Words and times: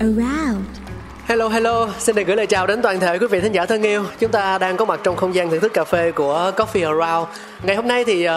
around 0.00 0.64
Hello 1.24 1.48
hello, 1.48 1.88
xin 1.98 2.16
được 2.16 2.22
gửi 2.26 2.36
lời 2.36 2.46
chào 2.46 2.66
đến 2.66 2.82
toàn 2.82 3.00
thể 3.00 3.18
quý 3.18 3.26
vị 3.26 3.40
thính 3.40 3.52
giả 3.52 3.66
thân 3.66 3.82
yêu. 3.82 4.04
Chúng 4.18 4.30
ta 4.30 4.58
đang 4.58 4.76
có 4.76 4.84
mặt 4.84 5.00
trong 5.02 5.16
không 5.16 5.34
gian 5.34 5.50
thưởng 5.50 5.60
thức 5.60 5.72
cà 5.74 5.84
phê 5.84 6.12
của 6.12 6.52
Coffee 6.56 7.00
Around. 7.00 7.28
Ngày 7.62 7.76
hôm 7.76 7.88
nay 7.88 8.04
thì 8.04 8.28
uh, 8.28 8.32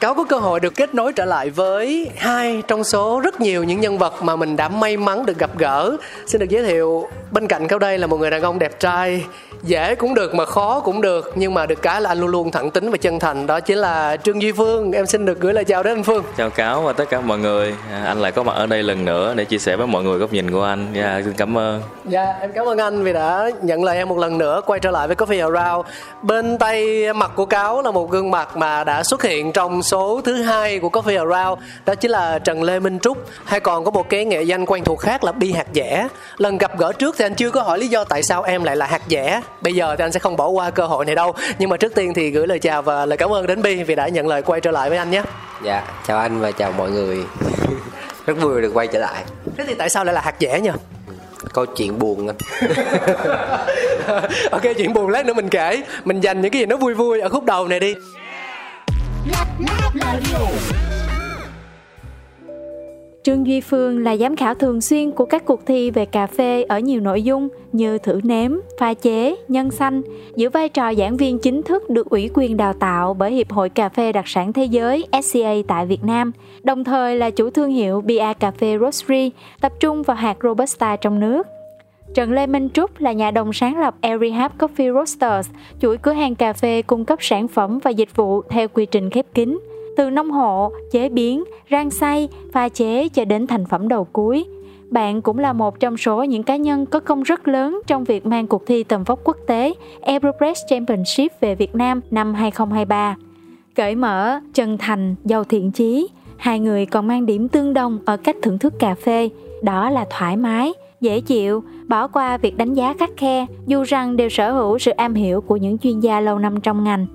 cáo 0.00 0.14
có 0.14 0.24
cơ 0.24 0.38
hội 0.38 0.60
được 0.60 0.74
kết 0.74 0.94
nối 0.94 1.12
trở 1.12 1.24
lại 1.24 1.50
với 1.50 2.10
hai 2.16 2.62
trong 2.68 2.84
số 2.84 3.20
rất 3.24 3.40
nhiều 3.40 3.64
những 3.64 3.80
nhân 3.80 3.98
vật 3.98 4.22
mà 4.22 4.36
mình 4.36 4.56
đã 4.56 4.68
may 4.68 4.96
mắn 4.96 5.26
được 5.26 5.38
gặp 5.38 5.58
gỡ. 5.58 5.96
Xin 6.26 6.40
được 6.40 6.48
giới 6.48 6.64
thiệu 6.64 7.08
bên 7.30 7.46
cạnh 7.46 7.68
cáo 7.68 7.78
đây 7.78 7.98
là 7.98 8.06
một 8.06 8.16
người 8.16 8.30
đàn 8.30 8.42
ông 8.42 8.58
đẹp 8.58 8.80
trai, 8.80 9.24
dễ 9.64 9.94
cũng 9.94 10.14
được 10.14 10.34
mà 10.34 10.44
khó 10.44 10.80
cũng 10.80 11.00
được, 11.00 11.32
nhưng 11.34 11.54
mà 11.54 11.66
được 11.66 11.82
cái 11.82 12.00
là 12.00 12.10
anh 12.10 12.20
luôn 12.20 12.30
luôn 12.30 12.50
thẳng 12.50 12.70
tính 12.70 12.90
và 12.90 12.96
chân 12.96 13.18
thành. 13.18 13.46
Đó 13.46 13.60
chính 13.60 13.78
là 13.78 14.16
Trương 14.16 14.42
Duy 14.42 14.52
Phương. 14.52 14.92
Em 14.92 15.06
xin 15.06 15.26
được 15.26 15.40
gửi 15.40 15.52
lời 15.52 15.64
chào 15.64 15.82
đến 15.82 15.96
anh 15.96 16.02
Phương. 16.02 16.24
chào 16.36 16.50
cáo 16.50 16.82
và 16.82 16.92
tất 16.92 17.04
cả 17.10 17.20
mọi 17.20 17.38
người 17.38 17.74
à, 17.92 18.04
anh 18.06 18.20
lại 18.22 18.32
có 18.32 18.42
mặt 18.42 18.52
ở 18.52 18.66
đây 18.66 18.82
lần 18.82 19.04
nữa 19.04 19.34
để 19.36 19.44
chia 19.44 19.58
sẻ 19.58 19.76
với 19.76 19.86
mọi 19.86 20.02
người 20.02 20.18
góc 20.18 20.32
nhìn 20.32 20.50
của 20.50 20.62
anh 20.64 20.86
dạ 20.92 21.20
xin 21.24 21.32
cảm 21.34 21.58
ơn 21.58 21.82
Dạ, 22.04 22.34
em 22.40 22.52
cảm 22.54 22.66
ơn 22.68 22.78
anh 22.78 23.04
vì 23.04 23.12
đã 23.12 23.50
nhận 23.62 23.84
lời 23.84 23.96
em 23.96 24.08
một 24.08 24.18
lần 24.18 24.38
nữa 24.38 24.60
quay 24.66 24.80
trở 24.80 24.90
lại 24.90 25.06
với 25.06 25.16
Coffee 25.16 25.54
Around. 25.54 25.86
Bên 26.22 26.58
tay 26.58 27.12
mặt 27.12 27.30
của 27.36 27.46
cáo 27.46 27.82
là 27.82 27.90
một 27.90 28.10
gương 28.10 28.30
mặt 28.30 28.56
mà 28.56 28.84
đã 28.84 29.02
xuất 29.02 29.22
hiện 29.22 29.52
trong 29.52 29.82
số 29.82 30.20
thứ 30.24 30.42
hai 30.42 30.78
của 30.78 30.88
Coffee 30.88 31.30
Around, 31.30 31.62
đó 31.86 31.94
chính 31.94 32.10
là 32.10 32.38
Trần 32.38 32.62
Lê 32.62 32.80
Minh 32.80 32.98
Trúc. 32.98 33.18
Hay 33.44 33.60
còn 33.60 33.84
có 33.84 33.90
một 33.90 34.08
cái 34.08 34.24
nghệ 34.24 34.42
danh 34.42 34.66
quen 34.66 34.84
thuộc 34.84 35.00
khác 35.00 35.24
là 35.24 35.32
Bi 35.32 35.52
Hạt 35.52 35.66
Dẻ. 35.74 36.08
Lần 36.36 36.58
gặp 36.58 36.78
gỡ 36.78 36.92
trước 36.92 37.14
thì 37.18 37.24
anh 37.24 37.34
chưa 37.34 37.50
có 37.50 37.62
hỏi 37.62 37.78
lý 37.78 37.88
do 37.88 38.04
tại 38.04 38.22
sao 38.22 38.42
em 38.42 38.64
lại 38.64 38.76
là 38.76 38.86
hạt 38.86 39.02
dẻ. 39.08 39.40
Bây 39.60 39.74
giờ 39.74 39.96
thì 39.98 40.04
anh 40.04 40.12
sẽ 40.12 40.20
không 40.20 40.36
bỏ 40.36 40.48
qua 40.48 40.70
cơ 40.70 40.86
hội 40.86 41.04
này 41.04 41.14
đâu. 41.14 41.34
Nhưng 41.58 41.70
mà 41.70 41.76
trước 41.76 41.94
tiên 41.94 42.14
thì 42.14 42.30
gửi 42.30 42.46
lời 42.46 42.58
chào 42.58 42.82
và 42.82 43.06
lời 43.06 43.16
cảm 43.16 43.32
ơn 43.32 43.46
đến 43.46 43.62
Bi 43.62 43.82
vì 43.82 43.94
đã 43.94 44.08
nhận 44.08 44.28
lời 44.28 44.42
quay 44.42 44.60
trở 44.60 44.70
lại 44.70 44.88
với 44.88 44.98
anh 44.98 45.10
nhé. 45.10 45.22
Dạ, 45.64 45.84
chào 46.06 46.18
anh 46.18 46.40
và 46.40 46.50
chào 46.50 46.72
mọi 46.72 46.90
người. 46.90 47.24
Rất 48.26 48.34
vui 48.40 48.62
được 48.62 48.70
quay 48.74 48.86
trở 48.86 48.98
lại. 48.98 49.24
Thế 49.56 49.64
thì 49.66 49.74
tại 49.74 49.88
sao 49.88 50.04
lại 50.04 50.14
là 50.14 50.20
hạt 50.20 50.34
dẻ 50.40 50.60
nhỉ? 50.60 50.70
Câu 51.52 51.66
chuyện 51.66 51.98
buồn 51.98 52.28
anh. 52.28 52.36
ok 54.50 54.62
chuyện 54.76 54.92
buồn 54.92 55.08
lát 55.08 55.26
nữa 55.26 55.34
mình 55.34 55.48
kể 55.48 55.82
mình 56.04 56.20
dành 56.20 56.40
những 56.40 56.50
cái 56.50 56.60
gì 56.60 56.66
nó 56.66 56.76
vui 56.76 56.94
vui 56.94 57.20
ở 57.20 57.28
khúc 57.28 57.44
đầu 57.44 57.68
này 57.68 57.80
đi 57.80 57.94
Trương 63.24 63.46
Duy 63.46 63.60
Phương 63.60 64.02
là 64.02 64.16
giám 64.16 64.36
khảo 64.36 64.54
thường 64.54 64.80
xuyên 64.80 65.10
của 65.10 65.24
các 65.24 65.44
cuộc 65.44 65.66
thi 65.66 65.90
về 65.90 66.04
cà 66.04 66.26
phê 66.26 66.62
ở 66.62 66.78
nhiều 66.78 67.00
nội 67.00 67.22
dung 67.22 67.48
như 67.72 67.98
thử 67.98 68.20
nếm, 68.24 68.52
pha 68.78 68.94
chế, 68.94 69.36
nhân 69.48 69.70
xanh, 69.70 70.02
giữ 70.36 70.50
vai 70.50 70.68
trò 70.68 70.94
giảng 70.94 71.16
viên 71.16 71.38
chính 71.38 71.62
thức 71.62 71.90
được 71.90 72.10
ủy 72.10 72.30
quyền 72.34 72.56
đào 72.56 72.72
tạo 72.72 73.14
bởi 73.14 73.32
Hiệp 73.32 73.52
hội 73.52 73.68
Cà 73.68 73.88
phê 73.88 74.12
đặc 74.12 74.28
sản 74.28 74.52
thế 74.52 74.64
giới 74.64 75.06
SCA 75.22 75.54
tại 75.68 75.86
Việt 75.86 76.04
Nam, 76.04 76.32
đồng 76.62 76.84
thời 76.84 77.16
là 77.16 77.30
chủ 77.30 77.50
thương 77.50 77.70
hiệu 77.70 78.00
Bia 78.00 78.32
Cà 78.40 78.50
phê 78.50 78.78
Rosary, 78.80 79.30
tập 79.60 79.72
trung 79.80 80.02
vào 80.02 80.16
hạt 80.16 80.36
Robusta 80.42 80.96
trong 80.96 81.20
nước. 81.20 81.46
Trần 82.14 82.32
Lê 82.32 82.46
Minh 82.46 82.68
Trúc 82.74 83.00
là 83.00 83.12
nhà 83.12 83.30
đồng 83.30 83.52
sáng 83.52 83.80
lập 83.80 83.94
Erihab 84.00 84.52
Coffee 84.58 84.94
Roasters, 84.94 85.50
chuỗi 85.80 85.98
cửa 85.98 86.12
hàng 86.12 86.34
cà 86.34 86.52
phê 86.52 86.82
cung 86.82 87.04
cấp 87.04 87.18
sản 87.22 87.48
phẩm 87.48 87.78
và 87.78 87.90
dịch 87.90 88.16
vụ 88.16 88.42
theo 88.42 88.68
quy 88.68 88.86
trình 88.86 89.10
khép 89.10 89.26
kín, 89.34 89.58
từ 89.96 90.10
nông 90.10 90.30
hộ, 90.30 90.72
chế 90.90 91.08
biến, 91.08 91.44
rang 91.70 91.90
xay, 91.90 92.28
pha 92.52 92.68
chế 92.68 93.08
cho 93.08 93.24
đến 93.24 93.46
thành 93.46 93.66
phẩm 93.66 93.88
đầu 93.88 94.04
cuối. 94.04 94.44
Bạn 94.90 95.22
cũng 95.22 95.38
là 95.38 95.52
một 95.52 95.80
trong 95.80 95.96
số 95.96 96.24
những 96.24 96.42
cá 96.42 96.56
nhân 96.56 96.86
có 96.86 97.00
công 97.00 97.22
rất 97.22 97.48
lớn 97.48 97.80
trong 97.86 98.04
việc 98.04 98.26
mang 98.26 98.46
cuộc 98.46 98.66
thi 98.66 98.84
tầm 98.84 99.04
vóc 99.04 99.20
quốc 99.24 99.36
tế 99.46 99.74
Aeropress 100.02 100.60
Championship 100.68 101.40
về 101.40 101.54
Việt 101.54 101.74
Nam 101.74 102.00
năm 102.10 102.34
2023. 102.34 103.16
Cởi 103.74 103.94
mở, 103.94 104.40
chân 104.54 104.78
thành, 104.78 105.14
giàu 105.24 105.44
thiện 105.44 105.72
chí, 105.72 106.08
hai 106.36 106.60
người 106.60 106.86
còn 106.86 107.08
mang 107.08 107.26
điểm 107.26 107.48
tương 107.48 107.74
đồng 107.74 107.98
ở 108.04 108.16
cách 108.16 108.36
thưởng 108.42 108.58
thức 108.58 108.74
cà 108.78 108.94
phê, 108.94 109.28
đó 109.62 109.90
là 109.90 110.06
thoải 110.10 110.36
mái, 110.36 110.72
dễ 111.00 111.20
chịu, 111.20 111.64
bỏ 111.88 112.06
qua 112.08 112.36
việc 112.36 112.56
đánh 112.56 112.74
giá 112.74 112.94
khắc 112.98 113.10
khe, 113.16 113.46
dù 113.66 113.82
rằng 113.82 114.16
đều 114.16 114.28
sở 114.28 114.52
hữu 114.52 114.78
sự 114.78 114.90
am 114.90 115.14
hiểu 115.14 115.40
của 115.40 115.56
những 115.56 115.78
chuyên 115.78 116.00
gia 116.00 116.20
lâu 116.20 116.38
năm 116.38 116.60
trong 116.60 116.84
ngành. 116.84 117.06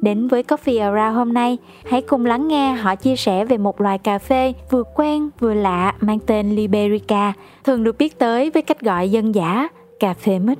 Đến 0.00 0.28
với 0.28 0.42
Coffee 0.42 0.92
Around 0.92 1.16
hôm 1.16 1.32
nay, 1.32 1.58
hãy 1.90 2.02
cùng 2.02 2.26
lắng 2.26 2.48
nghe 2.48 2.72
họ 2.72 2.96
chia 2.96 3.16
sẻ 3.16 3.44
về 3.44 3.56
một 3.56 3.80
loài 3.80 3.98
cà 3.98 4.18
phê 4.18 4.52
vừa 4.70 4.82
quen 4.94 5.30
vừa 5.40 5.54
lạ 5.54 5.94
mang 6.00 6.18
tên 6.26 6.56
Liberica, 6.56 7.32
thường 7.64 7.84
được 7.84 7.98
biết 7.98 8.18
tới 8.18 8.50
với 8.50 8.62
cách 8.62 8.80
gọi 8.80 9.10
dân 9.10 9.34
dã, 9.34 9.68
cà 10.00 10.14
phê 10.14 10.38
mít 10.38 10.58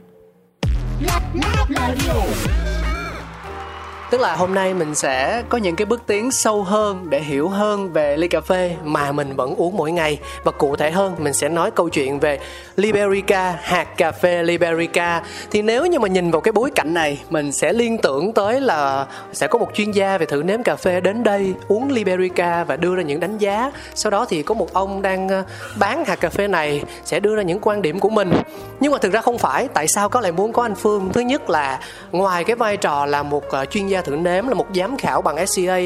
tức 4.11 4.21
là 4.21 4.37
hôm 4.37 4.55
nay 4.55 4.75
mình 4.75 4.95
sẽ 4.95 5.43
có 5.49 5.59
những 5.59 5.77
cái 5.77 5.87
bước 5.87 6.03
tiến 6.07 6.31
sâu 6.31 6.63
hơn 6.63 7.11
để 7.11 7.21
hiểu 7.21 7.49
hơn 7.49 7.93
về 7.93 8.17
ly 8.17 8.29
cà 8.29 8.41
phê 8.41 8.77
mà 8.85 9.13
mình 9.13 9.37
vẫn 9.37 9.55
uống 9.57 9.77
mỗi 9.77 9.93
ngày. 9.93 10.19
Và 10.45 10.53
cụ 10.53 10.77
thể 10.77 10.91
hơn, 10.91 11.15
mình 11.19 11.33
sẽ 11.33 11.49
nói 11.49 11.71
câu 11.71 11.89
chuyện 11.89 12.21
về 12.21 12.39
Liberica, 12.77 13.59
hạt 13.63 13.97
cà 13.97 14.13
phê 14.13 14.43
Liberica. 14.43 15.23
Thì 15.51 15.63
nếu 15.63 15.87
như 15.87 15.99
mà 15.99 16.09
nhìn 16.09 16.31
vào 16.31 16.41
cái 16.41 16.53
bối 16.53 16.71
cảnh 16.75 16.95
này, 16.95 17.21
mình 17.31 17.53
sẽ 17.53 17.73
liên 17.73 17.99
tưởng 17.99 18.33
tới 18.33 18.61
là 18.61 19.07
sẽ 19.33 19.47
có 19.47 19.59
một 19.59 19.69
chuyên 19.75 19.91
gia 19.91 20.19
về 20.19 20.27
thử 20.27 20.43
nếm 20.43 20.63
cà 20.63 20.77
phê 20.77 21.01
đến 21.01 21.23
đây 21.23 21.55
uống 21.69 21.89
Liberica 21.89 22.65
và 22.65 22.77
đưa 22.77 22.97
ra 22.97 23.03
những 23.03 23.21
đánh 23.21 23.39
giá. 23.39 23.73
Sau 23.95 24.11
đó 24.11 24.27
thì 24.29 24.43
có 24.43 24.55
một 24.55 24.73
ông 24.73 25.03
đang 25.03 25.29
ờ, 25.29 25.43
bán 25.79 26.05
hạt 26.05 26.21
cà 26.21 26.31
phê 26.31 26.49
này, 26.49 26.83
sẽ 27.05 27.21
đưa 27.21 27.37
ra 27.37 27.43
những 27.43 27.59
quan 27.63 27.83
điểm 27.83 28.01
của 28.01 28.11
mình. 28.11 28.33
Nhưng 28.81 28.93
mà 28.93 28.99
thực 28.99 29.13
ra 29.13 29.21
không 29.21 29.39
phải, 29.39 29.69
tại 29.75 29.89
sao 29.89 30.09
có 30.09 30.21
lại 30.21 30.33
muốn 30.33 30.53
có 30.53 30.63
anh 30.63 30.75
Phương? 30.75 31.11
Thứ 31.13 31.21
nhất 31.21 31.51
là 31.51 31.81
ngoài 32.13 32.45
cái 32.45 32.57
vai 32.57 32.77
trò 32.77 33.07
là 33.07 33.23
một 33.23 33.49
ờ, 33.49 33.65
chuyên 33.65 33.87
gia 33.87 33.96
thử 34.03 34.17
nếm 34.17 34.49
là 34.49 34.55
một 34.55 34.67
giám 34.75 34.97
khảo 34.97 35.23
bằng 35.23 35.47
SCA 35.47 35.79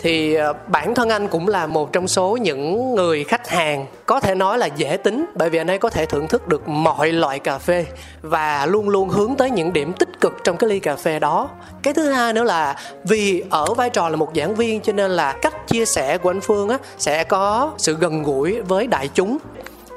thì 0.00 0.34
ờ, 0.34 0.52
bản 0.66 0.94
thân 0.94 1.08
anh 1.08 1.28
cũng 1.28 1.48
là 1.48 1.66
một 1.66 1.92
trong 1.92 2.08
số 2.08 2.36
những 2.36 2.94
người 2.94 3.24
khách 3.24 3.48
hàng 3.48 3.86
có 4.06 4.20
thể 4.20 4.34
nói 4.34 4.58
là 4.58 4.66
dễ 4.66 4.96
tính, 4.96 5.24
bởi 5.34 5.50
vì 5.50 5.58
anh 5.58 5.70
ấy 5.70 5.78
có 5.78 5.90
thể 5.90 6.06
thưởng 6.06 6.28
thức 6.28 6.48
được 6.48 6.68
mọi 6.68 7.12
loại 7.12 7.38
cà 7.38 7.58
phê 7.58 7.86
và 8.22 8.66
luôn 8.66 8.88
luôn 8.88 9.08
hướng 9.08 9.34
tới 9.34 9.50
những 9.50 9.72
điểm 9.72 9.92
tích 9.92 10.20
cực 10.20 10.44
trong 10.44 10.56
cái 10.56 10.70
ly 10.70 10.78
cà 10.78 10.96
phê 10.96 11.18
đó. 11.18 11.48
Cái 11.82 11.94
thứ 11.94 12.10
hai 12.10 12.32
nữa 12.32 12.44
là 12.44 12.76
vì 13.04 13.44
ở 13.50 13.74
vai 13.74 13.90
trò 13.90 14.08
là 14.08 14.16
một 14.16 14.30
giảng 14.34 14.54
viên 14.54 14.80
cho 14.80 14.92
nên 14.92 15.10
là 15.10 15.32
cách 15.32 15.68
chia 15.68 15.84
sẻ 15.84 16.18
của 16.18 16.30
anh 16.30 16.40
Phương 16.40 16.68
á 16.68 16.78
sẽ 16.98 17.24
có 17.24 17.72
sự 17.78 17.96
gần 18.00 18.22
gũi 18.22 18.60
với 18.60 18.86
đại 18.86 19.08
chúng 19.14 19.38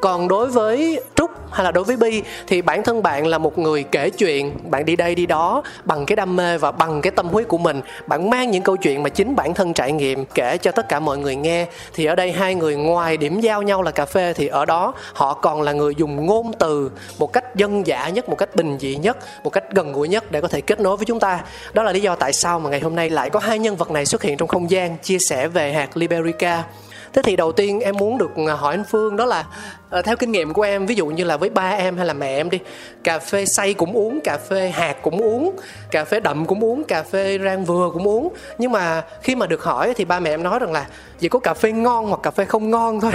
còn 0.01 0.27
đối 0.27 0.47
với 0.47 1.01
trúc 1.15 1.31
hay 1.51 1.63
là 1.63 1.71
đối 1.71 1.83
với 1.83 1.97
bi 1.97 2.21
thì 2.47 2.61
bản 2.61 2.83
thân 2.83 3.03
bạn 3.03 3.27
là 3.27 3.37
một 3.37 3.57
người 3.57 3.83
kể 3.83 4.09
chuyện. 4.09 4.57
Bạn 4.71 4.85
đi 4.85 4.95
đây 4.95 5.15
đi 5.15 5.25
đó 5.25 5.63
bằng 5.83 6.05
cái 6.05 6.15
đam 6.15 6.35
mê 6.35 6.57
và 6.57 6.71
bằng 6.71 7.01
cái 7.01 7.11
tâm 7.11 7.27
huyết 7.27 7.47
của 7.47 7.57
mình. 7.57 7.81
Bạn 8.07 8.29
mang 8.29 8.51
những 8.51 8.63
câu 8.63 8.77
chuyện 8.77 9.03
mà 9.03 9.09
chính 9.09 9.35
bản 9.35 9.53
thân 9.53 9.73
trải 9.73 9.91
nghiệm 9.91 10.25
kể 10.25 10.57
cho 10.57 10.71
tất 10.71 10.89
cả 10.89 10.99
mọi 10.99 11.17
người 11.17 11.35
nghe. 11.35 11.67
Thì 11.93 12.05
ở 12.05 12.15
đây 12.15 12.31
hai 12.31 12.55
người 12.55 12.75
ngoài 12.75 13.17
điểm 13.17 13.41
giao 13.41 13.61
nhau 13.61 13.81
là 13.81 13.91
cà 13.91 14.05
phê 14.05 14.33
thì 14.33 14.47
ở 14.47 14.65
đó 14.65 14.93
họ 15.13 15.33
còn 15.33 15.61
là 15.61 15.71
người 15.71 15.95
dùng 15.95 16.25
ngôn 16.25 16.51
từ 16.59 16.91
một 17.19 17.33
cách 17.33 17.55
dân 17.55 17.87
dã 17.87 18.09
nhất, 18.09 18.29
một 18.29 18.35
cách 18.35 18.55
bình 18.55 18.77
dị 18.79 18.95
nhất, 18.95 19.17
một 19.43 19.49
cách 19.49 19.63
gần 19.71 19.93
gũi 19.93 20.07
nhất 20.07 20.31
để 20.31 20.41
có 20.41 20.47
thể 20.47 20.61
kết 20.61 20.79
nối 20.79 20.97
với 20.97 21.05
chúng 21.05 21.19
ta. 21.19 21.39
Đó 21.73 21.83
là 21.83 21.91
lý 21.91 21.99
do 21.99 22.15
tại 22.15 22.33
sao 22.33 22.59
mà 22.59 22.69
ngày 22.69 22.79
hôm 22.79 22.95
nay 22.95 23.09
lại 23.09 23.29
có 23.29 23.39
hai 23.39 23.59
nhân 23.59 23.75
vật 23.75 23.91
này 23.91 24.05
xuất 24.05 24.23
hiện 24.23 24.37
trong 24.37 24.47
không 24.47 24.71
gian 24.71 24.97
chia 24.97 25.17
sẻ 25.29 25.47
về 25.47 25.73
hạt 25.73 25.97
liberica 25.97 26.63
thế 27.13 27.21
thì 27.21 27.35
đầu 27.35 27.51
tiên 27.51 27.79
em 27.79 27.97
muốn 27.97 28.17
được 28.17 28.31
à, 28.47 28.53
hỏi 28.53 28.73
anh 28.73 28.83
phương 28.83 29.17
đó 29.17 29.25
là 29.25 29.45
ờ, 29.89 30.01
theo 30.01 30.15
kinh 30.15 30.31
nghiệm 30.31 30.53
của 30.53 30.61
em, 30.61 30.85
ví 30.85 30.95
dụ 30.95 31.05
như 31.05 31.23
là 31.23 31.37
với 31.37 31.49
ba 31.49 31.69
em 31.69 31.97
hay 31.97 32.05
là 32.05 32.13
mẹ 32.13 32.37
em 32.37 32.49
đi, 32.49 32.59
cà 33.03 33.19
phê 33.19 33.45
xay 33.45 33.73
cũng 33.73 33.93
uống, 33.93 34.19
cà 34.21 34.37
phê 34.37 34.69
hạt 34.69 34.95
cũng 35.01 35.21
uống, 35.21 35.55
cà 35.91 36.05
phê 36.05 36.19
đậm 36.19 36.45
cũng 36.45 36.63
uống, 36.63 36.83
cà 36.83 37.03
phê 37.03 37.39
rang 37.43 37.65
vừa 37.65 37.89
cũng 37.93 38.07
uống. 38.07 38.33
Nhưng 38.57 38.71
mà 38.71 39.03
khi 39.21 39.35
mà 39.35 39.47
được 39.47 39.63
hỏi 39.63 39.93
thì 39.95 40.05
ba 40.05 40.19
mẹ 40.19 40.29
em 40.29 40.43
nói 40.43 40.59
rằng 40.59 40.71
là 40.71 40.87
chỉ 41.19 41.29
có 41.29 41.39
cà 41.39 41.53
phê 41.53 41.71
ngon 41.71 42.07
hoặc 42.07 42.19
cà 42.23 42.31
phê 42.31 42.45
không 42.45 42.69
ngon 42.69 43.01
thôi 43.01 43.11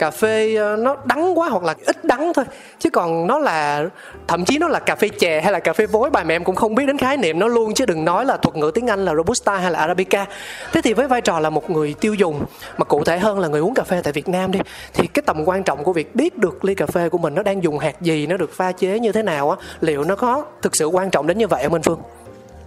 cà 0.00 0.10
phê 0.10 0.54
ờ, 0.54 0.76
nó 0.76 0.96
đắng 1.04 1.38
quá 1.38 1.48
hoặc 1.48 1.62
là 1.64 1.74
ít 1.86 2.04
đắng 2.04 2.32
thôi 2.34 2.44
chứ 2.78 2.90
còn 2.90 3.26
nó 3.26 3.38
là 3.38 3.84
thậm 4.28 4.44
chí 4.44 4.58
nó 4.58 4.68
là 4.68 4.78
cà 4.78 4.96
phê 4.96 5.08
chè 5.08 5.40
hay 5.40 5.52
là 5.52 5.60
cà 5.60 5.72
phê 5.72 5.86
vối 5.86 6.10
bà 6.10 6.24
mẹ 6.24 6.34
em 6.34 6.44
cũng 6.44 6.54
không 6.54 6.74
biết 6.74 6.86
đến 6.86 6.98
khái 6.98 7.16
niệm 7.16 7.38
nó 7.38 7.46
luôn 7.46 7.74
chứ 7.74 7.86
đừng 7.86 8.04
nói 8.04 8.24
là 8.24 8.36
thuật 8.36 8.56
ngữ 8.56 8.70
tiếng 8.74 8.86
Anh 8.86 9.04
là 9.04 9.14
robusta 9.14 9.56
hay 9.56 9.70
là 9.70 9.78
arabica 9.78 10.26
thế 10.72 10.80
thì 10.82 10.92
với 10.92 11.08
vai 11.08 11.20
trò 11.20 11.40
là 11.40 11.50
một 11.50 11.70
người 11.70 11.94
tiêu 12.00 12.14
dùng 12.14 12.44
mà 12.78 12.84
cụ 12.84 13.04
thể 13.04 13.18
hơn 13.18 13.38
là 13.38 13.48
người 13.48 13.60
uống 13.60 13.74
cà 13.74 13.82
phê 13.82 14.00
tại 14.04 14.12
Việt 14.12 14.28
Nam 14.28 14.52
đi 14.52 14.58
thì 14.94 15.06
cái 15.06 15.22
tầm 15.26 15.44
quan 15.48 15.62
trọng 15.62 15.84
của 15.84 15.92
việc 15.92 16.14
biết 16.14 16.38
được 16.38 16.64
ly 16.64 16.74
cà 16.74 16.86
phê 16.86 17.08
của 17.08 17.18
mình 17.18 17.34
nó 17.34 17.42
đang 17.42 17.62
dùng 17.62 17.78
hạt 17.78 18.00
gì 18.00 18.26
nó 18.26 18.36
được 18.36 18.50
pha 18.52 18.72
chế 18.72 18.98
như 18.98 19.12
thế 19.12 19.22
nào 19.22 19.50
á 19.50 19.56
liệu 19.80 20.04
nó 20.04 20.16
có 20.16 20.44
thực 20.62 20.76
sự 20.76 20.86
quan 20.86 21.10
trọng 21.10 21.26
đến 21.26 21.38
như 21.38 21.46
vậy 21.46 21.62
không 21.64 21.74
anh 21.74 21.82
Phương? 21.82 22.00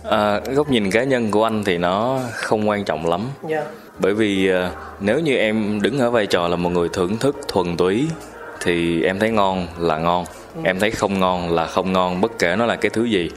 À, 0.03 0.39
góc 0.39 0.69
nhìn 0.69 0.91
cá 0.91 1.03
nhân 1.03 1.31
của 1.31 1.43
anh 1.43 1.63
thì 1.63 1.77
nó 1.77 2.19
không 2.33 2.69
quan 2.69 2.85
trọng 2.85 3.05
lắm 3.05 3.21
Dạ. 3.49 3.63
Bởi 3.99 4.13
vì 4.13 4.49
à, 4.49 4.71
nếu 4.99 5.19
như 5.19 5.37
em 5.37 5.81
đứng 5.81 5.99
ở 5.99 6.11
vai 6.11 6.27
trò 6.27 6.47
là 6.47 6.55
một 6.55 6.69
người 6.69 6.89
thưởng 6.93 7.17
thức 7.17 7.35
thuần 7.47 7.77
túy 7.77 8.07
thì 8.61 9.03
em 9.03 9.19
thấy 9.19 9.31
ngon 9.31 9.67
là 9.79 9.97
ngon 9.97 10.25
em 10.63 10.79
thấy 10.79 10.91
không 10.91 11.19
ngon 11.19 11.53
là 11.53 11.65
không 11.65 11.93
ngon 11.93 12.21
bất 12.21 12.39
kể 12.39 12.55
nó 12.55 12.65
là 12.65 12.75
cái 12.75 12.89
thứ 12.89 13.03
gì. 13.03 13.29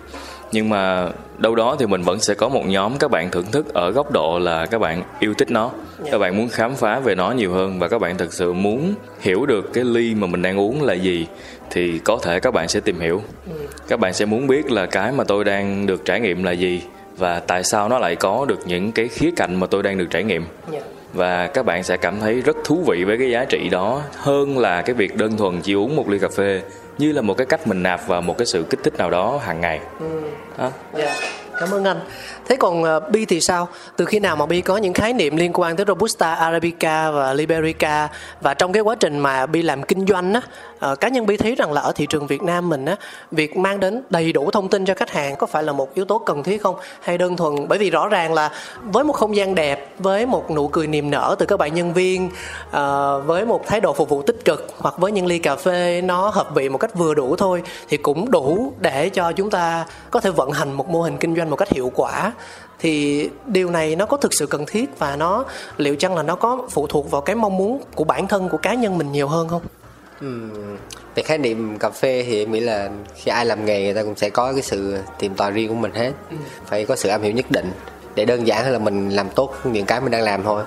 Nhưng 0.53 0.69
mà 0.69 1.09
đâu 1.39 1.55
đó 1.55 1.77
thì 1.79 1.87
mình 1.87 2.03
vẫn 2.03 2.21
sẽ 2.21 2.35
có 2.35 2.49
một 2.49 2.67
nhóm 2.67 2.99
các 2.99 3.11
bạn 3.11 3.31
thưởng 3.31 3.51
thức 3.53 3.75
ở 3.75 3.91
góc 3.91 4.13
độ 4.13 4.39
là 4.39 4.67
các 4.67 4.79
bạn 4.79 5.03
yêu 5.21 5.35
thích 5.35 5.51
nó 5.51 5.71
các 6.11 6.19
bạn 6.19 6.37
muốn 6.37 6.49
khám 6.49 6.75
phá 6.75 7.01
về 7.01 7.15
nó 7.15 7.31
nhiều 7.31 7.53
hơn 7.53 7.79
và 7.79 7.89
các 7.89 7.99
bạn 7.99 8.17
thực 8.17 8.33
sự 8.33 8.53
muốn 8.53 8.95
hiểu 9.21 9.47
được 9.47 9.73
cái 9.73 9.85
ly 9.85 10.15
mà 10.15 10.27
mình 10.27 10.43
đang 10.43 10.61
uống 10.61 10.83
là 10.83 10.95
gì 10.95 11.27
thì 11.71 11.99
có 11.99 12.19
thể 12.23 12.41
các 12.41 12.55
bạn 12.55 12.69
sẽ 12.69 12.81
tìm 12.81 13.01
hiểu. 13.01 13.23
Các 13.89 14.01
bạn 14.01 14.15
sẽ 14.15 14.25
muốn 14.25 14.47
biết 14.47 14.71
là 14.71 14.87
cái 14.87 15.13
mà 15.13 15.25
tôi 15.25 15.45
đang 15.45 15.87
được 15.87 16.05
trải 16.05 16.21
nghiệm 16.21 16.45
là 16.45 16.53
gì 16.53 16.83
và 17.17 17.41
tại 17.41 17.65
sao 17.65 17.89
nó 17.89 17.99
lại 17.99 18.17
có 18.17 18.45
được 18.49 18.61
những 18.67 18.93
cái 18.93 19.09
khía 19.09 19.31
cạnh 19.37 19.55
mà 19.61 19.67
tôi 19.67 19.83
đang 19.83 19.99
được 19.99 20.07
trải 20.11 20.25
nghiệm 20.25 20.47
Dạ. 20.73 20.81
và 21.13 21.47
các 21.47 21.67
bạn 21.67 21.83
sẽ 21.83 21.97
cảm 21.97 22.21
thấy 22.21 22.41
rất 22.41 22.57
thú 22.65 22.83
vị 22.87 23.05
với 23.05 23.19
cái 23.19 23.31
giá 23.31 23.45
trị 23.45 23.69
đó 23.69 24.03
hơn 24.17 24.59
là 24.59 24.83
cái 24.83 24.95
việc 24.95 25.17
đơn 25.17 25.37
thuần 25.37 25.61
chỉ 25.61 25.75
uống 25.75 25.97
một 25.97 26.09
ly 26.09 26.19
cà 26.19 26.29
phê 26.37 26.63
như 26.99 27.13
là 27.13 27.23
một 27.23 27.35
cái 27.35 27.47
cách 27.47 27.67
mình 27.67 27.83
nạp 27.83 28.07
vào 28.07 28.23
một 28.23 28.39
cái 28.39 28.47
sự 28.47 28.65
kích 28.71 28.81
thích 28.83 28.95
nào 28.99 29.11
đó 29.11 29.41
hàng 29.43 29.61
ngày 29.61 29.81
đó. 30.59 30.71
Dạ, 30.99 31.15
cảm 31.61 31.71
ơn 31.71 31.85
anh. 31.85 32.01
Thế 32.49 32.57
còn 32.57 32.83
uh, 32.83 33.11
Bi 33.11 33.25
thì 33.25 33.41
sao? 33.41 33.69
Từ 33.97 34.05
khi 34.05 34.21
nào 34.21 34.37
mà 34.37 34.47
Bi 34.47 34.61
có 34.61 34.77
những 34.77 34.93
khái 34.93 35.13
niệm 35.13 35.37
liên 35.37 35.53
quan 35.55 35.77
tới 35.77 35.87
Robusta, 35.89 36.35
Arabica 36.35 37.11
và 37.11 37.33
Liberica 37.33 38.09
và 38.41 38.55
trong 38.55 38.73
cái 38.73 38.83
quá 38.83 38.95
trình 38.95 39.19
mà 39.19 39.47
Bi 39.47 39.63
làm 39.63 39.83
kinh 39.83 40.07
doanh 40.07 40.35
á, 40.35 40.41
uh, 40.93 41.01
cá 41.01 41.09
nhân 41.09 41.27
Bi 41.27 41.37
thấy 41.37 41.55
rằng 41.55 41.73
là 41.73 41.81
ở 41.81 41.93
thị 41.93 42.07
trường 42.07 42.27
Việt 42.27 42.43
Nam 42.43 42.69
mình 42.69 42.85
á, 42.85 42.97
việc 43.31 43.57
mang 43.57 43.81
đến 43.81 44.03
đầy 44.11 44.33
đủ 44.33 44.51
thông 44.51 44.69
tin 44.69 44.85
cho 44.85 44.95
khách 44.95 45.11
hàng 45.11 45.37
có 45.37 45.47
phải 45.47 45.63
là 45.63 45.73
một 45.73 45.95
yếu 45.95 46.05
tố 46.05 46.19
cần 46.19 46.43
thiết 46.43 46.63
không? 46.63 46.77
Hay 47.01 47.19
đơn 47.19 47.37
thuần 47.37 47.69
bởi 47.69 47.79
vì 47.79 47.91
rõ 47.91 48.09
ràng 48.09 48.35
là 48.35 48.51
với 48.83 49.05
một 49.05 49.13
không 49.13 49.37
gian 49.37 49.55
đẹp, 49.55 49.95
với 49.99 50.27
một 50.27 50.51
nụ 50.51 50.69
cười 50.69 50.87
niềm 50.87 51.11
nở 51.11 51.37
từ 51.39 51.47
các 51.47 51.57
bạn 51.57 51.75
nhân 51.75 51.93
viên, 51.93 52.27
uh, 52.27 52.73
với 53.27 53.47
một 53.47 53.67
thái 53.67 53.81
độ 53.81 53.93
phục 53.93 54.09
vụ 54.09 54.23
tích 54.23 54.45
cực 54.45 54.75
hoặc 54.79 54.99
với 54.99 55.13
những 55.13 55.27
ly 55.27 55.39
cà 55.39 55.57
phê 55.57 56.01
nó 56.05 56.29
hợp 56.29 56.55
vị 56.55 56.69
một 56.69 56.79
cách 56.79 56.95
vừa 56.95 57.15
đủ 57.15 57.37
thôi 57.37 57.63
thì 57.89 57.97
cũng 57.97 58.31
đủ 58.31 58.73
để 58.81 59.09
cho 59.09 59.33
chúng 59.33 59.51
ta 59.51 59.87
có 60.11 60.21
thể 60.21 60.31
vận 60.31 60.51
hành 60.51 60.73
một 60.73 60.89
mô 60.89 61.03
hình 61.03 61.17
kinh 61.17 61.37
doanh 61.37 61.51
một 61.51 61.57
cách 61.57 61.69
hiệu 61.69 61.93
quả 61.95 62.33
thì 62.79 63.29
điều 63.47 63.71
này 63.71 63.97
nó 63.97 64.07
có 64.07 64.17
thực 64.17 64.35
sự 64.35 64.47
cần 64.47 64.67
thiết 64.67 64.99
và 64.99 65.17
nó 65.17 65.45
liệu 65.77 65.97
chăng 65.97 66.15
là 66.17 66.23
nó 66.23 66.35
có 66.35 66.69
phụ 66.71 66.87
thuộc 66.87 67.11
vào 67.11 67.21
cái 67.21 67.37
mong 67.37 67.57
muốn 67.57 67.83
của 67.95 68.05
bản 68.05 68.29
thân 68.29 68.49
của 68.49 68.59
cá 68.59 68.75
nhân 68.75 68.99
mình 68.99 69.13
nhiều 69.13 69.29
hơn 69.29 69.49
không? 69.49 69.63
Về 71.15 71.23
khái 71.23 71.39
niệm 71.39 71.79
cà 71.79 71.91
phê 71.91 72.25
thì 72.27 72.43
em 72.43 72.53
nghĩ 72.53 72.61
là 72.61 72.91
khi 73.15 73.31
ai 73.31 73.47
làm 73.47 73.65
nghề 73.65 73.85
người 73.85 73.95
ta 73.95 74.03
cũng 74.03 74.17
sẽ 74.17 74.31
có 74.31 74.53
cái 74.53 74.63
sự 74.63 74.99
tìm 75.19 75.35
tòi 75.35 75.51
riêng 75.51 75.69
của 75.69 75.75
mình 75.75 75.93
hết. 75.95 76.13
Phải 76.67 76.85
có 76.85 76.97
sự 76.97 77.09
am 77.09 77.23
hiểu 77.23 77.33
nhất 77.33 77.51
định 77.51 77.73
để 78.15 78.25
đơn 78.25 78.47
giản 78.47 78.73
là 78.73 78.79
mình 78.79 79.11
làm 79.11 79.29
tốt 79.29 79.55
những 79.65 79.87
cái 79.87 80.01
mình 80.01 80.11
đang 80.11 80.23
làm 80.23 80.43
thôi. 80.43 80.65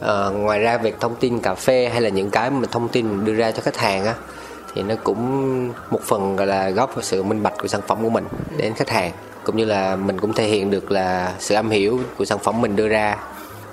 Ờ, 0.00 0.30
ngoài 0.30 0.58
ra 0.58 0.78
việc 0.78 1.00
thông 1.00 1.16
tin 1.16 1.40
cà 1.40 1.54
phê 1.54 1.88
hay 1.92 2.00
là 2.00 2.08
những 2.08 2.30
cái 2.30 2.50
mà 2.50 2.66
thông 2.70 2.88
tin 2.88 3.08
mình 3.08 3.24
đưa 3.24 3.34
ra 3.34 3.50
cho 3.50 3.62
khách 3.62 3.76
hàng 3.76 4.04
á 4.04 4.14
thì 4.74 4.82
nó 4.82 4.94
cũng 5.04 5.68
một 5.90 6.00
phần 6.02 6.36
gọi 6.36 6.46
là 6.46 6.70
góp 6.70 6.94
vào 6.94 7.02
sự 7.02 7.22
minh 7.22 7.42
bạch 7.42 7.54
của 7.58 7.68
sản 7.68 7.80
phẩm 7.86 7.98
của 8.02 8.10
mình 8.10 8.24
đến 8.56 8.74
khách 8.74 8.90
hàng 8.90 9.12
cũng 9.44 9.56
như 9.56 9.64
là 9.64 9.96
mình 9.96 10.20
cũng 10.20 10.32
thể 10.32 10.44
hiện 10.44 10.70
được 10.70 10.90
là 10.90 11.32
sự 11.38 11.54
am 11.54 11.70
hiểu 11.70 12.00
của 12.18 12.24
sản 12.24 12.38
phẩm 12.38 12.60
mình 12.60 12.76
đưa 12.76 12.88
ra. 12.88 13.16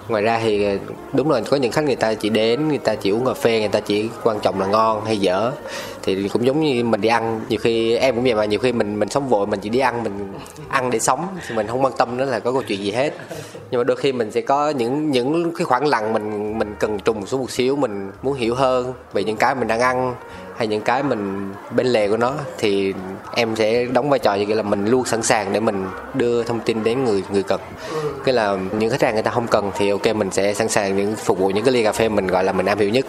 Ngoài 0.08 0.24
ra 0.24 0.40
thì 0.44 0.64
ờ, 0.64 0.78
đúng 1.14 1.32
là 1.32 1.42
có 1.50 1.58
những 1.58 1.72
khách 1.72 1.84
người 1.84 1.96
ta 1.96 2.14
chỉ 2.14 2.30
đến, 2.30 2.68
người 2.68 2.78
ta 2.78 2.96
chỉ 2.96 3.10
uống 3.10 3.26
cà 3.26 3.34
phê, 3.34 3.60
người 3.60 3.70
ta 3.70 3.80
chỉ 3.80 4.10
quan 4.24 4.40
trọng 4.40 4.60
là 4.60 4.68
ngon 4.68 5.06
hay 5.06 5.18
dở. 5.18 5.52
Thì 6.04 6.28
cũng 6.28 6.46
giống 6.46 6.62
như 6.62 6.84
mình 6.84 7.02
đi 7.02 7.10
ăn, 7.10 7.42
nhiều 7.50 7.60
khi, 7.64 7.96
em 7.96 8.16
cũng 8.16 8.24
vậy 8.24 8.34
mà, 8.34 8.46
nhiều 8.46 8.60
khi 8.60 8.72
mình 8.72 9.00
mình 9.00 9.10
sống 9.10 9.30
vội, 9.30 9.48
mình 9.48 9.60
chỉ 9.60 9.70
đi 9.70 9.80
ăn, 9.80 10.04
mình 10.04 10.34
ăn 10.70 10.90
để 10.90 11.00
sống 11.00 11.28
thì 11.48 11.56
mình 11.56 11.68
không 11.68 11.84
quan 11.84 11.94
tâm 11.98 12.18
nữa 12.18 12.26
là 12.26 12.40
có 12.40 12.52
câu 12.52 12.62
chuyện 12.68 12.84
gì 12.84 12.92
hết. 12.92 13.14
Nhưng 13.72 13.80
mà 13.80 13.84
đôi 13.84 13.98
khi 13.98 14.12
mình 14.12 14.32
sẽ 14.32 14.42
có 14.42 14.70
những 14.70 15.12
những 15.12 15.54
cái 15.56 15.66
khoảng 15.66 15.88
lặng 15.88 16.14
mình 16.14 16.60
mình 16.60 16.76
cần 16.80 17.00
trùng 17.00 17.26
xuống 17.26 17.42
một 17.42 17.52
xíu, 17.52 17.76
mình 17.76 18.12
muốn 18.22 18.34
hiểu 18.34 18.56
hơn 18.56 18.94
về 19.14 19.24
những 19.24 19.38
cái 19.38 19.56
mình 19.56 19.68
đang 19.68 19.80
ăn 19.80 20.16
hay 20.60 20.68
những 20.68 20.82
cái 20.82 21.04
mình 21.04 21.54
bên 21.72 21.88
lề 21.88 22.08
của 22.08 22.18
nó 22.18 22.34
thì 22.58 22.94
em 23.36 23.56
sẽ 23.56 23.86
đóng 23.86 24.10
vai 24.10 24.20
trò 24.20 24.34
như 24.34 24.46
vậy 24.48 24.56
là 24.56 24.64
mình 24.64 24.86
luôn 24.86 25.06
sẵn 25.06 25.22
sàng 25.22 25.54
để 25.54 25.60
mình 25.60 25.86
đưa 26.14 26.44
thông 26.44 26.60
tin 26.60 26.84
đến 26.84 27.06
người 27.06 27.24
người 27.32 27.44
cần. 27.44 27.62
Cái 28.26 28.34
là 28.34 28.58
những 28.72 28.90
khách 28.90 29.02
hàng 29.02 29.14
người 29.14 29.24
ta 29.24 29.32
không 29.32 29.48
cần 29.48 29.72
thì 29.78 29.90
ok 29.90 30.16
mình 30.16 30.32
sẽ 30.32 30.54
sẵn 30.54 30.70
sàng 30.70 30.98
những 30.98 31.16
phục 31.16 31.40
vụ 31.40 31.50
những 31.50 31.64
cái 31.64 31.74
ly 31.74 31.84
cà 31.84 31.92
phê 31.92 32.10
mình 32.10 32.28
gọi 32.28 32.44
là 32.44 32.52
mình 32.52 32.66
am 32.66 32.80
hiểu 32.80 32.90
nhất. 32.90 33.06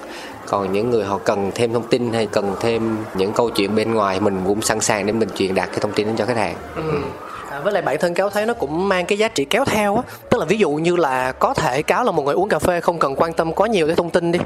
Còn 0.47 0.73
những 0.73 0.91
người 0.91 1.05
họ 1.05 1.19
cần 1.19 1.51
thêm 1.55 1.73
thông 1.73 1.89
tin 1.89 2.13
hay 2.13 2.27
cần 2.27 2.55
thêm 2.61 2.97
những 3.15 3.33
câu 3.33 3.51
chuyện 3.51 3.75
bên 3.75 3.95
ngoài 3.95 4.21
mình 4.21 4.41
cũng 4.47 4.63
sẵn 4.63 4.81
sàng 4.81 5.07
để 5.07 5.13
mình 5.13 5.29
truyền 5.35 5.55
đạt 5.55 5.69
cái 5.69 5.79
thông 5.81 5.93
tin 5.93 6.07
đến 6.07 6.17
cho 6.17 6.27
khách 6.27 6.37
hàng. 6.37 6.55
Ừ. 6.77 6.83
À, 7.51 7.61
với 7.61 7.73
lại 7.73 7.83
bản 7.83 7.97
thân 8.01 8.15
cáo 8.15 8.31
thấy 8.31 8.47
nó 8.47 8.55
cũng 8.55 8.89
mang 8.89 9.07
cái 9.07 9.19
giá 9.19 9.29
trị 9.29 9.45
kéo 9.45 9.65
theo 9.65 9.97
á. 9.97 10.03
Tức 10.31 10.39
là 10.39 10.45
ví 10.45 10.59
dụ 10.59 10.71
như 10.71 10.97
là 10.97 11.33
có 11.33 11.55
thể 11.55 11.83
cáo 11.83 12.05
là 12.05 12.11
một 12.11 12.23
người 12.23 12.35
uống 12.35 12.49
cà 12.49 12.59
phê 12.59 12.81
không 12.81 12.99
cần 12.99 13.15
quan 13.17 13.33
tâm 13.33 13.53
quá 13.53 13.69
nhiều 13.69 13.87
tới 13.87 13.97
thông 13.97 14.11
tin 14.11 14.33
đi. 14.33 14.39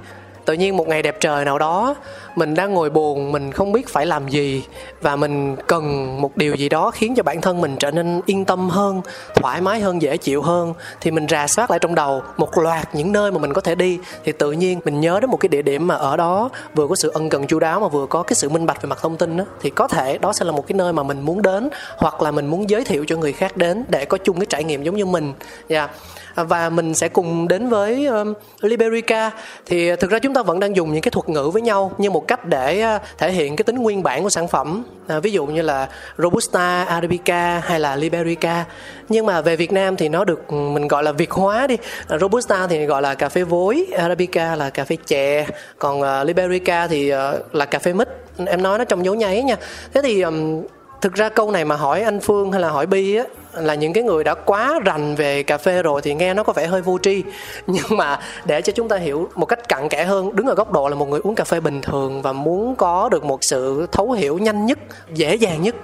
Tự 0.44 0.52
nhiên 0.52 0.76
một 0.76 0.88
ngày 0.88 1.02
đẹp 1.02 1.16
trời 1.20 1.44
nào 1.44 1.58
đó 1.58 1.94
mình 2.36 2.54
đang 2.54 2.74
ngồi 2.74 2.90
buồn 2.90 3.32
mình 3.32 3.52
không 3.52 3.72
biết 3.72 3.88
phải 3.88 4.06
làm 4.06 4.28
gì. 4.28 4.64
Và 5.00 5.16
mình 5.16 5.56
cần 5.66 6.16
một 6.20 6.36
điều 6.36 6.54
gì 6.54 6.68
đó 6.68 6.90
khiến 6.90 7.14
cho 7.14 7.22
bản 7.22 7.40
thân 7.40 7.60
mình 7.60 7.76
trở 7.76 7.90
nên 7.90 8.20
yên 8.26 8.44
tâm 8.44 8.70
hơn 8.70 9.00
thoải 9.34 9.60
mái 9.60 9.80
hơn 9.80 10.02
dễ 10.02 10.16
chịu 10.16 10.42
hơn. 10.42 10.74
Thì 11.00 11.10
mình 11.10 11.26
rà 11.28 11.46
soát 11.46 11.70
lại 11.70 11.78
trong 11.78 11.94
đầu 11.94 12.22
một 12.36 12.58
loạt 12.58 12.94
những 12.94 13.12
nơi 13.12 13.30
mà 13.30 13.38
mình 13.38 13.52
có 13.52 13.60
thể 13.60 13.74
đi. 13.74 13.98
Thì 14.24 14.32
tự 14.32 14.52
nhiên 14.52 14.80
mình 14.84 15.00
nhớ 15.00 15.20
đến 15.20 15.30
một 15.30 15.36
cái 15.36 15.48
địa 15.48 15.62
điểm 15.62 15.86
mà 15.86 15.94
ở 15.94 16.16
đó 16.16 16.50
vừa 16.74 16.86
có 16.88 16.94
sự 16.94 17.10
ân 17.14 17.28
cần 17.28 17.46
chu 17.46 17.58
đáo 17.58 17.80
mà 17.80 17.88
vừa 17.88 18.06
có 18.06 18.22
cái 18.22 18.34
sự 18.34 18.48
minh 18.48 18.66
bạch 18.66 18.82
về 18.82 18.88
mặt 18.88 18.98
thông 19.02 19.16
tin 19.16 19.36
đó, 19.36 19.44
thì 19.60 19.70
có 19.70 19.88
thể 19.88 20.18
đó 20.18 20.32
sẽ 20.32 20.44
là 20.44 20.52
một 20.52 20.66
cái 20.66 20.76
nơi 20.76 20.92
mà 20.92 21.02
mình 21.02 21.20
muốn 21.20 21.42
đến 21.42 21.68
hoặc 21.96 22.22
là 22.22 22.30
mình 22.30 22.46
muốn 22.46 22.70
giới 22.70 22.84
thiệu 22.84 23.04
cho 23.08 23.16
người 23.16 23.32
khác 23.32 23.56
đến 23.56 23.84
để 23.88 24.04
có 24.04 24.18
chung 24.18 24.38
cái 24.38 24.46
trải 24.46 24.64
nghiệm 24.64 24.82
giống 24.82 24.96
như 24.96 25.06
mình. 25.06 25.32
Dạ. 25.68 25.88
Và 26.34 26.70
mình 26.70 26.94
sẽ 26.94 27.08
cùng 27.08 27.48
đến 27.48 27.68
với 27.68 28.06
um, 28.06 28.34
Liberica. 28.60 29.30
Thì 29.66 29.96
thực 29.96 30.10
ra 30.10 30.18
chúng 30.18 30.34
ta 30.34 30.42
vẫn 30.42 30.60
đang 30.60 30.76
dùng 30.76 30.92
những 30.92 31.02
cái 31.02 31.10
thuật 31.10 31.28
ngữ 31.28 31.50
với 31.52 31.62
nhau 31.62 31.92
như 31.98 32.10
một 32.10 32.23
cách 32.26 32.44
để 32.44 32.80
ờ, 32.80 32.98
thể 33.18 33.32
hiện 33.32 33.56
cái 33.56 33.64
tính 33.64 33.76
nguyên 33.76 34.02
bản 34.02 34.22
của 34.22 34.30
sản 34.30 34.48
phẩm. 34.48 34.84
À, 35.06 35.20
ví 35.20 35.32
dụ 35.32 35.46
như 35.46 35.62
là 35.62 35.88
Robusta, 36.18 36.84
Arabica 36.84 37.58
hay 37.58 37.80
là 37.80 37.96
Liberica. 37.96 38.64
Nhưng 39.08 39.26
mà 39.26 39.40
về 39.40 39.56
Việt 39.56 39.72
Nam 39.72 39.96
thì 39.96 40.08
nó 40.08 40.24
được 40.24 40.48
ừ, 40.48 40.54
mình 40.54 40.88
gọi 40.88 41.02
là 41.02 41.12
Việt 41.12 41.30
hóa 41.30 41.66
đi. 41.66 41.76
À, 42.08 42.18
Robusta 42.18 42.66
thì 42.66 42.86
gọi 42.86 43.02
là 43.02 43.14
cà 43.14 43.28
phê 43.28 43.42
vối 43.42 43.86
Arabica 43.96 44.56
là 44.56 44.70
cà 44.70 44.84
phê 44.84 44.96
chè. 45.06 45.46
Còn 45.78 46.00
uh, 46.00 46.26
Liberica 46.26 46.86
thì 46.86 47.12
uh, 47.14 47.54
là 47.54 47.64
cà 47.64 47.78
phê 47.78 47.92
mít. 47.92 48.08
Em 48.46 48.62
nói 48.62 48.78
nó 48.78 48.84
trong 48.84 49.04
dấu 49.04 49.14
nháy 49.14 49.42
nha. 49.42 49.56
Thế 49.94 50.02
thì 50.02 50.20
um, 50.20 50.62
thực 51.04 51.14
ra 51.14 51.28
câu 51.28 51.50
này 51.50 51.64
mà 51.64 51.76
hỏi 51.76 52.02
anh 52.02 52.20
Phương 52.20 52.52
hay 52.52 52.60
là 52.60 52.70
hỏi 52.70 52.86
Bi 52.86 53.16
á 53.16 53.24
là 53.52 53.74
những 53.74 53.92
cái 53.92 54.04
người 54.04 54.24
đã 54.24 54.34
quá 54.34 54.80
rành 54.84 55.14
về 55.14 55.42
cà 55.42 55.58
phê 55.58 55.82
rồi 55.82 56.02
thì 56.02 56.14
nghe 56.14 56.34
nó 56.34 56.42
có 56.42 56.52
vẻ 56.52 56.66
hơi 56.66 56.82
vô 56.82 56.98
tri. 57.02 57.22
Nhưng 57.66 57.84
mà 57.90 58.18
để 58.44 58.62
cho 58.62 58.72
chúng 58.72 58.88
ta 58.88 58.96
hiểu 58.96 59.28
một 59.34 59.46
cách 59.46 59.68
cặn 59.68 59.88
kẽ 59.88 60.04
hơn 60.04 60.36
đứng 60.36 60.46
ở 60.46 60.54
góc 60.54 60.72
độ 60.72 60.88
là 60.88 60.94
một 60.94 61.08
người 61.08 61.20
uống 61.24 61.34
cà 61.34 61.44
phê 61.44 61.60
bình 61.60 61.80
thường 61.80 62.22
và 62.22 62.32
muốn 62.32 62.76
có 62.76 63.08
được 63.08 63.24
một 63.24 63.44
sự 63.44 63.86
thấu 63.92 64.12
hiểu 64.12 64.38
nhanh 64.38 64.66
nhất 64.66 64.78
dễ 65.14 65.34
dàng 65.34 65.62
nhất 65.62 65.74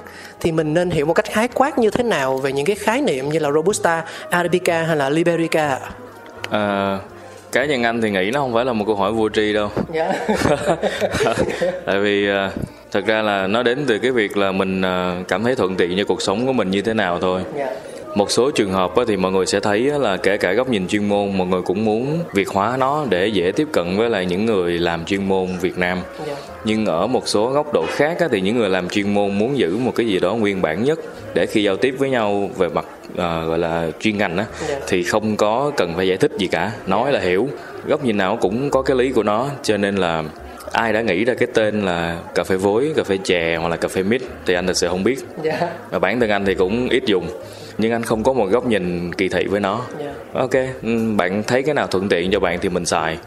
thì 0.41 0.53
mình 0.53 0.75
nên 0.75 0.91
hiểu 0.91 1.07
một 1.07 1.15
cách 1.15 1.27
khái 1.31 1.49
quát 1.49 1.79
như 1.79 1.91
thế 1.91 2.05
nào 2.05 2.37
về 2.37 2.53
những 2.53 2.67
cái 2.67 2.77
khái 2.77 3.03
niệm 3.03 3.29
như 3.29 3.39
là 3.39 3.51
robusta 3.51 4.05
arabica 4.31 4.83
hay 4.83 4.97
là 4.97 5.11
liberica 5.11 5.79
À, 6.51 6.99
cá 7.53 7.65
nhân 7.65 7.83
anh 7.83 8.01
thì 8.01 8.11
nghĩ 8.11 8.31
nó 8.31 8.41
không 8.41 8.55
phải 8.55 8.65
là 8.65 8.73
một 8.73 8.85
câu 8.87 8.97
hỏi 8.97 9.13
vô 9.13 9.29
tri 9.29 9.53
đâu. 9.53 9.69
Dạ. 9.93 10.13
Tại 11.87 12.01
vì 12.01 12.29
à, 12.29 12.51
thật 12.91 13.07
ra 13.07 13.23
là 13.23 13.47
nó 13.47 13.63
đến 13.63 13.85
từ 13.87 13.99
cái 13.99 14.11
việc 14.11 14.37
là 14.37 14.53
mình 14.53 14.83
à, 14.83 15.23
cảm 15.29 15.45
thấy 15.45 15.55
thuận 15.57 15.77
tiện 15.77 15.97
cho 15.99 16.05
cuộc 16.05 16.23
sống 16.23 16.47
của 16.47 16.53
mình 16.53 16.71
như 16.71 16.83
thế 16.83 16.95
nào 16.95 17.19
thôi. 17.21 17.43
Dạ. 17.57 17.67
Một 18.15 18.31
số 18.31 18.51
trường 18.51 18.73
hợp 18.73 18.93
thì 19.09 19.17
mọi 19.17 19.33
người 19.33 19.47
sẽ 19.47 19.61
thấy 19.61 19.81
là 19.81 20.17
kể 20.17 20.37
cả 20.37 20.53
góc 20.53 20.69
nhìn 20.69 20.89
chuyên 20.89 21.09
môn 21.09 21.39
mọi 21.39 21.47
người 21.47 21.63
cũng 21.63 21.85
muốn 21.85 22.19
việt 22.35 22.49
hóa 22.49 22.77
nó 22.77 23.05
để 23.11 23.27
dễ 23.27 23.53
tiếp 23.53 23.69
cận 23.73 23.97
với 23.97 24.11
lại 24.11 24.27
những 24.27 24.47
người 24.47 24.79
làm 24.79 25.05
chuyên 25.05 25.29
môn 25.29 25.47
việt 25.61 25.79
nam. 25.79 25.99
Dạ. 26.27 26.35
Nhưng 26.65 26.87
ở 26.87 27.07
một 27.07 27.29
số 27.29 27.51
góc 27.51 27.73
độ 27.73 27.85
khác 27.89 28.19
thì 28.31 28.41
những 28.41 28.59
người 28.59 28.69
làm 28.69 28.89
chuyên 28.89 29.15
môn 29.15 29.39
muốn 29.39 29.59
giữ 29.59 29.77
một 29.77 29.93
cái 29.97 30.07
gì 30.07 30.19
đó 30.21 30.35
nguyên 30.35 30.63
bản 30.63 30.85
nhất 30.85 30.99
để 31.35 31.47
khi 31.47 31.63
giao 31.63 31.77
tiếp 31.77 31.95
với 31.99 32.11
nhau 32.11 32.51
về 32.57 32.69
mặt 32.69 32.87
à, 33.17 33.43
gọi 33.45 33.59
là 33.59 33.91
chuyên 34.01 34.19
ngành 34.19 34.37
á 34.37 34.47
Dạ. 34.69 34.79
thì 34.89 35.03
không 35.03 35.37
có 35.37 35.73
cần 35.77 35.93
phải 35.97 36.09
giải 36.09 36.17
thích 36.17 36.33
gì 36.39 36.47
cả. 36.47 36.73
Nói 36.87 37.13
là 37.13 37.21
hiểu. 37.21 37.49
Góc 37.87 38.05
nhìn 38.05 38.17
nào 38.17 38.37
cũng 38.41 38.71
có 38.71 38.83
cái 38.83 38.97
lý 38.97 39.13
của 39.13 39.23
nó 39.23 39.47
cho 39.63 39.77
nên 39.77 39.97
là 39.97 40.25
ai 40.73 40.93
đã 40.93 41.01
nghĩ 41.01 41.25
ra 41.25 41.35
cái 41.35 41.49
tên 41.55 41.83
là 41.83 42.19
cà 42.35 42.45
phê 42.45 42.57
vối 42.57 42.93
cà 42.97 43.03
phê 43.05 43.19
chè 43.25 43.57
hoặc 43.61 43.69
là 43.69 43.77
cà 43.77 43.89
phê 43.89 44.03
mít 44.03 44.23
thì 44.47 44.55
anh 44.55 44.67
thật 44.67 44.77
sự 44.77 44.89
không 44.89 45.05
biết. 45.05 45.19
Dạ. 45.43 45.61
Và 45.91 45.99
bản 45.99 46.21
thân 46.21 46.31
anh 46.31 46.45
thì 46.45 46.55
cũng 46.55 46.89
ít 46.89 47.03
dùng 47.07 47.29
nhưng 47.79 47.93
anh 47.93 48.03
không 48.03 48.23
có 48.23 48.33
một 48.33 48.47
góc 48.47 48.67
nhìn 48.67 49.15
kỳ 49.15 49.29
thị 49.29 49.47
với 49.47 49.61
nó. 49.61 49.81
Dạ. 49.99 50.13
ok 50.33 50.55
ừ, 50.83 51.15
bạn 51.17 51.43
thấy 51.43 51.63
cái 51.63 51.75
nào 51.75 51.87
thuận 51.87 52.09
tiện 52.09 52.31
cho 52.31 52.41
bạn 52.41 52.59
thì 52.63 52.69
mình 52.69 52.87
xài. 52.87 53.19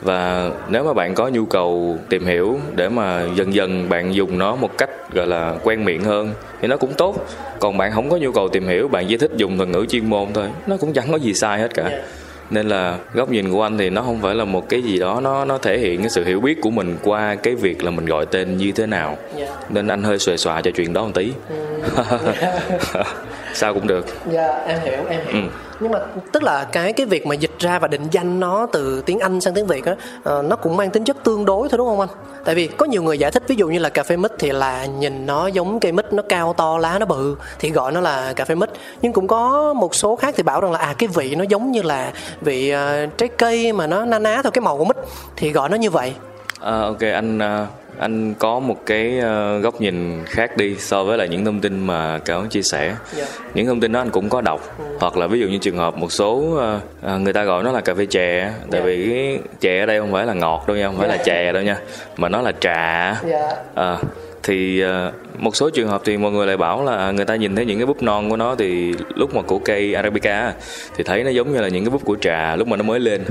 Và 0.00 0.50
nếu 0.68 0.84
mà 0.84 0.92
bạn 0.92 1.14
có 1.14 1.28
nhu 1.28 1.44
cầu 1.44 1.98
tìm 2.08 2.26
hiểu 2.26 2.58
để 2.74 2.88
mà 2.88 3.22
dần 3.34 3.54
dần 3.54 3.88
bạn 3.88 4.14
dùng 4.14 4.38
nó 4.38 4.56
một 4.56 4.78
cách 4.78 4.90
gọi 5.12 5.26
là 5.26 5.54
quen 5.62 5.84
miệng 5.84 6.04
hơn 6.04 6.34
thì 6.60 6.68
nó 6.68 6.76
cũng 6.76 6.92
tốt. 6.94 7.26
Còn 7.60 7.78
bạn 7.78 7.92
không 7.92 8.10
có 8.10 8.16
nhu 8.16 8.32
cầu 8.32 8.48
tìm 8.48 8.68
hiểu 8.68 8.88
bạn 8.88 9.06
chỉ 9.08 9.16
thích 9.16 9.30
dùng 9.36 9.56
thuật 9.56 9.68
ngữ 9.68 9.86
chuyên 9.88 10.10
môn 10.10 10.28
thôi. 10.34 10.46
Nó 10.66 10.76
cũng 10.76 10.92
chẳng 10.92 11.12
có 11.12 11.16
gì 11.16 11.34
sai 11.34 11.58
hết 11.58 11.74
cả 11.74 12.02
nên 12.52 12.68
là 12.68 12.98
góc 13.14 13.30
nhìn 13.30 13.52
của 13.52 13.62
anh 13.62 13.78
thì 13.78 13.90
nó 13.90 14.02
không 14.02 14.22
phải 14.22 14.34
là 14.34 14.44
một 14.44 14.68
cái 14.68 14.82
gì 14.82 14.98
đó 14.98 15.20
nó 15.20 15.44
nó 15.44 15.58
thể 15.58 15.78
hiện 15.78 16.00
cái 16.00 16.10
sự 16.10 16.24
hiểu 16.24 16.40
biết 16.40 16.60
của 16.60 16.70
mình 16.70 16.96
qua 17.02 17.34
cái 17.34 17.54
việc 17.54 17.84
là 17.84 17.90
mình 17.90 18.06
gọi 18.06 18.26
tên 18.26 18.56
như 18.56 18.72
thế 18.72 18.86
nào. 18.86 19.18
Nên 19.68 19.88
anh 19.88 20.02
hơi 20.02 20.18
xuề 20.18 20.36
xòa 20.36 20.60
cho 20.60 20.70
chuyện 20.70 20.92
đó 20.92 21.04
một 21.04 21.12
tí. 21.14 21.32
Sao 23.54 23.74
cũng 23.74 23.86
được. 23.86 24.06
Dạ 24.30 24.64
em 24.66 24.78
hiểu 24.84 25.04
em 25.08 25.20
hiểu. 25.26 25.42
Ừ 25.42 25.48
nhưng 25.82 25.92
mà 25.92 25.98
tức 26.32 26.42
là 26.42 26.64
cái 26.64 26.92
cái 26.92 27.06
việc 27.06 27.26
mà 27.26 27.34
dịch 27.34 27.58
ra 27.58 27.78
và 27.78 27.88
định 27.88 28.02
danh 28.10 28.40
nó 28.40 28.66
từ 28.72 29.02
tiếng 29.06 29.18
Anh 29.18 29.40
sang 29.40 29.54
tiếng 29.54 29.66
Việt 29.66 29.84
á 29.84 29.94
ờ, 30.22 30.42
nó 30.42 30.56
cũng 30.56 30.76
mang 30.76 30.90
tính 30.90 31.04
chất 31.04 31.16
tương 31.24 31.44
đối 31.44 31.68
thôi 31.68 31.78
đúng 31.78 31.88
không 31.88 32.00
anh? 32.00 32.08
Tại 32.44 32.54
vì 32.54 32.66
có 32.66 32.86
nhiều 32.86 33.02
người 33.02 33.18
giải 33.18 33.30
thích 33.30 33.42
ví 33.48 33.54
dụ 33.54 33.68
như 33.68 33.78
là 33.78 33.88
cà 33.88 34.02
phê 34.02 34.16
mít 34.16 34.32
thì 34.38 34.52
là 34.52 34.86
nhìn 34.86 35.26
nó 35.26 35.46
giống 35.46 35.80
cây 35.80 35.92
mít 35.92 36.12
nó 36.12 36.22
cao 36.28 36.52
to 36.52 36.78
lá 36.78 36.98
nó 36.98 37.06
bự 37.06 37.36
thì 37.58 37.70
gọi 37.70 37.92
nó 37.92 38.00
là 38.00 38.32
cà 38.32 38.44
phê 38.44 38.54
mít 38.54 38.70
nhưng 39.02 39.12
cũng 39.12 39.26
có 39.26 39.72
một 39.72 39.94
số 39.94 40.16
khác 40.16 40.34
thì 40.36 40.42
bảo 40.42 40.60
rằng 40.60 40.72
là 40.72 40.78
à 40.78 40.94
cái 40.98 41.08
vị 41.08 41.34
nó 41.34 41.44
giống 41.48 41.72
như 41.72 41.82
là 41.82 42.12
vị 42.40 42.74
uh, 42.74 43.18
trái 43.18 43.28
cây 43.28 43.72
mà 43.72 43.86
nó 43.86 44.04
na 44.04 44.18
ná 44.18 44.40
thôi 44.42 44.52
cái 44.52 44.62
màu 44.62 44.78
của 44.78 44.84
mít 44.84 44.96
thì 45.36 45.52
gọi 45.52 45.68
nó 45.68 45.76
như 45.76 45.90
vậy. 45.90 46.14
À, 46.60 46.80
ok 46.80 47.00
anh 47.00 47.38
uh 47.38 47.81
anh 47.98 48.34
có 48.34 48.58
một 48.60 48.76
cái 48.86 49.18
à, 49.20 49.58
góc 49.58 49.80
nhìn 49.80 50.24
khác 50.26 50.56
đi 50.56 50.74
so 50.78 51.04
với 51.04 51.18
lại 51.18 51.28
những 51.28 51.44
thông 51.44 51.60
tin 51.60 51.86
mà 51.86 52.18
cáo 52.18 52.46
chia 52.50 52.62
sẻ. 52.62 52.94
Dạ. 53.16 53.24
những 53.54 53.66
thông 53.66 53.80
tin 53.80 53.92
đó 53.92 54.00
anh 54.00 54.10
cũng 54.10 54.28
có 54.28 54.40
đọc. 54.40 54.76
Hoặc 55.00 55.16
là 55.16 55.26
ví 55.26 55.40
dụ 55.40 55.46
như 55.46 55.58
trường 55.58 55.76
hợp 55.76 55.96
một 55.96 56.12
số 56.12 56.58
à, 56.60 56.80
à, 57.02 57.16
người 57.16 57.32
ta 57.32 57.44
gọi 57.44 57.64
nó 57.64 57.72
là 57.72 57.80
cà 57.80 57.94
phê 57.94 58.06
chè. 58.06 58.52
Tại 58.70 58.80
Dạ. 58.80 58.86
vì 58.86 59.08
cái 59.10 59.38
chè 59.60 59.80
ở 59.80 59.86
đây 59.86 59.98
không 60.00 60.12
phải 60.12 60.26
là 60.26 60.34
ngọt 60.34 60.64
đâu 60.68 60.76
nha 60.76 60.86
không 60.86 60.98
phải 60.98 61.08
là 61.08 61.16
chè 61.16 61.52
đâu 61.52 61.62
nha 61.62 61.76
mà 62.16 62.28
nó 62.28 62.40
là 62.42 62.52
trà. 62.60 63.12
Dạ. 63.28 63.48
à, 63.74 63.98
thì 64.42 64.84
một 65.38 65.56
số 65.56 65.70
trường 65.70 65.88
hợp 65.88 66.02
thì 66.04 66.16
mọi 66.16 66.32
người 66.32 66.46
lại 66.46 66.56
bảo 66.56 66.84
là 66.84 67.10
người 67.12 67.24
ta 67.24 67.36
nhìn 67.36 67.56
thấy 67.56 67.64
những 67.64 67.78
cái 67.78 67.86
búp 67.86 68.02
non 68.02 68.30
của 68.30 68.36
nó 68.36 68.54
thì 68.54 68.94
lúc 69.14 69.34
mà 69.34 69.42
của 69.42 69.58
cây 69.58 69.94
arabica 69.94 70.52
thì 70.96 71.04
thấy 71.04 71.24
nó 71.24 71.30
giống 71.30 71.52
như 71.52 71.60
là 71.60 71.68
những 71.68 71.84
cái 71.84 71.90
búp 71.90 72.02
của 72.04 72.16
trà 72.20 72.56
lúc 72.56 72.68
mà 72.68 72.76
nó 72.76 72.82
mới 72.82 73.00
lên 73.00 73.24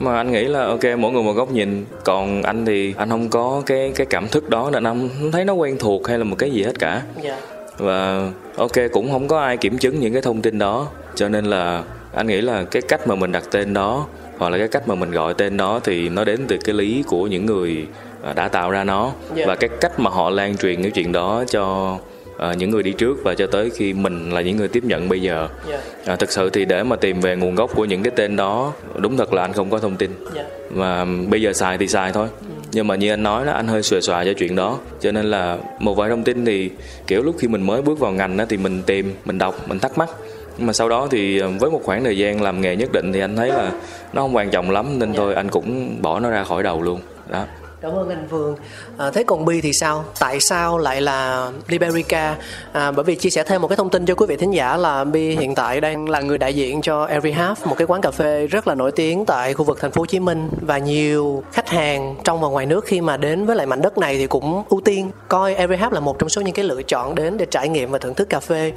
mà 0.00 0.16
anh 0.16 0.32
nghĩ 0.32 0.44
là 0.44 0.64
ok 0.66 0.80
mỗi 0.98 1.12
người 1.12 1.22
một 1.22 1.32
góc 1.32 1.50
nhìn 1.52 1.84
còn 2.04 2.42
anh 2.42 2.66
thì 2.66 2.94
anh 2.96 3.10
không 3.10 3.28
có 3.28 3.62
cái 3.66 3.92
cái 3.96 4.06
cảm 4.06 4.28
thức 4.28 4.48
đó 4.50 4.70
nên 4.72 4.84
anh 4.84 5.08
không 5.20 5.32
thấy 5.32 5.44
nó 5.44 5.52
quen 5.52 5.76
thuộc 5.78 6.08
hay 6.08 6.18
là 6.18 6.24
một 6.24 6.36
cái 6.38 6.50
gì 6.50 6.62
hết 6.62 6.78
cả 6.78 7.02
Dạ. 7.22 7.38
và 7.78 8.28
ok 8.56 8.72
cũng 8.92 9.12
không 9.12 9.28
có 9.28 9.40
ai 9.40 9.56
kiểm 9.56 9.78
chứng 9.78 10.00
những 10.00 10.12
cái 10.12 10.22
thông 10.22 10.42
tin 10.42 10.58
đó 10.58 10.86
cho 11.14 11.28
nên 11.28 11.44
là 11.44 11.82
anh 12.14 12.26
nghĩ 12.26 12.40
là 12.40 12.64
cái 12.64 12.82
cách 12.82 13.08
mà 13.08 13.14
mình 13.14 13.32
đặt 13.32 13.44
tên 13.50 13.74
đó 13.74 14.06
hoặc 14.38 14.48
là 14.48 14.58
cái 14.58 14.68
cách 14.68 14.88
mà 14.88 14.94
mình 14.94 15.10
gọi 15.10 15.34
tên 15.34 15.56
đó 15.56 15.80
thì 15.84 16.08
nó 16.08 16.24
đến 16.24 16.40
từ 16.48 16.56
cái 16.64 16.74
lý 16.74 17.04
của 17.06 17.26
những 17.26 17.46
người 17.46 17.86
à, 18.22 18.32
đã 18.32 18.48
tạo 18.48 18.70
ra 18.70 18.84
nó 18.84 19.12
Dạ. 19.34 19.44
và 19.46 19.54
cái 19.56 19.70
cách 19.80 20.00
mà 20.00 20.10
họ 20.10 20.30
lan 20.30 20.56
truyền 20.56 20.82
cái 20.82 20.90
chuyện 20.90 21.12
đó 21.12 21.44
cho 21.48 21.96
à, 22.40 22.54
những 22.54 22.70
người 22.70 22.82
đi 22.82 22.92
trước 22.92 23.18
và 23.24 23.34
cho 23.34 23.46
tới 23.46 23.70
khi 23.70 23.92
mình 23.92 24.30
là 24.30 24.40
những 24.40 24.56
người 24.56 24.68
tiếp 24.68 24.84
nhận 24.84 25.08
bây 25.08 25.22
giờ. 25.22 25.48
Dạ. 25.68 25.80
à, 26.06 26.16
thực 26.16 26.32
sự 26.32 26.50
thì 26.50 26.64
để 26.64 26.82
mà 26.82 26.96
tìm 26.96 27.20
về 27.20 27.36
nguồn 27.36 27.54
gốc 27.54 27.70
của 27.74 27.84
những 27.84 28.02
cái 28.02 28.12
tên 28.16 28.36
đó 28.36 28.72
đúng 28.96 29.16
thật 29.16 29.32
là 29.32 29.42
anh 29.42 29.52
không 29.52 29.70
có 29.70 29.78
thông 29.78 29.96
tin. 29.96 30.10
Dạ. 30.34 30.44
và 30.70 31.06
bây 31.28 31.42
giờ 31.42 31.52
xài 31.52 31.78
thì 31.78 31.88
xài 31.88 32.12
thôi. 32.12 32.28
Nhưng 32.72 32.86
mà 32.86 32.94
như 32.94 33.10
anh 33.10 33.22
nói 33.22 33.46
đó 33.46 33.52
anh 33.52 33.68
hơi 33.68 33.82
xuề 33.82 34.00
xòa 34.00 34.24
cho 34.24 34.32
chuyện 34.32 34.56
đó. 34.56 34.78
Cho 35.00 35.12
nên 35.12 35.30
là 35.30 35.58
một 35.78 35.94
vài 35.94 36.10
thông 36.10 36.24
tin 36.24 36.44
thì 36.44 36.70
kiểu 37.06 37.22
lúc 37.22 37.36
khi 37.38 37.48
mình 37.48 37.62
mới 37.62 37.82
bước 37.82 37.98
vào 37.98 38.12
ngành 38.12 38.36
đó 38.36 38.44
thì 38.48 38.56
mình 38.56 38.82
tìm 38.86 39.14
mình 39.24 39.38
đọc 39.38 39.68
mình 39.68 39.78
thắc 39.78 39.98
mắc. 39.98 40.10
Nhưng 40.58 40.66
mà 40.66 40.72
sau 40.72 40.88
đó 40.88 41.08
thì 41.10 41.38
ờ, 41.38 41.50
với 41.60 41.70
một 41.70 41.80
khoảng 41.84 42.04
thời 42.04 42.18
gian 42.18 42.42
làm 42.42 42.60
nghề 42.60 42.76
nhất 42.76 42.92
định 42.92 43.12
thì 43.12 43.20
anh 43.20 43.36
thấy 43.36 43.48
là 43.48 43.72
nó 44.12 44.22
không 44.22 44.36
quan 44.36 44.50
trọng 44.50 44.70
lắm 44.70 44.98
nên 44.98 45.12
thôi 45.12 45.34
anh 45.34 45.48
cũng 45.48 45.96
bỏ 46.02 46.20
nó 46.20 46.30
ra 46.30 46.44
khỏi 46.44 46.62
đầu 46.62 46.82
luôn. 46.82 47.00
Đó 47.28 47.44
Cảm 47.82 47.92
ơn 47.92 48.08
anh 48.08 48.26
Vương. 48.26 48.56
À, 48.98 49.10
thế 49.10 49.24
còn 49.24 49.44
Bi 49.44 49.60
thì 49.60 49.72
sao? 49.72 50.04
Tại 50.18 50.40
sao 50.40 50.78
lại 50.78 51.00
là 51.00 51.50
Liberica? 51.68 52.36
À, 52.72 52.90
bởi 52.90 53.04
vì 53.04 53.14
chia 53.14 53.30
sẻ 53.30 53.44
thêm 53.44 53.62
một 53.62 53.68
cái 53.68 53.76
thông 53.76 53.90
tin 53.90 54.06
cho 54.06 54.14
quý 54.14 54.26
vị 54.26 54.36
thính 54.36 54.50
giả 54.50 54.76
là 54.76 55.04
Bi 55.04 55.36
hiện 55.36 55.54
tại 55.54 55.80
đang 55.80 56.08
là 56.08 56.20
người 56.20 56.38
đại 56.38 56.54
diện 56.54 56.82
cho 56.82 57.04
Every 57.04 57.32
Half, 57.32 57.54
một 57.64 57.74
cái 57.78 57.86
quán 57.86 58.00
cà 58.00 58.10
phê 58.10 58.46
rất 58.46 58.68
là 58.68 58.74
nổi 58.74 58.92
tiếng 58.92 59.24
tại 59.24 59.54
khu 59.54 59.64
vực 59.64 59.80
thành 59.80 59.90
phố 59.90 60.02
Hồ 60.02 60.06
Chí 60.06 60.20
Minh 60.20 60.48
và 60.60 60.78
nhiều 60.78 61.42
khách 61.52 61.68
hàng 61.68 62.16
trong 62.24 62.40
và 62.40 62.48
ngoài 62.48 62.66
nước 62.66 62.84
khi 62.84 63.00
mà 63.00 63.16
đến 63.16 63.46
với 63.46 63.56
lại 63.56 63.66
mảnh 63.66 63.82
đất 63.82 63.98
này 63.98 64.18
thì 64.18 64.26
cũng 64.26 64.62
ưu 64.68 64.80
tiên 64.80 65.10
coi 65.28 65.54
Every 65.54 65.76
Half 65.76 65.90
là 65.90 66.00
một 66.00 66.18
trong 66.18 66.28
số 66.28 66.40
những 66.40 66.54
cái 66.54 66.64
lựa 66.64 66.82
chọn 66.82 67.14
đến 67.14 67.36
để 67.36 67.46
trải 67.50 67.68
nghiệm 67.68 67.90
và 67.90 67.98
thưởng 67.98 68.14
thức 68.14 68.28
cà 68.28 68.40
phê. 68.40 68.72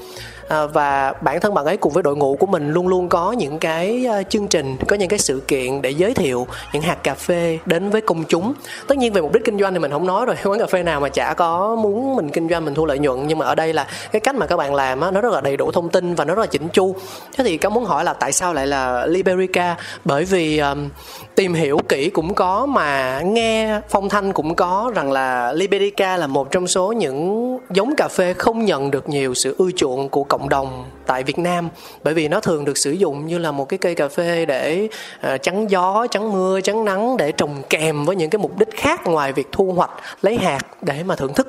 À, 0.48 0.66
và 0.66 1.14
bản 1.22 1.40
thân 1.42 1.54
bạn 1.54 1.66
ấy 1.66 1.78
cùng 1.78 1.94
với 1.94 2.04
đội 2.04 2.16
ngũ 2.16 2.36
của 2.36 2.46
mình 2.46 2.72
luôn 2.72 2.88
luôn 2.88 3.10
có 3.10 3.32
những 3.32 3.60
cái 3.60 4.06
à, 4.06 4.24
chương 4.24 4.48
trình, 4.48 4.78
có 4.88 4.96
những 4.96 5.10
cái 5.10 5.20
sự 5.20 5.42
kiện 5.48 5.82
để 5.82 5.90
giới 5.90 6.14
thiệu 6.14 6.48
những 6.74 6.82
hạt 6.82 6.98
cà 7.04 7.14
phê 7.14 7.60
đến 7.66 7.90
với 7.90 8.02
công 8.02 8.24
chúng 8.24 8.54
tất 8.94 8.98
nhiên 8.98 9.14
về 9.14 9.22
mục 9.22 9.34
đích 9.34 9.46
kinh 9.46 9.60
doanh 9.60 9.74
thì 9.74 9.80
mình 9.80 9.92
không 9.92 10.08
nói 10.08 10.26
rồi. 10.26 10.36
Quán 10.44 10.60
cà 10.60 10.66
phê 10.66 10.84
nào 10.84 11.00
mà 11.00 11.10
chả 11.10 11.34
có 11.34 11.76
muốn 11.76 12.16
mình 12.16 12.30
kinh 12.30 12.50
doanh 12.50 12.66
mình 12.66 12.74
thu 12.74 12.86
lợi 12.86 13.00
nhuận. 13.00 13.28
Nhưng 13.28 13.38
mà 13.38 13.46
ở 13.46 13.56
đây 13.56 13.74
là 13.74 13.88
cái 14.12 14.20
cách 14.20 14.36
mà 14.36 14.46
các 14.46 14.58
bạn 14.58 14.76
làm 14.76 15.02
á 15.02 15.12
nó 15.12 15.22
rất 15.22 15.34
là 15.34 15.42
đầy 15.42 15.58
đủ 15.58 15.72
thông 15.72 15.90
tin 15.90 16.16
và 16.16 16.26
nó 16.26 16.36
rất 16.36 16.42
là 16.42 16.48
chỉnh 16.48 16.68
chu. 16.74 16.96
Thế 17.38 17.44
thì 17.44 17.58
có 17.58 17.70
muốn 17.70 17.86
hỏi 17.86 18.04
là 18.04 18.14
tại 18.14 18.32
sao 18.32 18.54
lại 18.54 18.68
là 18.68 19.06
Liberica? 19.06 19.76
Bởi 20.06 20.24
vì 20.24 20.58
um, 20.58 20.90
tìm 21.36 21.54
hiểu 21.54 21.78
kỹ 21.90 22.10
cũng 22.10 22.34
có 22.34 22.66
mà 22.66 23.22
nghe 23.22 23.80
phong 23.90 24.10
thanh 24.10 24.32
cũng 24.34 24.56
có 24.56 24.92
rằng 24.96 25.12
là 25.12 25.54
Liberica 25.54 26.18
là 26.18 26.28
một 26.28 26.52
trong 26.52 26.68
số 26.68 26.92
những 26.92 27.58
giống 27.70 27.96
cà 27.98 28.08
phê 28.08 28.34
không 28.34 28.66
nhận 28.66 28.92
được 28.92 29.10
nhiều 29.10 29.34
sự 29.34 29.56
ưa 29.58 29.72
chuộng 29.76 30.10
của 30.10 30.24
cộng 30.24 30.50
đồng 30.50 30.86
tại 31.06 31.24
Việt 31.24 31.40
Nam 31.40 31.70
bởi 32.04 32.14
vì 32.14 32.28
nó 32.28 32.40
thường 32.40 32.66
được 32.66 32.78
sử 32.78 32.92
dụng 32.92 33.28
như 33.28 33.38
là 33.38 33.52
một 33.52 33.70
cái 33.70 33.78
cây 33.78 33.96
cà 33.96 34.08
phê 34.08 34.46
để 34.46 34.88
à, 35.22 35.38
chắn 35.38 35.68
gió, 35.70 36.08
chắn 36.12 36.32
mưa, 36.32 36.62
chắn 36.62 36.86
nắng 36.86 37.18
để 37.18 37.32
trồng 37.32 37.62
kèm 37.70 38.06
với 38.06 38.16
những 38.16 38.30
cái 38.30 38.40
mục 38.40 38.58
đích 38.60 38.78
khác 38.78 39.08
ngoài 39.08 39.34
việc 39.34 39.48
thu 39.52 39.72
hoạch 39.72 39.92
lấy 40.22 40.38
hạt 40.38 40.62
để 40.82 41.04
mà 41.04 41.16
thưởng 41.16 41.34
thức 41.34 41.48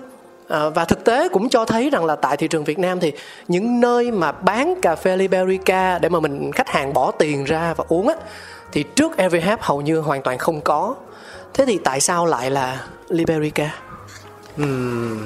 À, 0.49 0.69
và 0.69 0.85
thực 0.85 1.05
tế 1.05 1.29
cũng 1.29 1.49
cho 1.49 1.65
thấy 1.65 1.91
rằng 1.91 2.05
là 2.05 2.17
tại 2.17 2.37
thị 2.37 2.49
trường 2.49 2.65
Việt 2.65 2.79
Nam 2.79 3.01
thì 3.01 3.13
những 3.49 3.81
nơi 3.81 4.11
mà 4.11 4.33
bán 4.33 4.75
cà 4.83 4.97
phê 4.97 5.17
Liberica 5.17 5.99
để 5.99 6.09
mà 6.09 6.21
mình 6.21 6.53
khách 6.53 6.69
hàng 6.69 6.93
bỏ 6.93 7.11
tiền 7.11 7.45
ra 7.45 7.75
và 7.75 7.85
uống 7.89 8.09
á 8.09 8.15
thì 8.73 8.83
trước 8.83 9.17
Everyhap 9.17 9.63
hầu 9.63 9.81
như 9.81 10.01
hoàn 10.01 10.23
toàn 10.23 10.39
không 10.39 10.61
có. 10.61 10.95
Thế 11.55 11.65
thì 11.67 11.79
tại 11.85 12.01
sao 12.01 12.27
lại 12.27 12.51
là 12.51 12.81
Liberica? 13.09 13.75
Uhm, 14.63 15.19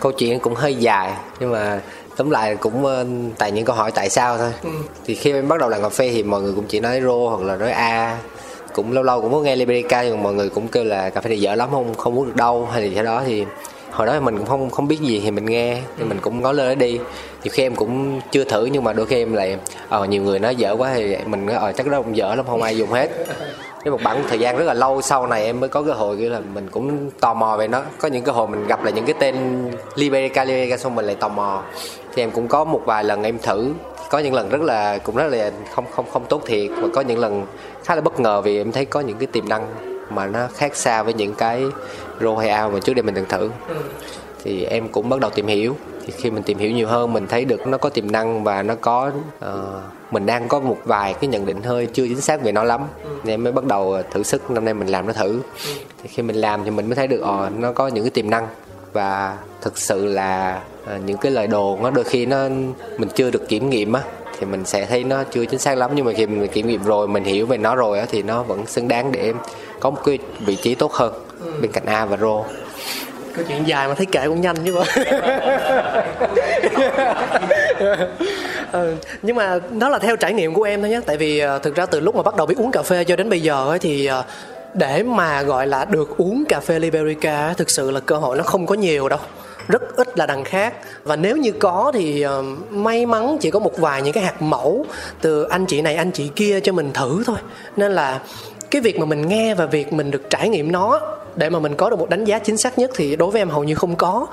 câu 0.00 0.12
chuyện 0.12 0.40
cũng 0.40 0.54
hơi 0.54 0.74
dài 0.74 1.12
nhưng 1.40 1.52
mà 1.52 1.80
tóm 2.16 2.30
lại 2.30 2.56
cũng 2.56 2.84
ờ, 2.84 3.06
tại 3.38 3.52
những 3.52 3.64
câu 3.64 3.76
hỏi 3.76 3.90
tại 3.94 4.08
sao 4.08 4.38
thôi. 4.38 4.52
Thì 5.04 5.14
khi 5.14 5.32
em 5.32 5.48
bắt 5.48 5.60
đầu 5.60 5.68
làm 5.68 5.82
cà 5.82 5.88
phê 5.88 6.10
thì 6.12 6.22
mọi 6.22 6.42
người 6.42 6.52
cũng 6.56 6.64
chỉ 6.68 6.80
nói 6.80 7.00
rô 7.00 7.28
hoặc 7.28 7.42
là 7.42 7.56
nói 7.56 7.70
a. 7.70 8.18
Cũng 8.72 8.92
lâu 8.92 9.02
lâu 9.02 9.20
cũng 9.20 9.32
có 9.32 9.40
nghe 9.40 9.56
Liberica 9.56 10.02
nhưng 10.02 10.16
mà 10.16 10.22
mọi 10.22 10.34
người 10.34 10.48
cũng 10.48 10.68
kêu 10.68 10.84
là 10.84 11.10
cà 11.10 11.20
phê 11.20 11.28
này 11.28 11.40
dở 11.40 11.54
lắm 11.54 11.68
không 11.70 11.94
không 11.94 12.18
uống 12.18 12.26
được 12.26 12.36
đâu 12.36 12.68
hay 12.72 12.82
là 12.82 12.88
gì 12.88 13.02
đó. 13.02 13.22
Thì 13.26 13.44
hồi 13.90 14.06
đó 14.06 14.12
thì 14.12 14.20
mình 14.20 14.38
cũng 14.38 14.46
không 14.46 14.70
không 14.70 14.88
biết 14.88 15.00
gì 15.00 15.20
thì 15.24 15.30
mình 15.30 15.46
nghe 15.46 15.78
thì 15.98 16.04
mình 16.04 16.18
cũng 16.22 16.42
nói 16.42 16.54
lên 16.54 16.68
đó 16.68 16.74
đi. 16.74 16.98
Nhiều 17.44 17.50
khi 17.52 17.62
em 17.62 17.76
cũng 17.76 18.20
chưa 18.32 18.44
thử 18.44 18.64
nhưng 18.64 18.84
mà 18.84 18.92
đôi 18.92 19.06
khi 19.06 19.16
em 19.16 19.32
lại 19.32 19.56
ờ 19.88 20.04
nhiều 20.04 20.22
người 20.22 20.38
nói 20.38 20.56
dở 20.56 20.76
quá 20.78 20.92
thì 20.94 21.16
mình 21.26 21.46
nói 21.46 21.56
ờ 21.56 21.72
chắc 21.72 21.86
đó 21.86 22.02
cũng 22.02 22.16
dở 22.16 22.34
lắm 22.34 22.46
không 22.48 22.62
ai 22.62 22.76
dùng 22.76 22.90
hết. 22.90 23.10
Cái 23.84 23.90
một 23.90 23.98
khoảng 24.02 24.24
thời 24.28 24.38
gian 24.38 24.56
rất 24.56 24.64
là 24.64 24.74
lâu 24.74 25.02
sau 25.02 25.26
này 25.26 25.44
em 25.44 25.60
mới 25.60 25.68
có 25.68 25.82
cơ 25.82 25.92
hội 25.92 26.16
kiểu 26.16 26.30
là 26.30 26.40
mình 26.54 26.68
cũng 26.70 27.10
tò 27.20 27.34
mò 27.34 27.56
về 27.56 27.68
nó. 27.68 27.82
Có 27.98 28.08
những 28.08 28.24
cơ 28.24 28.32
hội 28.32 28.48
mình 28.48 28.66
gặp 28.66 28.84
lại 28.84 28.92
những 28.92 29.04
cái 29.04 29.14
tên 29.18 29.36
Liberica 29.94 30.44
Liberica 30.44 30.76
xong 30.76 30.94
mình 30.94 31.04
lại 31.04 31.14
tò 31.14 31.28
mò 31.28 31.62
thì 32.14 32.22
em 32.22 32.30
cũng 32.30 32.48
có 32.48 32.64
một 32.64 32.82
vài 32.84 33.04
lần 33.04 33.22
em 33.22 33.38
thử. 33.38 33.72
Có 34.10 34.18
những 34.18 34.34
lần 34.34 34.48
rất 34.48 34.60
là 34.60 34.98
cũng 34.98 35.16
rất 35.16 35.28
là 35.28 35.50
không 35.74 35.84
không 35.90 36.06
không 36.12 36.24
tốt 36.28 36.42
thiệt. 36.46 36.70
Và 36.76 36.88
có 36.94 37.00
những 37.00 37.18
lần 37.18 37.46
khá 37.84 37.94
là 37.94 38.00
bất 38.00 38.20
ngờ 38.20 38.40
vì 38.40 38.58
em 38.58 38.72
thấy 38.72 38.84
có 38.84 39.00
những 39.00 39.18
cái 39.18 39.26
tiềm 39.26 39.48
năng 39.48 39.66
mà 40.10 40.26
nó 40.26 40.48
khác 40.54 40.76
xa 40.76 41.02
với 41.02 41.14
những 41.14 41.34
cái 41.34 41.64
rô 42.20 42.36
hay 42.36 42.48
ao 42.48 42.70
mà 42.70 42.80
trước 42.80 42.94
đây 42.94 43.02
mình 43.02 43.14
từng 43.14 43.28
thử. 43.28 43.50
Thì 44.44 44.64
em 44.64 44.88
cũng 44.88 45.08
bắt 45.08 45.20
đầu 45.20 45.30
tìm 45.30 45.46
hiểu. 45.46 45.76
Thì 46.06 46.12
khi 46.16 46.30
mình 46.30 46.42
tìm 46.42 46.58
hiểu 46.58 46.70
nhiều 46.70 46.88
hơn 46.88 47.12
mình 47.12 47.26
thấy 47.26 47.44
được 47.44 47.66
nó 47.66 47.78
có 47.78 47.88
tiềm 47.88 48.12
năng 48.12 48.44
và 48.44 48.62
nó 48.62 48.74
có 48.74 49.10
ờ, 49.40 49.80
mình 50.10 50.26
đang 50.26 50.48
có 50.48 50.60
một 50.60 50.78
vài 50.84 51.14
cái 51.14 51.28
nhận 51.28 51.46
định 51.46 51.62
hơi 51.62 51.86
chưa 51.86 52.06
chính 52.06 52.20
xác 52.20 52.42
về 52.42 52.52
nó 52.52 52.64
lắm. 52.64 52.80
Nên 53.24 53.34
em 53.34 53.44
mới 53.44 53.52
bắt 53.52 53.64
đầu 53.64 53.96
thử 54.10 54.22
sức 54.22 54.50
năm 54.50 54.64
nay 54.64 54.74
mình 54.74 54.88
làm 54.88 55.06
nó 55.06 55.12
thử. 55.12 55.40
Thì 56.02 56.08
khi 56.08 56.22
mình 56.22 56.36
làm 56.36 56.64
thì 56.64 56.70
mình 56.70 56.86
mới 56.86 56.96
thấy 56.96 57.06
được 57.06 57.20
ờ 57.20 57.50
nó 57.58 57.72
có 57.72 57.88
những 57.88 58.04
cái 58.04 58.10
tiềm 58.10 58.30
năng 58.30 58.46
và 58.92 59.36
thực 59.60 59.78
sự 59.78 60.06
là 60.06 60.60
ờ, 60.86 60.98
những 61.06 61.16
cái 61.16 61.32
lời 61.32 61.46
đồn 61.46 61.82
nó 61.82 61.90
đôi 61.90 62.04
khi 62.04 62.26
nó 62.26 62.48
mình 62.98 63.08
chưa 63.14 63.30
được 63.30 63.48
kiểm 63.48 63.70
nghiệm 63.70 63.92
á 63.92 64.02
thì 64.38 64.46
mình 64.46 64.64
sẽ 64.64 64.86
thấy 64.86 65.04
nó 65.04 65.24
chưa 65.24 65.44
chính 65.44 65.60
xác 65.60 65.78
lắm. 65.78 65.90
Nhưng 65.94 66.04
mà 66.04 66.12
khi 66.12 66.26
mình 66.26 66.48
kiểm 66.48 66.66
nghiệm 66.66 66.84
rồi 66.84 67.08
mình 67.08 67.24
hiểu 67.24 67.46
về 67.46 67.58
nó 67.58 67.74
rồi 67.74 67.98
á 67.98 68.06
thì 68.10 68.22
nó 68.22 68.42
vẫn 68.42 68.66
xứng 68.66 68.88
đáng 68.88 69.12
để 69.12 69.20
em 69.20 69.36
có 69.80 69.90
một 69.90 70.00
cái 70.04 70.18
vị 70.40 70.56
trí 70.56 70.74
tốt 70.74 70.92
hơn 70.92 71.12
bên 71.60 71.72
cạnh 71.72 71.84
A 71.86 72.04
và 72.04 72.16
Rô. 72.16 72.44
Câu 73.36 73.44
chuyện 73.48 73.64
dài 73.66 73.88
mà 73.88 73.94
thấy 73.94 74.06
kể 74.06 74.26
cũng 74.26 74.40
nhanh 74.40 74.56
chứ 74.64 74.74
bộ. 74.74 74.84
Ừ, 78.72 78.94
nhưng 79.22 79.36
mà 79.36 79.58
đó 79.78 79.88
là 79.88 79.98
theo 79.98 80.16
trải 80.16 80.32
nghiệm 80.32 80.54
của 80.54 80.62
em 80.62 80.80
thôi 80.80 80.90
nhé. 80.90 81.00
Tại 81.06 81.16
vì 81.16 81.38
ờ, 81.38 81.58
thực 81.58 81.74
ra 81.74 81.86
từ 81.86 82.00
lúc 82.00 82.16
mà 82.16 82.22
bắt 82.22 82.36
đầu 82.36 82.46
biết 82.46 82.58
uống 82.58 82.70
cà 82.70 82.82
phê 82.82 83.04
cho 83.04 83.16
đến 83.16 83.30
bây 83.30 83.40
giờ 83.40 83.68
ấy, 83.68 83.78
thì 83.78 84.06
ờ, 84.06 84.24
để 84.74 85.02
mà, 85.02 85.42
gọi 85.42 85.66
là, 85.66 85.84
được 85.84 86.16
uống 86.16 86.44
cà 86.48 86.60
phê 86.60 86.78
Liberica 86.78 87.54
thực 87.56 87.70
sự 87.70 87.90
là 87.90 88.00
cơ 88.00 88.16
hội 88.16 88.36
nó 88.36 88.42
không 88.42 88.66
có 88.66 88.74
nhiều 88.74 89.08
đâu. 89.08 89.18
Rất 89.68 89.96
ít 89.96 90.18
là 90.18 90.26
đằng 90.26 90.44
khác. 90.44 90.74
Và 91.04 91.16
nếu 91.16 91.36
như 91.36 91.52
có 91.52 91.92
thì 91.94 92.22
ờ, 92.22 92.42
may 92.70 93.06
mắn 93.06 93.36
chỉ 93.40 93.50
có 93.50 93.58
một 93.58 93.78
vài 93.78 94.02
những 94.02 94.12
cái 94.12 94.24
hạt 94.24 94.42
mẫu 94.42 94.86
từ 95.20 95.42
anh 95.42 95.66
chị 95.66 95.82
này, 95.82 95.94
anh 95.94 96.10
chị 96.10 96.30
kia 96.36 96.60
cho 96.60 96.72
mình 96.72 96.90
thử 96.94 97.22
thôi. 97.26 97.36
Nên 97.76 97.92
là 97.92 98.20
cái 98.70 98.82
việc 98.82 98.98
mà 98.98 99.04
mình 99.04 99.28
nghe 99.28 99.54
và 99.54 99.66
việc 99.66 99.92
mình 99.92 100.10
được 100.10 100.22
trải 100.30 100.48
nghiệm 100.48 100.72
nó 100.72 101.00
để 101.36 101.50
mà 101.50 101.58
mình 101.58 101.74
có 101.74 101.90
được 101.90 101.98
một 101.98 102.10
đánh 102.10 102.24
giá 102.24 102.38
chính 102.38 102.56
xác 102.56 102.78
nhất 102.78 102.90
thì 102.94 103.16
đối 103.16 103.30
với 103.30 103.40
em 103.40 103.50
hầu 103.50 103.64
như 103.64 103.74
không 103.74 103.96
có 103.96 104.26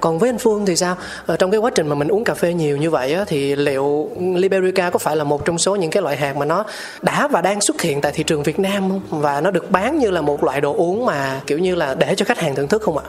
còn 0.00 0.18
với 0.18 0.28
anh 0.30 0.38
Phương 0.38 0.66
thì 0.66 0.76
sao? 0.76 0.96
Ở 1.26 1.36
trong 1.36 1.50
cái 1.50 1.60
quá 1.60 1.70
trình 1.74 1.88
mà 1.88 1.94
mình 1.94 2.08
uống 2.08 2.24
cà 2.24 2.34
phê 2.34 2.54
nhiều 2.54 2.76
như 2.76 2.90
vậy 2.90 3.14
á, 3.14 3.24
thì 3.26 3.56
liệu 3.56 4.10
Liberica 4.34 4.90
có 4.90 4.98
phải 4.98 5.16
là 5.16 5.24
một 5.24 5.44
trong 5.44 5.58
số 5.58 5.76
những 5.76 5.90
cái 5.90 6.02
loại 6.02 6.16
hạt 6.16 6.36
mà 6.36 6.46
nó 6.46 6.64
đã 7.02 7.28
và 7.28 7.40
đang 7.40 7.60
xuất 7.60 7.80
hiện 7.82 8.00
tại 8.00 8.12
thị 8.12 8.22
trường 8.22 8.42
Việt 8.42 8.58
Nam 8.58 8.90
không? 8.90 9.22
Và 9.22 9.40
nó 9.40 9.50
được 9.50 9.70
bán 9.70 9.98
như 9.98 10.10
là 10.10 10.20
một 10.20 10.44
loại 10.44 10.60
đồ 10.60 10.74
uống 10.74 11.06
mà 11.06 11.40
kiểu 11.46 11.58
như 11.58 11.74
là 11.74 11.94
để 11.94 12.14
cho 12.14 12.24
khách 12.24 12.38
hàng 12.38 12.54
thưởng 12.54 12.68
thức 12.68 12.82
không 12.82 12.98
ạ? 12.98 13.04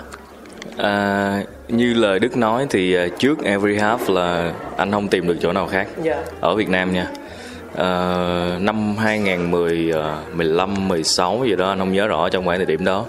À, 0.78 1.44
như 1.68 1.94
lời 1.94 2.20
Đức 2.20 2.38
nói 2.38 2.68
thì 2.70 2.96
à, 2.96 3.08
trước 3.20 3.44
Every 3.44 3.78
Half 3.78 4.14
là 4.14 4.54
anh 4.78 4.92
không 4.92 5.08
tìm 5.08 5.28
được 5.28 5.38
chỗ 5.42 5.52
nào 5.54 5.68
khác 5.68 5.88
Dạ. 6.04 6.24
ở 6.40 6.56
Việt 6.56 6.70
Nam 6.70 6.94
nha. 6.94 7.08
À, 7.76 7.88
năm 8.60 8.98
2010, 8.98 9.92
à, 9.96 10.18
15, 10.34 10.88
16 10.88 11.44
gì 11.46 11.56
đó 11.56 11.70
anh 11.70 11.80
không 11.80 11.94
nhớ 11.94 12.08
rõ 12.08 12.30
trong 12.30 12.46
khoảng 12.46 12.58
thời 12.58 12.66
điểm 12.66 12.86
đó 12.86 13.06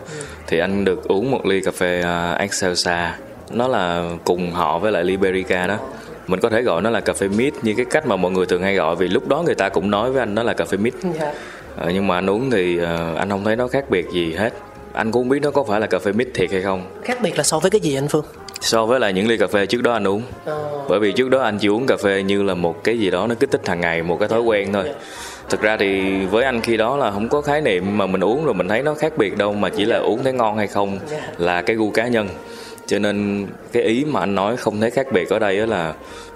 thì 0.46 0.58
anh 0.58 0.84
được 0.84 1.08
uống 1.08 1.30
một 1.30 1.46
ly 1.46 1.60
cà 1.60 1.70
phê 1.70 2.02
uh, 2.32 2.38
Excelsa 2.38 3.16
nó 3.52 3.68
là 3.68 4.10
cùng 4.24 4.52
họ 4.52 4.78
với 4.78 4.92
lại 4.92 5.04
Liberica 5.04 5.66
đó. 5.66 5.78
Mình 6.26 6.40
có 6.40 6.50
thể 6.50 6.62
gọi 6.62 6.82
nó 6.82 6.90
là 6.90 7.00
cà 7.00 7.12
phê 7.12 7.28
mít 7.28 7.54
như 7.62 7.74
cái 7.76 7.86
cách 7.90 8.06
mà 8.06 8.16
mọi 8.16 8.30
người 8.30 8.46
thường 8.46 8.62
hay 8.62 8.74
gọi 8.74 8.96
vì 8.96 9.08
lúc 9.08 9.28
đó 9.28 9.42
người 9.42 9.54
ta 9.54 9.68
cũng 9.68 9.90
nói 9.90 10.12
với 10.12 10.22
anh 10.22 10.34
đó 10.34 10.42
là 10.42 10.52
cà 10.54 10.64
phê 10.64 10.76
mít. 10.76 10.94
Dạ. 11.20 11.32
Ờ, 11.76 11.90
nhưng 11.90 12.06
mà 12.06 12.14
anh 12.14 12.30
uống 12.30 12.50
thì 12.50 12.78
ờ, 12.78 13.14
anh 13.14 13.30
không 13.30 13.44
thấy 13.44 13.56
nó 13.56 13.68
khác 13.68 13.90
biệt 13.90 14.06
gì 14.12 14.34
hết. 14.34 14.52
Anh 14.92 15.12
cũng 15.12 15.22
không 15.22 15.28
biết 15.28 15.40
nó 15.42 15.50
có 15.50 15.64
phải 15.64 15.80
là 15.80 15.86
cà 15.86 15.98
phê 15.98 16.12
mít 16.12 16.28
thiệt 16.34 16.52
hay 16.52 16.62
không. 16.62 16.82
Khác 17.02 17.18
biệt 17.22 17.36
là 17.36 17.42
so 17.42 17.58
với 17.58 17.70
cái 17.70 17.80
gì 17.80 17.94
anh 17.94 18.08
Phương? 18.08 18.24
so 18.62 18.86
với 18.86 19.00
lại 19.00 19.12
những 19.12 19.28
ly 19.28 19.36
cà 19.36 19.46
phê 19.46 19.66
trước 19.66 19.82
đó 19.82 19.92
anh 19.92 20.06
uống. 20.08 20.22
Ờ. 20.44 20.84
bởi 20.88 21.00
vì 21.00 21.12
trước 21.12 21.30
đó 21.30 21.40
anh 21.40 21.58
chỉ 21.58 21.68
uống 21.68 21.86
cà 21.86 21.96
phê 21.96 22.22
như 22.22 22.42
là 22.42 22.54
một 22.54 22.84
cái 22.84 22.98
gì 22.98 23.10
đó 23.10 23.26
nó 23.26 23.34
kích 23.34 23.50
thích 23.50 23.68
hàng 23.68 23.80
ngày 23.80 24.02
một 24.02 24.16
cái 24.20 24.28
thói 24.28 24.40
quen 24.40 24.72
thôi. 24.72 24.84
Thực 25.48 25.60
ra 25.60 25.76
thì 25.76 26.20
với 26.26 26.44
anh 26.44 26.60
khi 26.60 26.76
đó 26.76 26.96
là 26.96 27.10
không 27.10 27.28
có 27.28 27.40
khái 27.40 27.60
niệm 27.60 27.98
mà 27.98 28.06
mình 28.06 28.24
uống 28.24 28.44
rồi 28.44 28.54
mình 28.54 28.68
thấy 28.68 28.82
nó 28.82 28.94
khác 28.94 29.12
biệt 29.16 29.36
đâu 29.36 29.52
mà 29.52 29.68
chỉ 29.68 29.84
là 29.84 29.98
uống 29.98 30.22
thấy 30.24 30.32
ngon 30.32 30.56
hay 30.56 30.66
không 30.66 30.98
là 31.38 31.62
cái 31.62 31.76
gu 31.76 31.90
cá 31.90 32.08
nhân 32.08 32.28
cho 32.92 32.98
nên 32.98 33.46
cái 33.72 33.82
ý 33.82 34.04
mà 34.04 34.20
anh 34.20 34.34
nói 34.34 34.56
không 34.56 34.80
thấy 34.80 34.90
khác 34.90 35.06
biệt 35.12 35.28
ở 35.30 35.38
đây 35.38 35.66
là 35.66 35.94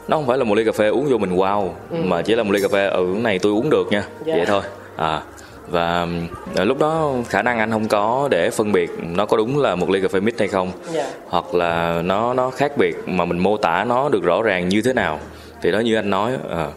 nó 0.08 0.16
không 0.16 0.26
phải 0.26 0.38
là 0.38 0.44
một 0.44 0.54
ly 0.54 0.64
cà 0.64 0.72
phê 0.72 0.88
uống 0.88 1.06
vô 1.10 1.18
mình 1.18 1.36
wow 1.36 1.68
mà 1.90 2.22
chỉ 2.22 2.34
là 2.34 2.42
một 2.42 2.52
ly 2.52 2.62
cà 2.62 2.68
phê 2.68 2.86
ừ 2.88 3.08
cái 3.14 3.22
này 3.22 3.38
tôi 3.38 3.52
uống 3.52 3.70
được 3.70 3.86
nha. 3.90 4.04
Vậy 4.26 4.44
thôi. 4.46 4.62
À 4.96 5.22
và 5.68 6.06
ờ, 6.54 6.64
lúc 6.64 6.78
đó 6.78 7.12
khả 7.28 7.42
năng 7.42 7.58
anh 7.58 7.70
không 7.70 7.88
có 7.88 8.28
để 8.30 8.50
phân 8.50 8.72
biệt 8.72 8.90
nó 9.16 9.26
có 9.26 9.36
đúng 9.36 9.58
là 9.58 9.74
một 9.74 9.90
ly 9.90 10.00
cà 10.00 10.08
phê 10.08 10.20
mix 10.20 10.34
hay 10.38 10.48
không 10.48 10.70
Dạ. 10.92 11.10
hoặc 11.28 11.54
là 11.54 12.02
nó 12.04 12.34
nó 12.34 12.50
khác 12.50 12.76
biệt 12.76 12.96
mà 13.06 13.24
mình 13.24 13.38
mô 13.38 13.56
tả 13.56 13.84
nó 13.88 14.08
được 14.08 14.22
rõ 14.22 14.42
ràng 14.42 14.68
như 14.68 14.82
thế 14.82 14.92
nào. 14.92 15.18
Thì 15.62 15.72
đó 15.72 15.78
như 15.80 15.94
anh 15.94 16.10
nói 16.10 16.32
ờ, 16.48 16.70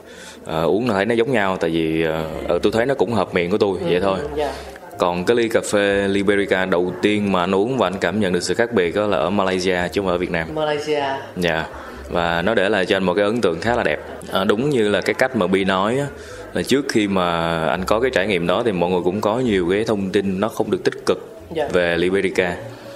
ờ, 0.46 0.64
uống 0.66 0.88
là 0.88 0.94
thấy 0.94 1.06
nó 1.06 1.16
giống 1.16 1.32
nhau 1.32 1.58
tại 1.58 1.70
vì 1.70 2.04
ờ, 2.48 2.60
tôi 2.64 2.72
thấy 2.72 2.86
nó 2.86 2.94
cũng 2.94 3.14
hợp 3.14 3.34
miệng 3.34 3.52
của 3.52 3.58
tôi 3.58 3.78
vậy 3.82 4.00
thôi. 4.00 4.20
Dạ. 4.36 4.52
Còn 5.00 5.26
cái 5.26 5.38
ly 5.38 5.50
cà 5.50 5.62
phê 5.72 6.08
Liberica 6.08 6.66
đầu 6.66 6.94
tiên 7.02 7.32
mà 7.32 7.40
anh 7.44 7.56
uống 7.56 7.78
và 7.78 7.88
anh 7.88 7.98
cảm 8.02 8.20
nhận 8.20 8.34
được 8.34 8.44
sự 8.44 8.54
khác 8.54 8.74
biệt 8.74 8.96
đó 8.96 9.08
là 9.08 9.18
ở 9.18 9.30
Malaysia 9.30 9.78
chứ 9.92 10.02
không 10.02 10.10
ở 10.10 10.18
Việt 10.18 10.32
Nam. 10.32 10.48
Malaysia. 10.54 11.04
Dạ. 11.38 11.66
Và 12.10 12.42
nó 12.42 12.56
để 12.56 12.70
lại 12.70 12.86
cho 12.86 12.98
anh 12.98 13.04
một 13.04 13.14
cái 13.14 13.26
ấn 13.26 13.42
tượng 13.42 13.60
khá 13.62 13.76
là 13.76 13.84
đẹp. 13.84 14.00
À, 14.32 14.44
đúng 14.44 14.70
như 14.70 14.90
là 14.90 15.02
cái 15.02 15.14
cách 15.14 15.36
mà 15.36 15.48
Bi 15.48 15.64
nói 15.64 15.98
á, 16.00 16.08
là 16.54 16.62
trước 16.62 16.86
khi 16.90 17.08
mà 17.08 17.60
anh 17.66 17.86
có 17.86 18.00
cái 18.00 18.12
trải 18.14 18.28
nghiệm 18.28 18.48
đó 18.48 18.64
thì 18.66 18.72
mọi 18.72 18.90
người 18.90 19.02
cũng 19.04 19.22
có 19.22 19.40
nhiều 19.40 19.68
cái 19.72 19.84
thông 19.84 20.10
tin 20.10 20.40
nó 20.40 20.48
không 20.48 20.72
được 20.72 20.84
tích 20.84 21.06
cực 21.06 21.36
Dạ. 21.56 21.68
về 21.74 21.98
Liberica. 21.98 22.56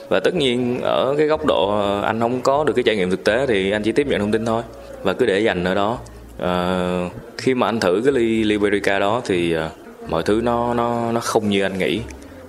Và 0.09 0.19
tất 0.19 0.35
nhiên 0.35 0.79
ở 0.81 1.15
cái 1.17 1.27
góc 1.27 1.45
độ 1.45 1.69
ờ, 1.81 2.01
anh 2.01 2.19
không 2.19 2.41
có 2.41 2.63
được 2.63 2.73
cái 2.75 2.83
trải 2.83 2.95
nghiệm 2.95 3.09
thực 3.09 3.23
tế 3.23 3.45
thì 3.47 3.71
anh 3.71 3.83
chỉ 3.83 3.91
tiếp 3.91 4.07
nhận 4.07 4.19
thông 4.19 4.31
tin 4.31 4.45
thôi. 4.45 4.63
Và 5.03 5.13
cứ 5.13 5.25
để 5.25 5.39
dành 5.39 5.63
ở 5.63 5.75
đó. 5.75 5.97
Ờ, 6.37 7.09
khi 7.37 7.53
mà 7.53 7.67
anh 7.67 7.79
thử 7.79 8.01
cái 8.05 8.13
ly 8.13 8.43
Liberica 8.43 8.99
đó 8.99 9.21
thì 9.25 9.53
ờ, 9.53 9.69
mọi 10.07 10.23
thứ 10.23 10.41
nó 10.43 10.73
nó 10.73 11.11
nó 11.11 11.19
không 11.19 11.49
như 11.49 11.61
anh 11.61 11.77
nghĩ. 11.77 12.01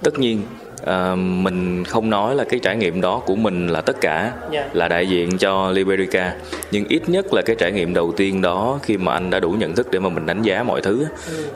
Tất 0.03 0.19
nhiên 0.19 0.43
ờ, 0.83 1.17
mình 1.17 1.85
không 1.85 2.11
nói 2.11 2.35
là 2.35 2.45
cái 2.45 2.61
trải 2.61 2.77
nghiệm 2.77 3.01
đó 3.01 3.23
của 3.27 3.37
mình 3.37 3.69
là 3.69 3.81
tất 3.81 4.01
cả 4.01 4.33
Dạ. 4.51 4.69
là 4.73 4.89
đại 4.89 5.09
diện 5.09 5.39
cho 5.39 5.71
Liberica. 5.71 6.35
Nhưng 6.71 6.85
ít 6.89 7.09
nhất 7.09 7.27
là 7.35 7.43
cái 7.43 7.57
trải 7.59 7.73
nghiệm 7.73 7.95
đầu 7.95 8.13
tiên 8.17 8.43
đó 8.43 8.79
khi 8.83 8.97
mà 8.97 9.13
anh 9.13 9.31
đã 9.31 9.41
đủ 9.41 9.51
nhận 9.51 9.75
thức 9.75 9.89
để 9.91 9.99
mà 9.99 10.09
mình 10.09 10.27
đánh 10.27 10.43
giá 10.43 10.63
mọi 10.63 10.81
thứ 10.83 11.05
á, 11.05 11.11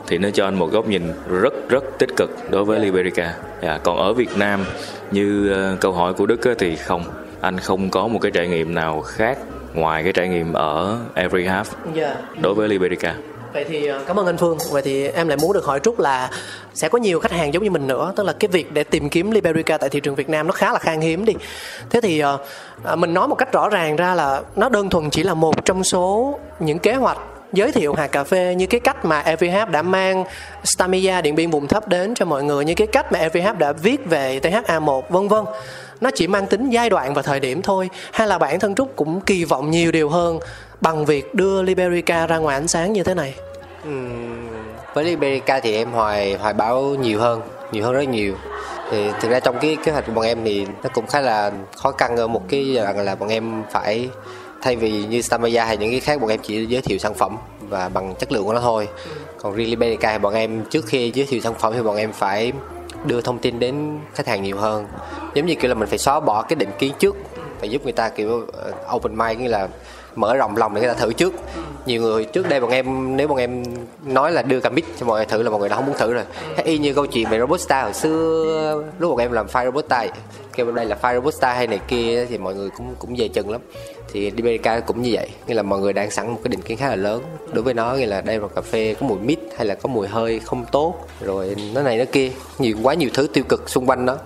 thì 0.07 0.17
nó 0.17 0.29
cho 0.29 0.45
anh 0.45 0.55
một 0.55 0.71
góc 0.71 0.87
nhìn 0.87 1.03
rất 1.41 1.53
rất 1.69 1.83
tích 1.99 2.09
cực 2.17 2.29
đối 2.51 2.65
với 2.65 2.79
Liberica. 2.79 3.33
Dạ, 3.63 3.77
còn 3.83 3.97
ở 3.97 4.13
Việt 4.13 4.37
Nam 4.37 4.59
như 5.11 5.51
ờ, 5.53 5.77
câu 5.81 5.91
hỏi 5.91 6.13
của 6.13 6.25
Đức 6.25 6.45
á, 6.45 6.51
thì 6.57 6.75
không. 6.75 7.03
Anh 7.41 7.59
không 7.59 7.89
có 7.89 8.07
một 8.07 8.19
cái 8.21 8.31
trải 8.31 8.47
nghiệm 8.47 8.75
nào 8.75 9.01
khác 9.01 9.37
ngoài 9.73 10.03
cái 10.03 10.13
trải 10.13 10.27
nghiệm 10.27 10.53
ở 10.53 10.97
Every 11.15 11.43
Half 11.43 11.63
Dạ. 11.93 12.15
đối 12.41 12.53
với 12.53 12.67
Liberica 12.69 13.15
Vậy 13.53 13.65
thì 13.69 13.87
ờ, 13.87 14.03
cảm 14.07 14.19
ơn 14.19 14.25
anh 14.25 14.37
Phương. 14.37 14.57
Vậy 14.71 14.81
thì 14.81 15.07
em 15.07 15.27
lại 15.27 15.37
muốn 15.41 15.53
được 15.53 15.65
hỏi 15.65 15.79
Trúc 15.79 15.99
là 15.99 16.29
sẽ 16.73 16.89
có 16.89 16.97
nhiều 16.97 17.19
khách 17.19 17.31
hàng 17.31 17.53
giống 17.53 17.63
như 17.63 17.71
mình 17.71 17.87
nữa, 17.87 18.13
tức 18.15 18.23
là 18.23 18.33
cái 18.33 18.47
việc 18.47 18.73
để 18.73 18.83
tìm 18.83 19.09
kiếm 19.09 19.31
Liberica 19.31 19.77
tại 19.77 19.89
thị 19.89 19.99
trường 19.99 20.15
Việt 20.15 20.29
Nam 20.29 20.47
nó 20.47 20.53
khá 20.53 20.73
là 20.73 20.79
khan 20.79 21.01
hiếm 21.01 21.25
đi. 21.25 21.33
Thế 21.89 22.01
thì 22.01 22.19
ờ, 22.19 22.37
à, 22.83 22.95
mình 22.95 23.13
nói 23.13 23.27
một 23.27 23.35
cách 23.35 23.51
rõ 23.51 23.69
ràng 23.69 23.95
ra 23.95 24.15
là 24.15 24.41
nó 24.55 24.69
đơn 24.69 24.89
thuần 24.89 25.09
chỉ 25.09 25.23
là 25.23 25.33
một 25.33 25.65
trong 25.65 25.83
số 25.83 26.39
những 26.59 26.79
kế 26.79 26.93
hoạch 26.93 27.17
giới 27.53 27.71
thiệu 27.71 27.93
hạt 27.93 28.07
cà 28.07 28.23
phê 28.23 28.55
như 28.57 28.65
cái 28.65 28.79
cách 28.79 29.05
mà 29.05 29.19
EVH 29.19 29.69
đã 29.71 29.81
mang 29.81 30.23
Stamia 30.63 31.21
điện 31.21 31.35
biên 31.35 31.49
vùng 31.49 31.67
thấp 31.67 31.87
đến 31.87 32.13
cho 32.15 32.25
mọi 32.25 32.43
người 32.43 32.65
như 32.65 32.73
cái 32.73 32.87
cách 32.87 33.11
mà 33.11 33.19
EVH 33.19 33.57
đã 33.57 33.71
viết 33.71 34.05
về 34.05 34.39
THA1 34.39 35.01
vân 35.09 35.27
vân 35.27 35.45
nó 36.01 36.11
chỉ 36.15 36.27
mang 36.27 36.47
tính 36.47 36.69
giai 36.69 36.89
đoạn 36.89 37.13
và 37.13 37.21
thời 37.21 37.39
điểm 37.39 37.61
thôi 37.61 37.89
hay 38.11 38.27
là 38.27 38.37
bản 38.37 38.59
thân 38.59 38.75
Trúc 38.75 38.95
cũng 38.95 39.21
kỳ 39.21 39.43
vọng 39.43 39.71
nhiều 39.71 39.91
điều 39.91 40.09
hơn 40.09 40.39
bằng 40.81 41.05
việc 41.05 41.35
đưa 41.35 41.61
Liberica 41.61 42.27
ra 42.27 42.37
ngoài 42.37 42.55
ánh 42.57 42.67
sáng 42.67 42.93
như 42.93 43.03
thế 43.03 43.13
này. 43.13 43.35
Ừ, 43.83 43.91
với 44.93 45.03
Liberica 45.03 45.59
thì 45.59 45.75
em 45.75 45.91
hoài 45.91 46.33
hoài 46.33 46.53
báo 46.53 46.81
nhiều 46.81 47.19
hơn 47.19 47.41
nhiều 47.71 47.83
hơn 47.83 47.93
rất 47.93 48.09
nhiều. 48.09 48.35
Thì 48.91 49.11
thực 49.21 49.31
ra 49.31 49.39
trong 49.39 49.59
cái 49.59 49.77
kế 49.83 49.91
hoạch 49.91 50.05
của 50.05 50.11
bọn 50.11 50.25
em 50.25 50.39
thì 50.43 50.65
nó 50.83 50.89
cũng 50.93 51.07
khá 51.07 51.21
là 51.21 51.51
khó 51.77 51.91
khăn 51.91 52.17
ở 52.17 52.27
một 52.27 52.41
cái 52.49 52.73
giai 52.73 52.85
đoạn 52.85 53.05
là 53.05 53.15
bọn 53.15 53.29
em 53.29 53.63
phải, 53.71 54.09
thay 54.61 54.75
vì 54.75 54.91
như 54.91 55.21
Stamaya 55.21 55.65
hay 55.65 55.77
những 55.77 55.91
cái 55.91 55.99
khác, 55.99 56.21
bọn 56.21 56.29
em 56.29 56.39
chỉ 56.43 56.65
giới 56.65 56.81
thiệu 56.81 56.97
sản 56.97 57.13
phẩm 57.13 57.37
và 57.69 57.89
bằng 57.89 58.15
chất 58.19 58.31
lượng 58.31 58.45
của 58.45 58.53
nó 58.53 58.59
thôi. 58.59 58.87
Còn 59.37 59.55
riêng 59.55 59.69
Liberica 59.69 60.11
thì 60.11 60.17
bọn 60.17 60.33
em 60.33 60.63
trước 60.69 60.85
khi 60.85 61.11
giới 61.15 61.25
thiệu 61.25 61.39
sản 61.39 61.53
phẩm 61.53 61.73
thì 61.75 61.81
bọn 61.81 61.97
em 61.97 62.11
phải 62.13 62.51
đưa 63.05 63.21
thông 63.21 63.39
tin 63.39 63.59
đến 63.59 63.99
khách 64.13 64.27
hàng 64.27 64.43
nhiều 64.43 64.57
hơn. 64.57 64.87
Giống 65.33 65.45
như 65.45 65.55
kiểu 65.55 65.69
là 65.69 65.75
mình 65.75 65.89
phải 65.89 65.97
xóa 65.97 66.19
bỏ 66.19 66.41
cái 66.41 66.55
định 66.55 66.69
kiến 66.79 66.93
trước, 66.99 67.15
phải 67.59 67.69
giúp 67.69 67.83
người 67.83 67.93
ta 67.93 68.09
kiểu 68.09 68.45
ờ, 68.53 68.71
open 68.95 69.17
mind, 69.17 69.39
nghĩa 69.39 69.47
là 69.47 69.67
mở 70.19 70.35
rộng 70.35 70.57
lòng 70.57 70.73
để 70.73 70.81
người 70.81 70.89
ta 70.89 70.95
thử 70.95 71.13
trước. 71.13 71.33
Nhiều 71.85 72.01
người 72.01 72.25
trước 72.25 72.49
đây 72.49 72.59
bọn 72.59 72.71
em 72.71 73.17
nếu 73.17 73.27
bọn 73.27 73.37
em 73.37 73.63
nói 74.05 74.31
là 74.31 74.41
đưa 74.41 74.59
camit 74.59 74.85
cho 74.99 75.05
mọi 75.05 75.19
người 75.19 75.25
thử 75.25 75.43
là 75.43 75.49
mọi 75.49 75.59
người 75.59 75.69
đã 75.69 75.75
không 75.75 75.85
muốn 75.85 75.97
thử 75.97 76.13
rồi. 76.13 76.23
Thế 76.55 76.63
y 76.63 76.77
như 76.77 76.93
câu 76.93 77.05
chuyện 77.05 77.29
về 77.29 77.39
robusta 77.39 77.83
hồi 77.83 77.93
xưa 77.93 78.83
lúc 78.99 79.11
bọn 79.11 79.19
em 79.19 79.31
làm 79.31 79.47
file 79.47 79.65
robusta 79.65 80.07
kêu 80.55 80.65
bên 80.65 80.75
đây 80.75 80.85
là 80.85 80.97
file 81.01 81.15
robusta 81.15 81.53
hay 81.53 81.67
này 81.67 81.79
kia 81.87 82.25
thì 82.29 82.37
mọi 82.37 82.55
người 82.55 82.69
cũng 82.69 82.95
cũng 82.99 83.15
về 83.17 83.27
chừng 83.27 83.49
lắm. 83.51 83.61
Thì 84.13 84.31
Liberica 84.31 84.79
cũng 84.79 85.01
như 85.01 85.09
vậy 85.13 85.29
nghĩa 85.47 85.53
là 85.53 85.63
mọi 85.63 85.79
người 85.79 85.93
đang 85.93 86.11
sẵn 86.11 86.31
một 86.31 86.39
cái 86.43 86.49
định 86.49 86.61
kiến 86.61 86.77
khá 86.77 86.89
là 86.89 86.95
lớn. 86.95 87.23
Đối 87.53 87.63
với 87.63 87.73
nó 87.73 87.93
nghĩa 87.93 88.05
là 88.05 88.21
đây 88.21 88.39
là 88.39 88.47
cà 88.47 88.61
phê 88.61 88.95
có 88.99 89.07
mùi 89.07 89.19
mít 89.19 89.39
hay 89.57 89.65
là 89.65 89.75
có 89.75 89.89
mùi 89.89 90.07
hơi 90.07 90.39
không 90.39 90.65
tốt 90.71 90.95
rồi 91.21 91.55
nó 91.73 91.81
này 91.81 91.97
nó 91.97 92.05
kia 92.11 92.31
nhiều 92.59 92.77
quá 92.83 92.93
nhiều 92.93 93.09
thứ 93.13 93.27
tiêu 93.33 93.43
cực 93.49 93.69
xung 93.69 93.85
quanh 93.85 94.05
đó 94.05 94.17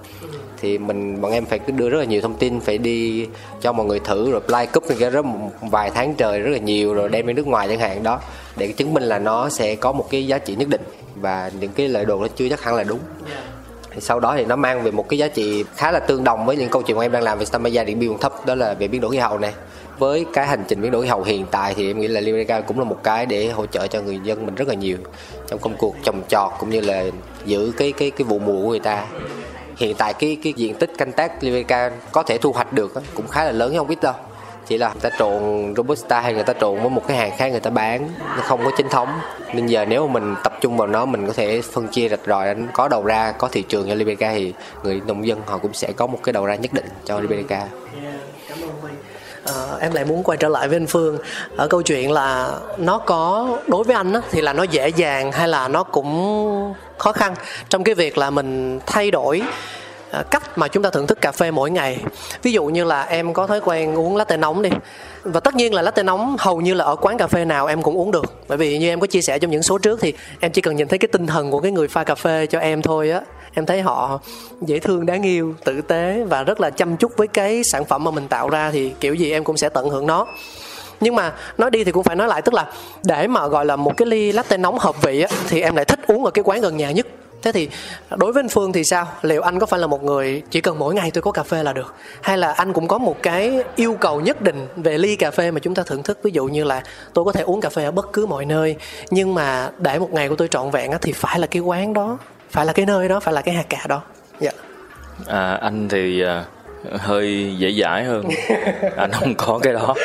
thì 0.63 0.77
mình, 0.77 1.21
bọn 1.21 1.31
em 1.31 1.45
phải 1.45 1.59
cứ 1.59 1.71
đưa 1.71 1.89
rất 1.89 1.97
là 1.97 2.05
nhiều 2.05 2.21
thông 2.21 2.33
tin, 2.33 2.59
phải 2.59 2.77
đi 2.77 3.27
cho 3.61 3.73
mọi 3.73 3.85
người 3.85 3.99
thử, 3.99 4.31
rồi 4.31 4.41
play 4.41 4.67
cúp 4.67 4.83
cái 4.99 5.09
rất 5.09 5.25
một 5.25 5.51
vài 5.61 5.89
tháng 5.89 6.15
trời 6.15 6.39
rất 6.39 6.51
là 6.51 6.57
nhiều, 6.57 6.93
rồi 6.93 7.09
đem 7.09 7.27
đi 7.27 7.33
nước 7.33 7.47
ngoài 7.47 7.67
chẳng 7.67 7.79
hạn, 7.79 8.03
đó, 8.03 8.19
để 8.57 8.67
chứng 8.67 8.93
minh 8.93 9.03
là 9.03 9.19
nó 9.19 9.49
sẽ 9.49 9.75
có 9.75 9.91
một 9.91 10.07
cái 10.09 10.27
giá 10.27 10.37
trị 10.37 10.55
nhất 10.55 10.69
định. 10.69 10.81
Và 11.15 11.51
những 11.59 11.71
cái 11.71 11.87
lời 11.87 12.05
đồn 12.05 12.21
nó 12.21 12.27
chưa 12.35 12.49
chắc 12.49 12.63
hẳn 12.63 12.75
là 12.75 12.83
đúng. 12.83 12.99
Thì 13.91 14.01
sau 14.01 14.19
đó 14.19 14.33
thì 14.37 14.45
nó 14.45 14.55
mang 14.55 14.83
về 14.83 14.91
một 14.91 15.09
cái 15.09 15.19
giá 15.19 15.27
trị 15.27 15.63
khá 15.75 15.91
là 15.91 15.99
tương 15.99 16.23
đồng 16.23 16.45
với 16.45 16.57
những 16.57 16.69
câu 16.69 16.81
chuyện 16.81 16.97
mà 16.97 17.05
em 17.05 17.11
đang 17.11 17.23
làm 17.23 17.39
về 17.39 17.45
Stamaya 17.45 17.83
điện 17.83 17.99
biên 17.99 18.17
thấp, 18.17 18.45
đó 18.45 18.55
là 18.55 18.73
về 18.73 18.87
biến 18.87 19.01
đổi 19.01 19.11
khí 19.11 19.17
hậu 19.17 19.39
này 19.39 19.53
với 19.99 20.25
cái 20.33 20.47
hành 20.47 20.63
trình 20.67 20.81
biến 20.81 20.91
đổi 20.91 21.03
khí 21.03 21.09
hậu 21.09 21.23
hiện 21.23 21.45
tại 21.51 21.73
thì 21.77 21.89
em 21.89 21.99
nghĩ 21.99 22.07
là 22.07 22.21
Liberica 22.21 22.61
cũng 22.61 22.79
là 22.79 22.85
một 22.85 23.03
cái 23.03 23.25
để 23.25 23.49
hỗ 23.49 23.65
trợ 23.65 23.87
cho 23.87 24.01
người 24.01 24.19
dân 24.23 24.45
mình 24.45 24.55
rất 24.55 24.67
là 24.67 24.73
nhiều 24.73 24.97
trong 25.47 25.59
công 25.59 25.75
cuộc 25.77 25.95
trồng 26.03 26.21
trọt 26.29 26.51
cũng 26.59 26.69
như 26.69 26.81
là 26.81 27.05
giữ 27.45 27.71
cái 27.77 27.91
cái 27.91 28.11
cái 28.11 28.25
vụ 28.25 28.39
mùa 28.39 28.61
của 28.61 28.69
người 28.69 28.79
ta 28.79 29.05
hiện 29.83 29.95
tại 29.97 30.13
cái 30.13 30.37
cái 30.43 30.53
diện 30.55 30.75
tích 30.75 30.91
canh 30.97 31.11
tác 31.11 31.43
Liberica 31.43 31.91
có 32.11 32.23
thể 32.23 32.37
thu 32.37 32.51
hoạch 32.51 32.73
được 32.73 32.93
cũng 33.13 33.27
khá 33.27 33.43
là 33.43 33.51
lớn 33.51 33.73
không 33.77 33.87
biết 33.87 34.01
đâu. 34.01 34.13
Chỉ 34.67 34.77
là 34.77 34.87
người 34.87 35.01
ta 35.01 35.09
trộn 35.19 35.73
robusta 35.77 36.21
hay 36.21 36.33
người 36.33 36.43
ta 36.43 36.53
trộn 36.53 36.79
với 36.79 36.89
một 36.89 37.07
cái 37.07 37.17
hàng 37.17 37.31
khác 37.37 37.51
người 37.51 37.59
ta 37.59 37.69
bán 37.69 38.09
nó 38.37 38.43
không 38.43 38.63
có 38.63 38.71
chính 38.77 38.89
thống. 38.89 39.09
Nên 39.53 39.67
giờ 39.67 39.85
nếu 39.85 40.07
mà 40.07 40.13
mình 40.13 40.35
tập 40.43 40.53
trung 40.61 40.77
vào 40.77 40.87
nó 40.87 41.05
mình 41.05 41.27
có 41.27 41.33
thể 41.33 41.61
phân 41.61 41.87
chia 41.87 42.09
rạch 42.09 42.19
ròi 42.27 42.55
có 42.73 42.87
đầu 42.87 43.05
ra 43.05 43.31
có 43.31 43.47
thị 43.47 43.61
trường 43.61 43.87
cho 43.87 43.95
Liberica 43.95 44.33
thì 44.33 44.53
người 44.83 45.01
nông 45.07 45.27
dân 45.27 45.41
họ 45.45 45.57
cũng 45.57 45.73
sẽ 45.73 45.91
có 45.91 46.07
một 46.07 46.19
cái 46.23 46.33
đầu 46.33 46.45
ra 46.45 46.55
nhất 46.55 46.73
định 46.73 46.85
cho 47.05 47.19
Liberica 47.19 47.67
cảm 48.49 48.61
ơn 48.61 48.69
ờ, 48.69 48.81
Huy. 48.81 49.79
Em 49.79 49.93
lại 49.93 50.05
muốn 50.05 50.23
quay 50.23 50.37
trở 50.37 50.47
lại 50.47 50.67
với 50.67 50.77
anh 50.77 50.87
Phương. 50.87 51.17
Ở 51.55 51.67
câu 51.67 51.81
chuyện 51.81 52.11
là 52.11 52.59
nó 52.77 52.97
có 52.97 53.47
đối 53.67 53.83
với 53.83 53.95
anh 53.95 54.13
á, 54.13 54.21
thì 54.31 54.41
là 54.41 54.53
nó 54.53 54.63
dễ 54.63 54.89
dàng 54.89 55.31
hay 55.31 55.47
là 55.47 55.67
nó 55.67 55.83
cũng 55.83 56.73
khó 57.03 57.11
khăn 57.11 57.33
trong 57.69 57.83
cái 57.83 57.95
việc 57.95 58.17
là 58.17 58.29
mình 58.29 58.79
thay 58.85 59.11
đổi 59.11 59.41
à, 60.11 60.23
cách 60.31 60.57
mà 60.57 60.67
chúng 60.67 60.83
ta 60.83 60.89
thưởng 60.89 61.07
thức 61.07 61.21
cà 61.21 61.31
phê 61.31 61.51
mỗi 61.51 61.71
ngày. 61.71 61.97
Ví 62.43 62.51
dụ 62.51 62.65
như 62.65 62.83
là 62.83 63.03
em 63.03 63.33
có 63.33 63.47
thói 63.47 63.61
quen 63.61 63.95
uống 63.95 64.15
latte 64.15 64.37
nóng 64.37 64.61
đi, 64.61 64.69
và 65.23 65.39
tất 65.39 65.55
nhiên 65.55 65.73
là 65.73 65.81
latte 65.81 66.03
nóng 66.03 66.35
hầu 66.39 66.61
như 66.61 66.73
là 66.73 66.85
ở 66.85 66.95
quán 66.95 67.17
cà 67.17 67.27
phê 67.27 67.45
nào 67.45 67.67
em 67.67 67.81
cũng 67.81 67.97
uống 67.97 68.11
được. 68.11 68.33
Bởi 68.47 68.57
vì 68.57 68.77
như 68.77 68.89
em 68.89 68.99
có 68.99 69.07
chia 69.07 69.21
sẻ 69.21 69.39
trong 69.39 69.51
những 69.51 69.63
số 69.63 69.77
trước 69.77 69.99
thì 70.01 70.13
em 70.39 70.51
chỉ 70.51 70.61
cần 70.61 70.75
nhìn 70.75 70.87
thấy 70.87 70.99
cái 70.99 71.07
tinh 71.07 71.27
thần 71.27 71.51
của 71.51 71.59
cái 71.59 71.71
người 71.71 71.87
pha 71.87 72.03
cà 72.03 72.15
phê 72.15 72.45
cho 72.45 72.59
em 72.59 72.81
thôi 72.81 73.11
á, 73.11 73.21
em 73.53 73.65
thấy 73.65 73.81
họ 73.81 74.19
dễ 74.61 74.79
thương, 74.79 75.05
đáng 75.05 75.23
yêu, 75.23 75.55
tử 75.63 75.81
tế 75.81 76.23
và 76.29 76.43
rất 76.43 76.61
là 76.61 76.69
chăm 76.69 76.97
chút 76.97 77.11
với 77.17 77.27
cái 77.27 77.63
sản 77.63 77.85
phẩm 77.85 78.03
mà 78.03 78.11
mình 78.11 78.27
tạo 78.27 78.49
ra 78.49 78.71
thì 78.71 78.93
kiểu 78.99 79.13
gì 79.13 79.31
em 79.31 79.43
cũng 79.43 79.57
sẽ 79.57 79.69
tận 79.69 79.89
hưởng 79.89 80.07
nó 80.07 80.27
nhưng 81.03 81.15
mà 81.15 81.33
nói 81.57 81.71
đi 81.71 81.83
thì 81.83 81.91
cũng 81.91 82.03
phải 82.03 82.15
nói 82.15 82.27
lại 82.27 82.41
tức 82.41 82.53
là 82.53 82.65
để 83.03 83.27
mà 83.27 83.47
gọi 83.47 83.65
là 83.65 83.75
một 83.75 83.97
cái 83.97 84.05
ly 84.05 84.31
latte 84.31 84.57
nóng 84.57 84.79
hợp 84.79 85.01
vị 85.01 85.21
á, 85.21 85.29
thì 85.47 85.61
em 85.61 85.75
lại 85.75 85.85
thích 85.85 85.99
uống 86.07 86.25
ở 86.25 86.31
cái 86.31 86.43
quán 86.43 86.61
gần 86.61 86.77
nhà 86.77 86.91
nhất. 86.91 87.07
Thế 87.41 87.51
thì 87.51 87.69
đối 88.09 88.33
với 88.33 88.41
anh 88.43 88.49
phương 88.49 88.73
thì 88.73 88.83
sao? 88.83 89.07
Liệu 89.21 89.41
anh 89.41 89.59
có 89.59 89.65
phải 89.65 89.79
là 89.79 89.87
một 89.87 90.03
người 90.03 90.41
chỉ 90.51 90.61
cần 90.61 90.79
mỗi 90.79 90.95
ngày 90.95 91.11
tôi 91.11 91.21
có 91.21 91.31
cà 91.31 91.43
phê 91.43 91.63
là 91.63 91.73
được? 91.73 91.95
Hay 92.21 92.37
là 92.37 92.51
anh 92.51 92.73
cũng 92.73 92.87
có 92.87 92.97
một 92.97 93.23
cái 93.23 93.63
yêu 93.75 93.97
cầu 93.99 94.21
nhất 94.21 94.41
định 94.41 94.67
về 94.75 94.97
ly 94.97 95.15
cà 95.15 95.31
phê 95.31 95.51
mà 95.51 95.59
chúng 95.59 95.75
ta 95.75 95.83
thưởng 95.85 96.03
thức? 96.03 96.19
Ví 96.23 96.31
dụ 96.31 96.45
như 96.45 96.63
là 96.63 96.83
tôi 97.13 97.25
có 97.25 97.31
thể 97.31 97.41
uống 97.41 97.61
cà 97.61 97.69
phê 97.69 97.83
ở 97.83 97.91
bất 97.91 98.13
cứ 98.13 98.25
mọi 98.25 98.45
nơi 98.45 98.75
nhưng 99.09 99.33
mà 99.33 99.69
để 99.77 99.99
một 99.99 100.13
ngày 100.13 100.29
của 100.29 100.35
tôi 100.35 100.47
trọn 100.47 100.71
vẹn 100.71 100.91
á, 100.91 100.97
thì 101.01 101.11
phải 101.11 101.39
là 101.39 101.47
cái 101.47 101.61
quán 101.61 101.93
đó 101.93 102.17
phải 102.49 102.65
là 102.65 102.73
cái 102.73 102.85
nơi 102.85 103.09
đó 103.09 103.19
phải 103.19 103.33
là 103.33 103.41
cái 103.41 103.55
hạt 103.55 103.69
cà 103.69 103.85
đó. 103.87 104.01
Dạ. 104.39 104.51
À, 105.27 105.55
anh 105.61 105.89
thì 105.89 106.21
à, 106.21 106.45
hơi 106.91 107.55
dễ 107.57 107.71
dãi 107.71 108.03
hơn. 108.03 108.25
Anh 108.97 109.11
không 109.11 109.33
có 109.35 109.59
cái 109.63 109.73
đó. 109.73 109.95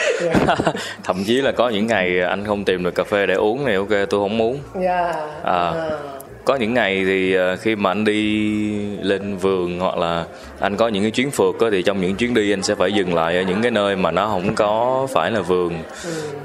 Thậm 1.04 1.24
chí 1.26 1.40
là 1.40 1.52
có 1.52 1.68
những 1.68 1.86
ngày 1.86 2.20
anh 2.20 2.44
không 2.44 2.64
tìm 2.64 2.82
được 2.82 2.94
cà 2.94 3.04
phê 3.04 3.26
để 3.26 3.34
uống 3.34 3.64
thì 3.66 3.74
ok 3.74 3.88
tôi 3.88 4.20
không 4.20 4.38
muốn. 4.38 4.58
Dạ. 4.82 5.12
À, 5.42 5.72
có 6.48 6.56
những 6.56 6.74
ngày 6.74 7.04
thì 7.06 7.34
ờ, 7.34 7.56
khi 7.56 7.76
mà 7.76 7.90
anh 7.90 8.04
đi 8.04 8.40
lên 9.02 9.37
vườn 9.37 9.80
hoặc 9.80 9.96
là 9.96 10.24
anh 10.61 10.76
có 10.76 10.88
những 10.88 11.02
cái 11.02 11.11
chuyến 11.11 11.30
phượt 11.30 11.61
á, 11.61 11.66
thì 11.72 11.82
trong 11.82 12.00
những 12.00 12.16
chuyến 12.16 12.34
đi 12.34 12.52
anh 12.52 12.62
sẽ 12.62 12.74
phải 12.74 12.92
dừng 12.92 13.14
lại 13.14 13.37
ở 13.37 13.42
những 13.42 13.62
cái 13.62 13.70
nơi 13.70 13.96
mà 13.96 14.11
nó 14.11 14.28
không 14.28 14.54
có 14.54 15.06
phải 15.12 15.30
là 15.30 15.40
vườn. 15.40 15.72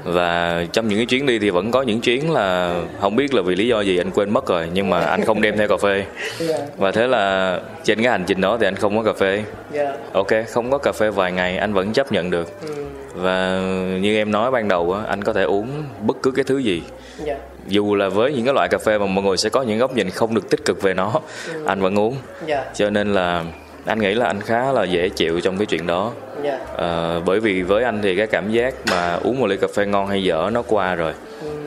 Và 0.04 0.64
trong 0.72 0.88
những 0.88 0.98
cái 0.98 1.06
chuyến 1.06 1.26
đi 1.26 1.38
thì 1.38 1.50
vẫn 1.50 1.70
có 1.70 1.82
những 1.82 2.00
chuyến 2.00 2.32
là 2.32 2.76
không 3.00 3.16
biết 3.16 3.34
là 3.34 3.42
vì 3.42 3.56
lý 3.56 3.68
do 3.68 3.80
gì 3.80 3.98
anh 3.98 4.10
quên 4.10 4.30
mất 4.30 4.46
rồi 4.46 4.68
nhưng 4.72 4.90
mà 4.90 5.00
anh 5.00 5.24
không 5.24 5.42
đem 5.42 5.56
theo 5.56 5.68
cà 5.68 5.76
phê. 5.76 6.04
Và 6.76 6.90
thế 6.90 7.06
là 7.06 7.60
trên 7.84 8.02
cái 8.02 8.10
hành 8.10 8.24
trình 8.26 8.40
đó 8.40 8.58
thì 8.60 8.66
anh 8.66 8.76
không 8.76 8.96
có 8.96 9.02
cà 9.02 9.12
phê. 9.12 9.44
Ok 10.12 10.28
không 10.48 10.70
có 10.70 10.78
cà 10.78 10.92
phê 10.92 11.10
vài 11.10 11.32
ngày 11.32 11.56
anh 11.58 11.72
vẫn 11.72 11.92
chấp 11.92 12.12
nhận 12.12 12.30
được 12.30 12.48
và 13.14 13.60
như 14.00 14.16
em 14.16 14.30
nói 14.30 14.50
ban 14.50 14.68
đầu 14.68 14.92
á 14.92 15.04
anh 15.08 15.24
có 15.24 15.32
thể 15.32 15.42
uống 15.42 15.68
bất 16.00 16.16
cứ 16.22 16.30
cái 16.30 16.44
thứ 16.44 16.58
gì. 16.58 16.82
Dạ. 17.24 17.36
Dù 17.66 17.94
là 17.94 18.08
với 18.08 18.32
những 18.32 18.44
cái 18.44 18.54
loại 18.54 18.68
cà 18.68 18.78
phê 18.78 18.98
mà 18.98 19.06
mọi 19.06 19.24
người 19.24 19.36
sẽ 19.36 19.48
có 19.48 19.62
những 19.62 19.78
góc 19.78 19.96
nhìn 19.96 20.10
không 20.10 20.34
được 20.34 20.50
tích 20.50 20.64
cực 20.64 20.82
về 20.82 20.94
nó 20.94 21.12
anh 21.66 21.80
vẫn 21.80 21.98
uống. 21.98 22.16
Dạ. 22.46 22.64
Cho 22.74 22.90
nên 22.90 23.14
là 23.14 23.44
anh 23.86 23.98
nghĩ 23.98 24.14
là 24.14 24.26
anh 24.26 24.40
khá 24.40 24.72
là 24.72 24.84
dễ 24.84 25.08
chịu 25.08 25.40
trong 25.40 25.58
cái 25.58 25.66
chuyện 25.66 25.86
đó. 25.86 26.12
Dạ. 26.42 26.58
Ờ, 26.76 27.20
bởi 27.26 27.40
vì 27.40 27.62
với 27.62 27.84
anh 27.84 28.02
thì 28.02 28.16
cái 28.16 28.26
cảm 28.26 28.50
giác 28.50 28.74
mà 28.90 29.18
uống 29.22 29.40
một 29.40 29.46
ly 29.46 29.56
cà 29.56 29.66
phê 29.74 29.86
ngon 29.86 30.06
hay 30.06 30.24
dở 30.24 30.50
nó 30.52 30.62
qua 30.62 30.94
rồi. 30.94 31.12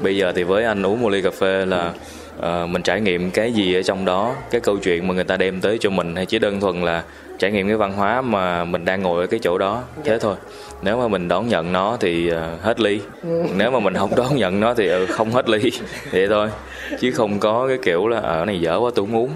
Bây 0.02 0.18
giờ 0.18 0.32
thì 0.36 0.44
với 0.44 0.64
anh 0.64 0.86
uống 0.86 1.02
một 1.02 1.10
ly 1.10 1.22
cà 1.22 1.32
phê 1.32 1.66
là 1.66 1.94
ờ, 2.40 2.68
mình 2.68 2.82
trải 2.82 3.02
nghiệm 3.02 3.32
cái 3.32 3.54
gì 3.54 3.76
ở 3.76 3.82
trong 3.82 4.06
đó 4.06 4.36
cái 4.52 4.62
câu 4.62 4.78
chuyện 4.78 5.08
mà 5.08 5.14
người 5.14 5.24
ta 5.24 5.38
đem 5.38 5.62
tới 5.62 5.78
cho 5.78 5.90
mình 5.90 6.16
hay 6.16 6.26
chỉ 6.26 6.40
đơn 6.40 6.60
thuần 6.60 6.82
là 6.82 7.04
trải 7.38 7.52
nghiệm 7.52 7.68
cái 7.68 7.78
văn 7.78 7.94
hóa 7.94 8.22
mà 8.22 8.66
mình 8.66 8.86
đang 8.86 9.02
ngồi 9.02 9.22
ở 9.22 9.28
cái 9.28 9.40
chỗ 9.44 9.58
đó. 9.58 9.84
Thế 10.04 10.20
thôi. 10.20 10.36
Nếu 10.82 10.98
mà 10.98 11.08
mình 11.08 11.28
đón 11.28 11.48
nhận 11.48 11.74
nó 11.74 11.98
thì 12.00 12.30
ờ, 12.30 12.58
hết 12.62 12.80
ly. 12.80 13.02
Nếu 13.56 13.72
mà 13.72 13.80
mình 13.80 13.94
không 13.94 14.16
đón 14.16 14.36
nhận 14.36 14.60
nó 14.60 14.74
thì 14.74 14.88
ừ, 14.88 15.06
không 15.06 15.32
hết 15.32 15.50
ly. 15.50 15.72
Vậy 16.12 16.28
thôi. 16.28 16.50
Chứ 17.00 17.12
không 17.12 17.40
có 17.40 17.68
cái 17.68 17.78
kiểu 17.84 18.08
là 18.08 18.20
ở 18.20 18.46
này 18.46 18.62
dở 18.62 18.78
quá 18.78 18.92
tôi 18.96 19.06
không 19.06 19.16
uống. 19.16 19.32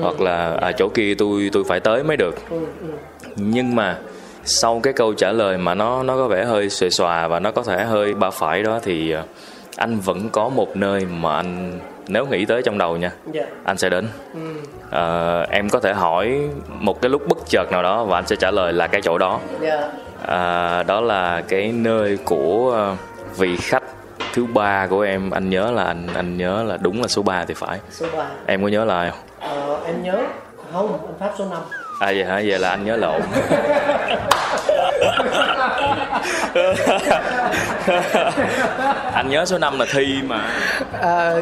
Hoặc 0.00 0.20
là 0.20 0.56
à, 0.60 0.72
chỗ 0.72 0.88
kia 0.88 1.14
tôi 1.14 1.50
tôi 1.52 1.64
phải 1.68 1.80
tới 1.80 2.04
mới 2.04 2.16
được. 2.16 2.34
Nhưng 3.36 3.76
mà 3.76 3.98
sau 4.44 4.80
cái 4.82 4.92
câu 4.92 5.14
trả 5.14 5.32
lời 5.32 5.58
mà 5.58 5.74
nó 5.74 6.02
nó 6.02 6.16
có 6.16 6.28
vẻ 6.28 6.44
hơi 6.44 6.70
xuề 6.70 6.90
xòa 6.90 7.28
và 7.28 7.40
nó 7.40 7.50
có 7.50 7.62
thể 7.62 7.84
hơi 7.84 8.14
ba 8.14 8.30
phải 8.30 8.62
đó 8.62 8.78
thì 8.82 9.10
ờ, 9.10 9.22
anh 9.76 10.00
vẫn 10.00 10.28
có 10.30 10.48
một 10.48 10.76
nơi 10.76 11.06
mà 11.20 11.36
anh 11.36 11.78
nếu 12.08 12.26
nghĩ 12.26 12.44
tới 12.44 12.62
trong 12.62 12.78
đầu 12.78 12.96
nha 12.96 13.10
dạ. 13.32 13.42
anh 13.64 13.78
sẽ 13.78 13.88
đến 13.88 14.08
Ờ, 14.94 15.46
em 15.50 15.68
có 15.68 15.80
thể 15.80 15.92
hỏi 15.92 16.50
một 16.68 17.02
cái 17.02 17.10
lúc 17.10 17.28
bất 17.28 17.38
chợt 17.48 17.72
nào 17.72 17.82
đó 17.82 18.04
và 18.04 18.18
anh 18.18 18.26
sẽ 18.26 18.36
trả 18.36 18.50
lời 18.50 18.72
là 18.72 18.86
cái 18.86 19.02
chỗ 19.02 19.18
đó. 19.18 19.40
Dạ. 19.60 19.88
À, 20.26 20.82
đó 20.82 21.00
là 21.00 21.42
cái 21.48 21.72
nơi 21.72 22.18
của 22.24 22.72
ờ, 22.74 22.96
vị 23.36 23.56
khách 23.56 23.82
thứ 24.32 24.46
ba 24.46 24.86
của 24.86 25.00
em. 25.00 25.30
Anh 25.30 25.50
nhớ 25.50 25.70
là 25.70 25.84
anh 25.84 26.06
anh 26.14 26.36
nhớ 26.36 26.62
là 26.62 26.76
đúng 26.76 27.02
là 27.02 27.08
số 27.08 27.22
3 27.22 27.44
thì 27.44 27.54
phải. 27.54 27.78
Số 27.90 28.06
ba. 28.16 28.26
Em 28.46 28.62
có 28.62 28.68
nhớ 28.68 28.84
là 28.84 28.98
ai 28.98 29.10
không? 29.10 29.18
Ờ, 29.40 29.78
em 29.86 30.02
nhớ. 30.02 30.16
Không 30.72 30.92
anh 30.92 31.14
pháp 31.20 31.30
số 31.38 31.44
5 31.44 31.58
à 32.00 32.06
vậy 32.06 32.24
hả? 32.24 32.34
Vậy 32.34 32.58
là 32.58 32.70
anh 32.70 32.84
nhớ 32.84 32.96
lộn 32.96 33.20
anh 39.14 39.28
nhớ 39.28 39.44
số 39.44 39.58
5 39.58 39.78
là 39.78 39.86
thi 39.92 40.22
mà. 40.26 40.40
À, 41.00 41.32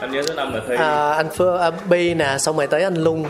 anh 0.00 0.12
nhớ 0.12 0.22
số 0.28 0.34
5 0.34 0.54
là 0.54 0.60
thi. 0.68 0.74
À, 0.78 1.12
anh 1.12 1.28
Phương 1.30 1.60
à, 1.60 1.70
Bi 1.88 2.14
nè 2.14 2.36
xong 2.38 2.56
rồi 2.56 2.66
tới 2.66 2.82
anh 2.82 2.94
Lung. 2.94 3.24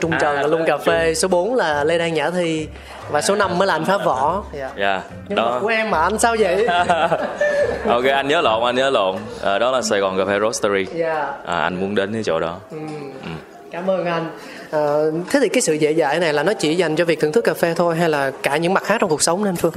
Trung 0.00 0.10
À, 0.10 0.18
Trần 0.20 0.36
là 0.36 0.46
Lung 0.46 0.64
cà 0.66 0.78
phê 0.78 1.14
số 1.14 1.28
4 1.28 1.54
là 1.54 1.84
Lê 1.84 1.98
Đan 1.98 2.14
Nhã 2.14 2.30
Thi. 2.30 2.68
Và 3.10 3.20
số 3.20 3.34
5 3.34 3.58
mới 3.58 3.66
là 3.66 3.74
anh 3.74 3.84
Pháp 3.84 4.04
Võ. 4.04 4.44
Dạ. 4.52 4.70
dạ. 4.78 5.02
Nhưng 5.28 5.36
mà 5.36 5.42
đó 5.42 5.58
của 5.62 5.68
em 5.68 5.90
mà 5.90 5.98
anh 5.98 6.18
sao 6.18 6.36
vậy? 6.38 6.66
Ok 7.86 8.04
anh 8.04 8.28
nhớ 8.28 8.40
lộn 8.40 8.64
anh 8.64 8.76
nhớ 8.76 8.90
lộn. 8.90 9.16
À, 9.42 9.58
đó 9.58 9.70
là 9.70 9.82
Sài 9.82 10.00
Gòn 10.00 10.18
cà 10.18 10.24
phê 10.24 10.38
Roastery. 10.40 10.86
Dạ. 10.94 11.26
À, 11.44 11.60
anh 11.62 11.80
muốn 11.80 11.94
đến 11.94 12.12
cái 12.12 12.22
chỗ 12.24 12.40
đó. 12.40 12.58
Cảm 13.70 13.90
ơn 13.90 14.06
anh. 14.06 14.30
À, 14.70 14.80
thế 15.30 15.40
thì 15.42 15.48
cái 15.48 15.60
sự 15.60 15.72
dễ 15.74 15.94
dãi 15.94 16.20
này 16.20 16.32
là 16.32 16.42
nó 16.42 16.52
chỉ 16.52 16.74
dành 16.74 16.96
cho 16.96 17.04
việc 17.04 17.20
thưởng 17.20 17.32
thức 17.32 17.44
cà 17.44 17.54
phê 17.54 17.74
thôi 17.76 17.96
hay 17.96 18.08
là 18.08 18.30
cả 18.42 18.56
những 18.56 18.74
mặt 18.74 18.82
khác 18.84 18.96
trong 19.00 19.10
cuộc 19.10 19.22
sống 19.22 19.44
nên 19.44 19.56
Phương 19.56 19.72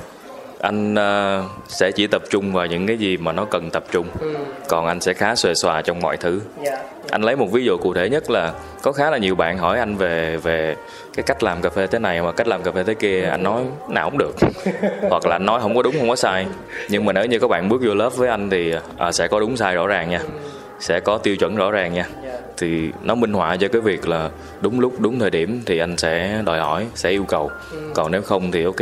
anh 0.59 0.95
ờ, 0.95 1.43
sẽ 1.67 1.91
chỉ 1.91 2.07
tập 2.07 2.21
trung 2.29 2.53
vào 2.53 2.65
những 2.65 2.87
cái 2.87 2.97
gì 2.97 3.17
mà 3.17 3.31
nó 3.31 3.45
cần 3.45 3.69
tập 3.69 3.83
trung. 3.91 4.07
Còn 4.67 4.87
anh 4.87 4.99
sẽ 5.01 5.13
khá 5.13 5.35
xuề 5.35 5.53
xòa 5.53 5.81
trong 5.81 5.99
mọi 5.99 6.17
thứ. 6.17 6.41
Dạ 6.63 6.81
anh 7.11 7.21
lấy 7.21 7.35
một 7.35 7.51
ví 7.51 7.63
dụ 7.63 7.77
cụ 7.77 7.93
thể 7.93 8.09
nhất 8.09 8.29
là 8.29 8.53
có 8.81 8.91
khá 8.91 9.11
là 9.11 9.17
nhiều 9.17 9.35
bạn 9.35 9.57
hỏi 9.57 9.79
anh 9.79 9.95
về 9.97 10.37
về 10.37 10.75
cái 11.13 11.23
cách 11.23 11.43
làm 11.43 11.61
cà 11.61 11.69
phê 11.69 11.87
thế 11.87 11.99
này 11.99 12.19
hoặc 12.19 12.35
cách 12.37 12.47
làm 12.47 12.63
cà 12.63 12.71
phê 12.71 12.83
thế 12.83 12.93
kia. 12.93 13.23
Anh 13.23 13.43
nói 13.43 13.61
nào 13.89 14.09
cũng 14.09 14.17
được. 14.17 14.35
Hoặc 15.09 15.25
là 15.25 15.35
anh 15.35 15.45
nói 15.45 15.59
không 15.61 15.75
có 15.75 15.81
đúng 15.81 15.95
không 15.99 16.09
có 16.09 16.15
sai. 16.15 16.45
Nhưng 16.89 17.05
mà 17.05 17.13
nếu 17.13 17.25
như 17.25 17.39
các 17.39 17.47
bạn 17.47 17.69
bước 17.69 17.81
vô 17.85 17.93
lớp 17.93 18.09
với 18.15 18.29
anh 18.29 18.49
thì 18.49 18.73
à, 18.97 19.11
sẽ 19.11 19.27
có 19.27 19.39
đúng 19.39 19.57
sai 19.57 19.75
rõ 19.75 19.87
ràng 19.87 20.09
nha 20.09 20.19
sẽ 20.79 20.99
có 20.99 21.17
tiêu 21.17 21.35
chuẩn 21.35 21.55
rõ 21.55 21.71
ràng 21.71 21.93
nha. 21.93 22.05
Thì 22.57 22.89
nó 23.03 23.15
minh 23.15 23.33
họa 23.33 23.57
cho 23.57 23.67
cái 23.67 23.81
việc 23.81 24.07
là 24.07 24.29
đúng 24.61 24.79
lúc 24.79 24.93
đúng 24.99 25.19
thời 25.19 25.29
điểm 25.29 25.61
thì 25.65 25.79
anh 25.79 25.97
sẽ 25.97 26.41
đòi 26.45 26.59
hỏi 26.59 26.87
sẽ 26.95 27.09
yêu 27.09 27.25
cầu. 27.27 27.51
Còn 27.93 28.11
nếu 28.11 28.21
không 28.21 28.51
thì 28.51 28.63
ok 28.63 28.81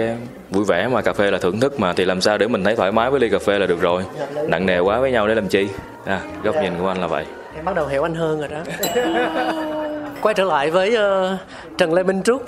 vui 0.50 0.64
vẻ 0.66 0.88
mà 0.88 1.02
cà 1.02 1.14
phê 1.14 1.32
là 1.32 1.38
thưởng 1.38 1.60
thức 1.60 1.80
mà 1.80 1.94
thì 1.94 2.06
làm 2.06 2.22
sao 2.22 2.38
để 2.38 2.48
mình 2.48 2.64
thấy 2.64 2.76
thoải 2.76 2.92
mái 2.92 3.10
với 3.12 3.20
ly 3.20 3.30
cà 3.30 3.40
phê 3.40 3.60
là 3.60 3.66
được 3.66 3.82
rồi. 3.82 4.04
Nặng 4.48 4.66
nề 4.66 4.80
quá 4.80 5.00
với 5.00 5.12
nhau 5.12 5.28
để 5.28 5.36
làm 5.36 5.48
chi? 5.48 5.68
À, 6.06 6.22
góc 6.44 6.56
nhìn 6.56 6.74
của 6.80 6.88
anh 6.88 7.02
là 7.02 7.08
vậy. 7.08 7.26
Em 7.56 7.66
bắt 7.66 7.76
đầu 7.76 7.88
hiểu 7.88 8.04
anh 8.04 8.16
hơn 8.16 8.40
rồi 8.40 8.50
đó. 8.50 8.60
Quay 10.22 10.36
trở 10.36 10.44
lại 10.44 10.72
với 10.72 10.96
ờ, 10.96 11.38
Trần 11.78 11.94
Lê 11.94 12.04
Minh 12.04 12.24
Trúc 12.24 12.46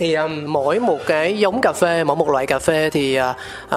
thì 0.00 0.14
um, 0.14 0.44
mỗi 0.46 0.78
một 0.78 0.98
cái 1.06 1.38
giống 1.38 1.60
cà 1.60 1.72
phê 1.72 2.04
mỗi 2.04 2.16
một 2.16 2.28
loại 2.28 2.46
cà 2.46 2.58
phê 2.58 2.90
thì 2.90 3.18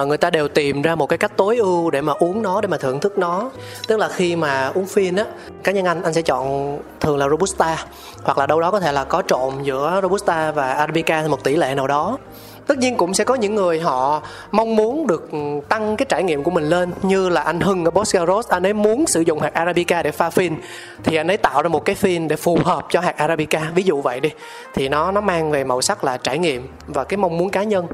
uh, 0.00 0.08
người 0.08 0.16
ta 0.16 0.30
đều 0.30 0.48
tìm 0.48 0.82
ra 0.82 0.94
một 0.94 1.06
cái 1.06 1.18
cách 1.18 1.32
tối 1.36 1.56
ưu 1.56 1.90
để 1.90 2.00
mà 2.00 2.12
uống 2.18 2.42
nó 2.42 2.60
để 2.60 2.68
mà 2.68 2.76
thưởng 2.76 3.00
thức 3.00 3.18
nó. 3.18 3.50
Tức 3.88 3.96
là 3.96 4.08
khi 4.08 4.36
mà 4.36 4.70
uống 4.74 4.86
phin 4.86 5.16
á 5.16 5.24
cá 5.64 5.72
nhân 5.72 5.84
anh 5.84 6.02
anh 6.02 6.14
sẽ 6.14 6.22
chọn 6.22 6.78
thường 7.00 7.18
là 7.18 7.28
robusta 7.28 7.86
hoặc 8.22 8.38
là 8.38 8.46
đâu 8.46 8.60
đó 8.60 8.70
có 8.70 8.80
thể 8.80 8.92
là 8.92 9.04
có 9.04 9.22
trộn 9.26 9.62
giữa 9.62 10.00
robusta 10.02 10.52
và 10.52 10.72
arabica 10.72 11.24
một 11.28 11.44
tỷ 11.44 11.56
lệ 11.56 11.74
nào 11.74 11.86
đó 11.86 12.18
tất 12.66 12.78
nhiên 12.78 12.96
cũng 12.96 13.14
sẽ 13.14 13.24
có 13.24 13.34
những 13.34 13.54
người 13.54 13.80
họ 13.80 14.22
mong 14.52 14.76
muốn 14.76 15.06
được 15.06 15.32
ừ, 15.32 15.38
tăng 15.68 15.96
cái 15.96 16.06
trải 16.08 16.22
nghiệm 16.22 16.42
của 16.42 16.50
mình 16.50 16.64
lên 16.64 16.92
như 17.02 17.28
là 17.28 17.40
anh 17.40 17.60
Hưng 17.60 17.84
ở 17.84 17.90
Boscaros 17.90 18.48
anh 18.48 18.66
ấy 18.66 18.72
muốn 18.72 19.06
sử 19.06 19.20
dụng 19.20 19.40
hạt 19.40 19.54
Arabica 19.54 20.02
để 20.02 20.10
pha 20.10 20.30
phin. 20.30 20.54
Thì 21.02 21.16
anh 21.16 21.28
ấy 21.28 21.36
tạo 21.36 21.62
ra 21.62 21.68
một 21.68 21.84
cái 21.84 21.94
phin 21.94 22.28
để 22.28 22.36
phù 22.36 22.58
hợp 22.64 22.86
cho 22.90 23.00
hạt 23.00 23.16
Arabica. 23.16 23.70
Ví 23.74 23.82
dụ 23.82 24.00
vậy 24.00 24.20
đi. 24.20 24.30
Thì 24.74 24.88
nó 24.88 25.10
nó 25.10 25.20
mang 25.20 25.50
về 25.50 25.64
màu 25.64 25.82
sắc 25.82 26.04
là 26.04 26.16
trải 26.16 26.38
nghiệm 26.38 26.68
và 26.86 27.04
cái 27.04 27.16
mong 27.16 27.38
muốn 27.38 27.50
cá 27.50 27.62
nhân. 27.62 27.86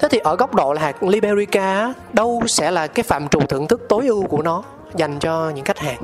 Thế 0.00 0.08
thì 0.08 0.18
ở 0.18 0.36
góc 0.36 0.54
độ 0.54 0.72
là 0.72 0.82
hạt 0.82 1.02
Liberica 1.02 1.94
đâu 2.12 2.42
sẽ 2.46 2.70
là 2.70 2.86
cái 2.86 3.02
phạm 3.02 3.28
trù 3.28 3.40
thưởng 3.40 3.66
thức 3.66 3.86
tối 3.88 4.06
ưu 4.06 4.22
của 4.22 4.42
nó 4.42 4.62
dành 4.94 5.18
cho 5.18 5.50
những 5.54 5.64
khách 5.64 5.78
hàng? 5.78 6.02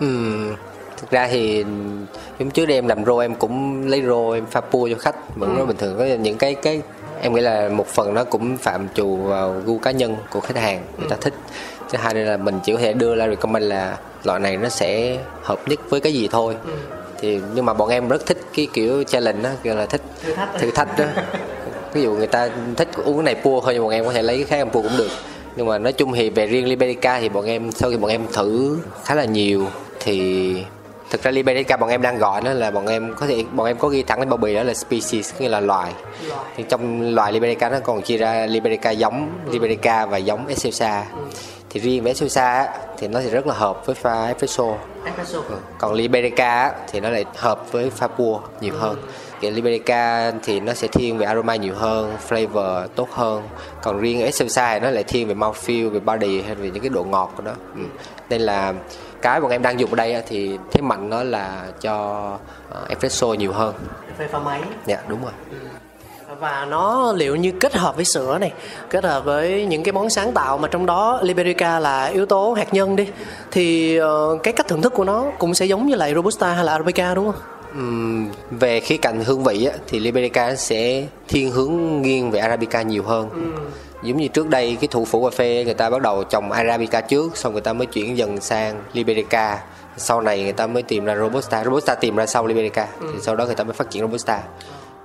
Ừm, 0.00 0.54
thực 0.96 1.10
ra 1.10 1.28
thì 1.30 1.64
hôm 2.38 2.50
trước 2.50 2.66
đây 2.66 2.76
em 2.76 2.88
làm 2.88 3.04
rô 3.04 3.18
em 3.18 3.34
cũng 3.34 3.86
lấy 3.86 4.02
rô 4.02 4.30
em 4.30 4.46
pha 4.46 4.60
pua 4.60 4.88
cho 4.88 4.98
khách. 4.98 5.36
Vẫn 5.36 5.56
rất 5.56 5.64
bình 5.66 5.76
thường. 5.76 5.98
Có 5.98 6.04
những 6.04 6.38
cái 6.38 6.54
cái 6.54 6.82
em 7.22 7.34
nghĩ 7.34 7.40
là 7.40 7.68
một 7.68 7.86
phần 7.86 8.14
nó 8.14 8.24
cũng 8.24 8.56
phạm 8.56 8.88
trù 8.94 9.16
vào 9.16 9.54
gu 9.64 9.78
cá 9.78 9.90
nhân 9.90 10.16
của 10.30 10.40
khách 10.40 10.56
hàng 10.56 10.84
người 10.98 11.08
ta 11.08 11.16
thích. 11.20 11.34
Thứ 11.90 11.98
hai 11.98 12.14
nữa 12.14 12.24
là 12.24 12.36
mình 12.36 12.60
chỉ 12.64 12.72
có 12.72 12.78
thể 12.78 12.92
đưa 12.92 13.16
ra 13.16 13.28
recommend 13.28 13.66
là 13.66 13.98
loại 14.24 14.40
này 14.40 14.56
nó 14.56 14.68
sẽ 14.68 15.18
hợp 15.42 15.68
nhất 15.68 15.78
với 15.90 16.00
cái 16.00 16.12
gì 16.12 16.28
thôi. 16.28 16.56
Thì 17.20 17.40
nhưng 17.54 17.66
mà 17.66 17.74
bọn 17.74 17.88
em 17.88 18.08
rất 18.08 18.26
thích 18.26 18.38
cái 18.54 18.68
kiểu 18.72 19.02
challenge 19.02 19.42
đó 19.42 19.50
kiểu 19.62 19.74
là 19.74 19.86
thích 19.86 20.02
thử 20.58 20.70
thách 20.70 20.98
đó. 20.98 21.04
Ví 21.92 22.02
dụ 22.02 22.14
người 22.14 22.26
ta 22.26 22.48
thích 22.76 22.88
uống 23.04 23.16
cái 23.16 23.34
này 23.34 23.42
pua 23.42 23.60
thôi 23.60 23.74
nhưng 23.74 23.82
bọn 23.82 23.92
em 23.92 24.04
có 24.04 24.12
thể 24.12 24.22
lấy 24.22 24.36
cái 24.36 24.44
khác 24.44 24.56
em 24.56 24.70
pua 24.70 24.82
cũng 24.82 24.96
được. 24.98 25.10
Nhưng 25.56 25.66
mà 25.66 25.78
nói 25.78 25.92
chung 25.92 26.12
thì 26.12 26.30
về 26.30 26.46
riêng 26.46 26.68
Liberica 26.68 27.20
thì 27.20 27.28
bọn 27.28 27.46
em 27.46 27.72
sau 27.72 27.90
khi 27.90 27.96
bọn 27.96 28.10
em 28.10 28.26
thử 28.32 28.78
khá 29.04 29.14
là 29.14 29.24
nhiều 29.24 29.66
thì 30.00 30.54
thực 31.12 31.22
ra 31.22 31.30
Liberica 31.30 31.76
bọn 31.76 31.90
em 31.90 32.02
đang 32.02 32.18
gọi 32.18 32.42
nó 32.42 32.52
là 32.52 32.70
bọn 32.70 32.86
em 32.86 33.14
có 33.14 33.26
thể 33.26 33.44
bọn 33.52 33.66
em 33.66 33.78
có 33.78 33.88
ghi 33.88 34.02
thẳng 34.02 34.18
lên 34.18 34.28
bao 34.28 34.36
bì 34.36 34.54
đó 34.54 34.62
là 34.62 34.74
species 34.74 35.34
nghĩa 35.38 35.48
là 35.48 35.60
loài. 35.60 35.92
Thì 36.56 36.64
trong 36.68 37.14
loài 37.14 37.32
Liberica 37.32 37.68
nó 37.68 37.78
còn 37.84 38.02
chia 38.02 38.16
ra 38.16 38.46
Liberica 38.46 38.90
giống 38.90 39.28
Liberica 39.50 40.06
và 40.06 40.16
giống 40.16 40.46
Excelsa. 40.46 41.04
Thì 41.70 41.80
riêng 41.80 42.02
với 42.02 42.10
Excelsa 42.10 42.68
thì 42.98 43.08
nó 43.08 43.20
thì 43.20 43.30
rất 43.30 43.46
là 43.46 43.54
hợp 43.54 43.86
với 43.86 43.94
pha 43.94 44.26
espresso. 44.26 44.64
Còn 45.78 45.92
Liberica 45.92 46.72
thì 46.92 47.00
nó 47.00 47.08
lại 47.08 47.24
hợp 47.36 47.72
với 47.72 47.90
pha 47.90 48.06
pua 48.06 48.40
nhiều 48.60 48.74
hơn. 48.78 48.96
Cái 49.40 49.50
Liberica 49.50 50.32
thì 50.42 50.60
nó 50.60 50.74
sẽ 50.74 50.88
thiên 50.88 51.18
về 51.18 51.26
aroma 51.26 51.56
nhiều 51.56 51.74
hơn, 51.74 52.16
flavor 52.28 52.86
tốt 52.86 53.08
hơn. 53.10 53.42
Còn 53.82 54.00
riêng 54.00 54.22
Excelsa 54.22 54.74
thì 54.74 54.80
nó 54.80 54.90
lại 54.90 55.04
thiên 55.04 55.28
về 55.28 55.34
mouthfeel, 55.34 55.90
về 55.90 56.00
body 56.00 56.42
hay 56.42 56.54
về 56.54 56.70
những 56.70 56.82
cái 56.82 56.90
độ 56.90 57.04
ngọt 57.04 57.32
của 57.36 57.42
nó. 57.42 57.52
Ừ. 57.74 57.82
Nên 58.28 58.40
là 58.40 58.74
cái 59.22 59.40
bọn 59.40 59.50
em 59.50 59.62
đang 59.62 59.80
dùng 59.80 59.90
ở 59.90 59.96
đây 59.96 60.22
thì 60.28 60.58
thế 60.72 60.80
mạnh 60.80 61.10
nó 61.10 61.22
là 61.22 61.66
cho 61.80 62.26
uh, 62.70 62.88
espresso 62.88 63.26
nhiều 63.26 63.52
hơn. 63.52 63.74
Phê 64.18 64.28
pha 64.32 64.38
máy. 64.38 64.60
Dạ 64.86 64.98
đúng 65.08 65.22
rồi. 65.22 65.32
và 66.40 66.66
nó 66.70 67.12
liệu 67.12 67.36
như 67.36 67.52
kết 67.60 67.74
hợp 67.74 67.96
với 67.96 68.04
sữa 68.04 68.38
này 68.38 68.52
kết 68.90 69.04
hợp 69.04 69.24
với 69.24 69.66
những 69.66 69.82
cái 69.82 69.92
món 69.92 70.10
sáng 70.10 70.32
tạo 70.32 70.58
mà 70.58 70.68
trong 70.68 70.86
đó 70.86 71.20
Liberica 71.22 71.78
là 71.78 72.04
yếu 72.04 72.26
tố 72.26 72.52
hạt 72.52 72.74
nhân 72.74 72.96
đi 72.96 73.06
thì 73.50 73.98
uh, 74.00 74.42
cái 74.42 74.52
cách 74.52 74.68
thưởng 74.68 74.82
thức 74.82 74.92
của 74.94 75.04
nó 75.04 75.24
cũng 75.38 75.54
sẽ 75.54 75.66
giống 75.66 75.86
như 75.86 75.94
lại 75.94 76.14
Robusta 76.14 76.52
hay 76.52 76.64
là 76.64 76.72
Arabica 76.72 77.14
đúng 77.14 77.32
không? 77.32 77.42
Uhm, 77.78 78.30
về 78.50 78.80
khía 78.80 78.96
cạnh 78.96 79.24
hương 79.24 79.44
vị 79.44 79.64
á, 79.64 79.76
thì 79.86 80.00
Liberica 80.00 80.54
sẽ 80.54 81.06
thiên 81.28 81.50
hướng 81.50 82.02
nghiêng 82.02 82.30
về 82.30 82.40
Arabica 82.40 82.82
nhiều 82.82 83.02
hơn. 83.02 83.28
Giống 84.02 84.16
như 84.16 84.28
trước 84.28 84.48
đây 84.48 84.76
cái 84.80 84.88
thủ 84.88 85.04
phủ 85.04 85.24
cà 85.24 85.36
phê 85.36 85.62
người 85.64 85.74
ta 85.74 85.90
bắt 85.90 86.02
đầu 86.02 86.24
trồng 86.24 86.52
Arabica 86.52 87.00
trước, 87.00 87.36
xong 87.36 87.52
người 87.52 87.62
ta 87.62 87.72
mới 87.72 87.86
chuyển 87.86 88.16
dần 88.16 88.40
sang 88.40 88.82
Liberica. 88.92 89.62
Sau 89.96 90.20
này 90.20 90.42
người 90.42 90.52
ta 90.52 90.66
mới 90.66 90.82
tìm 90.82 91.04
ra 91.04 91.16
Robusta, 91.16 91.64
Robusta 91.64 91.94
tìm 91.94 92.16
ra 92.16 92.26
sau 92.26 92.46
Liberica, 92.46 92.88
ừ. 93.00 93.06
thì 93.12 93.18
sau 93.22 93.36
đó 93.36 93.46
người 93.46 93.54
ta 93.54 93.64
mới 93.64 93.72
phát 93.72 93.90
triển 93.90 94.02
Robusta. 94.02 94.42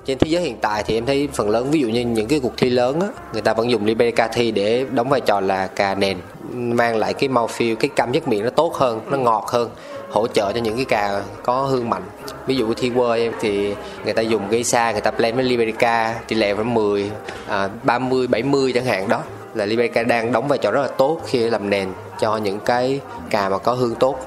Trên 0.05 0.17
thế 0.17 0.27
giới 0.29 0.41
hiện 0.41 0.57
tại 0.61 0.83
thì 0.83 0.97
em 0.97 1.05
thấy 1.05 1.29
phần 1.33 1.49
lớn 1.49 1.71
ví 1.71 1.79
dụ 1.79 1.87
như 1.87 2.01
những 2.01 2.27
cái 2.27 2.39
cuộc 2.39 2.53
thi 2.57 2.69
lớn 2.69 2.99
á, 2.99 3.07
người 3.33 3.41
ta 3.41 3.53
vẫn 3.53 3.71
dùng 3.71 3.85
Liberica 3.85 4.27
thi 4.27 4.51
để 4.51 4.85
đóng 4.91 5.09
vai 5.09 5.21
trò 5.21 5.39
là 5.39 5.67
cà 5.67 5.95
nền, 5.95 6.17
mang 6.53 6.95
lại 6.95 7.13
cái 7.13 7.29
mouthfeel, 7.29 7.75
cái 7.75 7.89
cảm 7.95 8.11
giác 8.11 8.27
miệng 8.27 8.43
nó 8.43 8.49
tốt 8.49 8.75
hơn, 8.75 9.01
nó 9.09 9.17
ngọt 9.17 9.45
hơn 9.47 9.69
hỗ 10.09 10.27
trợ 10.27 10.51
cho 10.53 10.59
những 10.59 10.75
cái 10.75 10.85
cà 10.85 11.21
có 11.43 11.61
hương 11.61 11.89
mạnh 11.89 12.03
ví 12.45 12.55
dụ 12.55 12.73
thi 12.73 12.89
World 12.89 13.23
em 13.23 13.33
thì 13.39 13.75
người 14.03 14.13
ta 14.13 14.21
dùng 14.21 14.49
gây 14.49 14.63
sa 14.63 14.91
người 14.91 15.01
ta 15.01 15.11
blend 15.11 15.35
với 15.35 15.43
Liberica 15.43 16.15
tỷ 16.27 16.35
lệ 16.35 16.53
khoảng 16.53 16.73
10 16.73 17.11
à, 17.47 17.69
30 17.83 18.27
70 18.27 18.71
chẳng 18.73 18.85
hạn 18.85 19.09
đó 19.09 19.21
là 19.53 19.65
Liberica 19.65 20.03
đang 20.03 20.31
đóng 20.31 20.47
vai 20.47 20.57
trò 20.57 20.71
rất 20.71 20.81
là 20.81 20.87
tốt 20.87 21.21
khi 21.27 21.49
làm 21.49 21.69
nền 21.69 21.89
cho 22.19 22.37
những 22.37 22.59
cái 22.59 22.99
cà 23.29 23.49
mà 23.49 23.57
có 23.57 23.73
hương 23.73 23.95
tốt 23.95 24.19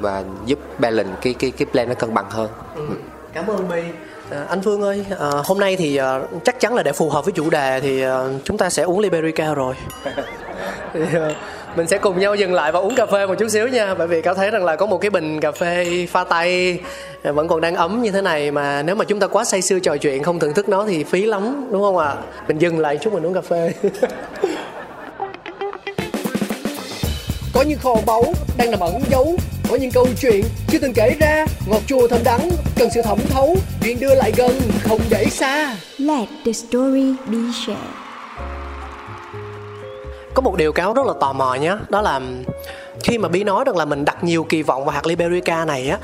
và 0.00 0.24
giúp 0.46 0.58
balance 0.78 1.12
cái 1.22 1.34
cái 1.34 1.50
cái 1.50 1.66
blend 1.72 1.88
nó 1.88 1.94
cân 1.94 2.14
bằng 2.14 2.30
hơn. 2.30 2.50
Ừ. 2.74 2.86
Cảm 3.32 3.46
ơn 3.46 3.68
My. 3.68 3.82
À, 4.30 4.44
anh 4.48 4.62
Phương 4.62 4.82
ơi, 4.82 5.04
à, 5.20 5.30
hôm 5.44 5.58
nay 5.58 5.76
thì 5.76 5.96
à, 5.96 6.20
chắc 6.44 6.60
chắn 6.60 6.74
là 6.74 6.82
để 6.82 6.92
phù 6.92 7.10
hợp 7.10 7.24
với 7.24 7.32
chủ 7.32 7.50
đề 7.50 7.80
thì 7.80 8.02
à, 8.02 8.18
chúng 8.44 8.58
ta 8.58 8.70
sẽ 8.70 8.82
uống 8.82 8.98
Liberica 8.98 9.54
rồi. 9.54 9.74
mình 11.76 11.86
sẽ 11.86 11.98
cùng 11.98 12.18
nhau 12.18 12.34
dừng 12.34 12.54
lại 12.54 12.72
và 12.72 12.80
uống 12.80 12.94
cà 12.94 13.06
phê 13.06 13.26
một 13.26 13.34
chút 13.38 13.48
xíu 13.48 13.68
nha. 13.68 13.94
Bởi 13.94 14.06
vì 14.06 14.22
cáo 14.22 14.34
thấy 14.34 14.50
rằng 14.50 14.64
là 14.64 14.76
có 14.76 14.86
một 14.86 14.98
cái 14.98 15.10
bình 15.10 15.40
cà 15.40 15.52
phê 15.52 16.06
pha 16.10 16.24
tay 16.24 16.78
à, 17.22 17.32
vẫn 17.32 17.48
còn 17.48 17.60
đang 17.60 17.74
ấm 17.74 18.02
như 18.02 18.10
thế 18.10 18.22
này 18.22 18.50
mà 18.50 18.82
nếu 18.82 18.94
mà 18.94 19.04
chúng 19.04 19.20
ta 19.20 19.26
quá 19.26 19.44
say 19.44 19.62
sưa 19.62 19.78
trò 19.78 19.96
chuyện 19.96 20.22
không 20.22 20.38
thưởng 20.38 20.54
thức 20.54 20.68
nó 20.68 20.84
thì 20.88 21.04
phí 21.04 21.24
lắm 21.24 21.68
đúng 21.72 21.82
không 21.82 21.98
ạ? 21.98 22.08
À? 22.08 22.16
mình 22.48 22.58
dừng 22.58 22.78
lại 22.78 22.96
chút 22.96 23.12
mình 23.12 23.26
uống 23.26 23.34
cà 23.34 23.40
phê. 23.40 23.72
Có 27.54 27.62
những 27.62 27.78
kho 27.78 27.96
báu 28.06 28.24
đang 28.56 28.70
nằm 28.70 28.80
ẩn 28.80 29.00
giấu 29.10 29.36
có 29.70 29.76
những 29.76 29.90
câu 29.90 30.06
chuyện 30.20 30.44
chưa 30.68 30.78
từng 30.78 30.92
kể 30.92 31.14
ra. 31.20 31.46
Ngọt 31.66 31.82
chua 31.86 32.08
thơm 32.08 32.20
đắng 32.24 32.50
cần 32.78 32.90
sự 32.94 33.02
thẩm 33.02 33.18
thấu 33.30 33.56
chuyện 33.82 34.00
đưa 34.00 34.14
lại 34.14 34.32
gần 34.36 34.52
không 34.82 35.00
để 35.10 35.24
xa. 35.24 35.76
Let 35.98 36.28
the 36.44 36.52
story 36.52 37.14
be 37.30 37.38
shared 37.66 38.05
có 40.36 40.42
một 40.42 40.56
điều 40.56 40.72
cáo 40.72 40.92
rất 40.92 41.06
là 41.06 41.12
tò 41.20 41.32
mò 41.32 41.54
nhé 41.54 41.76
đó 41.88 42.00
là 42.00 42.20
khi 43.02 43.18
mà 43.18 43.28
bí 43.28 43.44
nói 43.44 43.64
rằng 43.64 43.76
là 43.76 43.84
mình 43.84 44.04
đặt 44.04 44.24
nhiều 44.24 44.44
kỳ 44.44 44.62
vọng 44.62 44.84
vào 44.84 44.94
hạt 44.94 45.06
liberica 45.06 45.64
này 45.64 45.88
á 45.88 45.98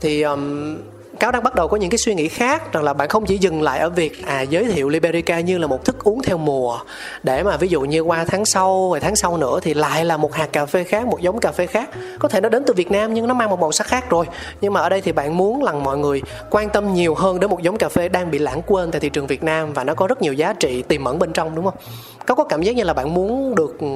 thì 0.00 0.22
um, 0.22 0.76
cáo 1.20 1.32
đang 1.32 1.42
bắt 1.42 1.54
đầu 1.54 1.68
có 1.68 1.76
những 1.76 1.90
cái 1.90 1.98
suy 1.98 2.14
nghĩ 2.14 2.28
khác 2.28 2.72
rằng 2.72 2.84
là 2.84 2.92
bạn 2.92 3.08
không 3.08 3.26
chỉ 3.26 3.38
dừng 3.38 3.62
lại 3.62 3.78
ở 3.78 3.90
việc 3.90 4.26
à 4.26 4.40
giới 4.40 4.64
thiệu 4.64 4.88
Liberica 4.88 5.40
như 5.40 5.58
là 5.58 5.66
một 5.66 5.84
thức 5.84 6.04
uống 6.04 6.22
theo 6.22 6.38
mùa 6.38 6.78
để 7.22 7.42
mà 7.42 7.56
ví 7.56 7.68
dụ 7.68 7.80
như 7.80 8.00
qua 8.00 8.24
tháng 8.24 8.44
sau 8.44 8.88
rồi 8.90 9.00
tháng 9.00 9.16
sau 9.16 9.36
nữa 9.36 9.58
thì 9.62 9.74
lại 9.74 10.04
là 10.04 10.16
một 10.16 10.34
hạt 10.34 10.46
cà 10.52 10.66
phê 10.66 10.84
khác 10.84 11.06
một 11.06 11.20
giống 11.20 11.40
cà 11.40 11.52
phê 11.52 11.66
khác 11.66 11.90
có 12.18 12.28
thể 12.28 12.40
nó 12.40 12.48
đến 12.48 12.62
từ 12.66 12.74
Việt 12.74 12.90
Nam 12.90 13.14
nhưng 13.14 13.28
nó 13.28 13.34
mang 13.34 13.50
một 13.50 13.60
màu 13.60 13.72
sắc 13.72 13.86
khác 13.86 14.10
rồi 14.10 14.26
nhưng 14.60 14.72
mà 14.72 14.80
ở 14.80 14.88
đây 14.88 15.00
thì 15.00 15.12
bạn 15.12 15.36
muốn 15.36 15.62
là 15.62 15.72
mọi 15.72 15.98
người 15.98 16.22
quan 16.50 16.68
tâm 16.70 16.94
nhiều 16.94 17.14
hơn 17.14 17.40
đến 17.40 17.50
một 17.50 17.62
giống 17.62 17.76
cà 17.76 17.88
phê 17.88 18.08
đang 18.08 18.30
bị 18.30 18.38
lãng 18.38 18.62
quên 18.66 18.90
tại 18.90 19.00
thị 19.00 19.08
trường 19.08 19.26
Việt 19.26 19.42
Nam 19.42 19.72
và 19.72 19.84
nó 19.84 19.94
có 19.94 20.06
rất 20.06 20.22
nhiều 20.22 20.32
giá 20.32 20.52
trị 20.52 20.82
tiềm 20.82 21.04
ẩn 21.04 21.18
bên 21.18 21.32
trong 21.32 21.54
đúng 21.54 21.64
không? 21.64 21.74
Có 22.26 22.34
có 22.34 22.44
cảm 22.44 22.62
giác 22.62 22.76
như 22.76 22.84
là 22.84 22.92
bạn 22.92 23.14
muốn 23.14 23.54
được 23.54 23.80
ừ, 23.80 23.86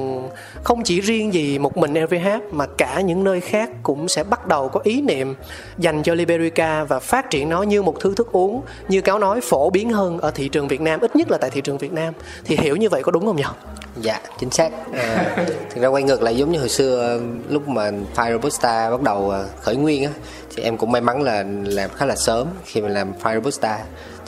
không 0.63 0.83
chỉ 0.83 1.01
riêng 1.01 1.33
gì 1.33 1.59
một 1.59 1.77
mình 1.77 1.93
LVH 1.93 2.27
mà 2.51 2.65
cả 2.77 3.01
những 3.01 3.23
nơi 3.23 3.41
khác 3.41 3.69
cũng 3.83 4.07
sẽ 4.07 4.23
bắt 4.23 4.47
đầu 4.47 4.69
có 4.69 4.79
ý 4.83 5.01
niệm 5.01 5.35
dành 5.77 6.03
cho 6.03 6.13
Liberica 6.13 6.83
và 6.83 6.99
phát 6.99 7.29
triển 7.29 7.49
nó 7.49 7.63
như 7.63 7.81
một 7.81 7.99
thứ 7.99 8.15
thức 8.15 8.31
uống 8.31 8.61
như 8.87 9.01
cáo 9.01 9.19
nói 9.19 9.41
phổ 9.41 9.69
biến 9.69 9.89
hơn 9.89 10.19
ở 10.19 10.31
thị 10.31 10.49
trường 10.49 10.67
Việt 10.67 10.81
Nam 10.81 10.99
ít 10.99 11.15
nhất 11.15 11.31
là 11.31 11.37
tại 11.37 11.49
thị 11.49 11.61
trường 11.61 11.77
Việt 11.77 11.93
Nam 11.93 12.13
thì 12.45 12.57
hiểu 12.57 12.75
như 12.75 12.89
vậy 12.89 13.03
có 13.03 13.11
đúng 13.11 13.25
không 13.25 13.35
nhỉ? 13.35 13.43
Dạ 13.97 14.19
chính 14.39 14.49
xác. 14.49 14.69
À, 14.93 15.35
thực 15.69 15.81
ra 15.81 15.87
quay 15.87 16.03
ngược 16.03 16.21
lại 16.21 16.37
giống 16.37 16.51
như 16.51 16.59
hồi 16.59 16.69
xưa 16.69 17.19
lúc 17.49 17.67
mà 17.67 17.91
Fire 18.15 18.31
Robusta 18.31 18.89
bắt 18.89 19.01
đầu 19.01 19.29
à, 19.29 19.43
khởi 19.61 19.75
nguyên 19.75 20.03
á 20.03 20.11
thì 20.55 20.63
em 20.63 20.77
cũng 20.77 20.91
may 20.91 21.01
mắn 21.01 21.21
là 21.21 21.45
làm 21.65 21.89
khá 21.89 22.05
là 22.05 22.15
sớm 22.15 22.47
khi 22.65 22.81
mà 22.81 22.89
làm 22.89 23.13
Fire 23.23 23.35
Robusta 23.35 23.79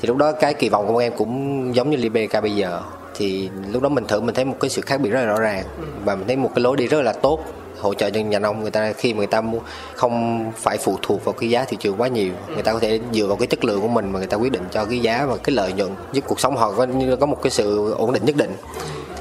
thì 0.01 0.07
lúc 0.07 0.17
đó 0.17 0.31
cái 0.31 0.53
kỳ 0.53 0.69
vọng 0.69 0.87
của 0.87 0.97
em 0.97 1.13
cũng 1.17 1.75
giống 1.75 1.89
như 1.89 1.97
Liberica 1.97 2.41
bây 2.41 2.55
giờ 2.55 2.81
thì 3.15 3.49
lúc 3.71 3.83
đó 3.83 3.89
mình 3.89 4.05
thử 4.07 4.21
mình 4.21 4.35
thấy 4.35 4.45
một 4.45 4.55
cái 4.59 4.69
sự 4.69 4.81
khác 4.81 5.01
biệt 5.01 5.09
rất 5.09 5.19
là 5.19 5.25
rõ 5.25 5.39
ràng. 5.39 5.63
Và 6.05 6.15
mình 6.15 6.27
thấy 6.27 6.35
một 6.35 6.51
cái 6.55 6.63
lối 6.63 6.77
đi 6.77 6.87
rất 6.87 7.01
là 7.01 7.13
tốt 7.13 7.39
hỗ 7.79 7.93
trợ 7.93 8.09
cho 8.09 8.19
nhà 8.19 8.39
nông 8.39 8.61
người 8.61 8.71
ta 8.71 8.93
khi 8.93 9.13
mà 9.13 9.17
người 9.17 9.27
ta 9.27 9.41
mua 9.41 9.59
không 9.95 10.45
phải 10.55 10.77
phụ 10.77 10.97
thuộc 11.01 11.25
vào 11.25 11.33
cái 11.33 11.49
giá 11.49 11.65
thị 11.65 11.77
trường 11.79 12.01
quá 12.01 12.07
nhiều. 12.07 12.33
Người 12.53 12.63
ta 12.63 12.73
có 12.73 12.79
thể 12.79 12.99
dựa 13.13 13.25
vào 13.25 13.37
cái 13.37 13.47
chất 13.47 13.65
lượng 13.65 13.81
của 13.81 13.87
mình 13.87 14.11
mà 14.11 14.19
người 14.19 14.27
ta 14.27 14.37
quyết 14.37 14.51
định 14.51 14.63
cho 14.71 14.85
cái 14.85 14.99
giá 14.99 15.25
và 15.25 15.37
cái 15.37 15.55
lợi 15.55 15.73
nhuận 15.73 15.91
giúp 16.13 16.23
cuộc 16.27 16.39
sống 16.39 16.55
họ. 16.57 16.71
Có 16.71 16.87
có 17.19 17.25
một 17.25 17.41
cái 17.41 17.51
sự 17.51 17.93
ổn 17.93 18.13
định 18.13 18.25
nhất 18.25 18.35
định 18.35 18.51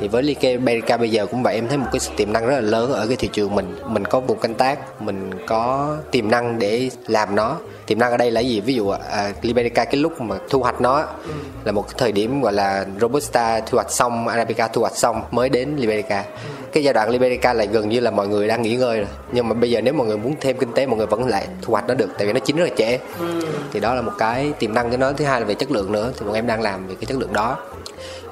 thì 0.02 0.08
với 0.08 0.22
Like 0.22 0.56
Berica 0.56 0.96
bây 0.96 1.10
giờ 1.10 1.26
cũng 1.26 1.42
vậy 1.42 1.54
em 1.54 1.68
thấy 1.68 1.78
một 1.78 1.86
cái 1.92 2.00
tiềm 2.16 2.32
năng 2.32 2.46
rất 2.46 2.54
là 2.54 2.60
lớn 2.60 2.92
ở 2.92 3.06
cái 3.06 3.16
thị 3.16 3.28
trường 3.32 3.54
mình 3.54 3.74
mình 3.86 4.04
có 4.04 4.20
vùng 4.20 4.38
canh 4.38 4.54
tác 4.54 5.02
mình 5.02 5.30
có 5.46 5.96
tiềm 6.10 6.30
năng 6.30 6.58
để 6.58 6.90
làm 7.06 7.34
nó 7.34 7.56
tiềm 7.86 7.98
năng 7.98 8.10
ở 8.10 8.16
đây 8.16 8.30
là 8.30 8.40
gì 8.40 8.60
ví 8.60 8.74
dụ 8.74 8.88
à, 8.88 9.32
Liberica 9.42 9.84
cái 9.84 9.96
lúc 9.96 10.20
mà 10.20 10.36
thu 10.50 10.60
hoạch 10.60 10.80
nó 10.80 10.96
ừ. 10.98 11.32
là 11.64 11.72
một 11.72 11.82
cái 11.82 11.94
thời 11.98 12.12
điểm 12.12 12.40
gọi 12.40 12.52
là 12.52 12.86
Robusta 13.00 13.60
thu 13.60 13.76
hoạch 13.76 13.90
xong 13.90 14.28
Arabica 14.28 14.68
thu 14.68 14.80
hoạch 14.80 14.96
xong 14.96 15.22
mới 15.30 15.48
đến 15.48 15.76
Liberica 15.76 16.22
ừ. 16.22 16.48
cái 16.72 16.84
giai 16.84 16.94
đoạn 16.94 17.10
Liberica 17.10 17.52
lại 17.52 17.66
gần 17.66 17.88
như 17.88 18.00
là 18.00 18.10
mọi 18.10 18.28
người 18.28 18.48
đang 18.48 18.62
nghỉ 18.62 18.76
ngơi 18.76 18.98
rồi 18.98 19.08
nhưng 19.32 19.48
mà 19.48 19.54
bây 19.54 19.70
giờ 19.70 19.80
nếu 19.80 19.94
mọi 19.94 20.06
người 20.06 20.18
muốn 20.18 20.34
thêm 20.40 20.56
kinh 20.58 20.72
tế 20.72 20.86
mọi 20.86 20.96
người 20.96 21.06
vẫn 21.06 21.26
lại 21.26 21.46
thu 21.62 21.72
hoạch 21.72 21.88
nó 21.88 21.94
được 21.94 22.10
tại 22.18 22.26
vì 22.26 22.32
nó 22.32 22.40
chín 22.40 22.56
rất 22.56 22.64
là 22.64 22.74
trễ 22.76 22.98
ừ. 23.18 23.40
thì 23.72 23.80
đó 23.80 23.94
là 23.94 24.02
một 24.02 24.12
cái 24.18 24.52
tiềm 24.58 24.74
năng 24.74 24.90
của 24.90 24.96
nó 24.96 25.12
thứ 25.12 25.24
hai 25.24 25.40
là 25.40 25.46
về 25.46 25.54
chất 25.54 25.70
lượng 25.70 25.92
nữa 25.92 26.12
thì 26.18 26.26
bọn 26.26 26.34
em 26.34 26.46
đang 26.46 26.62
làm 26.62 26.86
về 26.86 26.94
cái 26.94 27.06
chất 27.06 27.18
lượng 27.18 27.32
đó 27.32 27.58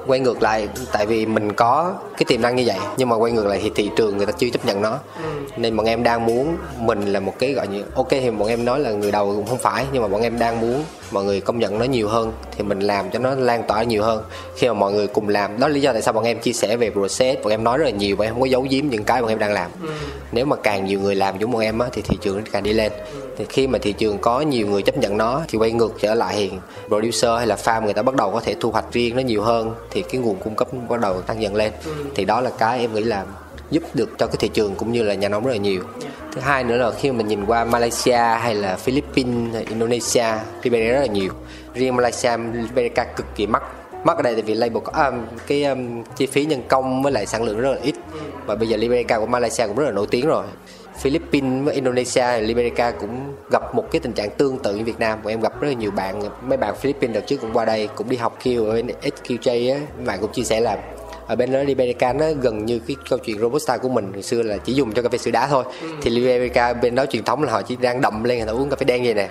quay 0.07 0.19
ngược 0.19 0.41
lại 0.41 0.67
tại 0.91 1.05
vì 1.05 1.25
mình 1.25 1.53
có 1.53 1.93
cái 2.17 2.25
tiềm 2.27 2.41
năng 2.41 2.55
như 2.55 2.63
vậy 2.65 2.77
nhưng 2.97 3.09
mà 3.09 3.15
quay 3.15 3.31
ngược 3.31 3.45
lại 3.47 3.59
thì 3.63 3.71
thị 3.75 3.89
trường 3.95 4.17
người 4.17 4.25
ta 4.25 4.31
chưa 4.31 4.49
chấp 4.49 4.65
nhận 4.65 4.81
nó 4.81 4.99
ừ. 5.23 5.29
nên 5.57 5.75
bọn 5.77 5.85
em 5.85 6.03
đang 6.03 6.25
muốn 6.25 6.57
mình 6.77 7.13
là 7.13 7.19
một 7.19 7.33
cái 7.39 7.53
gọi 7.53 7.67
như 7.67 7.83
ok 7.95 8.09
thì 8.09 8.31
bọn 8.31 8.47
em 8.47 8.65
nói 8.65 8.79
là 8.79 8.91
người 8.91 9.11
đầu 9.11 9.33
cũng 9.35 9.47
không 9.47 9.57
phải 9.57 9.85
nhưng 9.93 10.01
mà 10.01 10.07
bọn 10.07 10.21
em 10.21 10.39
đang 10.39 10.61
muốn 10.61 10.83
mọi 11.11 11.23
người 11.23 11.41
công 11.41 11.59
nhận 11.59 11.79
nó 11.79 11.85
nhiều 11.85 12.07
hơn 12.07 12.33
thì 12.57 12.63
mình 12.63 12.79
làm 12.79 13.11
cho 13.11 13.19
nó 13.19 13.35
lan 13.35 13.63
tỏa 13.67 13.83
nhiều 13.83 14.03
hơn 14.03 14.23
khi 14.55 14.67
mà 14.67 14.73
mọi 14.73 14.93
người 14.93 15.07
cùng 15.07 15.29
làm 15.29 15.59
đó 15.59 15.67
là 15.67 15.73
lý 15.73 15.81
do 15.81 15.93
tại 15.93 16.01
sao 16.01 16.13
bọn 16.13 16.23
em 16.23 16.39
chia 16.39 16.53
sẻ 16.53 16.77
về 16.77 16.89
process 16.89 17.41
bọn 17.43 17.51
em 17.51 17.63
nói 17.63 17.77
rất 17.77 17.85
là 17.85 17.91
nhiều 17.91 18.15
bọn 18.15 18.27
em 18.27 18.33
không 18.33 18.41
có 18.41 18.47
giấu 18.47 18.67
giếm 18.69 18.87
những 18.87 19.03
cái 19.03 19.21
bọn 19.21 19.29
em 19.29 19.39
đang 19.39 19.51
làm 19.51 19.71
ừ. 19.81 19.89
nếu 20.31 20.45
mà 20.45 20.55
càng 20.55 20.85
nhiều 20.85 20.99
người 20.99 21.15
làm 21.15 21.39
giống 21.39 21.51
bọn 21.51 21.61
em 21.61 21.79
á, 21.79 21.87
thì 21.91 22.01
thị 22.01 22.17
trường 22.21 22.37
nó 22.37 22.41
càng 22.51 22.63
đi 22.63 22.73
lên 22.73 22.91
ừ. 22.91 23.21
thì 23.37 23.45
khi 23.49 23.67
mà 23.67 23.79
thị 23.79 23.93
trường 23.93 24.17
có 24.17 24.41
nhiều 24.41 24.67
người 24.67 24.81
chấp 24.81 24.97
nhận 24.97 25.17
nó 25.17 25.41
thì 25.47 25.57
quay 25.57 25.71
ngược 25.71 25.93
trở 26.01 26.15
lại 26.15 26.35
thì 26.37 26.51
producer 26.87 27.37
hay 27.37 27.47
là 27.47 27.55
farm 27.55 27.83
người 27.83 27.93
ta 27.93 28.01
bắt 28.01 28.15
đầu 28.15 28.31
có 28.31 28.39
thể 28.39 28.55
thu 28.59 28.71
hoạch 28.71 28.85
riêng 28.91 29.15
nó 29.15 29.21
nhiều 29.21 29.41
hơn 29.41 29.73
thì 29.91 30.01
cái 30.01 30.21
nguồn 30.21 30.35
cung 30.35 30.55
cấp 30.55 30.67
bắt 30.89 30.99
đầu 30.99 31.21
tăng 31.21 31.41
dần 31.41 31.55
lên 31.55 31.71
ừ. 31.85 31.91
thì 32.15 32.25
đó 32.25 32.41
là 32.41 32.49
cái 32.57 32.79
em 32.79 32.93
nghĩ 32.93 33.03
là 33.03 33.25
giúp 33.71 33.83
được 33.93 34.09
cho 34.17 34.27
cái 34.27 34.35
thị 34.39 34.47
trường 34.53 34.75
cũng 34.75 34.91
như 34.91 35.03
là 35.03 35.13
nhà 35.13 35.29
nông 35.29 35.45
rất 35.45 35.51
là 35.51 35.57
nhiều. 35.57 35.81
Thứ 36.31 36.41
hai 36.41 36.63
nữa 36.63 36.77
là 36.77 36.91
khi 36.91 37.11
mà 37.11 37.17
mình 37.17 37.27
nhìn 37.27 37.45
qua 37.45 37.65
Malaysia 37.65 38.17
hay 38.17 38.55
là 38.55 38.75
Philippines 38.75 39.53
hay 39.53 39.63
Indonesia 39.63 40.25
Liberia 40.63 40.91
rất 40.91 40.99
là 40.99 41.05
nhiều. 41.05 41.31
Riêng 41.73 41.95
Malaysia 41.95 42.37
Liberia 42.37 43.03
cực 43.15 43.25
kỳ 43.35 43.47
mắc. 43.47 43.63
Mắc 44.03 44.17
ở 44.17 44.23
đây 44.23 44.33
tại 44.33 44.41
vì 44.41 44.53
label 44.53 44.83
có 44.83 45.09
um, 45.09 45.21
cái 45.47 45.63
um, 45.63 46.03
chi 46.15 46.25
phí 46.25 46.45
nhân 46.45 46.61
công 46.67 47.03
với 47.03 47.11
lại 47.11 47.25
sản 47.25 47.43
lượng 47.43 47.59
rất 47.59 47.71
là 47.71 47.79
ít. 47.83 47.95
Và 48.45 48.55
bây 48.55 48.67
giờ 48.67 48.77
Liberica 48.77 49.19
của 49.19 49.25
Malaysia 49.25 49.67
cũng 49.67 49.75
rất 49.75 49.85
là 49.85 49.91
nổi 49.91 50.07
tiếng 50.11 50.27
rồi. 50.27 50.45
Philippines 51.01 51.65
với 51.65 51.75
Indonesia 51.75 52.41
Liberica 52.41 52.91
cũng 52.91 53.33
gặp 53.51 53.75
một 53.75 53.91
cái 53.91 53.99
tình 53.99 54.13
trạng 54.13 54.29
tương 54.29 54.59
tự 54.59 54.75
như 54.75 54.83
Việt 54.83 54.99
Nam. 54.99 55.19
Của 55.23 55.29
em 55.29 55.41
gặp 55.41 55.61
rất 55.61 55.67
là 55.67 55.73
nhiều 55.73 55.91
bạn 55.91 56.21
mấy 56.41 56.57
bạn 56.57 56.75
Philippines 56.75 57.15
đợt 57.15 57.21
trước 57.27 57.37
cũng 57.41 57.53
qua 57.53 57.65
đây 57.65 57.89
cũng 57.95 58.09
đi 58.09 58.17
học 58.17 58.37
Q 58.43 58.65
ở 58.65 58.81
SQJ 59.01 59.73
á. 59.73 59.79
Bạn 60.05 60.19
cũng 60.21 60.31
chia 60.31 60.43
sẻ 60.43 60.59
là 60.59 60.77
ở 61.27 61.35
bên 61.35 61.51
đó 61.51 61.59
Liberica 61.59 62.13
nó 62.13 62.25
gần 62.41 62.65
như 62.65 62.79
cái 62.87 62.95
câu 63.09 63.19
chuyện 63.19 63.39
robusta 63.39 63.77
của 63.77 63.89
mình 63.89 64.13
hồi 64.13 64.23
xưa 64.23 64.43
là 64.43 64.57
chỉ 64.57 64.73
dùng 64.73 64.93
cho 64.93 65.01
cà 65.01 65.09
phê 65.09 65.17
sữa 65.17 65.31
đá 65.31 65.47
thôi. 65.47 65.63
Thì 66.01 66.11
Liberica 66.11 66.73
bên 66.73 66.95
đó 66.95 67.05
truyền 67.05 67.23
thống 67.23 67.43
là 67.43 67.51
họ 67.51 67.61
chỉ 67.61 67.75
đang 67.75 68.01
đậm 68.01 68.23
lên 68.23 68.37
người 68.37 68.47
ta 68.47 68.53
uống 68.53 68.69
cà 68.69 68.75
phê 68.75 68.83
đen 68.83 69.03
vậy 69.03 69.13
nè. 69.13 69.29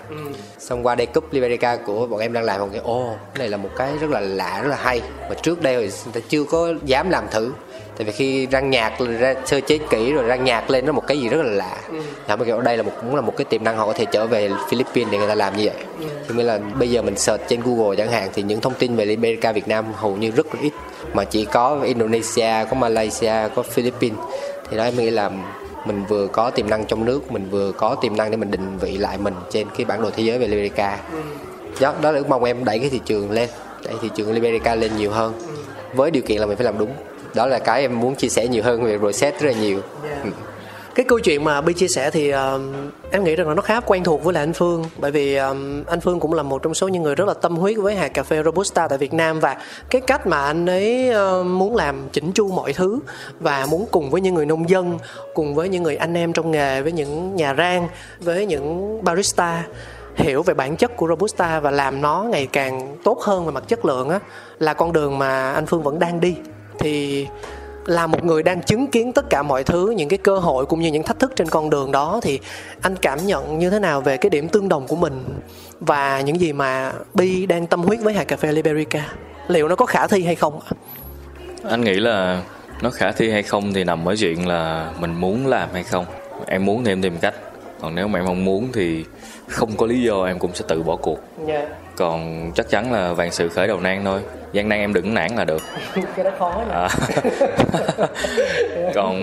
Xong 0.59 0.87
qua 0.87 0.94
đây 0.94 1.07
cúp 1.07 1.33
Liberica 1.33 1.76
của 1.76 2.07
bọn 2.07 2.20
em 2.20 2.33
đang 2.33 2.44
làm 2.44 2.61
một 2.61 2.68
cái 2.72 2.81
ô 2.85 3.14
cái 3.35 3.38
này 3.38 3.48
là 3.48 3.57
một 3.57 3.70
cái 3.76 3.92
rất 4.00 4.11
là 4.11 4.20
lạ 4.20 4.61
rất 4.62 4.68
là 4.68 4.76
hay. 4.76 5.03
Mà 5.29 5.35
trước 5.42 5.62
đây 5.62 5.74
người 5.74 5.90
ta 6.12 6.20
chưa 6.29 6.44
có 6.44 6.68
dám 6.85 7.11
làm 7.11 7.24
thử 7.31 7.53
tại 8.01 8.05
vì 8.05 8.13
khi 8.13 8.49
rang 8.53 8.71
nhạc 8.71 8.93
ra 9.19 9.35
sơ 9.45 9.61
chế 9.61 9.79
kỹ 9.91 10.13
rồi 10.13 10.25
rang 10.29 10.45
nhạc 10.45 10.71
lên 10.71 10.87
nó 10.87 10.93
một 10.93 11.07
cái 11.07 11.21
gì 11.21 11.29
rất 11.29 11.43
là 11.43 11.53
lạ 11.53 11.77
ừ. 11.89 12.01
họ 12.29 12.37
mới 12.37 12.47
kiểu 12.47 12.61
đây 12.61 12.77
là 12.77 12.83
một 12.83 12.93
cũng 13.01 13.15
là 13.15 13.21
một 13.21 13.37
cái 13.37 13.45
tiềm 13.45 13.65
năng 13.65 13.77
họ 13.77 13.87
có 13.87 13.93
thể 13.93 14.05
trở 14.05 14.27
về 14.27 14.51
Philippines 14.69 15.13
để 15.13 15.19
người 15.19 15.29
ta 15.29 15.35
làm 15.35 15.57
như 15.57 15.65
vậy 15.65 15.85
ừ. 16.01 16.07
thì 16.29 16.35
nghĩa 16.35 16.43
là 16.43 16.59
bây 16.59 16.91
giờ 16.91 17.03
mình 17.03 17.17
search 17.17 17.49
trên 17.49 17.61
Google 17.65 17.97
chẳng 17.97 18.13
hạn 18.13 18.29
thì 18.35 18.43
những 18.43 18.61
thông 18.61 18.75
tin 18.75 18.97
về 18.97 19.05
Liberica 19.05 19.53
Việt 19.53 19.69
Nam 19.69 19.85
hầu 19.95 20.17
như 20.17 20.31
rất 20.31 20.55
là 20.55 20.61
ít 20.61 20.73
mà 21.15 21.25
chỉ 21.25 21.45
có 21.45 21.81
Indonesia 21.85 22.65
có 22.71 22.77
Malaysia 22.77 23.35
có 23.55 23.63
Philippines 23.63 24.19
thì 24.71 24.77
đó 24.77 24.85
em 24.85 24.97
nghĩ 24.97 25.11
là 25.11 25.31
mình 25.85 26.05
vừa 26.09 26.27
có 26.27 26.51
tiềm 26.51 26.71
năng 26.71 26.85
trong 26.85 27.05
nước 27.05 27.33
mình 27.33 27.49
vừa 27.51 27.73
có 27.73 27.95
tiềm 27.95 28.17
năng 28.17 28.31
để 28.31 28.37
mình 28.37 28.51
định 28.51 28.79
vị 28.79 28.97
lại 28.97 29.19
mình 29.19 29.35
trên 29.51 29.67
cái 29.77 29.85
bản 29.85 30.03
đồ 30.03 30.11
thế 30.11 30.23
giới 30.23 30.39
về 30.39 30.47
Liberica 30.47 30.99
ừ. 31.13 31.19
đó 31.81 31.95
đó 32.03 32.13
là 32.13 32.19
ước 32.19 32.29
mong 32.29 32.45
em 32.45 32.65
đẩy 32.65 32.79
cái 32.79 32.91
thị 32.91 33.01
trường 33.05 33.31
lên 33.31 33.49
đẩy 33.85 33.95
thị 34.03 34.11
trường 34.15 34.33
Liberica 34.33 34.75
lên 34.75 34.97
nhiều 34.97 35.11
hơn 35.11 35.33
ừ. 35.39 35.55
với 35.95 36.11
điều 36.11 36.23
kiện 36.23 36.39
là 36.39 36.47
mình 36.47 36.57
phải 36.57 36.65
làm 36.65 36.79
đúng 36.79 36.91
đó 37.35 37.47
là 37.47 37.59
cái 37.59 37.81
em 37.81 38.01
muốn 38.01 38.14
chia 38.14 38.29
sẻ 38.29 38.49
nhiều 38.49 38.62
hơn 38.62 38.83
về 38.83 38.99
process 38.99 39.38
rất 39.38 39.49
là 39.49 39.61
nhiều 39.61 39.81
yeah. 40.09 40.25
Ừ. 40.25 40.31
cái 40.95 41.07
câu 41.09 41.19
chuyện 41.19 41.45
mà 41.45 41.61
bi 41.61 41.73
chia 41.73 41.88
sẻ 41.88 42.11
thì 42.11 42.35
uh, 42.35 42.38
em 43.11 43.25
nghĩ 43.25 43.37
rằng 43.37 43.49
là 43.49 43.55
nó 43.55 43.62
khá 43.62 43.81
quen 43.81 44.05
thuộc 44.05 44.25
với 44.25 44.35
lại 44.35 44.43
anh 44.43 44.53
phương 44.53 44.85
bởi 44.99 45.11
vì 45.11 45.37
um, 45.37 45.85
anh 45.85 46.01
phương 46.01 46.21
cũng 46.21 46.33
là 46.33 46.43
một 46.43 46.62
trong 46.62 46.75
số 46.75 46.88
những 46.88 47.03
người 47.03 47.14
rất 47.14 47.29
là 47.29 47.35
tâm 47.35 47.57
huyết 47.57 47.77
với 47.79 47.95
hạt 47.95 48.09
cà 48.09 48.23
phê 48.23 48.43
robusta 48.43 48.88
tại 48.88 48.99
việt 48.99 49.12
nam 49.12 49.40
và 49.40 49.57
cái 49.90 50.01
cách 50.01 50.27
mà 50.27 50.43
anh 50.43 50.66
ấy 50.66 51.11
uh, 51.11 51.47
muốn 51.47 51.77
làm 51.77 52.09
chỉnh 52.12 52.33
chu 52.33 52.49
mọi 52.49 52.73
thứ 52.73 52.99
và 53.40 53.66
muốn 53.71 53.87
cùng 53.90 54.11
với 54.11 54.21
những 54.21 54.35
người 54.35 54.47
nông 54.47 54.69
dân 54.69 54.99
cùng 55.35 55.55
với 55.55 55.69
những 55.69 55.83
người 55.83 55.97
anh 55.97 56.14
em 56.14 56.33
trong 56.33 56.51
nghề 56.51 56.83
với 56.83 56.93
những 56.93 57.37
nhà 57.37 57.55
rang 57.55 57.88
với 58.21 58.47
những 58.47 58.99
barista 59.05 59.64
hiểu 60.16 60.43
về 60.43 60.55
bản 60.55 60.77
chất 60.77 60.97
của 60.97 61.09
robusta 61.09 61.61
và 61.61 61.71
làm 61.71 62.01
nó 62.01 62.27
ngày 62.31 62.47
càng 62.47 62.97
tốt 63.05 63.21
hơn 63.21 63.47
về 63.47 63.53
mặt 63.53 63.64
chất 63.69 63.85
lượng 63.85 64.09
á 64.09 64.21
là 64.59 64.75
con 64.75 64.93
đường 64.93 65.19
mà 65.19 65.53
anh 65.53 65.66
phương 65.66 65.83
vẫn 65.83 65.99
đang 65.99 66.21
đi 66.21 66.37
thì 66.81 67.27
là 67.87 68.07
một 68.07 68.25
người 68.25 68.43
đang 68.43 68.62
chứng 68.62 68.87
kiến 68.87 69.12
tất 69.12 69.31
cả 69.31 69.43
mọi 69.43 69.64
thứ, 69.64 69.90
những 69.97 70.09
cái 70.09 70.19
cơ 70.19 70.38
hội 70.38 70.66
cũng 70.66 70.81
như 70.81 70.88
những 70.88 71.03
thách 71.03 71.19
thức 71.19 71.33
trên 71.37 71.49
con 71.49 71.71
đường 71.71 71.93
đó, 71.93 72.21
thì 72.23 72.40
anh 72.81 72.97
cảm 72.97 73.27
nhận 73.27 73.59
như 73.59 73.71
thế 73.71 73.79
nào 73.79 74.01
về 74.01 74.16
cái 74.16 74.31
điểm 74.31 74.49
tương 74.49 74.69
đồng 74.69 74.87
của 74.87 74.97
mình 74.97 75.25
và 75.81 76.21
những 76.21 76.40
gì 76.40 76.53
mà 76.53 76.93
bi 77.14 77.47
đang 77.47 77.66
tâm 77.66 77.83
huyết 77.83 78.01
với 78.01 78.14
hạt 78.14 78.25
cà 78.25 78.37
phê 78.37 78.53
liberica? 78.53 79.12
Liệu 79.49 79.69
nó 79.69 79.77
có 79.77 79.87
khả 79.87 80.07
thi 80.07 80.25
hay 80.25 80.35
không 80.35 80.61
anh 81.64 81.81
nghĩ 81.81 81.95
là 81.95 82.43
nó 82.83 82.90
khả 82.90 83.12
thi 83.12 83.31
hay 83.31 83.43
không 83.43 83.73
thì 83.73 83.85
nằm 83.85 84.09
ở 84.09 84.14
chuyện 84.19 84.49
là 84.49 84.93
mình 85.01 85.14
muốn 85.14 85.47
làm 85.47 85.69
hay 85.73 85.83
không. 85.83 86.05
Em 86.47 86.64
muốn 86.64 86.85
thì 86.85 86.93
em 86.93 87.03
tìm 87.03 87.19
cách. 87.19 87.35
Còn 87.81 87.95
nếu 87.95 88.09
mà 88.09 88.19
em 88.19 88.27
không 88.27 88.45
muốn 88.45 88.69
thì 88.73 89.05
không 89.51 89.77
có 89.77 89.87
lý 89.87 90.03
do 90.03 90.25
em 90.25 90.39
cũng 90.39 90.55
sẽ 90.55 90.65
tự 90.69 90.83
bỏ 90.83 90.97
cuộc 90.97 91.19
yeah. 91.49 91.69
Dạ. 91.69 91.77
còn 91.97 92.51
chắc 92.55 92.71
chắn 92.71 92.93
là 92.93 93.13
vạn 93.13 93.31
sự 93.31 93.49
khởi 93.49 93.69
đầu 93.69 93.81
nan 93.81 94.05
thôi 94.05 94.21
gian 94.53 94.69
nan 94.69 94.79
em 94.79 94.93
đừng 94.93 95.15
nản 95.15 95.31
là 95.37 95.45
được 95.45 95.63
cái 96.17 96.25
đó 96.25 96.31
khó 96.39 96.63
à. 96.71 96.89
còn 98.95 99.17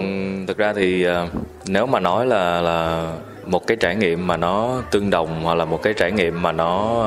thực 0.48 0.58
ra 0.58 0.74
thì 0.74 1.08
uh, 1.08 1.30
nếu 1.68 1.86
mà 1.86 2.00
nói 2.00 2.26
là 2.26 2.62
là 2.62 3.12
một 3.46 3.68
cái 3.68 3.78
trải 3.80 3.96
nghiệm 3.96 4.28
mà 4.28 4.38
nó 4.38 4.82
tương 4.92 5.10
đồng 5.10 5.44
hoặc 5.44 5.56
là 5.56 5.66
một 5.66 5.84
cái 5.84 5.94
trải 5.94 6.12
nghiệm 6.12 6.42
mà 6.42 6.52
nó 6.52 7.04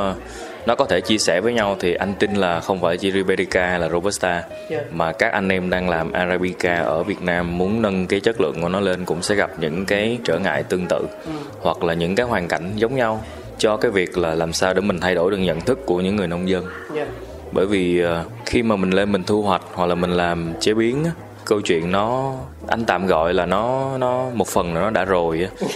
nó 0.71 0.77
có 0.77 0.85
thể 0.85 1.01
chia 1.01 1.19
sẻ 1.19 1.41
với 1.41 1.53
nhau 1.53 1.77
thì 1.81 1.95
anh 1.95 2.15
tin 2.19 2.35
là 2.35 2.61
không 2.61 2.81
phải 2.81 2.97
chỉ 2.97 3.13
Riberica 3.13 3.67
hay 3.67 3.79
là 3.79 3.89
Robusta 3.89 4.33
yeah. 4.33 4.47
Dạ. 4.71 4.81
mà 4.91 5.13
các 5.13 5.33
anh 5.33 5.49
em 5.49 5.71
đang 5.71 5.89
làm 5.89 6.13
Arabica 6.13 6.77
ở 6.77 7.03
Việt 7.03 7.23
Nam 7.23 7.59
muốn 7.59 7.83
nâng 7.83 8.07
cái 8.07 8.21
chất 8.21 8.41
lượng 8.41 8.63
của 8.63 8.69
nó 8.69 8.81
lên 8.81 9.05
cũng 9.05 9.23
sẽ 9.23 9.35
gặp 9.35 9.51
những 9.59 9.87
cái 9.87 10.19
trở 10.25 10.39
ngại 10.39 10.63
tương 10.63 10.87
tự 10.87 11.07
ừ. 11.27 11.33
hoặc 11.61 11.85
là 11.85 11.95
những 11.95 12.15
cái 12.15 12.27
hoàn 12.27 12.49
cảnh 12.49 12.73
giống 12.75 12.97
nhau 12.97 13.23
cho 13.59 13.77
cái 13.77 13.91
việc 13.91 14.19
là 14.19 14.35
làm 14.35 14.53
sao 14.53 14.75
để 14.75 14.81
mình 14.81 15.01
thay 15.01 15.15
đổi 15.15 15.31
được 15.31 15.37
nhận 15.37 15.61
thức 15.61 15.79
của 15.87 16.01
những 16.01 16.17
người 16.17 16.27
nông 16.27 16.49
dân. 16.49 16.65
Yeah. 16.65 17.09
Dạ 17.09 17.31
bởi 17.53 17.67
vì 17.67 18.01
ờ, 18.01 18.25
khi 18.47 18.63
mà 18.63 18.77
mình 18.77 18.91
lên 18.91 19.13
mình 19.13 19.23
thu 19.25 19.43
hoạch 19.43 19.63
hoặc 19.75 19.87
là 19.87 19.95
mình 19.95 20.11
làm 20.11 20.53
chế 20.61 20.75
biến 20.75 21.05
câu 21.51 21.61
chuyện 21.61 21.93
nó 21.93 22.35
anh 22.69 22.85
tạm 22.85 23.07
gọi 23.07 23.35
là 23.35 23.47
nó 23.47 23.91
nó 23.99 24.31
một 24.35 24.49
phần 24.49 24.75
là 24.75 24.81
nó 24.81 24.91
đã 24.91 25.05
rồi 25.05 25.43
á 25.43 25.67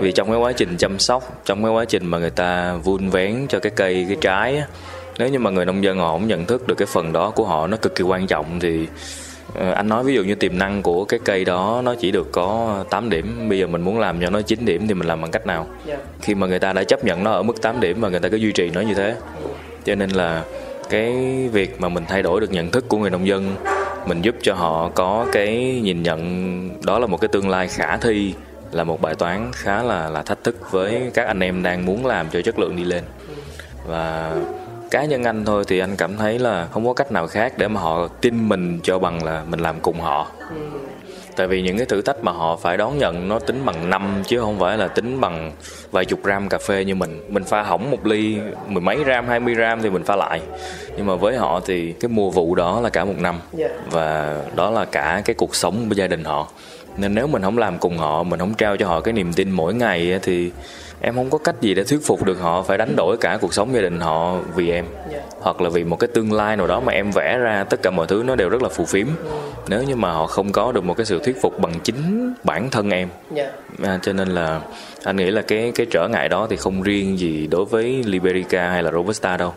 vì 0.00 0.12
trong 0.12 0.28
cái 0.28 0.36
quá 0.36 0.52
trình 0.52 0.76
chăm 0.76 0.98
sóc 0.98 1.42
trong 1.44 1.62
cái 1.62 1.72
quá 1.72 1.84
trình 1.84 2.06
mà 2.06 2.18
người 2.18 2.30
ta 2.30 2.74
vun 2.74 3.08
vén 3.08 3.46
cho 3.48 3.58
cái 3.58 3.72
cây 3.76 4.04
cái 4.08 4.16
trái 4.20 4.56
á 4.56 4.66
nếu 5.18 5.28
như 5.28 5.38
mà 5.38 5.50
người 5.50 5.64
nông 5.64 5.84
dân 5.84 5.98
họ 5.98 6.12
không 6.12 6.26
nhận 6.26 6.44
thức 6.46 6.66
được 6.66 6.74
cái 6.74 6.86
phần 6.86 7.12
đó 7.12 7.30
của 7.30 7.44
họ 7.44 7.66
nó 7.66 7.76
cực 7.76 7.94
kỳ 7.94 8.04
quan 8.04 8.26
trọng 8.26 8.60
thì 8.60 8.86
ờ, 9.54 9.70
anh 9.70 9.88
nói 9.88 10.04
ví 10.04 10.14
dụ 10.14 10.22
như 10.22 10.34
tiềm 10.34 10.58
năng 10.58 10.82
của 10.82 11.04
cái 11.04 11.20
cây 11.24 11.44
đó 11.44 11.82
nó 11.84 11.94
chỉ 11.94 12.10
được 12.10 12.32
có 12.32 12.84
8 12.90 13.10
điểm 13.10 13.48
bây 13.48 13.58
giờ 13.58 13.66
mình 13.66 13.82
muốn 13.82 14.00
làm 14.00 14.20
cho 14.20 14.30
nó 14.30 14.42
9 14.42 14.64
điểm 14.64 14.88
thì 14.88 14.94
mình 14.94 15.08
làm 15.08 15.20
bằng 15.20 15.30
cách 15.30 15.46
nào 15.46 15.66
yeah. 15.86 16.00
Dạ. 16.00 16.04
khi 16.22 16.34
mà 16.34 16.46
người 16.46 16.58
ta 16.58 16.72
đã 16.72 16.84
chấp 16.84 17.04
nhận 17.04 17.24
nó 17.24 17.32
ở 17.32 17.42
mức 17.42 17.62
8 17.62 17.80
điểm 17.80 18.00
và 18.00 18.08
người 18.08 18.20
ta 18.20 18.28
cứ 18.28 18.36
duy 18.36 18.52
trì 18.52 18.70
nó 18.70 18.80
như 18.80 18.94
thế 18.94 19.14
cho 19.84 19.94
nên 19.94 20.10
là 20.10 20.42
cái 20.92 21.12
việc 21.52 21.80
mà 21.80 21.88
mình 21.88 22.04
thay 22.08 22.22
đổi 22.22 22.40
được 22.40 22.52
nhận 22.52 22.70
thức 22.70 22.88
của 22.88 22.98
người 22.98 23.10
nông 23.10 23.26
dân, 23.26 23.56
mình 24.06 24.22
giúp 24.22 24.34
cho 24.42 24.54
họ 24.54 24.88
có 24.94 25.26
cái 25.32 25.80
nhìn 25.82 26.02
nhận, 26.02 26.70
đó 26.86 26.98
là 26.98 27.06
một 27.06 27.20
cái 27.20 27.28
tương 27.28 27.48
lai 27.48 27.68
khả 27.68 27.96
thi, 27.96 28.34
là 28.72 28.84
một 28.84 29.00
bài 29.00 29.14
toán 29.14 29.50
khá 29.52 29.82
là 29.82 30.08
là 30.08 30.22
thách 30.22 30.44
thức 30.44 30.70
với 30.70 31.10
các 31.14 31.26
anh 31.26 31.40
em 31.40 31.62
đang 31.62 31.86
muốn 31.86 32.06
làm 32.06 32.28
cho 32.32 32.42
chất 32.42 32.58
lượng 32.58 32.76
đi 32.76 32.84
lên. 32.84 33.04
Và 33.86 34.36
cá 34.90 35.04
nhân 35.04 35.24
anh 35.24 35.44
thôi 35.44 35.64
thì 35.68 35.78
anh 35.78 35.96
cảm 35.96 36.16
thấy 36.16 36.38
là 36.38 36.68
không 36.72 36.86
có 36.86 36.92
cách 36.92 37.12
nào 37.12 37.26
khác 37.26 37.52
để 37.58 37.68
mà 37.68 37.80
họ 37.80 38.08
tin 38.08 38.48
mình 38.48 38.80
cho 38.82 38.98
bằng 38.98 39.24
là 39.24 39.44
mình 39.48 39.60
làm 39.60 39.80
cùng 39.80 40.00
họ. 40.00 40.26
Ừ 40.50 40.56
tại 41.36 41.46
vì 41.46 41.62
những 41.62 41.76
cái 41.76 41.86
thử 41.86 42.02
thách 42.02 42.24
mà 42.24 42.32
họ 42.32 42.56
phải 42.56 42.76
đón 42.76 42.98
nhận 42.98 43.28
nó 43.28 43.38
tính 43.38 43.64
bằng 43.64 43.90
năm 43.90 44.22
chứ 44.26 44.40
không 44.40 44.58
phải 44.58 44.78
là 44.78 44.88
tính 44.88 45.20
bằng 45.20 45.52
vài 45.90 46.04
chục 46.04 46.24
gram 46.24 46.48
cà 46.48 46.58
phê 46.58 46.84
như 46.84 46.94
mình. 46.94 47.20
Mình 47.28 47.44
pha 47.44 47.62
hỏng 47.62 47.90
một 47.90 48.06
ly 48.06 48.38
mười 48.66 48.80
mấy 48.80 49.04
gram 49.04 49.28
hai 49.28 49.40
mươi 49.40 49.54
gram 49.54 49.82
thì 49.82 49.90
mình 49.90 50.04
pha 50.04 50.16
lại. 50.16 50.40
Nhưng 50.96 51.06
mà 51.06 51.14
với 51.14 51.36
họ 51.36 51.60
thì 51.66 51.92
cái 51.92 52.08
mùa 52.08 52.30
vụ 52.30 52.54
đó 52.54 52.80
là 52.80 52.90
cả 52.90 53.04
một 53.04 53.18
năm. 53.18 53.40
Dạ. 53.52 53.68
và 53.90 54.36
đó 54.56 54.70
là 54.70 54.84
cả 54.84 55.22
cái 55.24 55.34
cuộc 55.34 55.54
sống 55.56 55.88
của 55.88 55.94
gia 55.94 56.06
đình 56.06 56.24
họ 56.24 56.48
nên 56.96 57.14
nếu 57.14 57.26
mình 57.26 57.42
không 57.42 57.58
làm 57.58 57.78
cùng 57.78 57.98
họ 57.98 58.22
mình 58.22 58.40
không 58.40 58.54
trao 58.54 58.76
cho 58.76 58.86
họ 58.86 59.00
cái 59.00 59.12
niềm 59.12 59.32
tin 59.32 59.50
mỗi 59.50 59.74
ngày 59.74 60.18
thì 60.22 60.50
em 61.00 61.14
không 61.14 61.30
có 61.30 61.38
cách 61.38 61.60
gì 61.60 61.74
để 61.74 61.84
thuyết 61.84 62.00
phục 62.04 62.24
được 62.24 62.40
họ 62.40 62.62
phải 62.62 62.78
đánh 62.78 62.96
đổi 62.96 63.16
cả 63.16 63.38
cuộc 63.40 63.54
sống 63.54 63.74
gia 63.74 63.80
đình 63.80 64.00
họ 64.00 64.36
vì 64.54 64.70
em 64.70 64.84
yeah. 64.84 65.12
Dạ. 65.12 65.36
hoặc 65.40 65.60
là 65.60 65.68
vì 65.68 65.84
một 65.84 65.96
cái 65.96 66.08
tương 66.14 66.32
lai 66.32 66.56
nào 66.56 66.66
đó 66.66 66.80
mà 66.80 66.92
em 66.92 67.10
vẽ 67.10 67.38
ra 67.38 67.64
tất 67.64 67.82
cả 67.82 67.90
mọi 67.90 68.06
thứ 68.06 68.22
nó 68.26 68.36
đều 68.36 68.48
rất 68.48 68.62
là 68.62 68.68
phù 68.68 68.84
phiếm 68.84 69.06
mm. 69.06 69.30
nếu 69.68 69.82
như 69.82 69.96
mà 69.96 70.12
họ 70.12 70.26
không 70.26 70.52
có 70.52 70.72
được 70.72 70.84
một 70.84 70.96
cái 70.96 71.06
sự 71.06 71.20
thuyết 71.24 71.42
phục 71.42 71.58
bằng 71.58 71.72
chính 71.84 72.32
bản 72.44 72.70
thân 72.70 72.90
em 72.90 73.08
yeah. 73.36 73.52
Dạ. 73.78 73.88
à, 73.88 73.98
cho 74.02 74.12
nên 74.12 74.28
là 74.28 74.60
anh 75.04 75.16
nghĩ 75.16 75.30
là 75.30 75.42
cái 75.42 75.72
cái 75.74 75.86
trở 75.90 76.08
ngại 76.08 76.28
đó 76.28 76.46
thì 76.50 76.56
không 76.56 76.82
riêng 76.82 77.18
gì 77.18 77.46
đối 77.46 77.64
với 77.64 78.02
Liberica 78.06 78.68
hay 78.68 78.82
là 78.82 78.90
Robusta 78.90 79.36
đâu 79.36 79.54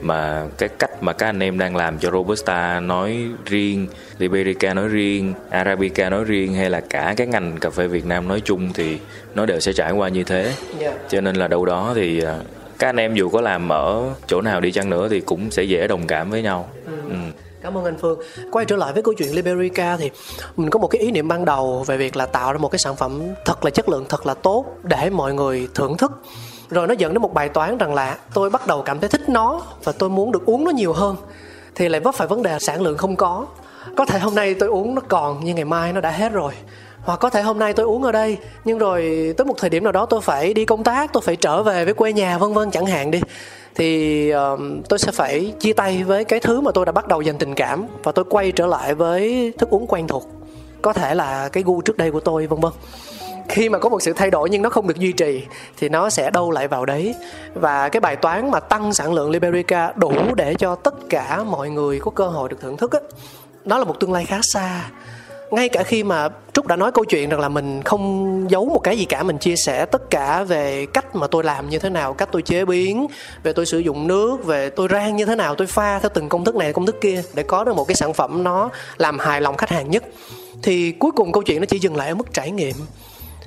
mà 0.00 0.46
cái 0.58 0.68
cách 0.68 1.02
mà 1.02 1.12
các 1.12 1.26
anh 1.26 1.40
em 1.40 1.58
đang 1.58 1.76
làm 1.76 1.98
cho 1.98 2.10
Robusta 2.10 2.80
nói 2.80 3.28
riêng, 3.44 3.86
Liberica 4.18 4.74
nói 4.74 4.88
riêng, 4.88 5.34
Arabica 5.50 6.10
nói 6.10 6.24
riêng 6.24 6.54
hay 6.54 6.70
là 6.70 6.80
cả 6.80 7.14
cái 7.16 7.26
ngành 7.26 7.56
cà 7.56 7.70
phê 7.70 7.86
Việt 7.86 8.06
Nam 8.06 8.28
nói 8.28 8.42
chung 8.44 8.72
thì 8.72 8.98
nó 9.34 9.46
đều 9.46 9.60
sẽ 9.60 9.72
trải 9.72 9.92
qua 9.92 10.08
như 10.08 10.24
thế. 10.24 10.42
Yeah. 10.42 10.54
Dạ. 10.80 10.92
Cho 11.08 11.20
nên 11.20 11.36
là 11.36 11.48
đâu 11.48 11.64
đó 11.64 11.92
thì 11.94 12.22
à, 12.22 12.38
các 12.78 12.88
anh 12.88 12.96
em 12.96 13.14
dù 13.14 13.28
có 13.28 13.40
làm 13.40 13.68
ở 13.68 14.14
chỗ 14.26 14.40
nào 14.40 14.60
đi 14.60 14.72
chăng 14.72 14.90
nữa 14.90 15.08
thì 15.08 15.20
cũng 15.20 15.50
sẽ 15.50 15.62
dễ 15.62 15.86
đồng 15.86 16.06
cảm 16.06 16.30
với 16.30 16.42
nhau. 16.42 16.68
Ừ. 16.86 16.92
Ừ. 17.08 17.16
Cảm 17.62 17.76
ơn 17.76 17.84
anh 17.84 17.96
Phương. 18.00 18.20
Quay 18.52 18.64
trở 18.64 18.76
lại 18.76 18.92
với 18.92 19.02
câu 19.02 19.14
chuyện 19.14 19.34
Liberica 19.34 19.96
thì 19.96 20.10
mình 20.56 20.70
có 20.70 20.78
một 20.78 20.88
cái 20.88 21.00
ý 21.00 21.10
niệm 21.10 21.28
ban 21.28 21.44
đầu 21.44 21.84
về 21.86 21.96
việc 21.96 22.16
là 22.16 22.26
tạo 22.26 22.52
ra 22.52 22.58
một 22.58 22.68
cái 22.68 22.78
sản 22.78 22.96
phẩm 22.96 23.22
thật 23.44 23.64
là 23.64 23.70
chất 23.70 23.88
lượng, 23.88 24.04
thật 24.08 24.26
là 24.26 24.34
tốt 24.34 24.64
để 24.82 25.10
mọi 25.10 25.34
người 25.34 25.68
thưởng 25.74 25.96
thức 25.96 26.12
rồi 26.70 26.86
nó 26.86 26.94
dẫn 26.94 27.14
đến 27.14 27.22
một 27.22 27.34
bài 27.34 27.48
toán 27.48 27.78
rằng 27.78 27.94
là 27.94 28.16
tôi 28.34 28.50
bắt 28.50 28.66
đầu 28.66 28.82
cảm 28.82 29.00
thấy 29.00 29.08
thích 29.08 29.28
nó 29.28 29.62
và 29.84 29.92
tôi 29.92 30.08
muốn 30.08 30.32
được 30.32 30.46
uống 30.46 30.64
nó 30.64 30.70
nhiều 30.70 30.92
hơn. 30.92 31.16
Thì 31.74 31.88
lại 31.88 32.00
vấp 32.00 32.14
phải 32.14 32.26
vấn 32.26 32.42
đề 32.42 32.58
sản 32.58 32.82
lượng 32.82 32.96
không 32.96 33.16
có. 33.16 33.46
Có 33.96 34.04
thể 34.04 34.18
hôm 34.18 34.34
nay 34.34 34.54
tôi 34.54 34.68
uống 34.68 34.94
nó 34.94 35.02
còn 35.08 35.40
nhưng 35.44 35.56
ngày 35.56 35.64
mai 35.64 35.92
nó 35.92 36.00
đã 36.00 36.10
hết 36.10 36.32
rồi. 36.32 36.52
Hoặc 37.00 37.16
có 37.16 37.30
thể 37.30 37.42
hôm 37.42 37.58
nay 37.58 37.72
tôi 37.72 37.86
uống 37.86 38.02
ở 38.02 38.12
đây 38.12 38.38
nhưng 38.64 38.78
rồi 38.78 39.34
tới 39.36 39.44
một 39.44 39.54
thời 39.58 39.70
điểm 39.70 39.84
nào 39.84 39.92
đó 39.92 40.06
tôi 40.06 40.20
phải 40.20 40.54
đi 40.54 40.64
công 40.64 40.84
tác 40.84 41.12
tôi 41.12 41.22
phải 41.26 41.36
trở 41.36 41.62
về 41.62 41.84
với 41.84 41.94
quê 41.94 42.12
nhà 42.12 42.38
vân 42.38 42.54
vân 42.54 42.70
chẳng 42.70 42.86
hạn 42.86 43.10
đi. 43.10 43.20
Thì 43.74 44.32
uh, 44.34 44.60
tôi 44.88 44.98
sẽ 44.98 45.12
phải 45.12 45.54
chia 45.60 45.72
tay 45.72 46.04
với 46.04 46.24
cái 46.24 46.40
thứ 46.40 46.60
mà 46.60 46.70
tôi 46.74 46.86
đã 46.86 46.92
bắt 46.92 47.08
đầu 47.08 47.20
dành 47.20 47.38
tình 47.38 47.54
cảm 47.54 47.86
và 48.02 48.12
tôi 48.12 48.24
quay 48.28 48.52
trở 48.52 48.66
lại 48.66 48.94
với 48.94 49.52
thức 49.58 49.70
uống 49.70 49.86
quen 49.86 50.06
thuộc. 50.06 50.28
Có 50.82 50.92
thể 50.92 51.14
là 51.14 51.48
cái 51.48 51.62
gu 51.62 51.80
trước 51.80 51.96
đây 51.96 52.10
của 52.10 52.20
tôi 52.20 52.46
vân 52.46 52.60
vân 52.60 52.72
khi 53.48 53.68
mà 53.68 53.78
có 53.78 53.88
một 53.88 54.02
sự 54.02 54.12
thay 54.12 54.30
đổi 54.30 54.50
nhưng 54.50 54.62
nó 54.62 54.70
không 54.70 54.88
được 54.88 54.98
duy 54.98 55.12
trì, 55.12 55.44
thì 55.76 55.88
nó 55.88 56.10
sẽ 56.10 56.30
đâu 56.30 56.50
lại 56.50 56.68
vào 56.68 56.86
đấy. 56.86 57.14
Và 57.54 57.88
cái 57.88 58.00
bài 58.00 58.16
toán 58.16 58.50
mà 58.50 58.60
tăng 58.60 58.94
sản 58.94 59.14
lượng 59.14 59.30
Liberica 59.30 59.92
đủ 59.96 60.12
để 60.34 60.54
cho 60.54 60.74
tất 60.74 60.94
cả 61.08 61.44
mọi 61.44 61.70
người 61.70 62.00
có 62.00 62.10
cơ 62.10 62.26
hội 62.26 62.48
được 62.48 62.60
thưởng 62.60 62.76
thức 62.76 62.92
á, 62.92 63.00
đó 63.64 63.78
là 63.78 63.84
một 63.84 64.00
tương 64.00 64.12
lai 64.12 64.24
khá 64.24 64.38
xa. 64.42 64.90
Ngay 65.50 65.68
cả 65.68 65.82
khi 65.82 66.04
mà 66.04 66.28
trúc 66.52 66.66
đã 66.66 66.76
nói 66.76 66.92
câu 66.92 67.04
chuyện 67.04 67.28
rằng 67.28 67.40
là 67.40 67.48
mình 67.48 67.82
không 67.82 68.46
giấu 68.50 68.64
một 68.64 68.78
cái 68.78 68.98
gì 68.98 69.04
cả, 69.04 69.22
mình 69.22 69.38
chia 69.38 69.56
sẻ 69.56 69.84
tất 69.84 70.10
cả 70.10 70.42
về 70.42 70.86
cách 70.86 71.16
mà 71.16 71.26
tôi 71.26 71.44
làm 71.44 71.68
như 71.68 71.78
thế 71.78 71.90
nào, 71.90 72.14
cách 72.14 72.28
tôi 72.32 72.42
chế 72.42 72.64
biến, 72.64 73.06
về 73.42 73.52
tôi 73.52 73.66
sử 73.66 73.78
dụng 73.78 74.06
nước, 74.06 74.44
về 74.44 74.70
tôi 74.70 74.88
rang 74.90 75.16
như 75.16 75.24
thế 75.24 75.34
nào, 75.34 75.54
tôi 75.54 75.66
pha 75.66 75.98
theo 75.98 76.10
từng 76.14 76.28
công 76.28 76.44
thức 76.44 76.56
này, 76.56 76.72
công 76.72 76.86
thức 76.86 76.96
kia, 77.00 77.22
để 77.34 77.42
có 77.42 77.64
được 77.64 77.76
một 77.76 77.84
cái 77.84 77.94
sản 77.94 78.14
phẩm 78.14 78.44
nó 78.44 78.70
làm 78.98 79.18
hài 79.18 79.40
lòng 79.40 79.56
khách 79.56 79.70
hàng 79.70 79.90
nhất. 79.90 80.04
Thì 80.62 80.92
cuối 80.92 81.10
cùng 81.16 81.32
câu 81.32 81.42
chuyện 81.42 81.60
nó 81.60 81.66
chỉ 81.66 81.78
dừng 81.78 81.96
lại 81.96 82.08
ở 82.08 82.14
mức 82.14 82.32
trải 82.32 82.50
nghiệm 82.50 82.74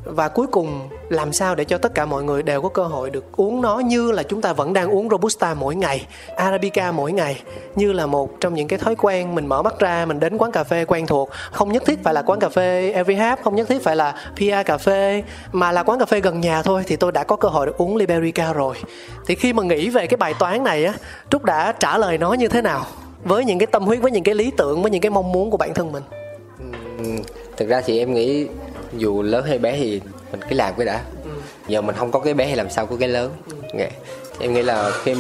và 0.04 0.28
cuối 0.28 0.48
cùng, 0.48 0.90
làm 1.10 1.34
sao 1.34 1.56
để 1.56 1.64
cho 1.64 1.78
tất 1.78 1.96
cả 1.96 2.06
mọi 2.06 2.24
người 2.24 2.44
đều 2.44 2.62
có 2.62 2.70
cơ 2.70 2.84
hội 2.84 3.10
được 3.10 3.26
uống 3.36 3.62
nó 3.62 3.80
như 3.80 4.12
là 4.12 4.24
chúng 4.24 4.42
ta 4.42 4.54
vẫn 4.54 4.74
đang 4.74 4.90
uống 4.90 5.10
robusta 5.10 5.54
mỗi 5.54 5.76
ngày, 5.76 6.06
arabica 6.36 6.92
mỗi 6.92 7.12
ngày, 7.12 7.42
như 7.76 7.92
là 7.92 8.06
một 8.06 8.40
trong 8.42 8.54
những 8.54 8.68
cái 8.68 8.80
thói 8.80 8.96
quen 8.96 9.36
mình 9.36 9.48
mở 9.48 9.62
mắt 9.62 9.80
ra, 9.80 10.06
mình 10.06 10.20
đến 10.20 10.38
quán 10.38 10.52
cà 10.52 10.64
phê 10.64 10.86
quen 10.86 11.06
thuộc. 11.06 11.30
Không 11.52 11.72
nhất 11.72 11.84
thiết 11.86 12.04
phải 12.04 12.14
là 12.14 12.22
quán 12.22 12.40
cà 12.40 12.50
phê 12.50 12.92
every 12.92 13.16
half, 13.16 13.38
không 13.44 13.56
nhất 13.56 13.68
thiết 13.68 13.84
phải 13.84 13.96
là 13.96 14.16
pia 14.38 14.64
cà 14.64 14.78
phê, 14.78 15.24
mà 15.52 15.72
là 15.72 15.84
quán 15.84 16.00
cà 16.00 16.06
phê 16.06 16.22
gần 16.22 16.40
nhà 16.40 16.62
thôi 16.62 16.84
thì 16.88 16.96
tôi 16.96 17.12
đã 17.12 17.24
có 17.24 17.36
cơ 17.36 17.50
hội 17.50 17.66
được 17.66 17.78
uống 17.78 17.96
liberica 17.96 18.54
rồi. 18.54 18.76
Thì 19.28 19.36
khi 19.36 19.54
mà 19.54 19.64
nghĩ 19.64 19.90
về 19.90 20.08
cái 20.08 20.18
bài 20.18 20.34
toán 20.40 20.64
này 20.64 20.86
á, 20.86 20.94
trúc 21.30 21.44
đã 21.44 21.72
trả 21.80 21.98
lời 21.98 22.18
nó 22.18 22.34
như 22.34 22.48
thế 22.48 22.62
nào? 22.62 22.86
Với 23.24 23.46
những 23.46 23.60
cái 23.60 23.68
tâm 23.68 23.84
huyết, 23.84 24.02
với 24.02 24.12
những 24.12 24.24
cái 24.24 24.36
lý 24.36 24.52
tưởng, 24.58 24.82
với 24.82 24.92
những 24.92 25.02
cái 25.02 25.10
mong 25.10 25.32
muốn 25.32 25.52
của 25.52 25.58
bản 25.58 25.74
thân 25.74 25.92
mình. 25.92 26.04
Thực 27.58 27.70
ra 27.70 27.82
thì 27.86 28.00
em 28.00 28.14
nghĩ 28.14 28.48
dù 28.98 29.22
lớn 29.22 29.46
hay 29.46 29.58
bé 29.58 29.78
thì 29.78 30.02
mình 30.32 30.42
cứ 30.50 30.56
làm 30.56 30.74
cái 30.78 30.86
đã. 30.86 31.02
Giờ 31.68 31.82
mình 31.82 31.96
không 31.96 32.12
có 32.12 32.20
cái 32.20 32.34
bé 32.34 32.48
thì 32.48 32.56
làm 32.56 32.70
sao 32.70 32.86
có 32.86 32.96
cái 33.00 33.10
lớn? 33.10 33.32
Dạ. 33.80 33.90
Thì 34.40 34.46
em 34.46 34.54
nghĩ 34.54 34.62
là 34.62 34.92
khi 35.04 35.16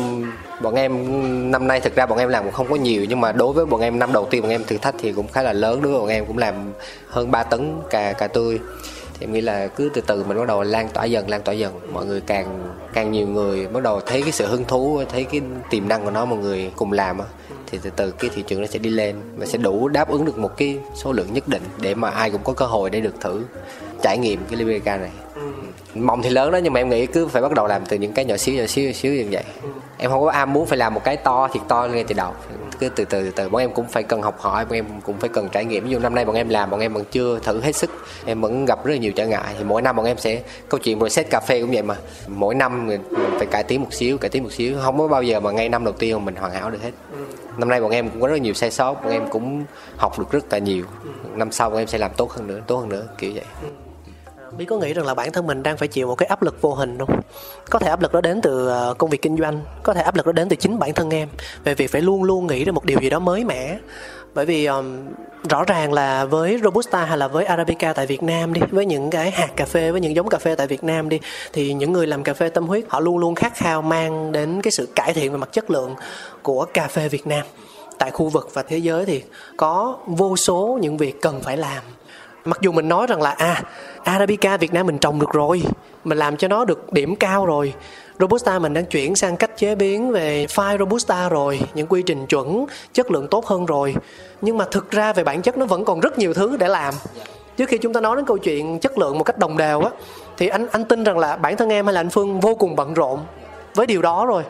bọn 0.61 0.75
em 0.75 1.51
năm 1.51 1.67
nay 1.67 1.79
thực 1.79 1.95
ra 1.95 2.05
bọn 2.05 2.19
em 2.19 2.29
làm 2.29 2.43
cũng 2.43 2.53
không 2.53 2.69
có 2.69 2.75
nhiều 2.75 3.05
nhưng 3.09 3.21
mà 3.21 3.31
đối 3.31 3.53
với 3.53 3.65
bọn 3.65 3.81
em 3.81 3.99
năm 3.99 4.13
đầu 4.13 4.25
tiên 4.25 4.41
bọn 4.41 4.51
em 4.51 4.63
thử 4.63 4.77
thách 4.77 4.95
thì 4.99 5.11
cũng 5.11 5.27
khá 5.27 5.41
là 5.41 5.53
lớn 5.53 5.81
đối 5.81 5.91
với 5.91 6.01
bọn 6.01 6.09
em 6.09 6.25
cũng 6.25 6.37
làm 6.37 6.53
hơn 7.07 7.31
3 7.31 7.43
tấn 7.43 7.81
cà 7.89 8.13
cà 8.13 8.27
tươi 8.27 8.59
thì 9.19 9.25
em 9.25 9.33
nghĩ 9.33 9.41
là 9.41 9.67
cứ 9.67 9.89
từ 9.93 10.01
từ 10.01 10.23
mình 10.23 10.37
bắt 10.37 10.47
đầu 10.47 10.63
lan 10.63 10.89
tỏa 10.93 11.05
dần 11.05 11.29
lan 11.29 11.41
tỏa 11.41 11.53
dần. 11.53 11.79
Mọi 11.93 12.05
người 12.05 12.21
càng 12.21 12.73
càng 12.93 13.11
nhiều 13.11 13.27
người 13.27 13.67
bắt 13.67 13.83
đầu 13.83 14.01
thấy 14.05 14.21
cái 14.21 14.31
sự 14.31 14.47
hứng 14.47 14.65
thú 14.65 15.01
thấy 15.09 15.23
cái 15.23 15.41
tiềm 15.69 15.87
năng 15.87 16.03
của 16.03 16.11
nó 16.11 16.25
mọi 16.25 16.39
người 16.39 16.71
cùng 16.75 16.91
làm 16.91 17.17
thì 17.67 17.79
từ 17.83 17.89
từ 17.95 18.11
cái 18.11 18.29
thị 18.35 18.43
trường 18.47 18.61
nó 18.61 18.67
sẽ 18.67 18.79
đi 18.79 18.89
lên 18.89 19.15
và 19.37 19.45
sẽ 19.45 19.57
đủ 19.57 19.87
đáp 19.87 20.09
ứng 20.09 20.25
được 20.25 20.37
một 20.37 20.57
cái 20.57 20.77
số 20.95 21.11
lượng 21.11 21.33
nhất 21.33 21.47
định 21.47 21.61
để 21.81 21.95
mà 21.95 22.09
ai 22.09 22.31
cũng 22.31 22.43
có 22.43 22.53
cơ 22.53 22.65
hội 22.65 22.89
để 22.89 23.01
được 23.01 23.21
thử 23.21 23.43
trải 24.01 24.17
nghiệm 24.17 24.39
cái 24.49 24.59
Liberica 24.59 24.97
này. 24.97 25.11
Mong 25.95 26.21
thì 26.21 26.29
lớn 26.29 26.51
đó 26.51 26.57
nhưng 26.57 26.73
mà 26.73 26.79
em 26.79 26.89
nghĩ 26.89 27.05
cứ 27.05 27.27
phải 27.27 27.41
bắt 27.41 27.53
đầu 27.53 27.67
làm 27.67 27.85
từ 27.85 27.97
những 27.97 28.13
cái 28.13 28.25
nhỏ 28.25 28.37
xíu 28.37 28.55
nhỏ 28.55 28.65
xíu 28.65 28.85
nhỏ 28.85 28.91
xíu 28.93 29.13
như 29.13 29.27
vậy 29.31 29.43
em 30.01 30.11
không 30.11 30.21
có 30.21 30.31
am 30.31 30.53
muốn 30.53 30.65
phải 30.65 30.77
làm 30.77 30.93
một 30.93 31.03
cái 31.03 31.17
to 31.17 31.47
thiệt 31.53 31.61
to 31.67 31.87
ngay 31.91 32.03
từ 32.03 32.15
đầu. 32.15 32.33
Cứ 32.79 32.89
từ 32.89 33.05
từ 33.05 33.23
từ 33.23 33.31
từ 33.31 33.49
bọn 33.49 33.61
em 33.61 33.73
cũng 33.73 33.87
phải 33.87 34.03
cần 34.03 34.21
học 34.21 34.39
hỏi 34.39 34.65
bọn 34.65 34.73
em 34.73 34.85
cũng 35.05 35.17
phải 35.17 35.29
cần 35.29 35.49
trải 35.49 35.65
nghiệm. 35.65 35.83
Ví 35.83 35.89
dụ 35.89 35.99
năm 35.99 36.15
nay 36.15 36.25
bọn 36.25 36.35
em 36.35 36.49
làm 36.49 36.69
bọn 36.69 36.79
em 36.79 36.93
vẫn 36.93 37.03
chưa 37.11 37.39
thử 37.39 37.61
hết 37.61 37.75
sức 37.75 37.89
em 38.25 38.41
vẫn 38.41 38.65
gặp 38.65 38.85
rất 38.85 38.93
là 38.93 38.97
nhiều 38.97 39.11
trở 39.11 39.27
ngại. 39.27 39.55
Thì 39.57 39.63
mỗi 39.63 39.81
năm 39.81 39.95
bọn 39.95 40.05
em 40.05 40.17
sẽ 40.17 40.41
câu 40.69 40.79
chuyện 40.79 40.99
process 40.99 41.29
cà 41.29 41.39
phê 41.39 41.61
cũng 41.61 41.71
vậy 41.71 41.81
mà. 41.81 41.95
Mỗi 42.27 42.55
năm 42.55 42.87
mình 42.87 43.01
phải 43.37 43.45
cải 43.45 43.63
tiến 43.63 43.81
một 43.81 43.93
xíu 43.93 44.17
cải 44.17 44.29
tiến 44.29 44.43
một 44.43 44.51
xíu. 44.51 44.77
Không 44.81 44.97
có 44.97 45.07
bao 45.07 45.23
giờ 45.23 45.39
mà 45.39 45.51
ngay 45.51 45.69
năm 45.69 45.83
đầu 45.83 45.93
tiên 45.93 46.25
mình 46.25 46.35
hoàn 46.35 46.51
hảo 46.51 46.69
được 46.71 46.81
hết. 46.81 46.91
Năm 47.57 47.69
nay 47.69 47.81
bọn 47.81 47.91
em 47.91 48.09
cũng 48.09 48.21
có 48.21 48.27
rất 48.27 48.41
nhiều 48.41 48.53
sai 48.53 48.71
sót 48.71 48.93
bọn 48.93 49.11
em 49.11 49.29
cũng 49.29 49.63
học 49.97 50.19
được 50.19 50.31
rất 50.31 50.53
là 50.53 50.57
nhiều. 50.57 50.85
Năm 51.33 51.51
sau 51.51 51.69
bọn 51.69 51.79
em 51.79 51.87
sẽ 51.87 51.97
làm 51.97 52.11
tốt 52.17 52.31
hơn 52.31 52.47
nữa 52.47 52.59
tốt 52.67 52.77
hơn 52.77 52.89
nữa 52.89 53.07
kiểu 53.17 53.31
vậy 53.35 53.43
Bí 54.57 54.65
có 54.65 54.77
nghĩ 54.77 54.93
rằng 54.93 55.05
là 55.05 55.13
bản 55.13 55.31
thân 55.31 55.47
mình 55.47 55.63
đang 55.63 55.77
phải 55.77 55.87
chịu 55.87 56.07
một 56.07 56.15
cái 56.15 56.27
áp 56.27 56.41
lực 56.41 56.61
vô 56.61 56.73
hình 56.73 56.97
không? 56.99 57.21
Có 57.69 57.79
thể 57.79 57.89
áp 57.89 58.01
lực 58.01 58.13
đó 58.13 58.21
đến 58.21 58.41
từ 58.41 58.67
ờ, 58.67 58.93
công 58.97 59.09
việc 59.09 59.21
kinh 59.21 59.37
doanh, 59.37 59.61
có 59.83 59.93
thể 59.93 60.01
áp 60.01 60.15
lực 60.15 60.25
đó 60.25 60.31
đến 60.31 60.49
từ 60.49 60.55
chính 60.55 60.79
bản 60.79 60.93
thân 60.93 61.09
em 61.09 61.29
về 61.63 61.75
việc 61.75 61.91
phải 61.91 62.01
luôn 62.01 62.23
luôn 62.23 62.47
nghĩ 62.47 62.63
ra 62.63 62.71
một 62.71 62.85
điều 62.85 62.99
gì 63.01 63.09
đó 63.09 63.19
mới 63.19 63.43
mẻ. 63.43 63.77
Bởi 64.33 64.45
vì 64.45 64.65
um, 64.65 65.07
rõ 65.49 65.63
ràng 65.63 65.93
là 65.93 66.25
với 66.25 66.59
Robusta 66.63 67.05
hay 67.05 67.17
là 67.17 67.27
với 67.27 67.45
Arabica 67.45 67.93
tại 67.93 68.05
Việt 68.05 68.23
Nam 68.23 68.53
đi, 68.53 68.61
với 68.71 68.85
những 68.85 69.09
cái 69.09 69.31
hạt 69.31 69.49
cà 69.55 69.65
phê, 69.65 69.91
với 69.91 70.01
những 70.01 70.15
giống 70.15 70.29
cà 70.29 70.37
phê 70.37 70.55
tại 70.55 70.67
Việt 70.67 70.83
Nam 70.83 71.09
đi, 71.09 71.19
thì 71.53 71.73
những 71.73 71.93
người 71.93 72.07
làm 72.07 72.23
cà 72.23 72.33
phê 72.33 72.49
tâm 72.49 72.67
huyết 72.67 72.85
họ 72.87 72.99
luôn 72.99 73.17
luôn 73.17 73.35
khát 73.35 73.55
khao 73.55 73.81
mang 73.81 74.31
đến 74.31 74.61
cái 74.61 74.71
sự 74.71 74.87
cải 74.95 75.13
thiện 75.13 75.31
về 75.31 75.37
mặt 75.37 75.49
chất 75.51 75.71
lượng 75.71 75.95
của 76.41 76.65
cà 76.73 76.87
phê 76.87 77.09
Việt 77.09 77.27
Nam 77.27 77.45
tại 77.97 78.11
khu 78.11 78.29
vực 78.29 78.49
và 78.53 78.63
thế 78.63 78.77
giới 78.77 79.05
thì 79.05 79.23
có 79.57 79.97
vô 80.05 80.37
số 80.37 80.77
những 80.81 80.97
việc 80.97 81.21
cần 81.21 81.41
phải 81.41 81.57
làm 81.57 81.83
mặc 82.45 82.57
dù 82.61 82.71
mình 82.71 82.89
nói 82.89 83.07
rằng 83.07 83.21
là 83.21 83.31
à 83.31 83.63
arabica 84.03 84.57
việt 84.57 84.73
nam 84.73 84.85
mình 84.85 84.97
trồng 84.97 85.19
được 85.19 85.31
rồi, 85.31 85.63
mình 86.03 86.17
làm 86.17 86.37
cho 86.37 86.47
nó 86.47 86.65
được 86.65 86.93
điểm 86.93 87.15
cao 87.15 87.45
rồi. 87.45 87.73
Robusta 88.19 88.59
mình 88.59 88.73
đang 88.73 88.85
chuyển 88.85 89.15
sang 89.15 89.37
cách 89.37 89.57
chế 89.57 89.75
biến 89.75 90.11
về 90.11 90.47
pha 90.47 90.77
robusta 90.77 91.29
rồi, 91.29 91.59
những 91.73 91.87
quy 91.87 92.01
trình 92.01 92.25
chuẩn, 92.25 92.65
chất 92.93 93.11
lượng 93.11 93.27
tốt 93.27 93.45
hơn 93.45 93.65
rồi. 93.65 93.95
Nhưng 94.41 94.57
mà 94.57 94.65
thực 94.71 94.91
ra 94.91 95.13
về 95.13 95.23
bản 95.23 95.41
chất 95.41 95.57
nó 95.57 95.65
vẫn 95.65 95.85
còn 95.85 95.99
rất 95.99 96.17
nhiều 96.17 96.33
thứ 96.33 96.57
để 96.57 96.67
làm. 96.67 96.93
Trước 97.57 97.69
khi 97.69 97.77
chúng 97.77 97.93
ta 97.93 98.01
nói 98.01 98.15
đến 98.15 98.25
câu 98.25 98.37
chuyện 98.37 98.79
chất 98.79 98.97
lượng 98.97 99.17
một 99.17 99.23
cách 99.23 99.37
đồng 99.37 99.57
đều 99.57 99.81
á, 99.81 99.89
thì 100.37 100.47
anh 100.47 100.67
anh 100.71 100.85
tin 100.85 101.03
rằng 101.03 101.17
là 101.17 101.35
bản 101.35 101.57
thân 101.57 101.69
em 101.69 101.85
hay 101.85 101.93
là 101.93 102.01
anh 102.01 102.09
phương 102.09 102.39
vô 102.39 102.55
cùng 102.55 102.75
bận 102.75 102.93
rộn 102.93 103.19
với 103.75 103.85
điều 103.85 104.01
đó 104.01 104.25
rồi 104.25 104.43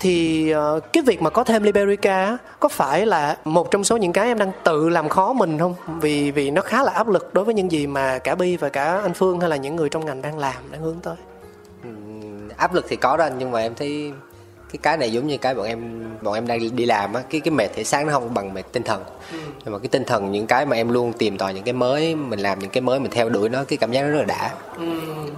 thì 0.00 0.54
uh, 0.54 0.92
cái 0.92 1.02
việc 1.02 1.22
mà 1.22 1.30
có 1.30 1.44
thêm 1.44 1.62
Liberica 1.62 2.38
có 2.60 2.68
phải 2.68 3.06
là 3.06 3.36
một 3.44 3.70
trong 3.70 3.84
số 3.84 3.96
những 3.96 4.12
cái 4.12 4.26
em 4.26 4.38
đang 4.38 4.52
tự 4.64 4.88
làm 4.88 5.08
khó 5.08 5.32
mình 5.32 5.58
không? 5.58 5.74
Vì 6.00 6.30
vì 6.30 6.50
nó 6.50 6.62
khá 6.62 6.82
là 6.82 6.92
áp 6.92 7.08
lực 7.08 7.34
đối 7.34 7.44
với 7.44 7.54
những 7.54 7.72
gì 7.72 7.86
mà 7.86 8.18
cả 8.18 8.34
Bi 8.34 8.56
và 8.56 8.68
cả 8.68 9.00
anh 9.02 9.14
Phương 9.14 9.40
hay 9.40 9.50
là 9.50 9.56
những 9.56 9.76
người 9.76 9.88
trong 9.88 10.04
ngành 10.04 10.22
đang 10.22 10.38
làm 10.38 10.56
đang 10.72 10.80
hướng 10.80 11.00
tới. 11.02 11.16
Ừm, 11.82 12.48
áp 12.56 12.74
lực 12.74 12.86
thì 12.88 12.96
có 12.96 13.16
đó 13.16 13.24
anh 13.24 13.38
nhưng 13.38 13.50
mà 13.50 13.60
em 13.60 13.74
thấy 13.74 14.12
cái 14.72 14.78
cái 14.82 14.96
này 14.96 15.12
giống 15.12 15.26
như 15.26 15.36
cái 15.38 15.54
bọn 15.54 15.66
em 15.66 16.10
bọn 16.22 16.34
em 16.34 16.46
đang 16.46 16.76
đi 16.76 16.86
làm 16.86 17.14
á 17.14 17.22
cái 17.30 17.40
cái 17.40 17.52
mệt 17.52 17.68
thể 17.74 17.84
xác 17.84 18.06
nó 18.06 18.12
không 18.12 18.34
bằng 18.34 18.54
mệt 18.54 18.62
tinh 18.72 18.82
thần 18.82 19.04
nhưng 19.64 19.72
mà 19.72 19.78
cái 19.78 19.88
tinh 19.88 20.04
thần 20.04 20.32
những 20.32 20.46
cái 20.46 20.66
mà 20.66 20.76
em 20.76 20.88
luôn 20.88 21.12
tìm 21.12 21.38
tòi 21.38 21.54
những 21.54 21.64
cái 21.64 21.72
mới 21.72 22.14
mình 22.14 22.40
làm 22.40 22.58
những 22.58 22.70
cái 22.70 22.80
mới 22.80 23.00
mình 23.00 23.10
theo 23.10 23.28
đuổi 23.28 23.48
nó 23.48 23.64
cái 23.64 23.76
cảm 23.76 23.92
giác 23.92 24.02
nó 24.02 24.08
rất 24.08 24.18
là 24.18 24.24
đã 24.24 24.54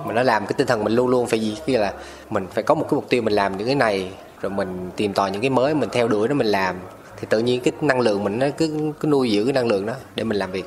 mà 0.04 0.12
nó 0.14 0.22
làm 0.22 0.46
cái 0.46 0.54
tinh 0.56 0.66
thần 0.66 0.84
mình 0.84 0.92
luôn 0.92 1.08
luôn 1.08 1.26
phải 1.26 1.40
gì 1.40 1.56
kia 1.66 1.78
là 1.78 1.92
mình 2.30 2.46
phải 2.54 2.62
có 2.62 2.74
một 2.74 2.86
cái 2.90 2.94
mục 2.94 3.08
tiêu 3.08 3.22
mình 3.22 3.34
làm 3.34 3.56
những 3.56 3.66
cái 3.66 3.76
này 3.76 4.10
rồi 4.42 4.50
mình 4.50 4.90
tìm 4.96 5.12
tòi 5.12 5.30
những 5.30 5.40
cái 5.40 5.50
mới 5.50 5.74
mình 5.74 5.88
theo 5.92 6.08
đuổi 6.08 6.28
nó 6.28 6.34
mình 6.34 6.46
làm. 6.46 6.76
Thì 7.16 7.26
tự 7.30 7.38
nhiên 7.38 7.60
cái 7.60 7.72
năng 7.80 8.00
lượng 8.00 8.24
mình 8.24 8.38
nó 8.38 8.46
cứ 8.58 8.92
cứ 9.00 9.08
nuôi 9.08 9.30
giữ 9.30 9.44
cái 9.44 9.52
năng 9.52 9.66
lượng 9.66 9.86
đó 9.86 9.92
để 10.14 10.24
mình 10.24 10.36
làm 10.36 10.52
việc. 10.52 10.64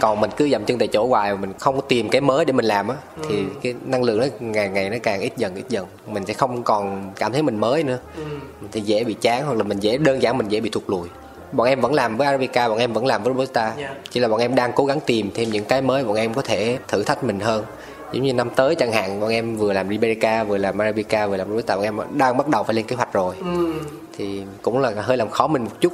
Còn 0.00 0.20
mình 0.20 0.30
cứ 0.36 0.48
dậm 0.48 0.64
chân 0.64 0.78
tại 0.78 0.88
chỗ 0.88 1.06
hoài 1.06 1.36
mình 1.36 1.52
không 1.58 1.76
có 1.76 1.80
tìm 1.80 2.08
cái 2.08 2.20
mới 2.20 2.44
để 2.44 2.52
mình 2.52 2.64
làm 2.64 2.88
á 2.88 2.96
thì 3.28 3.44
cái 3.62 3.74
năng 3.84 4.02
lượng 4.02 4.20
nó 4.20 4.26
ngày 4.40 4.68
ngày 4.68 4.90
nó 4.90 4.96
càng 5.02 5.20
ít 5.20 5.32
dần 5.36 5.54
ít 5.54 5.64
dần. 5.68 5.86
Mình 6.06 6.26
sẽ 6.26 6.34
không 6.34 6.62
còn 6.62 7.12
cảm 7.16 7.32
thấy 7.32 7.42
mình 7.42 7.60
mới 7.60 7.82
nữa. 7.82 7.98
Mình 8.60 8.70
sẽ 8.72 8.80
dễ 8.80 9.04
bị 9.04 9.14
chán 9.20 9.46
hoặc 9.46 9.56
là 9.56 9.62
mình 9.62 9.80
dễ 9.80 9.98
đơn 9.98 10.22
giản 10.22 10.38
mình 10.38 10.48
dễ 10.48 10.60
bị 10.60 10.70
thụt 10.70 10.82
lùi. 10.86 11.08
Bọn 11.52 11.66
em 11.66 11.80
vẫn 11.80 11.94
làm 11.94 12.16
với 12.16 12.26
Arabica 12.26 12.68
bọn 12.68 12.78
em 12.78 12.92
vẫn 12.92 13.06
làm 13.06 13.22
với 13.22 13.32
Robusta. 13.34 13.74
Yeah. 13.78 13.96
chỉ 14.10 14.20
là 14.20 14.28
bọn 14.28 14.40
em 14.40 14.54
đang 14.54 14.72
cố 14.72 14.84
gắng 14.84 15.00
tìm 15.06 15.30
thêm 15.34 15.50
những 15.50 15.64
cái 15.64 15.82
mới 15.82 16.04
bọn 16.04 16.16
em 16.16 16.34
có 16.34 16.42
thể 16.42 16.78
thử 16.88 17.02
thách 17.02 17.24
mình 17.24 17.40
hơn 17.40 17.64
giống 18.12 18.22
như 18.22 18.32
năm 18.32 18.50
tới 18.50 18.74
chẳng 18.74 18.92
hạn 18.92 19.20
bọn 19.20 19.30
em 19.30 19.56
vừa 19.56 19.72
làm 19.72 19.88
Liberica 19.88 20.44
vừa 20.44 20.58
làm 20.58 20.78
Arabica 20.78 21.26
vừa 21.26 21.36
làm 21.36 21.48
Robusta 21.48 21.76
bọn 21.76 21.84
em 21.84 21.98
đang 22.12 22.36
bắt 22.36 22.48
đầu 22.48 22.64
phải 22.64 22.74
lên 22.74 22.86
kế 22.86 22.96
hoạch 22.96 23.12
rồi. 23.12 23.34
Thì 24.18 24.42
cũng 24.62 24.78
là 24.78 24.92
hơi 24.96 25.16
làm 25.16 25.30
khó 25.30 25.46
mình 25.46 25.64
một 25.64 25.80
chút 25.80 25.92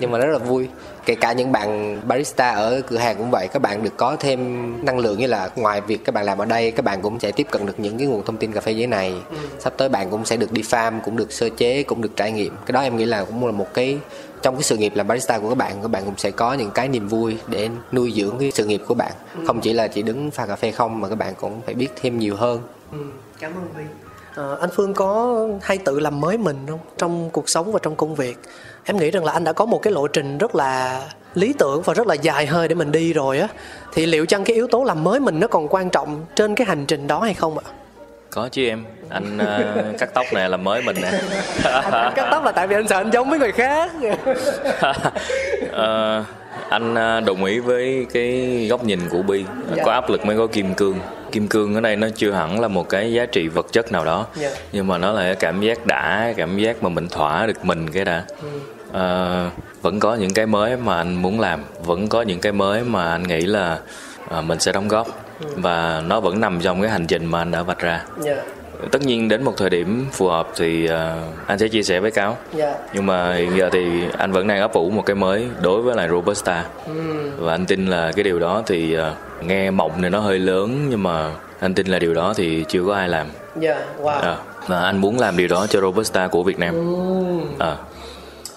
nhưng 0.00 0.10
mà 0.10 0.18
rất 0.18 0.32
là 0.32 0.38
vui. 0.38 0.68
Kể 1.04 1.14
cả 1.14 1.32
những 1.32 1.52
bạn 1.52 2.00
barista 2.08 2.50
ở 2.50 2.82
cửa 2.88 2.96
hàng 2.96 3.16
cũng 3.16 3.30
vậy 3.30 3.48
các 3.48 3.62
bạn 3.62 3.82
được 3.82 3.96
có 3.96 4.16
thêm 4.20 4.72
năng 4.84 4.98
lượng 4.98 5.18
như 5.18 5.26
là 5.26 5.50
ngoài 5.56 5.80
việc 5.80 6.04
các 6.04 6.14
bạn 6.14 6.24
làm 6.24 6.38
ở 6.38 6.44
đây 6.44 6.70
các 6.70 6.84
bạn 6.84 7.02
cũng 7.02 7.20
sẽ 7.20 7.32
tiếp 7.32 7.46
cận 7.50 7.66
được 7.66 7.80
những 7.80 7.98
cái 7.98 8.06
nguồn 8.06 8.24
thông 8.24 8.36
tin 8.36 8.52
cà 8.52 8.60
phê 8.60 8.72
giấy 8.72 8.86
này. 8.86 9.14
Sắp 9.58 9.72
tới 9.76 9.88
bạn 9.88 10.10
cũng 10.10 10.24
sẽ 10.24 10.36
được 10.36 10.52
đi 10.52 10.62
farm 10.62 11.00
cũng 11.04 11.16
được 11.16 11.32
sơ 11.32 11.48
chế 11.56 11.82
cũng 11.82 12.02
được 12.02 12.16
trải 12.16 12.32
nghiệm. 12.32 12.56
Cái 12.66 12.72
đó 12.72 12.80
em 12.80 12.96
nghĩ 12.96 13.04
là 13.04 13.24
cũng 13.24 13.46
là 13.46 13.52
một 13.52 13.74
cái 13.74 13.98
trong 14.42 14.54
cái 14.54 14.62
sự 14.62 14.76
nghiệp 14.76 14.92
làm 14.94 15.06
barista 15.06 15.38
của 15.38 15.48
các 15.48 15.58
bạn 15.58 15.82
các 15.82 15.88
bạn 15.88 16.04
cũng 16.04 16.16
sẽ 16.16 16.30
có 16.30 16.54
những 16.54 16.70
cái 16.70 16.88
niềm 16.88 17.08
vui 17.08 17.38
để 17.46 17.68
nuôi 17.92 18.12
dưỡng 18.16 18.34
cái 18.38 18.50
sự 18.50 18.64
nghiệp 18.64 18.82
của 18.86 18.94
bạn 18.94 19.12
không 19.46 19.60
chỉ 19.60 19.72
là 19.72 19.88
chỉ 19.88 20.02
đứng 20.02 20.30
pha 20.30 20.46
cà 20.46 20.56
phê 20.56 20.70
không 20.70 21.00
mà 21.00 21.08
các 21.08 21.14
bạn 21.14 21.34
cũng 21.40 21.60
phải 21.66 21.74
biết 21.74 21.88
thêm 21.96 22.18
nhiều 22.18 22.36
hơn 22.36 22.60
Cảm 23.40 23.52
ơn. 23.52 23.86
Ờ, 24.34 24.58
anh 24.60 24.70
Phương 24.72 24.94
có 24.94 25.38
hay 25.62 25.78
tự 25.78 26.00
làm 26.00 26.20
mới 26.20 26.38
mình 26.38 26.56
không 26.68 26.78
trong 26.98 27.30
cuộc 27.30 27.48
sống 27.48 27.72
và 27.72 27.78
trong 27.82 27.96
công 27.96 28.14
việc? 28.14 28.38
Em 28.84 28.96
nghĩ 28.96 29.10
rằng 29.10 29.24
là 29.24 29.32
anh 29.32 29.44
đã 29.44 29.52
có 29.52 29.66
một 29.66 29.82
cái 29.82 29.92
lộ 29.92 30.06
trình 30.06 30.38
rất 30.38 30.54
là 30.54 31.02
lý 31.34 31.52
tưởng 31.52 31.82
và 31.82 31.94
rất 31.94 32.06
là 32.06 32.14
dài 32.14 32.46
hơi 32.46 32.68
để 32.68 32.74
mình 32.74 32.92
đi 32.92 33.12
rồi 33.12 33.38
á. 33.38 33.48
Thì 33.92 34.06
liệu 34.06 34.26
chăng 34.26 34.44
cái 34.44 34.54
yếu 34.54 34.66
tố 34.66 34.84
làm 34.84 35.04
mới 35.04 35.20
mình 35.20 35.40
nó 35.40 35.46
còn 35.46 35.68
quan 35.68 35.90
trọng 35.90 36.24
trên 36.36 36.54
cái 36.54 36.66
hành 36.66 36.86
trình 36.86 37.06
đó 37.06 37.20
hay 37.20 37.34
không 37.34 37.58
ạ? 37.58 37.64
Có 38.30 38.48
chứ 38.52 38.66
em. 38.68 38.84
Anh 39.08 39.38
ờ, 39.38 39.74
cắt 39.98 40.10
tóc 40.14 40.26
này 40.32 40.48
là 40.48 40.56
mới 40.56 40.82
mình 40.82 40.96
nè. 41.02 41.10
Anh 41.92 42.12
cắt 42.14 42.28
tóc 42.30 42.44
là 42.44 42.52
tại 42.52 42.66
vì 42.66 42.74
anh 42.74 42.88
sợ 42.88 42.96
anh 42.96 43.10
giống 43.12 43.30
với 43.30 43.38
người 43.38 43.52
khác. 43.52 43.90
Ờ, 45.72 46.24
anh 46.70 46.94
ờ, 46.94 47.20
đồng 47.20 47.44
ý 47.44 47.58
với 47.58 48.06
cái 48.12 48.66
góc 48.70 48.84
nhìn 48.84 49.00
của 49.10 49.22
Bi. 49.22 49.44
Dạ. 49.76 49.82
có 49.84 49.92
áp 49.92 50.10
lực 50.10 50.26
mới 50.26 50.36
có 50.36 50.46
kim 50.46 50.74
cương. 50.74 50.98
Kim 51.32 51.48
cương 51.48 51.74
ở 51.74 51.80
đây 51.80 51.96
nó 51.96 52.08
chưa 52.16 52.30
hẳn 52.32 52.60
là 52.60 52.68
một 52.68 52.88
cái 52.88 53.12
giá 53.12 53.26
trị 53.26 53.48
vật 53.48 53.66
chất 53.72 53.92
nào 53.92 54.04
đó 54.04 54.26
Dạ. 54.36 54.50
nhưng 54.72 54.86
mà 54.86 54.98
nó 54.98 55.12
là 55.12 55.22
cái 55.22 55.34
cảm 55.34 55.60
giác 55.60 55.86
đã 55.86 56.32
cảm 56.36 56.58
giác 56.58 56.82
mà 56.82 56.88
mình 56.88 57.08
thỏa 57.08 57.46
được 57.46 57.64
mình 57.64 57.90
cái 57.90 58.04
đã. 58.04 58.24
Ờ, 58.92 59.50
vẫn 59.82 60.00
có 60.00 60.14
những 60.14 60.34
cái 60.34 60.46
mới 60.46 60.76
mà 60.76 60.96
anh 60.96 61.14
muốn 61.14 61.40
làm 61.40 61.64
vẫn 61.84 62.08
có 62.08 62.22
những 62.22 62.40
cái 62.40 62.52
mới 62.52 62.82
mà 62.84 63.10
anh 63.10 63.22
nghĩ 63.22 63.40
là 63.40 63.78
ờ, 64.28 64.42
mình 64.42 64.60
sẽ 64.60 64.72
đóng 64.72 64.88
góp 64.88 65.08
và 65.40 66.02
nó 66.06 66.20
vẫn 66.20 66.40
nằm 66.40 66.60
trong 66.60 66.80
cái 66.80 66.90
hành 66.90 67.06
trình 67.06 67.26
mà 67.26 67.38
anh 67.38 67.50
đã 67.50 67.62
vạch 67.62 67.78
ra. 67.78 68.04
Dạ. 68.18 68.36
tất 68.90 69.02
nhiên 69.02 69.28
đến 69.28 69.44
một 69.44 69.54
thời 69.56 69.70
điểm 69.70 70.06
phù 70.12 70.28
hợp 70.28 70.48
thì 70.56 70.84
uh, 70.84 70.90
anh 71.46 71.58
sẽ 71.58 71.68
chia 71.68 71.82
sẻ 71.82 72.00
với 72.00 72.10
cáo. 72.10 72.36
Dạ. 72.52 72.74
Nhưng 72.92 73.06
mà 73.06 73.34
hiện 73.34 73.56
giờ 73.56 73.68
thì 73.72 74.04
anh 74.18 74.32
vẫn 74.32 74.46
đang 74.46 74.60
ấp 74.60 74.72
ủ 74.72 74.90
một 74.90 75.02
cái 75.06 75.16
mới 75.16 75.48
đối 75.62 75.82
với 75.82 75.96
lại 75.96 76.08
robusta. 76.08 76.64
Và 77.38 77.54
anh 77.54 77.66
tin 77.66 77.86
là 77.86 78.12
cái 78.16 78.24
điều 78.24 78.38
đó 78.38 78.62
thì 78.66 78.96
uh, 78.98 79.44
nghe 79.44 79.70
mộng 79.70 80.00
này 80.00 80.10
nó 80.10 80.20
hơi 80.20 80.38
lớn 80.38 80.86
nhưng 80.90 81.02
mà 81.02 81.30
anh 81.60 81.74
tin 81.74 81.86
là 81.86 81.98
điều 81.98 82.14
đó 82.14 82.34
thì 82.36 82.64
chưa 82.68 82.84
có 82.86 82.94
ai 82.94 83.08
làm. 83.08 83.26
Dạ 83.56 83.78
wow. 84.02 84.20
À, 84.20 84.36
và 84.66 84.80
anh 84.80 84.96
muốn 84.96 85.18
làm 85.18 85.36
điều 85.36 85.48
đó 85.48 85.66
cho 85.66 85.80
robusta 85.80 86.28
của 86.28 86.42
việt 86.42 86.58
nam. 86.58 86.74
À, 87.58 87.76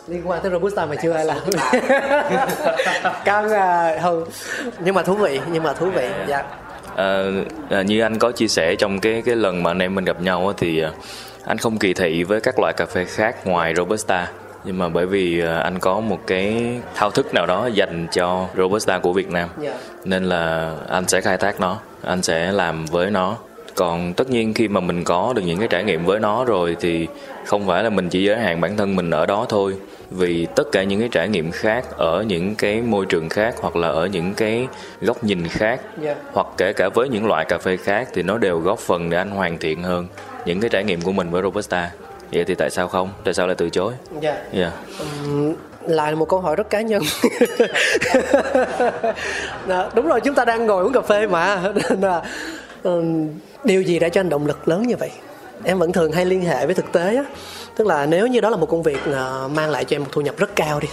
liên 0.08 0.30
quan 0.30 0.42
tới 0.42 0.52
robusta 0.52 0.86
mà 0.86 0.96
chưa 1.04 1.12
ai 1.12 1.26
làm. 1.26 1.38
Căng 3.26 3.50
à, 3.50 4.00
không. 4.02 4.24
Nhưng 4.80 4.96
mà 4.96 5.04
thú 5.04 5.16
vị 5.16 5.40
nhưng 5.52 5.64
mà 5.64 5.74
thú 5.74 5.90
vị 5.90 6.10
dạ 6.28 6.44
à, 6.96 7.24
à, 7.70 7.82
như 7.82 8.02
anh 8.02 8.20
có 8.20 8.32
chia 8.32 8.48
sẻ 8.48 8.76
trong 8.76 9.00
cái 9.00 9.22
cái 9.26 9.36
lần 9.36 9.64
mà 9.64 9.72
anh 9.72 9.80
em 9.80 9.96
mình 9.96 10.06
gặp 10.06 10.22
nhau 10.22 10.54
thì 10.58 10.82
à, 10.82 10.92
anh 11.46 11.58
không 11.58 11.78
kỳ 11.78 11.94
thị 11.94 12.24
với 12.24 12.42
các 12.42 12.60
loại 12.60 12.74
cà 12.74 12.86
phê 12.86 13.06
khác 13.06 13.48
ngoài 13.48 13.74
robusta. 13.76 14.28
Nhưng 14.64 14.78
mà 14.78 14.90
bởi 14.90 15.06
vì 15.06 15.40
à, 15.40 15.58
anh 15.58 15.80
có 15.80 16.00
một 16.00 16.20
cái 16.28 16.76
thao 16.96 17.12
thức 17.12 17.34
nào 17.34 17.46
đó 17.46 17.70
dành 17.74 18.08
cho 18.12 18.48
robusta 18.58 19.00
của 19.00 19.14
Việt 19.14 19.30
Nam. 19.30 19.50
Dạ. 19.62 19.74
Nên 20.06 20.24
là 20.24 20.74
anh 20.90 21.08
sẽ 21.08 21.22
khai 21.22 21.38
thác 21.38 21.60
nó 21.60 21.78
anh 22.04 22.22
sẽ 22.22 22.52
làm 22.52 22.86
với 22.86 23.12
nó. 23.12 23.38
Còn 23.76 24.14
tất 24.14 24.30
nhiên 24.30 24.54
khi 24.54 24.68
mà 24.68 24.80
mình 24.80 25.04
có 25.04 25.34
được 25.36 25.42
những 25.46 25.60
cái 25.60 25.68
trải 25.68 25.84
nghiệm 25.84 26.06
với 26.06 26.20
nó 26.20 26.46
rồi 26.46 26.76
thì 26.80 27.08
không 27.46 27.68
phải 27.68 27.84
là 27.84 27.90
mình 27.90 28.10
chỉ 28.10 28.24
giới 28.24 28.38
hạn 28.38 28.62
bản 28.62 28.78
thân 28.78 28.96
mình 28.96 29.10
ở 29.10 29.26
đó 29.26 29.46
thôi 29.50 29.76
vì 30.12 30.48
tất 30.56 30.72
cả 30.72 30.84
những 30.84 31.00
cái 31.00 31.10
trải 31.12 31.30
nghiệm 31.30 31.52
khác 31.52 31.86
ở 31.98 32.24
những 32.28 32.56
cái 32.56 32.82
môi 32.82 33.06
trường 33.06 33.30
khác 33.30 33.56
hoặc 33.60 33.76
là 33.76 33.88
ở 33.88 34.06
những 34.06 34.34
cái 34.34 34.68
góc 35.02 35.24
nhìn 35.24 35.48
khác 35.48 35.82
dạ. 36.02 36.16
hoặc 36.34 36.48
kể 36.58 36.74
cả 36.74 36.90
với 36.90 37.10
những 37.10 37.28
loại 37.28 37.46
cà 37.46 37.58
phê 37.58 37.78
khác 37.78 38.08
thì 38.14 38.24
nó 38.24 38.38
đều 38.38 38.60
góp 38.60 38.80
phần 38.80 39.10
để 39.10 39.18
anh 39.18 39.32
hoàn 39.32 39.58
thiện 39.58 39.84
hơn 39.84 40.08
những 40.46 40.60
cái 40.62 40.70
trải 40.70 40.84
nghiệm 40.84 41.02
của 41.02 41.12
mình 41.12 41.30
với 41.30 41.42
robusta. 41.42 41.92
Vậy 42.32 42.44
thì 42.46 42.56
tại 42.56 42.70
sao 42.70 42.88
không? 42.88 43.10
Tại 43.24 43.34
sao 43.34 43.48
lại 43.48 43.56
từ 43.56 43.70
chối? 43.70 43.94
Dạ. 44.22 44.38
Yeah. 44.54 44.74
Ừm, 45.00 45.54
lại 45.88 46.12
là 46.12 46.18
một 46.18 46.30
câu 46.30 46.40
hỏi 46.40 46.56
rất 46.56 46.70
cá 46.70 46.82
nhân. 46.82 47.04
Đó, 49.68 49.90
đúng 49.94 50.08
rồi 50.08 50.22
chúng 50.22 50.36
ta 50.36 50.46
đang 50.46 50.66
ngồi 50.66 50.84
uống 50.84 50.94
cà 50.94 51.02
phê 51.02 51.28
mà. 51.28 51.62
Nên 51.90 52.02
là 52.02 52.22
điều 53.64 53.82
gì 53.82 54.00
đã 54.00 54.10
cho 54.10 54.22
anh 54.22 54.30
động 54.30 54.48
lực 54.48 54.68
lớn 54.68 54.88
như 54.88 54.96
vậy? 54.96 55.12
Em 55.64 55.80
vẫn 55.80 55.92
thường 55.92 56.12
hay 56.12 56.26
liên 56.26 56.42
hệ 56.42 56.66
với 56.66 56.76
thực 56.76 56.92
tế 56.92 57.16
á 57.16 57.24
tức 57.76 57.88
là 57.88 58.06
nếu 58.06 58.28
như 58.28 58.42
đó 58.42 58.50
là 58.50 58.58
một 58.58 58.70
công 58.70 58.84
việc 58.84 59.00
ờ, 59.06 59.50
mang 59.54 59.70
lại 59.70 59.86
cho 59.86 59.96
em 59.96 60.04
một 60.04 60.10
thu 60.12 60.22
nhập 60.22 60.38
rất 60.38 60.56
cao 60.56 60.80
đi 60.80 60.88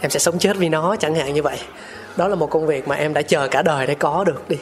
em 0.00 0.10
sẽ 0.10 0.18
sống 0.18 0.38
chết 0.38 0.56
vì 0.56 0.68
nó 0.68 0.96
chẳng 0.96 1.14
hạn 1.14 1.34
như 1.34 1.42
vậy. 1.42 1.58
Đó 2.16 2.28
là 2.28 2.34
một 2.34 2.50
công 2.50 2.66
việc 2.66 2.88
mà 2.88 2.96
em 2.96 3.14
đã 3.14 3.22
chờ 3.22 3.48
cả 3.48 3.62
đời 3.62 3.86
để 3.86 3.94
có 3.94 4.24
được 4.24 4.48
đi. 4.48 4.56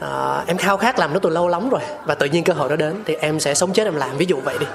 À, 0.00 0.44
em 0.46 0.56
khao 0.56 0.76
khát 0.76 0.98
làm 0.98 1.12
nó 1.12 1.18
từ 1.18 1.30
lâu 1.30 1.48
lắm 1.48 1.68
rồi 1.70 1.80
và 2.06 2.14
tự 2.14 2.26
nhiên 2.26 2.44
cơ 2.44 2.52
hội 2.52 2.68
đó 2.68 2.76
đến 2.76 2.94
thì 3.04 3.14
em 3.14 3.40
sẽ 3.40 3.54
sống 3.54 3.72
chết 3.72 3.84
em 3.84 3.94
làm 3.94 4.16
ví 4.16 4.26
dụ 4.26 4.36
vậy 4.44 4.56
đi. 4.60 4.66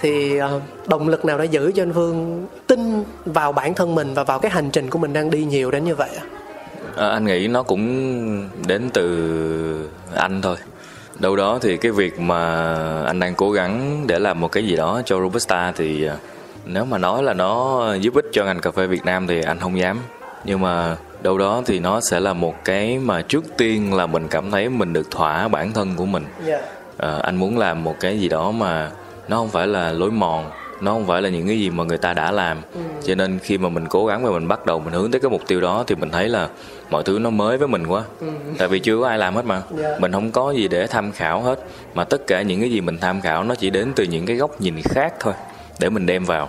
Thì 0.00 0.38
ờ, 0.38 0.60
động 0.86 1.08
lực 1.08 1.24
nào 1.24 1.38
đã 1.38 1.44
giữ 1.44 1.72
cho 1.74 1.82
anh 1.82 1.92
Vương 1.92 2.46
tin 2.66 3.04
vào 3.24 3.52
bản 3.52 3.74
thân 3.74 3.94
mình 3.94 4.14
và 4.14 4.24
vào 4.24 4.38
cái 4.38 4.50
hành 4.50 4.70
trình 4.70 4.90
của 4.90 4.98
mình 4.98 5.12
đang 5.12 5.30
đi 5.30 5.44
nhiều 5.44 5.70
đến 5.70 5.84
như 5.84 5.94
vậy? 5.94 6.10
À, 6.96 7.08
anh 7.08 7.24
nghĩ 7.24 7.48
nó 7.48 7.62
cũng 7.62 8.48
đến 8.66 8.90
từ 8.92 9.88
anh 10.14 10.42
thôi 10.42 10.56
đâu 11.18 11.36
đó 11.36 11.58
thì 11.62 11.76
cái 11.76 11.92
việc 11.92 12.20
mà 12.20 12.64
anh 13.04 13.20
đang 13.20 13.34
cố 13.34 13.50
gắng 13.50 14.04
để 14.06 14.18
làm 14.18 14.40
một 14.40 14.52
cái 14.52 14.66
gì 14.66 14.76
đó 14.76 15.02
cho 15.04 15.20
robusta 15.20 15.72
thì 15.76 16.06
à, 16.06 16.16
nếu 16.66 16.84
mà 16.84 16.98
nói 16.98 17.22
là 17.22 17.34
nó 17.34 17.84
giúp 17.94 18.14
ích 18.14 18.26
cho 18.32 18.44
ngành 18.44 18.60
cà 18.60 18.70
phê 18.70 18.86
Việt 18.86 19.04
Nam 19.04 19.26
thì 19.26 19.40
anh 19.42 19.58
không 19.58 19.78
dám. 19.78 20.00
Nhưng 20.44 20.60
mà 20.60 20.96
đâu 21.22 21.38
đó 21.38 21.62
thì 21.66 21.78
nó 21.78 22.00
sẽ 22.00 22.20
là 22.20 22.32
một 22.32 22.64
cái 22.64 22.98
mà 22.98 23.22
trước 23.22 23.44
tiên 23.56 23.94
là 23.94 24.06
mình 24.06 24.28
cảm 24.28 24.50
thấy 24.50 24.68
mình 24.68 24.92
được 24.92 25.10
thỏa 25.10 25.48
bản 25.48 25.72
thân 25.72 25.96
của 25.96 26.06
mình. 26.06 26.24
Dạ. 26.46 26.60
Ờ, 26.96 27.20
anh 27.22 27.36
muốn 27.36 27.58
làm 27.58 27.84
một 27.84 27.96
cái 28.00 28.18
gì 28.18 28.28
đó 28.28 28.50
mà 28.50 28.90
nó 29.28 29.36
không 29.36 29.48
phải 29.48 29.66
là 29.66 29.92
lối 29.92 30.10
mòn 30.10 30.50
nó 30.84 30.92
không 30.92 31.06
phải 31.06 31.22
là 31.22 31.28
những 31.28 31.46
cái 31.46 31.58
gì 31.58 31.70
mà 31.70 31.84
người 31.84 31.98
ta 31.98 32.14
đã 32.14 32.32
làm. 32.32 32.58
Cho 33.04 33.14
nên 33.14 33.38
khi 33.38 33.58
mà 33.58 33.68
mình 33.68 33.86
cố 33.88 34.06
gắng 34.06 34.24
và 34.24 34.30
mình 34.30 34.48
bắt 34.48 34.66
đầu 34.66 34.78
mình 34.78 34.92
hướng 34.94 35.10
tới 35.10 35.20
cái 35.20 35.30
mục 35.30 35.42
tiêu 35.46 35.60
đó 35.60 35.84
thì 35.86 35.94
mình 35.94 36.10
thấy 36.10 36.28
là 36.28 36.48
mọi 36.90 37.02
thứ 37.02 37.18
nó 37.18 37.30
mới 37.30 37.58
với 37.58 37.68
mình 37.68 37.86
quá. 37.86 38.02
Tại 38.58 38.68
vì 38.68 38.78
chưa 38.78 39.00
có 39.00 39.08
ai 39.08 39.18
làm 39.18 39.34
hết 39.34 39.44
mà. 39.44 39.62
Dạ. 39.78 39.96
mình 39.98 40.12
không 40.12 40.30
có 40.30 40.50
gì 40.50 40.68
để 40.68 40.86
tham 40.86 41.12
khảo 41.12 41.42
hết. 41.42 41.58
Mà 41.94 42.04
tất 42.04 42.26
cả 42.26 42.42
những 42.42 42.60
cái 42.60 42.70
gì 42.70 42.80
mình 42.80 42.98
tham 42.98 43.20
khảo 43.20 43.44
nó 43.44 43.54
chỉ 43.54 43.70
đến 43.70 43.92
từ 43.96 44.04
những 44.04 44.26
cái 44.26 44.36
góc 44.36 44.60
nhìn 44.60 44.74
khác 44.84 45.14
thôi 45.20 45.34
để 45.80 45.88
mình 45.90 46.06
đem 46.06 46.24
vào. 46.24 46.48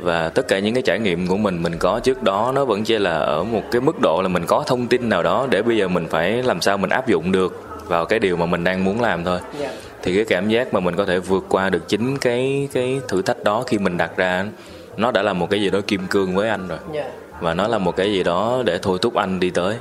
Và 0.00 0.28
tất 0.28 0.48
cả 0.48 0.58
những 0.58 0.74
cái 0.74 0.82
trải 0.82 0.98
nghiệm 0.98 1.26
của 1.26 1.36
mình 1.36 1.62
mình 1.62 1.78
có 1.78 2.00
trước 2.00 2.22
đó 2.22 2.52
nó 2.54 2.64
vẫn 2.64 2.84
chỉ 2.84 2.98
là 2.98 3.18
ở 3.18 3.44
một 3.44 3.62
cái 3.70 3.80
mức 3.80 4.00
độ 4.00 4.22
là 4.22 4.28
mình 4.28 4.46
có 4.46 4.64
thông 4.66 4.86
tin 4.86 5.08
nào 5.08 5.22
đó 5.22 5.46
để 5.50 5.62
bây 5.62 5.76
giờ 5.76 5.88
mình 5.88 6.06
phải 6.10 6.42
làm 6.42 6.60
sao 6.60 6.78
mình 6.78 6.90
áp 6.90 7.08
dụng 7.08 7.32
được 7.32 7.62
vào 7.86 8.04
cái 8.04 8.18
điều 8.18 8.36
mà 8.36 8.46
mình 8.46 8.64
đang 8.64 8.84
muốn 8.84 9.00
làm 9.00 9.24
thôi. 9.24 9.38
Dạ. 9.60 9.68
Thì 10.04 10.14
cái 10.16 10.24
cảm 10.24 10.48
giác 10.48 10.74
mà 10.74 10.80
mình 10.80 10.96
có 10.96 11.04
thể 11.04 11.18
vượt 11.18 11.44
qua 11.48 11.70
được 11.70 11.88
chính 11.88 12.18
cái 12.18 12.68
cái 12.72 13.00
thử 13.08 13.22
thách 13.22 13.44
đó 13.44 13.64
khi 13.66 13.78
mình 13.78 13.96
đặt 13.96 14.16
ra 14.16 14.46
nó 14.96 15.10
đã 15.10 15.22
là 15.22 15.32
một 15.32 15.50
cái 15.50 15.60
gì 15.60 15.70
đó 15.70 15.80
kim 15.86 16.06
cương 16.06 16.34
với 16.34 16.48
anh 16.48 16.68
rồi 16.68 16.78
Dạ. 16.94 17.04
và 17.40 17.54
nó 17.54 17.68
là 17.68 17.78
một 17.78 17.96
cái 17.96 18.12
gì 18.12 18.22
đó 18.22 18.62
để 18.66 18.78
thôi 18.82 18.98
thúc 19.02 19.14
anh 19.14 19.40
đi 19.40 19.50
tới 19.50 19.76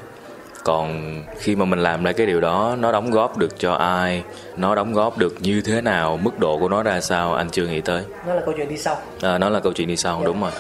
còn 0.64 1.16
khi 1.40 1.56
mà 1.56 1.66
mình 1.66 1.80
làm 1.80 2.04
lại 2.04 2.14
cái 2.14 2.28
điều 2.28 2.42
đó 2.42 2.76
nó 2.80 2.92
đóng 2.92 3.12
góp 3.12 3.38
được 3.38 3.60
cho 3.60 3.74
ai 3.74 4.24
nó 4.58 4.76
đóng 4.76 4.94
góp 4.94 5.18
được 5.18 5.36
như 5.42 5.62
thế 5.66 5.82
nào 5.82 6.18
mức 6.24 6.40
độ 6.40 6.58
của 6.60 6.70
nó 6.70 6.84
ra 6.84 7.02
sao 7.02 7.34
anh 7.34 7.50
chưa 7.50 7.68
nghĩ 7.68 7.82
tới 7.82 8.04
Nó 8.28 8.34
là 8.34 8.42
câu 8.46 8.54
chuyện 8.58 8.70
đi 8.70 8.78
sau. 8.78 8.98
à, 9.22 9.38
nó 9.38 9.50
là 9.50 9.60
câu 9.60 9.74
chuyện 9.74 9.88
đi 9.88 9.98
sau 9.98 10.22
đúng 10.26 10.42
rồi 10.42 10.52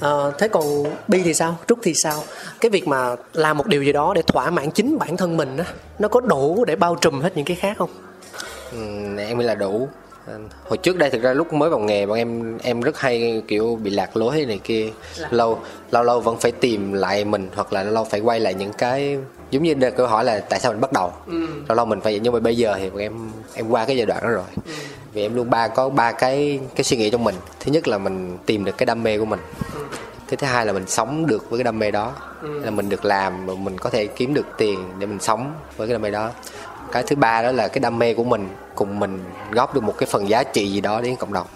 Ờ, 0.00 0.32
thế 0.38 0.48
còn 0.48 0.64
Bi 1.08 1.22
thì 1.22 1.34
sao? 1.34 1.56
Trúc 1.68 1.78
thì 1.82 1.94
sao? 1.94 2.22
Cái 2.60 2.70
việc 2.70 2.88
mà 2.88 3.16
làm 3.32 3.58
một 3.58 3.66
điều 3.66 3.82
gì 3.82 3.92
đó 3.92 4.12
để 4.14 4.22
thỏa 4.22 4.50
mãn 4.50 4.70
chính 4.70 4.98
bản 4.98 5.16
thân 5.16 5.36
mình 5.36 5.56
á, 5.56 5.64
nó 5.98 6.08
có 6.08 6.20
đủ 6.20 6.64
để 6.64 6.76
bao 6.76 6.94
trùm 7.00 7.20
hết 7.20 7.36
những 7.36 7.44
cái 7.44 7.56
khác 7.56 7.76
không? 7.78 7.90
Em 9.18 9.38
nghĩ 9.38 9.44
là 9.44 9.54
đủ. 9.54 9.88
Hồi 10.64 10.78
trước 10.78 10.96
đây 10.96 11.10
thực 11.10 11.22
ra 11.22 11.32
lúc 11.32 11.52
mới 11.52 11.70
vào 11.70 11.78
nghề 11.78 12.06
bọn 12.06 12.18
em 12.18 12.58
em 12.58 12.80
rất 12.80 12.98
hay 12.98 13.42
kiểu 13.48 13.78
bị 13.82 13.90
lạc 13.90 14.16
lối 14.16 14.44
này 14.44 14.60
kia. 14.64 14.90
Lâu 15.30 15.60
lâu 15.90 16.02
lâu 16.02 16.20
vẫn 16.20 16.36
phải 16.38 16.52
tìm 16.52 16.92
lại 16.92 17.24
mình 17.24 17.48
hoặc 17.54 17.72
là 17.72 17.82
lâu 17.82 17.94
lâu 17.94 18.04
phải 18.04 18.20
quay 18.20 18.40
lại 18.40 18.54
những 18.54 18.72
cái 18.72 19.18
giống 19.50 19.62
như 19.62 19.74
câu 19.96 20.06
hỏi 20.06 20.24
là 20.24 20.40
tại 20.40 20.60
sao 20.60 20.72
mình 20.72 20.80
bắt 20.80 20.92
đầu? 20.92 21.12
Lâu 21.68 21.76
lâu 21.76 21.86
mình 21.86 22.00
phải 22.00 22.20
nhưng 22.22 22.32
mà 22.32 22.40
bây 22.40 22.56
giờ 22.56 22.74
thì 22.78 22.90
bọn 22.90 22.98
em 22.98 23.30
em 23.54 23.68
qua 23.68 23.84
cái 23.84 23.96
giai 23.96 24.06
đoạn 24.06 24.22
đó 24.22 24.28
rồi. 24.28 24.44
Vì 25.12 25.22
em 25.22 25.34
luôn 25.34 25.50
ba 25.50 25.68
có 25.68 25.88
ba 25.88 26.12
cái 26.12 26.60
cái 26.76 26.84
suy 26.84 26.96
nghĩ 26.96 27.10
trong 27.10 27.24
mình. 27.24 27.34
Thứ 27.60 27.72
nhất 27.72 27.88
là 27.88 27.98
mình 27.98 28.38
tìm 28.46 28.64
được 28.64 28.78
cái 28.78 28.86
đam 28.86 29.02
mê 29.02 29.18
của 29.18 29.24
mình. 29.24 29.40
Cái 30.28 30.36
thứ 30.36 30.46
hai 30.46 30.66
là 30.66 30.72
mình 30.72 30.86
sống 30.86 31.26
được 31.26 31.50
với 31.50 31.58
cái 31.58 31.64
đam 31.64 31.78
mê 31.78 31.90
đó. 31.90 32.12
Là 32.42 32.70
mình 32.70 32.88
được 32.88 33.04
làm 33.04 33.46
và 33.46 33.54
mình 33.54 33.78
có 33.78 33.90
thể 33.90 34.06
kiếm 34.06 34.34
được 34.34 34.46
tiền 34.58 34.78
để 34.98 35.06
mình 35.06 35.20
sống 35.20 35.52
với 35.76 35.88
cái 35.88 35.92
đam 35.92 36.02
mê 36.02 36.10
đó 36.10 36.30
cái 36.92 37.02
thứ 37.02 37.16
ba 37.16 37.42
đó 37.42 37.52
là 37.52 37.68
cái 37.68 37.80
đam 37.80 37.98
mê 37.98 38.14
của 38.14 38.24
mình 38.24 38.48
cùng 38.74 39.00
mình 39.00 39.24
góp 39.50 39.74
được 39.74 39.82
một 39.82 39.94
cái 39.98 40.06
phần 40.06 40.28
giá 40.28 40.42
trị 40.42 40.72
gì 40.72 40.80
đó 40.80 41.00
đến 41.00 41.16
cộng 41.16 41.32
đồng. 41.32 41.46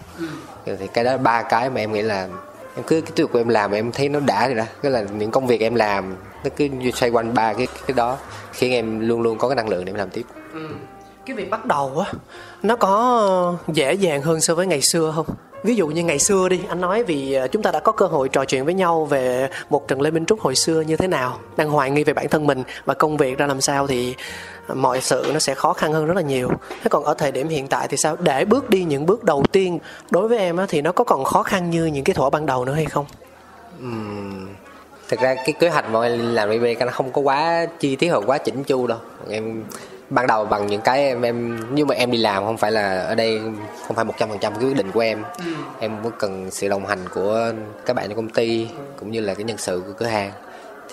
Thì 0.67 0.87
cái 0.95 1.05
đó 1.05 1.17
ba 1.17 1.43
cái 1.43 1.71
mà 1.71 1.81
em 1.81 1.93
nghĩ 1.93 2.03
là 2.03 2.29
em 2.77 2.85
cứ 2.87 3.01
cái 3.01 3.13
việc 3.17 3.33
của 3.33 3.41
em 3.41 3.49
làm 3.49 3.73
em 3.73 3.93
thấy 3.93 4.09
nó 4.09 4.21
đã 4.21 4.47
rồi 4.47 4.55
đó. 4.55 4.65
Cái 4.83 4.93
là 4.93 5.03
những 5.03 5.31
công 5.31 5.47
việc 5.47 5.61
em 5.61 5.75
làm 5.75 6.17
nó 6.45 6.51
cứ 6.57 6.69
xoay 6.95 7.11
quanh 7.11 7.35
ba 7.35 7.53
cái 7.53 7.67
cái 7.87 7.95
đó 7.95 8.19
khiến 8.53 8.73
em 8.73 9.09
luôn 9.09 9.23
luôn 9.23 9.39
có 9.39 9.49
cái 9.49 9.57
năng 9.57 9.69
lượng 9.69 9.85
để 9.85 9.91
em 9.91 9.97
làm 9.97 10.11
tiếp. 10.11 10.23
Cái 11.27 11.37
việc 11.37 11.51
bắt 11.51 11.67
đầu 11.67 12.05
á, 12.07 12.13
nó 12.63 12.77
có 12.77 13.55
dễ 13.69 13.95
dàng 13.95 14.23
hơn 14.23 14.41
so 14.41 14.55
với 14.55 14.67
ngày 14.67 14.81
xưa 14.81 15.13
không? 15.17 15.27
Ví 15.63 15.75
dụ 15.75 15.87
như 15.87 16.03
ngày 16.03 16.19
xưa 16.19 16.49
đi, 16.49 16.61
anh 16.69 16.81
nói 16.81 17.03
vì 17.03 17.33
ờ, 17.33 17.49
chúng 17.49 17.63
ta 17.63 17.71
đã 17.71 17.81
có 17.81 17.93
cơ 17.93 18.07
hội 18.07 18.29
trò 18.29 18.45
chuyện 18.45 18.65
với 18.65 18.75
nhau 18.75 19.05
về 19.05 19.49
một 19.71 19.89
Trần 19.89 20.01
Lê 20.01 20.11
Minh 20.11 20.27
Trúc 20.27 20.41
hồi 20.41 20.55
xưa 20.55 20.81
như 20.81 20.97
thế 20.97 21.07
nào, 21.07 21.39
đang 21.57 21.71
hoài 21.71 21.91
nghi 21.91 22.05
về 22.05 22.13
bản 22.13 22.29
thân 22.29 22.47
mình 22.47 22.63
và 22.85 22.95
công 22.95 23.17
việc 23.17 23.39
ra 23.39 23.47
làm 23.47 23.61
sao 23.61 23.87
thì 23.87 24.15
ờ, 24.67 24.75
mọi 24.75 25.01
sự 25.01 25.31
nó 25.33 25.39
sẽ 25.39 25.55
khó 25.55 25.73
khăn 25.73 25.93
hơn 25.93 26.07
rất 26.07 26.17
là 26.17 26.23
nhiều. 26.23 26.51
Thế 26.71 26.89
còn 26.91 27.05
ở 27.05 27.15
thời 27.15 27.33
điểm 27.33 27.49
hiện 27.49 27.69
tại 27.69 27.89
thì 27.89 27.97
sao? 27.97 28.17
Để 28.17 28.45
bước 28.45 28.71
đi 28.71 28.85
những 28.85 29.07
bước 29.07 29.25
đầu 29.25 29.45
tiên 29.53 29.79
đối 30.11 30.29
với 30.29 30.39
em 30.39 30.57
á, 30.57 30.67
thì 30.69 30.83
nó 30.83 30.93
có 30.93 31.05
còn 31.05 31.25
khó 31.25 31.43
khăn 31.43 31.71
như 31.71 31.85
những 31.85 32.05
cái 32.05 32.15
thuở 32.15 32.31
ban 32.31 32.47
đầu 32.47 32.65
nữa 32.65 32.75
hay 32.75 32.85
không? 32.85 33.07
uhm, 33.85 34.49
thực 35.09 35.21
ra 35.21 35.35
cái 35.35 35.53
kế 35.61 35.69
hoạch 35.69 35.91
mà 35.91 36.03
em 36.03 36.35
làm 36.35 36.51
BB 36.51 36.65
nó 36.81 36.93
không 36.93 37.13
có 37.13 37.21
quá 37.21 37.67
chi 37.81 37.97
tiết 37.97 38.09
hoặc 38.09 38.23
quá 38.27 38.39
chỉnh 38.39 38.65
chu 38.65 38.87
đâu 38.87 38.99
em 39.31 39.65
ban 40.15 40.27
đầu 40.27 40.45
bằng 40.45 40.67
những 40.67 40.81
cái 40.81 41.05
em 41.05 41.23
em 41.23 41.59
nhưng 41.71 41.89
mà 41.89 41.95
em 41.95 42.11
đi 42.11 42.19
làm 42.19 42.45
không 42.45 42.57
phải 42.57 42.73
là 42.73 42.99
ở 42.99 43.15
đây 43.15 43.41
không 43.87 43.97
phải 43.97 44.05
một 44.05 44.15
trăm 44.19 44.29
phần 44.29 44.39
trăm 44.39 44.55
cái 44.55 44.65
quyết 44.65 44.77
định 44.77 44.91
của 44.91 45.01
em. 45.01 45.23
Em 45.81 45.97
cũng 46.03 46.13
cần 46.19 46.51
sự 46.51 46.69
đồng 46.69 46.87
hành 46.87 46.99
của 47.15 47.53
các 47.87 47.97
bạn 47.97 48.09
trong 48.09 48.17
công 48.17 48.29
ty 48.29 48.69
cũng 48.99 49.11
như 49.11 49.21
là 49.21 49.35
cái 49.35 49.45
nhân 49.45 49.59
sự 49.59 49.83
của 49.87 49.93
cửa 49.93 50.07
hàng. 50.07 50.33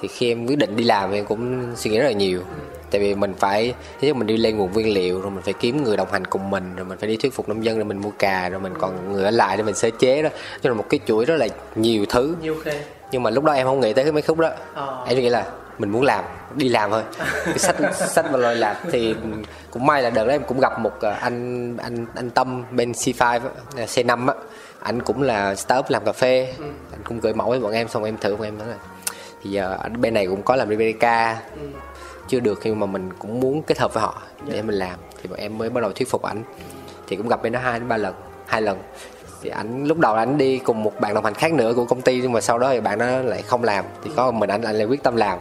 Thì 0.01 0.07
khi 0.07 0.31
em 0.31 0.47
quyết 0.47 0.57
định 0.57 0.75
đi 0.75 0.83
làm 0.83 1.11
em 1.11 1.25
cũng 1.25 1.71
suy 1.75 1.91
nghĩ 1.91 1.97
rất 1.99 2.05
là 2.05 2.11
nhiều. 2.11 2.41
Tại 2.91 3.01
vì 3.01 3.15
mình 3.15 3.33
phải 3.39 3.73
thứ 4.01 4.07
nhất 4.07 4.15
mình 4.15 4.27
đi 4.27 4.37
lên 4.37 4.57
nguồn 4.57 4.73
nguyên 4.73 4.93
liệu 4.93 5.21
rồi 5.21 5.31
mình 5.31 5.43
phải 5.43 5.53
kiếm 5.53 5.83
người 5.83 5.97
đồng 5.97 6.11
hành 6.11 6.25
cùng 6.25 6.49
mình 6.49 6.75
rồi 6.75 6.85
mình 6.85 6.97
phải 6.97 7.09
đi 7.09 7.17
thuyết 7.17 7.33
phục 7.33 7.49
nông 7.49 7.65
dân 7.65 7.77
để 7.77 7.83
mình 7.83 7.97
mua 7.97 8.11
cà 8.19 8.49
rồi 8.49 8.59
mình 8.59 8.73
còn 8.79 9.13
người 9.13 9.23
ở 9.23 9.31
lại 9.31 9.57
để 9.57 9.63
mình 9.63 9.75
sơ 9.75 9.89
chế 9.99 10.21
đó. 10.21 10.29
Cho 10.61 10.69
nên 10.69 10.77
một 10.77 10.85
cái 10.89 10.99
chuỗi 11.05 11.25
rất 11.25 11.35
là 11.35 11.47
nhiều 11.75 12.05
thứ. 12.09 12.35
Nhiều 12.41 12.55
khê. 12.63 12.81
nhưng 13.11 13.23
mà 13.23 13.29
lúc 13.29 13.43
đó 13.43 13.53
em 13.53 13.67
không 13.67 13.79
nghĩ 13.79 13.93
tới 13.93 14.03
cái 14.03 14.11
mấy 14.11 14.21
khúc 14.21 14.39
đó. 14.39 14.49
Ờ. 14.73 15.05
em 15.07 15.17
nghĩ 15.17 15.29
là 15.29 15.45
mình 15.79 15.89
muốn 15.89 16.01
làm 16.01 16.23
đi 16.55 16.69
làm 16.69 16.91
thôi. 16.91 17.03
Cái 17.45 17.59
sách 17.59 17.75
sách 17.93 18.25
mà 18.31 18.37
lôi 18.37 18.55
làm 18.55 18.75
thì 18.91 19.15
cũng 19.71 19.85
may 19.85 20.01
là 20.01 20.09
đợt 20.09 20.25
đó 20.25 20.31
em 20.31 20.43
cũng 20.47 20.59
gặp 20.59 20.79
một 20.79 20.93
ờ, 21.01 21.11
anh 21.11 21.77
anh 21.77 22.05
anh 22.15 22.29
tâm 22.29 22.63
bên 22.71 22.91
C5 22.91 23.19
á, 23.19 23.39
là 23.75 23.85
C5 23.85 24.27
á. 24.27 24.33
Anh 24.79 25.01
cũng 25.01 25.21
là 25.21 25.55
startup 25.55 25.89
làm 25.89 26.05
cà 26.05 26.11
phê. 26.11 26.53
Anh 26.91 27.03
cũng 27.03 27.19
gửi 27.19 27.33
mẫu 27.33 27.49
với 27.49 27.59
bọn 27.59 27.71
em 27.71 27.87
xong 27.87 28.03
em 28.03 28.17
thử 28.17 28.35
bọn 28.35 28.47
em 28.47 28.57
nói 28.57 28.67
là 28.67 28.75
thì 29.43 29.49
giờ 29.49 29.77
anh 29.81 30.01
bên 30.01 30.13
này 30.13 30.27
cũng 30.27 30.43
có 30.43 30.55
làm 30.55 30.69
BBK 30.69 31.05
chưa 32.27 32.39
được 32.39 32.59
nhưng 32.63 32.79
mà 32.79 32.85
mình 32.85 33.09
cũng 33.19 33.39
muốn 33.39 33.63
kết 33.63 33.79
hợp 33.79 33.93
với 33.93 34.01
họ 34.01 34.21
để 34.45 34.61
mình 34.61 34.75
làm. 34.75 34.99
Thì 35.21 35.29
bọn 35.29 35.39
em 35.39 35.57
mới 35.57 35.69
bắt 35.69 35.81
đầu 35.81 35.91
thuyết 35.91 36.09
phục 36.09 36.21
ảnh. 36.21 36.43
Thì 37.07 37.15
cũng 37.15 37.27
gặp 37.27 37.43
bên 37.43 37.53
nó 37.53 37.59
hai 37.59 37.79
đến 37.79 37.89
ba 37.89 37.97
lần 37.97 38.13
hai 38.45 38.61
lần. 38.61 38.77
Thì 39.41 39.49
anh 39.49 39.85
lúc 39.85 39.99
đầu 39.99 40.15
anh 40.15 40.37
đi 40.37 40.59
cùng 40.59 40.83
một 40.83 40.99
bạn 40.99 41.13
đồng 41.13 41.23
hành 41.23 41.33
khác 41.33 41.53
nữa 41.53 41.73
của 41.75 41.85
công 41.85 42.01
ty 42.01 42.19
nhưng 42.21 42.31
mà 42.31 42.41
sau 42.41 42.59
đó 42.59 42.69
thì 42.71 42.81
bạn 42.81 42.99
đó 42.99 43.05
lại 43.05 43.41
không 43.41 43.63
làm. 43.63 43.85
Thì 44.03 44.11
có 44.15 44.31
mình 44.31 44.49
anh 44.49 44.61
lại 44.61 44.85
quyết 44.85 45.03
tâm 45.03 45.15
làm 45.15 45.39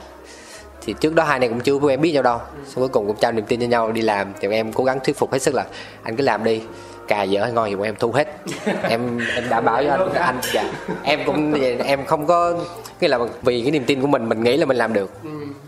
thì 0.89 0.95
trước 1.01 1.15
đó 1.15 1.25
hai 1.25 1.39
này 1.39 1.49
cũng 1.49 1.61
chưa 1.61 1.75
quen 1.75 2.01
biết 2.01 2.13
nhau 2.13 2.23
đâu. 2.23 2.39
Xong 2.65 2.75
cuối 2.75 2.89
cùng 2.89 3.07
cũng 3.07 3.17
trao 3.21 3.33
niềm 3.33 3.45
tin 3.45 3.61
cho 3.61 3.67
nhau 3.67 3.93
đi 3.93 4.03
làm. 4.03 4.33
Thì 4.41 4.49
em 4.49 4.73
cố 4.73 4.85
gắng 4.85 4.99
thuyết 5.05 5.19
phục 5.19 5.33
hết 5.33 5.39
sức 5.39 5.55
là 5.55 5.67
anh 6.03 6.17
cứ 6.17 6.25
làm 6.25 6.45
đi. 6.45 6.63
Cà 7.09 7.23
dở 7.23 7.43
hay 7.43 7.53
ngon 7.53 7.69
thì 7.69 7.77
bọn 7.77 7.85
em 7.85 7.95
thu 7.99 8.13
hết. 8.13 8.29
Em 8.83 9.19
em 9.35 9.49
đảm 9.51 9.65
bảo 9.65 9.77
với 9.77 9.87
anh. 9.87 10.13
Anh 10.13 10.39
dạ. 10.53 10.73
Em 11.03 11.21
cũng 11.27 11.55
em 11.85 12.05
không 12.05 12.27
có 12.27 12.55
nghĩa 13.01 13.09
là 13.09 13.19
vì 13.43 13.63
cái 13.63 13.71
niềm 13.71 13.85
tin 13.85 14.01
của 14.01 14.07
mình 14.07 14.29
mình 14.29 14.43
nghĩ 14.43 14.57
là 14.57 14.67
mình 14.67 14.77
làm 14.77 14.93
được. 14.93 15.11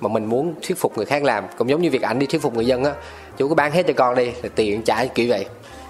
Mà 0.01 0.09
mình 0.09 0.25
muốn 0.25 0.55
thuyết 0.62 0.79
phục 0.79 0.97
người 0.97 1.07
khác 1.07 1.25
làm. 1.25 1.45
Cũng 1.59 1.68
giống 1.68 1.83
như 1.83 1.91
việc 1.91 2.03
ảnh 2.03 2.18
đi 2.18 2.27
thuyết 2.27 2.43
phục 2.43 2.55
người 2.55 2.66
dân 2.66 2.85
á. 2.85 2.93
Chú 3.37 3.49
cứ 3.49 3.55
bán 3.55 3.73
hết 3.73 3.87
cho 3.87 3.93
con 3.97 4.14
đi 4.14 4.33
là 4.43 4.49
tiền 4.55 4.83
trả 4.83 5.05
kiểu 5.05 5.27
vậy. 5.29 5.47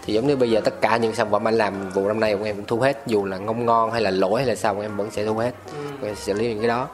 Thì 0.06 0.12
giống 0.12 0.26
như 0.26 0.36
bây 0.36 0.50
giờ 0.50 0.60
tất 0.64 0.80
cả 0.80 0.96
những 0.96 1.14
sản 1.14 1.30
phẩm 1.30 1.48
anh 1.48 1.54
làm 1.54 1.90
vụ 1.90 2.08
năm 2.08 2.20
nay 2.20 2.36
bọn 2.36 2.44
em 2.44 2.56
cũng 2.56 2.66
thu 2.66 2.80
hết. 2.80 3.02
Dù 3.06 3.24
là 3.24 3.38
ngon 3.38 3.66
ngon 3.66 3.92
hay 3.92 4.02
là 4.02 4.10
lỗi 4.10 4.40
hay 4.40 4.48
là 4.48 4.54
sao 4.54 4.74
bọn 4.74 4.82
em 4.82 4.96
vẫn 4.96 5.10
sẽ 5.10 5.24
thu 5.24 5.34
hết. 5.34 5.54
Bọn 6.00 6.10
em 6.10 6.14
sẽ 6.14 6.22
xử 6.22 6.32
lý 6.32 6.48
những 6.48 6.58
cái 6.58 6.68
đó. 6.68 6.88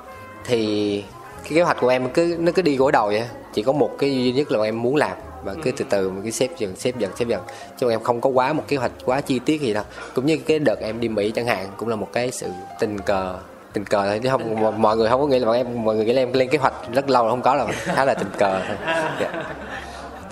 Thì 0.45 1.05
cái 1.49 1.57
kế 1.57 1.63
hoạch 1.63 1.77
của 1.81 1.89
em 1.89 2.09
cứ 2.11 2.37
nó 2.39 2.53
cứ 2.53 2.63
đi 2.63 2.77
gối 2.77 2.93
đầu 2.93 3.07
vậy 3.07 3.25
chỉ 3.55 3.63
có 3.63 3.73
một 3.73 3.91
cái 3.99 4.11
duy 4.11 4.33
nhất 4.33 4.53
là 4.53 4.65
em 4.65 4.83
muốn 4.83 4.97
làm 4.97 5.17
và 5.45 5.55
cứ 5.63 5.73
từ 5.77 5.85
từ 5.91 6.11
mà 6.11 6.21
cứ 6.25 6.31
xếp 6.31 6.49
dần 6.59 6.77
xếp 6.77 6.93
dần 6.99 7.11
xếp 7.17 7.25
dần. 7.29 7.43
Chứ 7.79 7.91
em 7.91 8.03
không 8.03 8.21
có 8.21 8.31
quá 8.31 8.53
một 8.53 8.63
kế 8.69 8.77
hoạch 8.77 8.93
quá 9.05 9.21
chi 9.21 9.39
tiết 9.39 9.61
gì 9.61 9.75
đâu. 9.75 9.85
Cũng 10.15 10.27
như 10.27 10.37
cái 10.37 10.59
đợt 10.59 10.81
em 10.81 11.01
đi 11.01 11.09
mỹ 11.09 11.33
chẳng 11.35 11.47
hạn 11.47 11.67
cũng 11.77 11.89
là 11.89 11.97
một 11.97 12.09
cái 12.13 12.31
sự 12.31 12.47
tình 12.81 12.99
cờ 12.99 13.39
tình 13.73 13.85
cờ 13.85 14.09
thôi. 14.09 14.21
Chứ 14.23 14.29
không 14.29 14.83
mọi 14.83 14.97
người 14.97 15.09
không 15.09 15.21
có 15.21 15.27
nghĩ 15.27 15.39
là 15.39 15.47
bọn 15.47 15.57
em 15.57 15.85
mọi 15.85 15.97
người 15.97 16.05
nghĩ 16.05 16.13
là 16.13 16.23
em 16.23 16.33
lên 16.33 16.49
kế 16.49 16.59
hoạch 16.59 16.75
rất 16.93 17.11
lâu 17.11 17.25
là 17.25 17.31
không 17.31 17.43
có 17.43 17.55
là 17.55 17.67
khá 17.73 18.05
là 18.05 18.15
tình 18.15 18.31
cờ 18.39 18.61
thôi. 18.69 18.77
Dạ. 19.21 19.45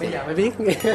bây 0.00 0.10
giờ 0.10 0.24
mới 0.26 0.34
biết. 0.34 0.50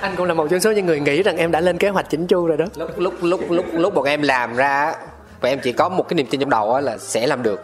Anh 0.00 0.16
cũng 0.16 0.26
là 0.26 0.34
một 0.34 0.46
trong 0.50 0.60
số 0.60 0.72
những 0.72 0.86
người 0.86 1.00
nghĩ 1.00 1.22
rằng 1.22 1.36
em 1.36 1.50
đã 1.50 1.60
lên 1.60 1.78
kế 1.78 1.88
hoạch 1.88 2.10
chỉnh 2.10 2.26
chu 2.26 2.46
rồi 2.46 2.56
đó. 2.56 2.64
Lúc 2.76 2.90
lúc 2.98 3.14
lúc 3.22 3.50
lúc 3.50 3.66
lúc 3.72 3.94
bọn 3.94 4.04
em 4.04 4.22
làm 4.22 4.56
ra 4.56 4.94
bọn 5.42 5.52
em 5.52 5.60
chỉ 5.62 5.72
có 5.72 5.88
một 5.88 6.08
cái 6.08 6.14
niềm 6.14 6.26
tin 6.30 6.40
trong 6.40 6.50
đầu 6.50 6.80
là 6.80 6.98
sẽ 6.98 7.26
làm 7.26 7.42
được 7.42 7.60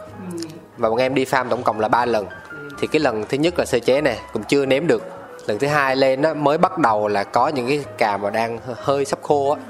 và 0.78 0.90
bọn 0.90 0.98
em 0.98 1.14
đi 1.14 1.24
farm 1.24 1.48
tổng 1.48 1.62
cộng 1.62 1.80
là 1.80 1.88
ba 1.88 2.06
lần. 2.06 2.26
Thì 2.80 2.86
cái 2.86 3.00
lần 3.00 3.24
thứ 3.28 3.38
nhất 3.38 3.58
là 3.58 3.64
sơ 3.64 3.78
chế 3.78 4.00
này 4.00 4.18
cũng 4.32 4.42
chưa 4.42 4.66
nếm 4.66 4.86
được. 4.86 5.02
Lần 5.46 5.58
thứ 5.58 5.66
hai 5.66 5.96
lên 5.96 6.22
nó 6.22 6.34
mới 6.34 6.58
bắt 6.58 6.78
đầu 6.78 7.08
là 7.08 7.24
có 7.24 7.48
những 7.48 7.68
cái 7.68 7.84
cà 7.98 8.16
mà 8.16 8.30
đang 8.30 8.58
hơi 8.74 9.04
sắp 9.04 9.18
khô 9.22 9.50
á. 9.50 9.60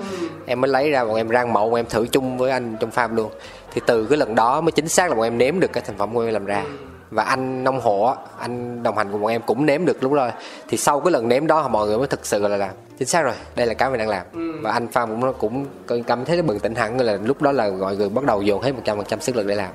Em 0.46 0.60
mới 0.60 0.68
lấy 0.68 0.90
ra, 0.90 1.04
bọn 1.04 1.14
em 1.14 1.28
rang 1.28 1.52
mẫu 1.52 1.70
bọn 1.70 1.80
em 1.80 1.86
thử 1.86 2.06
chung 2.06 2.38
với 2.38 2.50
anh 2.50 2.76
trong 2.80 2.90
farm 2.90 3.14
luôn. 3.14 3.30
Thì 3.74 3.80
từ 3.86 4.06
cái 4.06 4.18
lần 4.18 4.34
đó 4.34 4.60
mới 4.60 4.72
chính 4.72 4.88
xác 4.88 5.08
là 5.08 5.14
bọn 5.14 5.24
em 5.24 5.38
nếm 5.38 5.60
được 5.60 5.72
cái 5.72 5.82
thành 5.86 5.98
phẩm 5.98 6.14
của 6.14 6.20
em 6.20 6.32
làm 6.32 6.44
ra. 6.44 6.64
Và 7.10 7.22
anh 7.22 7.64
nông 7.64 7.80
hộ 7.80 8.14
anh 8.38 8.82
đồng 8.82 8.96
hành 8.96 9.12
cùng 9.12 9.20
bọn 9.20 9.30
em 9.30 9.42
cũng 9.42 9.66
nếm 9.66 9.84
được 9.84 10.02
lúc 10.02 10.12
rồi 10.12 10.30
thì 10.68 10.76
sau 10.76 11.00
cái 11.00 11.12
lần 11.12 11.28
nếm 11.28 11.46
đó, 11.46 11.68
mọi 11.68 11.86
người 11.86 11.98
mới 11.98 12.06
thực 12.06 12.26
sự 12.26 12.48
là 12.48 12.56
làm 12.56 12.70
chính 12.98 13.08
xác 13.08 13.22
rồi, 13.22 13.34
đây 13.56 13.66
là 13.66 13.74
cái 13.74 13.90
mình 13.90 13.98
đang 13.98 14.08
làm. 14.08 14.26
Và 14.62 14.72
anh 14.72 14.88
farm 14.92 15.32
cũng 15.32 15.66
cũng 15.86 16.02
cảm 16.02 16.24
thấy 16.24 16.36
nó 16.36 16.42
bừng 16.42 16.60
tỉnh 16.60 16.74
hẳn 16.74 17.00
là 17.00 17.18
lúc 17.24 17.42
đó 17.42 17.52
là 17.52 17.70
mọi 17.80 17.96
người 17.96 18.08
bắt 18.08 18.24
đầu 18.24 18.42
dồn 18.42 18.62
hết 18.62 18.72
một 18.72 18.80
trăm 18.84 18.96
phần 18.96 19.06
trăm 19.06 19.20
sức 19.20 19.36
lực 19.36 19.46
để 19.46 19.54
làm 19.54 19.70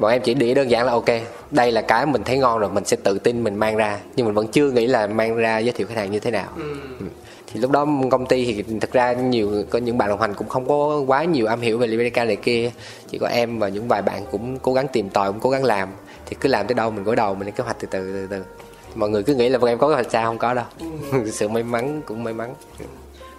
bọn 0.00 0.10
em 0.10 0.22
chỉ 0.22 0.34
nghĩ 0.34 0.54
đơn 0.54 0.70
giản 0.70 0.86
là 0.86 0.92
ok. 0.92 1.08
Đây 1.50 1.72
là 1.72 1.82
cái 1.82 2.06
mình 2.06 2.24
thấy 2.24 2.38
ngon 2.38 2.58
rồi 2.58 2.70
mình 2.70 2.84
sẽ 2.84 2.96
tự 2.96 3.18
tin 3.18 3.44
mình 3.44 3.54
mang 3.54 3.76
ra. 3.76 3.98
Nhưng 4.16 4.26
mình 4.26 4.34
vẫn 4.34 4.48
chưa 4.48 4.70
nghĩ 4.70 4.86
là 4.86 5.06
mang 5.06 5.36
ra 5.36 5.58
giới 5.58 5.72
thiệu 5.72 5.86
khách 5.86 5.96
hàng 5.96 6.10
như 6.10 6.20
thế 6.20 6.30
nào. 6.30 6.48
Ừ. 6.56 7.06
thì 7.52 7.60
lúc 7.60 7.70
đó 7.70 7.86
công 8.10 8.26
ty 8.26 8.44
thì 8.44 8.78
thực 8.80 8.92
ra 8.92 9.12
nhiều 9.12 9.64
có 9.70 9.78
những 9.78 9.98
bạn 9.98 10.08
đồng 10.08 10.20
hành 10.20 10.34
cũng 10.34 10.48
không 10.48 10.68
có 10.68 11.02
quá 11.06 11.24
nhiều 11.24 11.46
am 11.46 11.60
hiểu 11.60 11.78
về 11.78 11.86
Liberica 11.86 12.24
này 12.24 12.36
kia. 12.36 12.70
Chỉ 13.10 13.18
có 13.18 13.26
em 13.26 13.58
và 13.58 13.68
những 13.68 13.88
vài 13.88 14.02
bạn 14.02 14.22
cũng 14.30 14.58
cố 14.58 14.72
gắng 14.72 14.88
tìm 14.88 15.10
tòi 15.10 15.32
cũng 15.32 15.40
cố 15.40 15.50
gắng 15.50 15.64
làm. 15.64 15.88
Thì 16.26 16.36
cứ 16.40 16.48
làm 16.48 16.66
tới 16.66 16.74
đâu 16.74 16.90
mình 16.90 17.04
gối 17.04 17.16
đầu 17.16 17.34
mình 17.34 17.46
lên 17.46 17.54
kế 17.54 17.64
hoạch 17.64 17.76
từ 17.80 17.88
từ 17.90 18.12
từ 18.12 18.26
từ 18.30 18.44
mọi 18.94 19.10
người 19.10 19.22
cứ 19.22 19.34
nghĩ 19.34 19.48
là 19.48 19.58
bọn 19.58 19.70
em 19.70 19.78
có 19.78 19.88
kế 19.88 19.94
hoạch 19.94 20.10
sao 20.10 20.24
không 20.24 20.38
có 20.38 20.54
đâu. 20.54 20.64
Ừ. 21.12 21.30
sự 21.32 21.48
may 21.48 21.62
mắn 21.62 22.02
cũng 22.06 22.24
may 22.24 22.34
mắn 22.34 22.54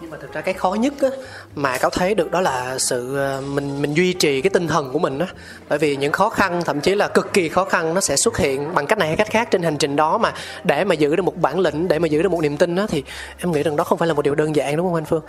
nhưng 0.02 0.10
mà 0.10 0.18
thực 0.22 0.34
ra 0.34 0.42
cái 0.42 0.54
khó 0.54 0.74
nhất 0.74 0.94
á, 1.02 1.10
mà 1.56 1.78
cáo 1.78 1.90
thấy 1.90 2.16
được 2.16 2.32
đó 2.32 2.42
là 2.42 2.78
sự 2.78 3.18
ờ, 3.18 3.42
mình 3.42 3.82
mình 3.82 3.94
duy 3.94 4.14
trì 4.14 4.42
cái 4.42 4.50
tinh 4.50 4.68
thần 4.68 4.92
của 4.94 5.00
mình 5.00 5.20
á 5.20 5.28
bởi 5.70 5.80
vì 5.80 5.96
những 5.96 6.12
khó 6.12 6.30
khăn 6.30 6.62
thậm 6.66 6.82
chí 6.82 6.96
là 6.96 7.08
cực 7.08 7.34
kỳ 7.34 7.50
khó 7.50 7.66
khăn 7.66 7.94
nó 7.94 8.02
sẽ 8.02 8.16
xuất 8.16 8.38
hiện 8.38 8.74
bằng 8.74 8.88
cách 8.88 8.98
này 8.98 9.08
hay 9.08 9.18
cách 9.18 9.30
khác 9.30 9.48
trên 9.52 9.64
hành 9.64 9.78
trình 9.78 9.96
đó 9.96 10.18
mà 10.18 10.34
để 10.64 10.84
mà 10.84 10.96
giữ 10.96 11.16
được 11.16 11.24
một 11.24 11.38
bản 11.38 11.60
lĩnh 11.60 11.88
để 11.88 12.00
mà 12.00 12.08
giữ 12.08 12.24
được 12.24 12.32
một 12.32 12.42
niềm 12.42 12.58
tin 12.58 12.76
đó 12.76 12.86
thì 12.90 13.04
em 13.38 13.52
nghĩ 13.52 13.64
rằng 13.64 13.76
đó 13.76 13.84
không 13.84 13.98
phải 13.98 14.08
là 14.08 14.14
một 14.14 14.22
điều 14.22 14.36
đơn 14.36 14.56
giản 14.56 14.78
đúng 14.78 14.86
không 14.86 14.96
anh 14.96 15.06
Phương 15.06 15.24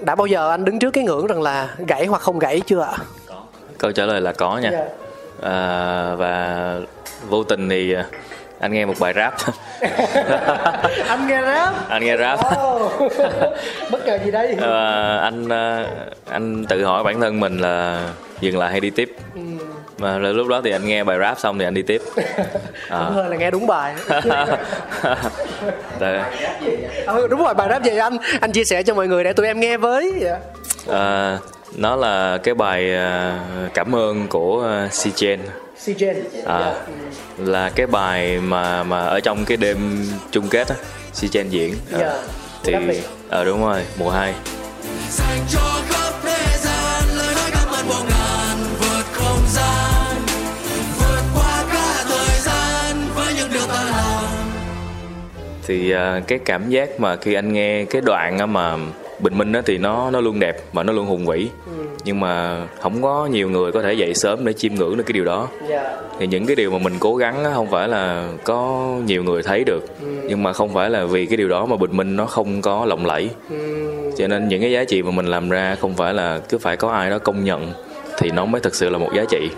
đã 0.00 0.14
bao 0.14 0.26
giờ 0.26 0.50
anh 0.50 0.64
đứng 0.64 0.78
trước 0.78 0.90
cái 0.90 1.04
ngưỡng 1.04 1.26
rằng 1.26 1.42
là 1.42 1.74
gãy 1.86 2.06
hoặc 2.06 2.22
không 2.22 2.38
gãy 2.38 2.60
chưa 2.66 2.80
ạ 2.80 2.96
câu 3.78 3.92
trả 3.92 4.06
lời 4.06 4.20
là 4.20 4.32
có 4.32 4.58
nha. 4.58 4.70
Dạ. 4.72 4.84
à, 5.42 6.14
và 6.14 6.76
vô 7.28 7.44
tình 7.44 7.68
thì 7.68 7.94
anh 8.60 8.72
nghe 8.72 8.86
một 8.86 8.94
bài 9.00 9.12
rap. 9.16 9.34
Anh 11.08 11.26
nghe 11.28 11.42
rap? 11.42 11.88
Anh 11.88 12.04
nghe 12.04 12.16
rap. 12.16 12.40
Bất 13.90 14.06
ngờ 14.06 14.18
gì 14.24 14.30
đây? 14.30 14.56
À, 14.62 15.16
anh 15.16 15.48
ờ, 15.48 15.86
anh 16.30 16.64
tự 16.68 16.84
hỏi 16.84 17.04
bản 17.04 17.20
thân 17.20 17.40
mình 17.40 17.58
là 17.58 18.08
dừng 18.40 18.58
lại 18.58 18.70
hay 18.70 18.80
đi 18.80 18.90
tiếp. 18.90 19.16
Ừ. 19.34 19.40
mà 19.98 20.18
lúc 20.18 20.48
đó 20.48 20.60
thì 20.64 20.70
anh 20.70 20.86
nghe 20.86 21.04
bài 21.04 21.18
rap 21.18 21.38
xong 21.38 21.58
thì 21.58 21.64
anh 21.64 21.74
đi 21.74 21.82
tiếp. 21.82 22.02
À. 22.88 23.04
cũng 23.06 23.14
hơn 23.14 23.28
là 23.28 23.36
nghe 23.36 23.50
đúng 23.50 23.66
bài. 23.66 23.94
Ừ, 27.06 27.26
đúng 27.30 27.42
rồi 27.44 27.54
bài 27.54 27.68
rap 27.70 27.82
gì 27.82 27.96
anh? 27.96 28.16
Anh 28.40 28.52
chia 28.52 28.64
sẻ 28.64 28.82
cho 28.82 28.94
mọi 28.94 29.08
người 29.08 29.24
để 29.24 29.32
tụi 29.32 29.46
em 29.46 29.60
nghe 29.60 29.76
với. 29.76 30.24
À, 30.90 31.38
nó 31.76 31.96
là 31.96 32.38
cái 32.42 32.54
bài 32.54 32.90
cảm 33.74 33.94
ơn 33.94 34.28
của 34.28 34.70
Si 34.90 35.10
Chen 35.10 35.40
Sigen 35.78 36.16
à, 36.44 36.58
yeah. 36.58 36.76
là 37.38 37.70
cái 37.74 37.86
bài 37.86 38.38
mà 38.40 38.82
mà 38.82 38.98
ở 39.00 39.20
trong 39.20 39.44
cái 39.44 39.56
đêm 39.56 40.06
chung 40.30 40.48
kết 40.48 40.68
á 40.68 40.76
Sigen 41.12 41.48
diễn 41.48 41.74
à, 41.92 41.98
yeah. 41.98 42.14
thì 42.64 42.72
ờ 43.28 43.40
à, 43.40 43.44
đúng 43.44 43.60
rồi 43.60 43.82
mùa 43.98 44.10
2 44.10 44.34
dành 45.10 45.40
cho 45.50 45.82
khắp 45.88 46.12
thế 46.22 46.56
gian 46.56 47.16
lời 47.16 47.34
nói 47.34 47.50
cảm 47.52 47.68
ơn 47.68 47.88
một 47.88 48.04
ngàn 48.10 48.56
vượt 48.78 49.04
không 49.12 49.42
gian 49.48 50.16
vượt 50.98 51.22
qua 51.34 51.64
cả 51.72 52.04
thời 52.08 52.40
gian 52.40 52.96
với 53.14 53.34
những 53.34 53.48
điều 53.52 53.66
ta 53.66 53.84
làm 53.84 54.24
thì 55.66 55.94
uh, 55.94 56.26
cái 56.26 56.38
cảm 56.44 56.70
giác 56.70 57.00
mà 57.00 57.16
khi 57.16 57.34
anh 57.34 57.52
nghe 57.52 57.84
cái 57.84 58.00
đoạn 58.00 58.38
á 58.38 58.46
mà 58.46 58.76
bình 59.20 59.38
minh 59.38 59.52
á 59.52 59.62
thì 59.66 59.78
nó 59.78 60.10
nó 60.10 60.20
luôn 60.20 60.40
đẹp 60.40 60.56
và 60.72 60.82
nó 60.82 60.92
luôn 60.92 61.06
hùng 61.06 61.26
vĩ 61.26 61.48
ừ 61.66 61.88
nhưng 62.04 62.20
mà 62.20 62.66
không 62.80 63.02
có 63.02 63.26
nhiều 63.26 63.50
người 63.50 63.72
có 63.72 63.82
thể 63.82 63.92
dậy 63.92 64.14
sớm 64.14 64.44
để 64.44 64.52
chiêm 64.52 64.74
ngưỡng 64.74 64.96
được 64.96 65.04
cái 65.06 65.12
điều 65.12 65.24
đó 65.24 65.48
yeah. 65.60 65.70
Dạ. 65.70 66.00
thì 66.18 66.26
những 66.26 66.46
cái 66.46 66.56
điều 66.56 66.70
mà 66.70 66.78
mình 66.78 66.92
cố 67.00 67.16
gắng 67.16 67.44
không 67.54 67.70
phải 67.70 67.88
là 67.88 68.28
có 68.44 68.88
nhiều 69.06 69.24
người 69.24 69.42
thấy 69.42 69.64
được 69.64 70.00
ừ. 70.00 70.06
nhưng 70.28 70.42
mà 70.42 70.52
không 70.52 70.74
phải 70.74 70.90
là 70.90 71.04
vì 71.04 71.26
cái 71.26 71.36
điều 71.36 71.48
đó 71.48 71.66
mà 71.66 71.76
bình 71.76 71.96
minh 71.96 72.16
nó 72.16 72.26
không 72.26 72.62
có 72.62 72.84
lộng 72.84 73.06
lẫy 73.06 73.30
ừ. 73.50 73.56
cho 74.16 74.26
nên 74.28 74.48
những 74.48 74.60
cái 74.60 74.72
giá 74.72 74.84
trị 74.84 75.02
mà 75.02 75.10
mình 75.10 75.26
làm 75.26 75.48
ra 75.48 75.76
không 75.80 75.94
phải 75.94 76.14
là 76.14 76.40
cứ 76.48 76.58
phải 76.58 76.76
có 76.76 76.90
ai 76.90 77.10
đó 77.10 77.18
công 77.18 77.44
nhận 77.44 77.72
thì 78.18 78.30
nó 78.30 78.44
mới 78.44 78.60
thực 78.60 78.74
sự 78.74 78.88
là 78.88 78.98
một 78.98 79.10
giá 79.16 79.24
trị 79.30 79.50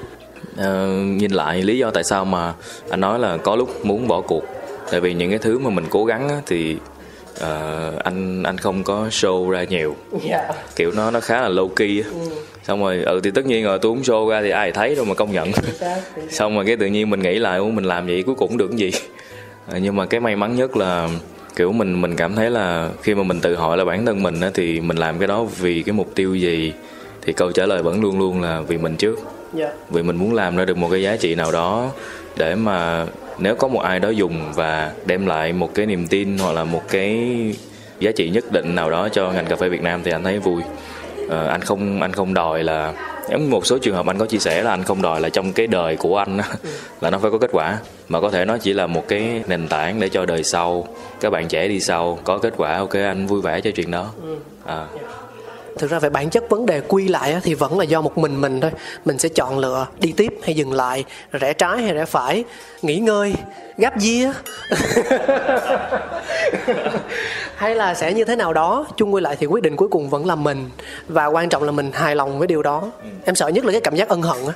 à, 0.58 0.86
nhìn 1.06 1.30
lại 1.30 1.62
lý 1.62 1.78
do 1.78 1.90
tại 1.90 2.04
sao 2.04 2.24
mà 2.24 2.54
anh 2.90 3.00
nói 3.00 3.18
là 3.18 3.36
có 3.36 3.56
lúc 3.56 3.86
muốn 3.86 4.08
bỏ 4.08 4.20
cuộc 4.20 4.44
tại 4.90 5.00
vì 5.00 5.14
những 5.14 5.30
cái 5.30 5.38
thứ 5.38 5.58
mà 5.58 5.70
mình 5.70 5.84
cố 5.90 6.04
gắng 6.04 6.28
á, 6.28 6.36
thì 6.46 6.76
uh, 7.42 7.98
anh 8.04 8.42
anh 8.42 8.58
không 8.58 8.84
có 8.84 9.06
show 9.10 9.50
ra 9.50 9.64
nhiều 9.64 9.96
yeah. 10.12 10.44
Dạ. 10.48 10.54
kiểu 10.76 10.92
nó 10.96 11.10
nó 11.10 11.20
khá 11.20 11.40
là 11.40 11.48
low 11.48 11.68
key 11.68 12.02
ừ. 12.02 12.20
xong 12.62 12.80
rồi 12.80 13.02
ừ 13.02 13.20
thì 13.24 13.30
tất 13.30 13.46
nhiên 13.46 13.64
rồi 13.64 13.78
tôi 13.82 13.92
không 13.92 14.02
show 14.02 14.28
ra 14.28 14.42
thì 14.42 14.50
ai 14.50 14.72
thấy 14.72 14.94
đâu 14.94 15.04
mà 15.04 15.14
công 15.14 15.32
nhận 15.32 15.52
xong 16.30 16.54
rồi 16.54 16.64
cái 16.66 16.76
tự 16.76 16.86
nhiên 16.86 17.10
mình 17.10 17.20
nghĩ 17.20 17.38
lại 17.38 17.60
mình 17.60 17.84
làm 17.84 18.06
vậy 18.06 18.22
cuối 18.22 18.34
cùng 18.34 18.56
được 18.56 18.68
cái 18.68 18.78
gì 18.78 18.90
à, 19.72 19.78
nhưng 19.78 19.96
mà 19.96 20.06
cái 20.06 20.20
may 20.20 20.36
mắn 20.36 20.56
nhất 20.56 20.76
là 20.76 21.08
kiểu 21.56 21.72
mình 21.72 22.00
mình 22.00 22.16
cảm 22.16 22.34
thấy 22.34 22.50
là 22.50 22.90
khi 23.02 23.14
mà 23.14 23.22
mình 23.22 23.40
tự 23.40 23.56
hỏi 23.56 23.76
là 23.76 23.84
bản 23.84 24.06
thân 24.06 24.22
mình 24.22 24.40
á, 24.40 24.50
thì 24.54 24.80
mình 24.80 24.96
làm 24.96 25.18
cái 25.18 25.28
đó 25.28 25.44
vì 25.44 25.82
cái 25.82 25.92
mục 25.92 26.14
tiêu 26.14 26.34
gì 26.34 26.72
thì 27.22 27.32
câu 27.32 27.52
trả 27.52 27.66
lời 27.66 27.82
vẫn 27.82 28.00
luôn 28.00 28.18
luôn 28.18 28.42
là 28.42 28.60
vì 28.60 28.78
mình 28.78 28.96
trước 28.96 29.16
yeah. 29.18 29.28
Dạ. 29.54 29.72
vì 29.90 30.02
mình 30.02 30.16
muốn 30.16 30.34
làm 30.34 30.56
ra 30.56 30.64
được 30.64 30.76
một 30.76 30.88
cái 30.90 31.02
giá 31.02 31.16
trị 31.16 31.34
nào 31.34 31.52
đó 31.52 31.90
để 32.36 32.54
mà 32.54 33.06
nếu 33.40 33.54
có 33.54 33.68
một 33.68 33.80
ai 33.80 34.00
đó 34.00 34.08
dùng 34.08 34.52
và 34.54 34.92
đem 35.06 35.26
lại 35.26 35.52
một 35.52 35.74
cái 35.74 35.86
niềm 35.86 36.06
tin 36.06 36.38
hoặc 36.38 36.52
là 36.52 36.64
một 36.64 36.82
cái 36.88 37.30
giá 38.00 38.10
trị 38.16 38.30
nhất 38.30 38.52
định 38.52 38.74
nào 38.74 38.90
đó 38.90 39.08
cho 39.08 39.30
ngành 39.30 39.46
cà 39.46 39.56
phê 39.56 39.68
Việt 39.68 39.82
Nam 39.82 40.00
thì 40.04 40.10
anh 40.10 40.24
thấy 40.24 40.38
vui. 40.38 40.62
À, 41.30 41.46
anh 41.48 41.60
không 41.60 42.02
anh 42.02 42.12
không 42.12 42.34
đòi 42.34 42.64
là 42.64 42.92
một 43.38 43.66
số 43.66 43.78
trường 43.78 43.94
hợp 43.94 44.06
anh 44.06 44.18
có 44.18 44.26
chia 44.26 44.38
sẻ 44.38 44.62
là 44.62 44.70
anh 44.70 44.84
không 44.84 45.02
đòi 45.02 45.20
là 45.20 45.28
trong 45.28 45.52
cái 45.52 45.66
đời 45.66 45.96
của 45.96 46.18
anh 46.18 46.38
là 47.00 47.10
nó 47.10 47.18
phải 47.18 47.30
có 47.30 47.38
kết 47.38 47.50
quả. 47.52 47.78
Mà 48.08 48.20
có 48.20 48.30
thể 48.30 48.44
nó 48.44 48.58
chỉ 48.58 48.72
là 48.72 48.86
một 48.86 49.08
cái 49.08 49.42
nền 49.46 49.68
tảng 49.68 50.00
để 50.00 50.08
cho 50.08 50.26
đời 50.26 50.42
sau 50.44 50.86
các 51.20 51.30
bạn 51.30 51.48
trẻ 51.48 51.68
đi 51.68 51.80
sau 51.80 52.18
có 52.24 52.38
kết 52.38 52.54
quả 52.56 52.78
ok 52.78 52.94
anh 52.94 53.26
vui 53.26 53.40
vẻ 53.40 53.60
cho 53.60 53.70
chuyện 53.70 53.90
đó. 53.90 54.10
À 54.64 54.86
thực 55.78 55.90
ra 55.90 55.98
về 55.98 56.10
bản 56.10 56.30
chất 56.30 56.44
vấn 56.48 56.66
đề 56.66 56.80
quy 56.80 57.08
lại 57.08 57.40
thì 57.42 57.54
vẫn 57.54 57.78
là 57.78 57.84
do 57.84 58.00
một 58.00 58.18
mình 58.18 58.40
mình 58.40 58.60
thôi. 58.60 58.70
Mình 59.04 59.18
sẽ 59.18 59.28
chọn 59.28 59.58
lựa 59.58 59.86
đi 60.00 60.12
tiếp 60.16 60.34
hay 60.42 60.56
dừng 60.56 60.72
lại 60.72 61.04
rẽ 61.32 61.52
trái 61.52 61.82
hay 61.82 61.94
rẽ 61.94 62.04
phải 62.04 62.44
nghỉ 62.82 62.96
ngơi 62.96 63.34
gap 63.76 63.94
year 64.00 64.36
hay 67.56 67.74
là 67.74 67.94
sẽ 67.94 68.12
như 68.12 68.24
thế 68.24 68.36
nào 68.36 68.52
đó 68.52 68.86
chung 68.96 69.14
quy 69.14 69.20
lại 69.20 69.36
thì 69.40 69.46
quyết 69.46 69.62
định 69.62 69.76
cuối 69.76 69.88
cùng 69.88 70.10
vẫn 70.10 70.26
là 70.26 70.34
mình. 70.34 70.70
Và 71.08 71.26
quan 71.26 71.48
trọng 71.48 71.62
là 71.62 71.72
mình 71.72 71.90
hài 71.92 72.16
lòng 72.16 72.38
với 72.38 72.48
điều 72.48 72.62
đó. 72.62 72.90
Em 73.24 73.34
sợ 73.34 73.48
nhất 73.48 73.64
là 73.64 73.72
cái 73.72 73.80
cảm 73.80 73.96
giác 73.96 74.08
ân 74.08 74.22
hận 74.22 74.46
á 74.46 74.52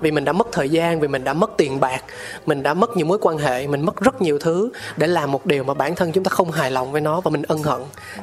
vì 0.00 0.10
mình 0.10 0.24
đã 0.24 0.32
mất 0.32 0.46
thời 0.52 0.68
gian 0.68 1.00
vì 1.00 1.08
mình 1.08 1.24
đã 1.24 1.32
mất 1.32 1.50
tiền 1.56 1.80
bạc 1.80 2.04
mình 2.46 2.62
đã 2.62 2.74
mất 2.74 2.96
những 2.96 3.08
mối 3.08 3.18
quan 3.20 3.38
hệ 3.38 3.66
mình 3.66 3.80
mất 3.80 4.00
rất 4.00 4.22
nhiều 4.22 4.38
thứ 4.38 4.70
để 4.96 5.06
làm 5.06 5.32
một 5.32 5.46
điều 5.46 5.64
mà 5.64 5.74
bản 5.74 5.94
thân 5.94 6.12
chúng 6.12 6.24
ta 6.24 6.28
không 6.28 6.50
hài 6.50 6.70
lòng 6.70 6.92
với 6.92 7.00
nó 7.00 7.20
và 7.20 7.30
mình 7.30 7.42
ân 7.48 7.62
hận 7.62 7.80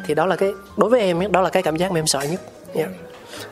thì 0.07 0.15
đó 0.15 0.25
là 0.25 0.35
cái 0.35 0.51
đối 0.77 0.89
với 0.89 1.01
em 1.01 1.31
đó 1.31 1.41
là 1.41 1.49
cái 1.49 1.63
cảm 1.63 1.75
giác 1.75 1.91
mà 1.91 1.99
em 1.99 2.07
sợ 2.07 2.21
nhất 2.21 2.41
yeah. 2.73 2.89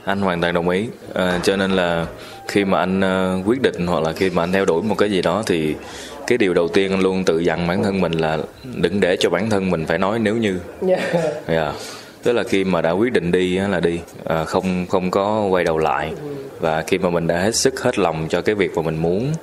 anh 0.04 0.22
hoàn 0.22 0.42
toàn 0.42 0.54
đồng 0.54 0.70
ý 0.70 0.88
à, 1.14 1.40
cho 1.44 1.56
nên 1.56 1.72
là 1.72 2.06
khi 2.48 2.66
mà 2.66 2.80
anh 2.80 3.00
uh, 3.00 3.48
quyết 3.48 3.62
định 3.62 3.88
hoặc 3.88 4.04
là 4.04 4.14
khi 4.14 4.30
mà 4.30 4.44
anh 4.44 4.52
theo 4.52 4.66
đuổi 4.66 4.84
một 4.84 4.96
cái 4.98 5.12
gì 5.12 5.22
đó 5.22 5.44
thì 5.46 5.76
cái 6.28 6.38
điều 6.38 6.54
đầu 6.54 6.68
tiên 6.68 6.92
anh 6.92 7.00
luôn 7.00 7.24
tự 7.24 7.40
dặn 7.40 7.68
bản 7.68 7.84
thân 7.84 8.02
mình 8.02 8.12
là 8.12 8.38
đừng 8.64 9.00
để 9.00 9.18
cho 9.20 9.30
bản 9.30 9.50
thân 9.50 9.72
mình 9.72 9.86
phải 9.86 9.98
nói 9.98 10.20
nếu 10.20 10.38
như 10.38 10.60
yeah. 10.88 11.02
Yeah. 11.48 11.74
Tức 12.24 12.34
là 12.34 12.44
khi 12.44 12.64
mà 12.64 12.82
đã 12.82 12.92
quyết 12.92 13.14
định 13.14 13.32
đi 13.32 13.58
là 13.58 13.80
đi 13.80 14.00
à, 14.26 14.44
không 14.46 14.86
không 14.90 15.12
có 15.12 15.48
quay 15.50 15.64
đầu 15.64 15.78
lại. 15.78 16.14
Và 16.60 16.84
khi 16.88 16.98
mà 16.98 17.10
mình 17.10 17.28
đã 17.28 17.38
hết 17.38 17.56
sức 17.56 17.82
hết 17.82 18.00
lòng 18.00 18.28
cho 18.30 18.42
cái 18.42 18.56
việc 18.56 18.76
mà 18.76 18.82
mình 18.82 18.98
muốn 18.98 19.34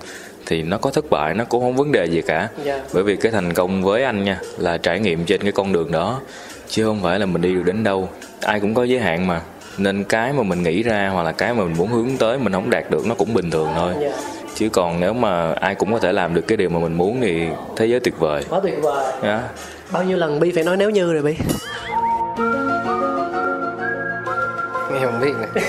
thì 0.47 0.63
nó 0.63 0.79
có 0.79 0.91
thất 0.91 1.11
bại 1.11 1.35
nó 1.35 1.45
cũng 1.45 1.61
không 1.61 1.77
vấn 1.77 1.93
đề 1.93 2.05
gì 2.05 2.23
cả. 2.23 2.49
Yeah. 2.65 2.81
bởi 2.93 3.03
vì 3.03 3.17
cái 3.17 3.33
thành 3.33 3.53
công 3.53 3.83
với 3.83 4.05
anh 4.05 4.25
nha 4.25 4.41
là 4.59 4.79
trải 4.79 5.01
nghiệm 5.01 5.25
trên 5.25 5.43
cái 5.43 5.53
con 5.53 5.73
đường 5.73 5.93
đó. 5.93 6.21
Chứ 6.69 6.85
không 6.85 7.03
phải 7.03 7.19
là 7.19 7.27
mình 7.27 7.43
đi 7.43 7.55
được 7.55 7.63
đến 7.65 7.85
đâu. 7.85 8.09
Ai 8.41 8.61
cũng 8.61 8.75
có 8.75 8.85
giới 8.85 9.01
hạn 9.01 9.27
mà. 9.27 9.41
Nên 9.79 10.05
cái 10.05 10.33
mà 10.33 10.43
mình 10.43 10.63
nghĩ 10.63 10.83
ra 10.83 11.11
hoặc 11.13 11.23
là 11.23 11.33
cái 11.33 11.55
mà 11.55 11.65
mình 11.65 11.75
muốn 11.79 11.89
hướng 11.89 12.17
tới 12.19 12.39
mình 12.39 12.53
không 12.53 12.71
đạt 12.71 12.91
được 12.91 13.07
nó 13.07 13.15
cũng 13.15 13.35
bình 13.35 13.51
thường 13.51 13.69
thôi. 13.77 13.95
Yeah 14.01 14.15
chứ 14.61 14.69
còn 14.69 15.01
nếu 15.01 15.13
mà 15.13 15.53
ai 15.53 15.75
cũng 15.75 15.93
có 15.93 15.99
thể 15.99 16.13
làm 16.13 16.35
được 16.35 16.43
cái 16.49 16.57
điều 16.57 16.71
mà 16.71 16.79
mình 16.79 16.93
muốn 16.93 17.21
thì 17.21 17.47
thế 17.77 17.87
giới 17.87 18.01
tuyệt 18.01 18.19
vời. 18.19 18.43
Quá 18.49 18.61
tuyệt 18.63 18.75
vời. 18.83 19.05
Yeah. 19.05 19.23
Dạ. 19.23 19.49
bao 19.93 20.05
nhiêu 20.05 20.17
lần 20.17 20.41
bi 20.41 20.53
phải 20.55 20.65
nói 20.65 20.77
nếu 20.77 20.91
như 20.91 21.13
rồi 21.13 21.23
bi 21.23 21.37
em 25.01 25.11
không 25.11 25.21
biết 25.21 25.33
nè 25.41 25.61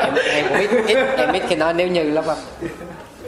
em, 0.00 0.14
em 0.14 0.44
cũng 0.48 0.58
biết 0.58 0.86
ít 0.86 0.98
em 1.16 1.32
biết 1.32 1.42
khi 1.48 1.56
nói 1.56 1.74
nếu 1.74 1.88
như 1.88 2.02
lắm 2.02 2.24
không 2.26 2.38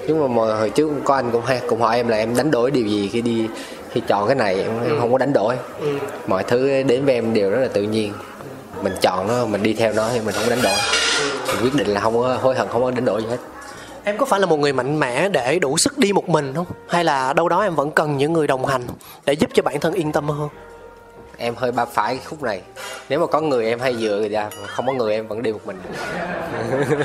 nhưng 0.07 0.21
mà 0.21 0.27
mọi 0.27 0.55
hồi 0.55 0.71
trước 0.71 0.91
có 1.05 1.14
anh 1.14 1.31
cũng 1.31 1.43
hay 1.45 1.61
cũng 1.69 1.81
hỏi 1.81 1.97
em 1.97 2.09
là 2.09 2.17
em 2.17 2.37
đánh 2.37 2.51
đổi 2.51 2.71
điều 2.71 2.87
gì 2.87 3.09
khi 3.12 3.23
đi 3.23 3.49
khi 3.97 4.03
chọn 4.07 4.27
cái 4.27 4.35
này 4.35 4.62
em, 4.62 4.71
ừ. 4.81 4.87
em 4.87 5.01
không 5.01 5.12
có 5.12 5.19
đánh 5.19 5.33
đổi. 5.33 5.57
Ừ. 5.81 5.99
mọi 6.27 6.45
thứ 6.45 6.83
đến 6.83 7.05
với 7.05 7.14
em 7.14 7.35
đều 7.35 7.51
rất 7.51 7.61
là 7.61 7.69
tự 7.69 7.83
nhiên. 7.83 8.12
Mình 8.83 8.93
chọn 9.01 9.29
nó 9.29 9.47
mình 9.47 9.62
đi 9.62 9.75
theo 9.75 9.93
nó 9.93 10.09
thì 10.12 10.21
mình 10.21 10.35
không 10.35 10.45
có 10.45 10.51
đánh 10.51 10.62
đổi. 10.62 10.77
Mình 11.47 11.62
quyết 11.62 11.75
định 11.75 11.89
là 11.89 12.01
không 12.01 12.19
có 12.19 12.39
hối 12.43 12.55
hận 12.55 12.69
không 12.69 12.83
có 12.83 12.91
đánh 12.91 13.05
đổi 13.05 13.23
gì 13.23 13.29
hết. 13.29 13.37
Em 14.05 14.19
có 14.19 14.27
phải 14.27 14.41
là 14.41 14.47
một 14.47 14.57
người 14.57 14.73
mạnh 14.73 15.01
mẽ 15.01 15.29
để 15.29 15.59
đủ 15.59 15.79
sức 15.79 15.99
đi 15.99 16.12
một 16.12 16.29
mình 16.29 16.55
không? 16.55 16.67
Hay 16.89 17.05
là 17.05 17.33
đâu 17.33 17.49
đó 17.49 17.62
em 17.62 17.75
vẫn 17.75 17.91
cần 17.91 18.17
những 18.17 18.33
người 18.33 18.47
đồng 18.47 18.67
hành 18.67 18.83
để 19.27 19.33
giúp 19.33 19.51
cho 19.55 19.62
bản 19.62 19.81
thân 19.81 19.95
yên 19.95 20.12
tâm 20.12 20.29
hơn 20.29 20.49
em 21.39 21.55
hơi 21.55 21.72
ba 21.72 21.84
phải 21.84 22.18
khúc 22.24 22.43
này 22.43 22.61
nếu 23.09 23.20
mà 23.20 23.26
có 23.26 23.41
người 23.41 23.66
em 23.66 23.80
hay 23.80 23.95
dựa 23.95 24.16
người 24.18 24.28
ra 24.28 24.51
không 24.66 24.87
có 24.87 24.93
người 24.93 25.14
em 25.14 25.28
vẫn 25.28 25.43
đi 25.43 25.53
một 25.53 25.66
mình 25.66 25.76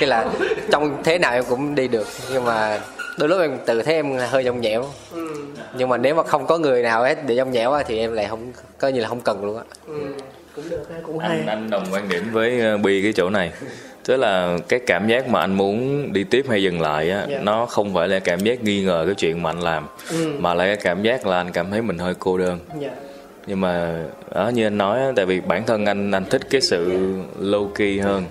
cái 0.00 0.08
là 0.08 0.26
trong 0.70 1.02
thế 1.04 1.18
nào 1.18 1.32
em 1.32 1.44
cũng 1.48 1.74
đi 1.74 1.88
được 1.88 2.06
nhưng 2.32 2.44
mà 2.44 2.80
đôi 3.18 3.28
lúc 3.28 3.40
em 3.40 3.58
tự 3.66 3.82
thấy 3.82 3.94
em 3.94 4.18
hơi 4.18 4.44
nhông 4.44 4.60
nhẽo 4.60 4.84
ừ. 5.12 5.34
nhưng 5.76 5.88
mà 5.88 5.96
nếu 5.96 6.14
mà 6.14 6.22
không 6.22 6.46
có 6.46 6.58
người 6.58 6.82
nào 6.82 7.04
hết 7.04 7.26
để 7.26 7.34
nhông 7.34 7.50
nhẽo 7.50 7.82
thì 7.86 7.98
em 7.98 8.12
lại 8.12 8.26
không 8.28 8.52
coi 8.78 8.92
như 8.92 9.00
là 9.00 9.08
không 9.08 9.20
cần 9.20 9.44
luôn 9.44 9.56
á 9.56 9.64
ừ. 9.86 9.94
cũng 10.56 10.64
được 10.70 10.82
cũng 11.02 11.18
hay 11.18 11.38
anh, 11.38 11.46
anh 11.46 11.70
đồng 11.70 11.84
quan 11.92 12.08
điểm 12.08 12.24
với 12.32 12.60
ờ, 12.60 12.76
bi 12.76 13.02
cái 13.02 13.12
chỗ 13.12 13.30
này 13.30 13.52
tức 14.04 14.16
là 14.16 14.58
cái 14.68 14.80
cảm 14.86 15.08
giác 15.08 15.28
mà 15.28 15.40
anh 15.40 15.54
muốn 15.54 16.12
đi 16.12 16.24
tiếp 16.24 16.46
hay 16.48 16.62
dừng 16.62 16.80
lại 16.80 17.10
á 17.10 17.18
yeah. 17.18 17.30
Dạ. 17.30 17.38
nó 17.42 17.66
không 17.66 17.94
phải 17.94 18.08
là 18.08 18.18
cảm 18.18 18.40
giác 18.40 18.62
nghi 18.62 18.82
ngờ 18.82 19.02
cái 19.06 19.14
chuyện 19.14 19.42
mà 19.42 19.50
anh 19.50 19.60
làm 19.60 19.86
ừ. 20.10 20.32
mà 20.38 20.54
là 20.54 20.66
cái 20.66 20.76
cảm 20.76 21.02
giác 21.02 21.26
là 21.26 21.36
anh 21.36 21.52
cảm 21.52 21.70
thấy 21.70 21.82
mình 21.82 21.98
hơi 21.98 22.14
cô 22.18 22.38
đơn 22.38 22.58
yeah. 22.80 22.92
Nhưng 23.46 23.60
mà 23.60 24.02
đó 24.34 24.48
như 24.48 24.66
anh 24.66 24.78
nói 24.78 25.00
tại 25.16 25.26
vì 25.26 25.40
bản 25.40 25.66
thân 25.66 25.86
anh 25.86 26.10
anh 26.10 26.24
thích 26.24 26.42
cái 26.50 26.60
sự 26.60 27.12
low 27.40 27.68
key 27.68 27.98
hơn 27.98 28.24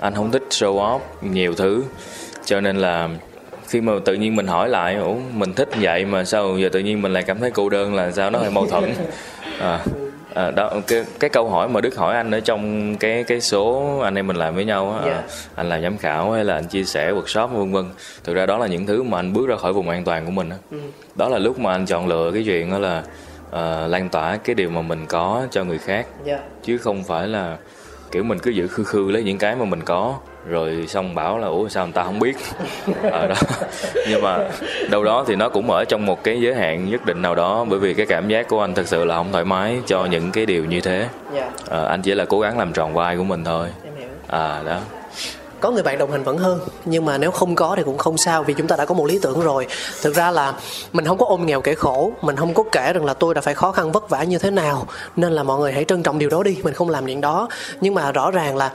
anh 0.00 0.14
không 0.14 0.30
thích 0.30 0.44
show 0.50 0.74
off 0.74 1.00
nhiều 1.22 1.54
thứ 1.54 1.84
cho 2.44 2.60
nên 2.60 2.76
là 2.76 3.08
khi 3.68 3.80
mà 3.80 3.92
tự 4.04 4.14
nhiên 4.14 4.36
mình 4.36 4.46
hỏi 4.46 4.68
lại 4.68 4.94
ủa 4.94 5.14
mình 5.32 5.54
thích 5.54 5.68
vậy 5.80 6.04
mà 6.04 6.24
sao 6.24 6.58
giờ 6.58 6.68
tự 6.72 6.80
nhiên 6.80 7.02
mình 7.02 7.12
lại 7.12 7.22
cảm 7.22 7.40
thấy 7.40 7.50
cô 7.50 7.68
đơn 7.68 7.94
là 7.94 8.10
sao 8.10 8.30
nó 8.30 8.38
hơi 8.38 8.50
mâu 8.50 8.66
thuẫn 8.66 8.84
à, 9.60 9.84
à, 10.34 10.50
đó 10.50 10.72
cái 10.86 11.04
cái 11.20 11.30
câu 11.30 11.48
hỏi 11.48 11.68
mà 11.68 11.80
đức 11.80 11.96
hỏi 11.96 12.16
anh 12.16 12.30
ở 12.30 12.40
trong 12.40 12.94
cái 12.96 13.24
cái 13.24 13.40
số 13.40 13.98
anh 14.04 14.14
em 14.14 14.26
mình 14.26 14.36
làm 14.36 14.54
với 14.54 14.64
nhau 14.64 14.92
á 14.92 15.04
yeah. 15.04 15.16
à, 15.16 15.24
dạ. 15.28 15.34
anh 15.54 15.68
làm 15.68 15.82
giám 15.82 15.98
khảo 15.98 16.32
hay 16.32 16.44
là 16.44 16.54
anh 16.54 16.66
chia 16.66 16.84
sẻ 16.84 17.12
workshop 17.12 17.46
vân 17.46 17.72
vân 17.72 17.84
thực 18.24 18.34
ra 18.34 18.46
đó 18.46 18.58
là 18.58 18.66
những 18.66 18.86
thứ 18.86 19.02
mà 19.02 19.18
anh 19.18 19.32
bước 19.32 19.48
ra 19.48 19.56
khỏi 19.56 19.72
vùng 19.72 19.88
an 19.88 20.04
toàn 20.04 20.24
của 20.24 20.30
mình 20.30 20.48
đó, 20.48 20.56
ừ. 20.70 20.78
đó 21.14 21.28
là 21.28 21.38
lúc 21.38 21.58
mà 21.58 21.72
anh 21.72 21.86
chọn 21.86 22.08
lựa 22.08 22.30
cái 22.34 22.42
chuyện 22.46 22.70
đó 22.70 22.78
là 22.78 23.02
uh, 23.48 23.90
lan 23.90 24.08
tỏa 24.08 24.36
cái 24.36 24.54
điều 24.54 24.70
mà 24.70 24.82
mình 24.82 25.06
có 25.06 25.46
cho 25.50 25.64
người 25.64 25.78
khác. 25.78 26.06
Yeah. 26.26 26.40
Dạ. 26.40 26.48
chứ 26.62 26.78
không 26.78 27.04
phải 27.04 27.28
là 27.28 27.56
kiểu 28.10 28.22
mình 28.22 28.38
cứ 28.38 28.50
giữ 28.50 28.68
khư 28.68 28.84
khư 28.84 29.10
lấy 29.10 29.22
những 29.22 29.38
cái 29.38 29.56
mà 29.56 29.64
mình 29.64 29.82
có 29.82 30.18
rồi 30.48 30.84
xong 30.88 31.14
bảo 31.14 31.38
là 31.38 31.46
ủa 31.46 31.68
sao 31.68 31.84
người 31.84 31.92
ta 31.92 32.04
không 32.04 32.18
biết? 32.18 32.36
Ở 33.02 33.26
đó. 33.28 33.34
Nhưng 34.08 34.22
mà 34.22 34.38
đâu 34.90 35.04
đó 35.04 35.24
thì 35.26 35.36
nó 35.36 35.48
cũng 35.48 35.70
ở 35.70 35.84
trong 35.84 36.06
một 36.06 36.24
cái 36.24 36.40
giới 36.40 36.54
hạn 36.54 36.90
nhất 36.90 37.06
định 37.06 37.22
nào 37.22 37.34
đó 37.34 37.64
bởi 37.68 37.78
vì 37.78 37.94
cái 37.94 38.06
cảm 38.06 38.28
giác 38.28 38.48
của 38.48 38.60
anh 38.60 38.74
thật 38.74 38.88
sự 38.88 39.04
là 39.04 39.14
không 39.14 39.32
thoải 39.32 39.44
mái 39.44 39.78
cho 39.86 40.04
những 40.04 40.32
cái 40.32 40.46
điều 40.46 40.64
như 40.64 40.80
thế. 40.80 41.08
À, 41.70 41.84
anh 41.84 42.02
chỉ 42.02 42.14
là 42.14 42.24
cố 42.24 42.40
gắng 42.40 42.58
làm 42.58 42.72
tròn 42.72 42.94
vai 42.94 43.16
của 43.16 43.24
mình 43.24 43.44
thôi. 43.44 43.68
À 44.28 44.62
đó 44.66 44.80
có 45.60 45.70
người 45.70 45.82
bạn 45.82 45.98
đồng 45.98 46.10
hành 46.10 46.24
vẫn 46.24 46.38
hơn 46.38 46.60
nhưng 46.84 47.04
mà 47.04 47.18
nếu 47.18 47.30
không 47.30 47.54
có 47.54 47.74
thì 47.76 47.82
cũng 47.82 47.98
không 47.98 48.16
sao 48.16 48.42
vì 48.42 48.54
chúng 48.54 48.66
ta 48.66 48.76
đã 48.76 48.84
có 48.84 48.94
một 48.94 49.06
lý 49.06 49.18
tưởng 49.22 49.40
rồi. 49.40 49.66
Thực 50.02 50.14
ra 50.14 50.30
là 50.30 50.54
mình 50.92 51.04
không 51.04 51.18
có 51.18 51.26
ôm 51.26 51.46
nghèo 51.46 51.60
kể 51.60 51.74
khổ 51.74 52.12
mình 52.22 52.36
không 52.36 52.54
có 52.54 52.62
kể 52.72 52.92
rằng 52.92 53.04
là 53.04 53.14
tôi 53.14 53.34
đã 53.34 53.40
phải 53.40 53.54
khó 53.54 53.72
khăn 53.72 53.92
vất 53.92 54.10
vả 54.10 54.22
như 54.22 54.38
thế 54.38 54.50
nào 54.50 54.86
nên 55.16 55.32
là 55.32 55.42
mọi 55.42 55.58
người 55.58 55.72
hãy 55.72 55.84
trân 55.84 56.02
trọng 56.02 56.18
điều 56.18 56.30
đó 56.30 56.42
đi 56.42 56.58
mình 56.62 56.74
không 56.74 56.90
làm 56.90 57.06
chuyện 57.06 57.20
đó. 57.20 57.48
Nhưng 57.80 57.94
mà 57.94 58.12
rõ 58.12 58.30
ràng 58.30 58.56
là 58.56 58.72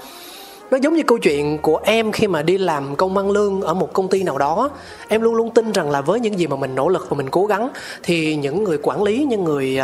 nó 0.72 0.80
giống 0.82 0.96
như 0.96 1.04
câu 1.08 1.18
chuyện 1.18 1.58
của 1.58 1.80
em 1.84 2.12
khi 2.12 2.28
mà 2.28 2.42
đi 2.42 2.58
làm 2.58 2.96
công 2.96 3.18
ăn 3.18 3.32
lương 3.32 3.62
ở 3.62 3.74
một 3.74 3.94
công 3.94 4.08
ty 4.08 4.24
nào 4.24 4.38
đó. 4.38 4.70
Em 5.08 5.22
luôn 5.22 5.36
luôn 5.36 5.50
tin 5.54 5.72
rằng 5.72 5.90
là 5.90 6.02
với 6.02 6.20
những 6.20 6.40
gì 6.40 6.48
mà 6.48 6.56
mình 6.56 6.76
nỗ 6.76 6.90
lực 6.90 7.10
và 7.10 7.18
mình 7.18 7.30
cố 7.30 7.46
gắng 7.46 7.70
thì 8.04 8.36
những 8.36 8.64
người 8.64 8.78
quản 8.84 9.04
lý 9.04 9.26
những 9.30 9.44
người 9.44 9.80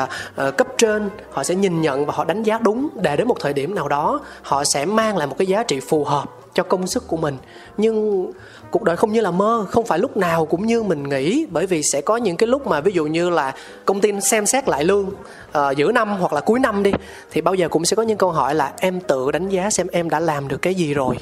uh, 0.47 0.57
cấp 0.57 0.67
trên 0.77 1.09
họ 1.31 1.43
sẽ 1.43 1.55
nhìn 1.55 1.81
nhận 1.81 2.05
và 2.05 2.13
họ 2.13 2.23
đánh 2.23 2.43
giá 2.43 2.59
đúng 2.61 2.89
để 2.95 3.17
đến 3.17 3.27
một 3.27 3.37
thời 3.39 3.53
điểm 3.53 3.75
nào 3.75 3.87
đó 3.87 4.21
họ 4.41 4.63
sẽ 4.63 4.85
mang 4.85 5.17
lại 5.17 5.27
một 5.27 5.35
cái 5.37 5.47
giá 5.47 5.63
trị 5.63 5.79
phù 5.79 6.03
hợp 6.03 6.38
cho 6.59 6.63
công 6.63 6.87
sức 6.87 7.07
của 7.07 7.17
mình. 7.17 7.37
Nhưng 7.77 8.27
cuộc 8.71 8.83
đời 8.83 8.97
không 8.97 9.11
như 9.11 9.21
là 9.21 9.31
mơ 9.31 9.65
không 9.69 9.85
phải 9.85 9.99
lúc 9.99 10.17
nào 10.17 10.45
cũng 10.45 10.65
như 10.65 10.83
mình 10.83 11.03
nghĩ 11.09 11.45
bởi 11.49 11.65
vì 11.65 11.83
sẽ 11.83 12.01
có 12.01 12.17
những 12.17 12.37
cái 12.37 12.47
lúc 12.47 12.67
mà 12.67 12.81
ví 12.81 12.91
dụ 12.91 13.05
như 13.05 13.29
là 13.29 13.53
công 13.85 14.01
ty 14.01 14.21
xem 14.21 14.45
xét 14.45 14.69
lại 14.69 14.83
lương 14.83 15.05
uh, 15.05 15.77
giữa 15.77 15.91
năm 15.91 16.17
hoặc 16.19 16.33
là 16.33 16.41
cuối 16.41 16.59
năm 16.59 16.83
đi 16.83 16.91
thì 17.31 17.41
bao 17.41 17.53
giờ 17.53 17.69
cũng 17.69 17.85
sẽ 17.85 17.95
có 17.95 18.03
những 18.03 18.17
câu 18.17 18.31
hỏi 18.31 18.55
là 18.55 18.73
em 18.79 18.99
tự 18.99 19.31
đánh 19.31 19.49
giá 19.49 19.69
xem 19.69 19.87
em 19.91 20.09
đã 20.09 20.19
làm 20.19 20.47
được 20.47 20.61
cái 20.61 20.75
gì 20.75 20.93
rồi? 20.93 21.15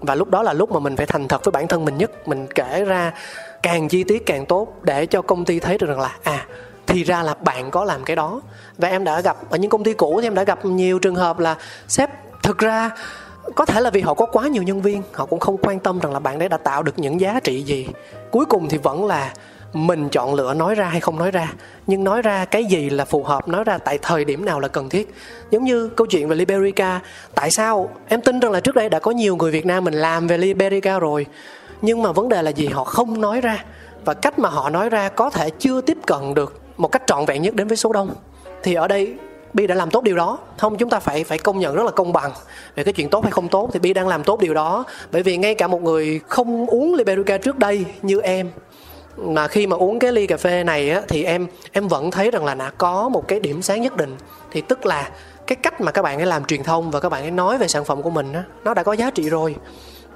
Và 0.00 0.14
lúc 0.14 0.28
đó 0.28 0.42
là 0.42 0.52
lúc 0.52 0.72
mà 0.72 0.80
mình 0.80 0.96
phải 0.96 1.06
thành 1.06 1.28
thật 1.28 1.44
với 1.44 1.52
bản 1.52 1.68
thân 1.68 1.84
mình 1.84 1.98
nhất 1.98 2.28
mình 2.28 2.46
kể 2.54 2.84
ra 2.84 3.12
càng 3.62 3.88
chi 3.88 4.04
tiết 4.04 4.26
càng 4.26 4.46
tốt 4.46 4.76
để 4.82 5.06
cho 5.06 5.22
công 5.22 5.44
ty 5.44 5.60
thấy 5.60 5.78
được 5.78 5.86
rằng 5.86 6.00
là 6.00 6.16
à 6.22 6.46
thì 6.86 7.04
ra 7.04 7.22
là 7.22 7.34
bạn 7.34 7.70
có 7.70 7.84
làm 7.84 8.04
cái 8.04 8.16
đó. 8.16 8.40
Và 8.78 8.88
em 8.88 9.04
đã 9.04 9.20
gặp 9.20 9.36
ở 9.50 9.58
những 9.58 9.70
công 9.70 9.84
ty 9.84 9.92
cũ 9.92 10.18
thì 10.20 10.26
em 10.26 10.34
đã 10.34 10.44
gặp 10.44 10.64
nhiều 10.64 10.98
trường 10.98 11.14
hợp 11.14 11.38
là 11.38 11.56
sếp 11.88 12.10
thực 12.42 12.58
ra 12.58 12.90
có 13.54 13.64
thể 13.64 13.80
là 13.80 13.90
vì 13.90 14.00
họ 14.00 14.14
có 14.14 14.26
quá 14.26 14.48
nhiều 14.48 14.62
nhân 14.62 14.82
viên, 14.82 15.02
họ 15.12 15.26
cũng 15.26 15.40
không 15.40 15.56
quan 15.62 15.78
tâm 15.78 15.98
rằng 15.98 16.12
là 16.12 16.18
bạn 16.18 16.38
đấy 16.38 16.48
đã 16.48 16.56
tạo 16.56 16.82
được 16.82 16.98
những 16.98 17.20
giá 17.20 17.40
trị 17.44 17.62
gì. 17.62 17.88
Cuối 18.30 18.44
cùng 18.46 18.68
thì 18.68 18.78
vẫn 18.78 19.06
là 19.06 19.32
mình 19.72 20.08
chọn 20.08 20.34
lựa 20.34 20.54
nói 20.54 20.74
ra 20.74 20.84
hay 20.84 21.00
không 21.00 21.18
nói 21.18 21.30
ra. 21.30 21.52
Nhưng 21.86 22.04
nói 22.04 22.22
ra 22.22 22.44
cái 22.44 22.64
gì 22.64 22.90
là 22.90 23.04
phù 23.04 23.22
hợp, 23.22 23.48
nói 23.48 23.64
ra 23.64 23.78
tại 23.78 23.98
thời 24.02 24.24
điểm 24.24 24.44
nào 24.44 24.60
là 24.60 24.68
cần 24.68 24.88
thiết. 24.88 25.14
Giống 25.50 25.64
như 25.64 25.88
câu 25.88 26.06
chuyện 26.06 26.28
về 26.28 26.36
Liberica, 26.36 27.00
tại 27.34 27.50
sao 27.50 27.90
em 28.08 28.20
tin 28.20 28.40
rằng 28.40 28.52
là 28.52 28.60
trước 28.60 28.74
đây 28.74 28.88
đã 28.88 28.98
có 28.98 29.10
nhiều 29.10 29.36
người 29.36 29.50
Việt 29.50 29.66
Nam 29.66 29.84
mình 29.84 29.94
làm 29.94 30.26
về 30.26 30.38
Liberica 30.38 30.98
rồi, 30.98 31.26
nhưng 31.82 32.02
mà 32.02 32.12
vấn 32.12 32.28
đề 32.28 32.42
là 32.42 32.50
gì? 32.50 32.66
Họ 32.66 32.84
không 32.84 33.20
nói 33.20 33.40
ra. 33.40 33.64
Và 34.04 34.14
cách 34.14 34.38
mà 34.38 34.48
họ 34.48 34.70
nói 34.70 34.88
ra 34.88 35.08
có 35.08 35.30
thể 35.30 35.50
chưa 35.50 35.80
tiếp 35.80 35.98
cận 36.06 36.34
được 36.34 36.60
một 36.76 36.88
cách 36.88 37.02
trọn 37.06 37.24
vẹn 37.26 37.42
nhất 37.42 37.54
đến 37.54 37.68
với 37.68 37.76
số 37.76 37.92
đông. 37.92 38.14
Thì 38.62 38.74
ở 38.74 38.88
đây 38.88 39.14
Bi 39.54 39.66
đã 39.66 39.74
làm 39.74 39.90
tốt 39.90 40.02
điều 40.02 40.16
đó. 40.16 40.38
Không 40.58 40.76
chúng 40.76 40.90
ta 40.90 41.00
phải 41.00 41.24
phải 41.24 41.38
công 41.38 41.58
nhận 41.58 41.74
rất 41.74 41.82
là 41.82 41.90
công 41.90 42.12
bằng 42.12 42.32
về 42.74 42.84
cái 42.84 42.92
chuyện 42.92 43.08
tốt 43.08 43.22
hay 43.24 43.32
không 43.32 43.48
tốt. 43.48 43.70
Thì 43.72 43.80
Bi 43.80 43.92
đang 43.92 44.08
làm 44.08 44.24
tốt 44.24 44.40
điều 44.40 44.54
đó. 44.54 44.84
Bởi 45.12 45.22
vì 45.22 45.36
ngay 45.36 45.54
cả 45.54 45.66
một 45.66 45.82
người 45.82 46.20
không 46.28 46.66
uống 46.66 46.94
Liberica 46.94 47.38
trước 47.38 47.58
đây 47.58 47.84
như 48.02 48.20
em 48.20 48.50
mà 49.16 49.48
khi 49.48 49.66
mà 49.66 49.76
uống 49.76 49.98
cái 49.98 50.12
ly 50.12 50.26
cà 50.26 50.36
phê 50.36 50.64
này 50.64 50.90
á, 50.90 51.02
thì 51.08 51.24
em 51.24 51.46
em 51.72 51.88
vẫn 51.88 52.10
thấy 52.10 52.30
rằng 52.30 52.44
là 52.44 52.54
đã 52.54 52.70
có 52.78 53.08
một 53.08 53.28
cái 53.28 53.40
điểm 53.40 53.62
sáng 53.62 53.82
nhất 53.82 53.96
định. 53.96 54.16
Thì 54.50 54.60
tức 54.60 54.86
là 54.86 55.10
cái 55.46 55.56
cách 55.56 55.80
mà 55.80 55.92
các 55.92 56.02
bạn 56.02 56.18
ấy 56.18 56.26
làm 56.26 56.44
truyền 56.44 56.62
thông 56.62 56.90
và 56.90 57.00
các 57.00 57.08
bạn 57.08 57.22
ấy 57.22 57.30
nói 57.30 57.58
về 57.58 57.68
sản 57.68 57.84
phẩm 57.84 58.02
của 58.02 58.10
mình 58.10 58.32
á, 58.32 58.42
nó 58.64 58.74
đã 58.74 58.82
có 58.82 58.92
giá 58.92 59.10
trị 59.10 59.28
rồi 59.28 59.54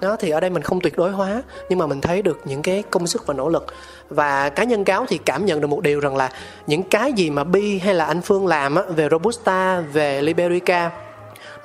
đó 0.00 0.16
thì 0.16 0.30
ở 0.30 0.40
đây 0.40 0.50
mình 0.50 0.62
không 0.62 0.80
tuyệt 0.80 0.96
đối 0.96 1.10
hóa 1.10 1.42
nhưng 1.68 1.78
mà 1.78 1.86
mình 1.86 2.00
thấy 2.00 2.22
được 2.22 2.40
những 2.44 2.62
cái 2.62 2.82
công 2.90 3.06
sức 3.06 3.26
và 3.26 3.34
nỗ 3.34 3.48
lực. 3.48 3.66
Và 4.10 4.48
cá 4.48 4.64
nhân 4.64 4.84
cáo 4.84 5.06
thì 5.08 5.18
cảm 5.18 5.46
nhận 5.46 5.60
được 5.60 5.66
một 5.66 5.82
điều 5.82 6.00
rằng 6.00 6.16
là 6.16 6.30
những 6.66 6.82
cái 6.82 7.12
gì 7.12 7.30
mà 7.30 7.44
bi 7.44 7.78
hay 7.78 7.94
là 7.94 8.04
anh 8.04 8.20
phương 8.20 8.46
làm 8.46 8.74
á, 8.74 8.82
về 8.88 9.08
robusta 9.10 9.80
về 9.80 10.22
liberica 10.22 10.90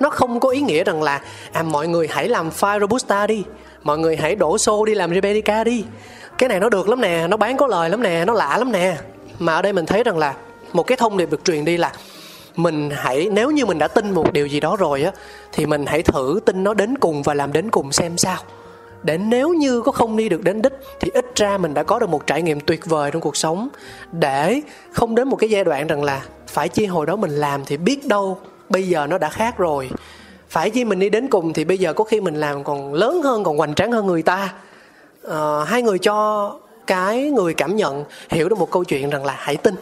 nó 0.00 0.10
không 0.10 0.40
có 0.40 0.48
ý 0.48 0.60
nghĩa 0.60 0.84
rằng 0.84 1.02
là 1.02 1.20
à 1.52 1.62
mọi 1.62 1.88
người 1.88 2.08
hãy 2.10 2.28
làm 2.28 2.50
file 2.50 2.80
robusta 2.80 3.26
đi 3.26 3.44
mọi 3.82 3.98
người 3.98 4.16
hãy 4.16 4.34
đổ 4.34 4.58
xô 4.58 4.84
đi 4.84 4.94
làm 4.94 5.10
liberica 5.10 5.64
đi. 5.64 5.84
Cái 6.38 6.48
này 6.48 6.60
nó 6.60 6.68
được 6.68 6.88
lắm 6.88 7.00
nè 7.00 7.26
nó 7.28 7.36
bán 7.36 7.56
có 7.56 7.66
lời 7.66 7.90
lắm 7.90 8.02
nè 8.02 8.24
nó 8.24 8.32
lạ 8.32 8.58
lắm 8.58 8.72
nè. 8.72 8.96
Mà 9.38 9.54
ở 9.54 9.62
đây 9.62 9.72
mình 9.72 9.86
thấy 9.86 10.04
rằng 10.04 10.18
là 10.18 10.34
một 10.72 10.82
cái 10.82 10.96
thông 10.96 11.16
điệp 11.16 11.30
được 11.30 11.44
truyền 11.44 11.64
đi 11.64 11.76
là 11.76 11.92
mình 12.56 12.90
hãy 12.90 13.28
nếu 13.32 13.50
như 13.50 13.66
mình 13.66 13.78
đã 13.78 13.88
tin 13.88 14.10
một 14.10 14.32
điều 14.32 14.46
gì 14.46 14.60
đó 14.60 14.76
rồi 14.76 15.02
á 15.02 15.12
thì 15.52 15.66
mình 15.66 15.86
hãy 15.86 16.02
thử 16.02 16.40
tin 16.44 16.64
nó 16.64 16.74
đến 16.74 16.98
cùng 16.98 17.22
và 17.22 17.34
làm 17.34 17.52
đến 17.52 17.70
cùng 17.70 17.92
xem 17.92 18.18
sao. 18.18 18.38
Để 19.02 19.18
nếu 19.18 19.48
như 19.48 19.82
có 19.82 19.92
không 19.92 20.16
đi 20.16 20.28
được 20.28 20.42
đến 20.42 20.62
đích 20.62 20.72
thì 21.00 21.10
ít 21.14 21.26
ra 21.36 21.58
mình 21.58 21.74
đã 21.74 21.82
có 21.82 21.98
được 21.98 22.08
một 22.08 22.26
trải 22.26 22.42
nghiệm 22.42 22.60
tuyệt 22.60 22.86
vời 22.86 23.10
trong 23.10 23.22
cuộc 23.22 23.36
sống. 23.36 23.68
Để 24.12 24.60
không 24.92 25.14
đến 25.14 25.28
một 25.28 25.36
cái 25.36 25.50
giai 25.50 25.64
đoạn 25.64 25.86
rằng 25.86 26.02
là 26.02 26.22
phải 26.46 26.68
chi 26.68 26.86
hồi 26.86 27.06
đó 27.06 27.16
mình 27.16 27.30
làm 27.30 27.64
thì 27.64 27.76
biết 27.76 28.06
đâu 28.06 28.38
bây 28.68 28.88
giờ 28.88 29.06
nó 29.06 29.18
đã 29.18 29.28
khác 29.28 29.58
rồi. 29.58 29.90
Phải 30.48 30.70
chi 30.70 30.84
mình 30.84 30.98
đi 30.98 31.10
đến 31.10 31.28
cùng 31.28 31.52
thì 31.52 31.64
bây 31.64 31.78
giờ 31.78 31.92
có 31.92 32.04
khi 32.04 32.20
mình 32.20 32.34
làm 32.34 32.64
còn 32.64 32.94
lớn 32.94 33.22
hơn 33.22 33.44
còn 33.44 33.56
hoành 33.56 33.74
tráng 33.74 33.92
hơn 33.92 34.06
người 34.06 34.22
ta. 34.22 34.54
À, 35.28 35.64
hai 35.66 35.82
người 35.82 35.98
cho 35.98 36.58
cái 36.86 37.30
người 37.30 37.54
cảm 37.54 37.76
nhận 37.76 38.04
hiểu 38.30 38.48
được 38.48 38.58
một 38.58 38.70
câu 38.70 38.84
chuyện 38.84 39.10
rằng 39.10 39.24
là 39.24 39.34
hãy 39.38 39.56
tin. 39.56 39.74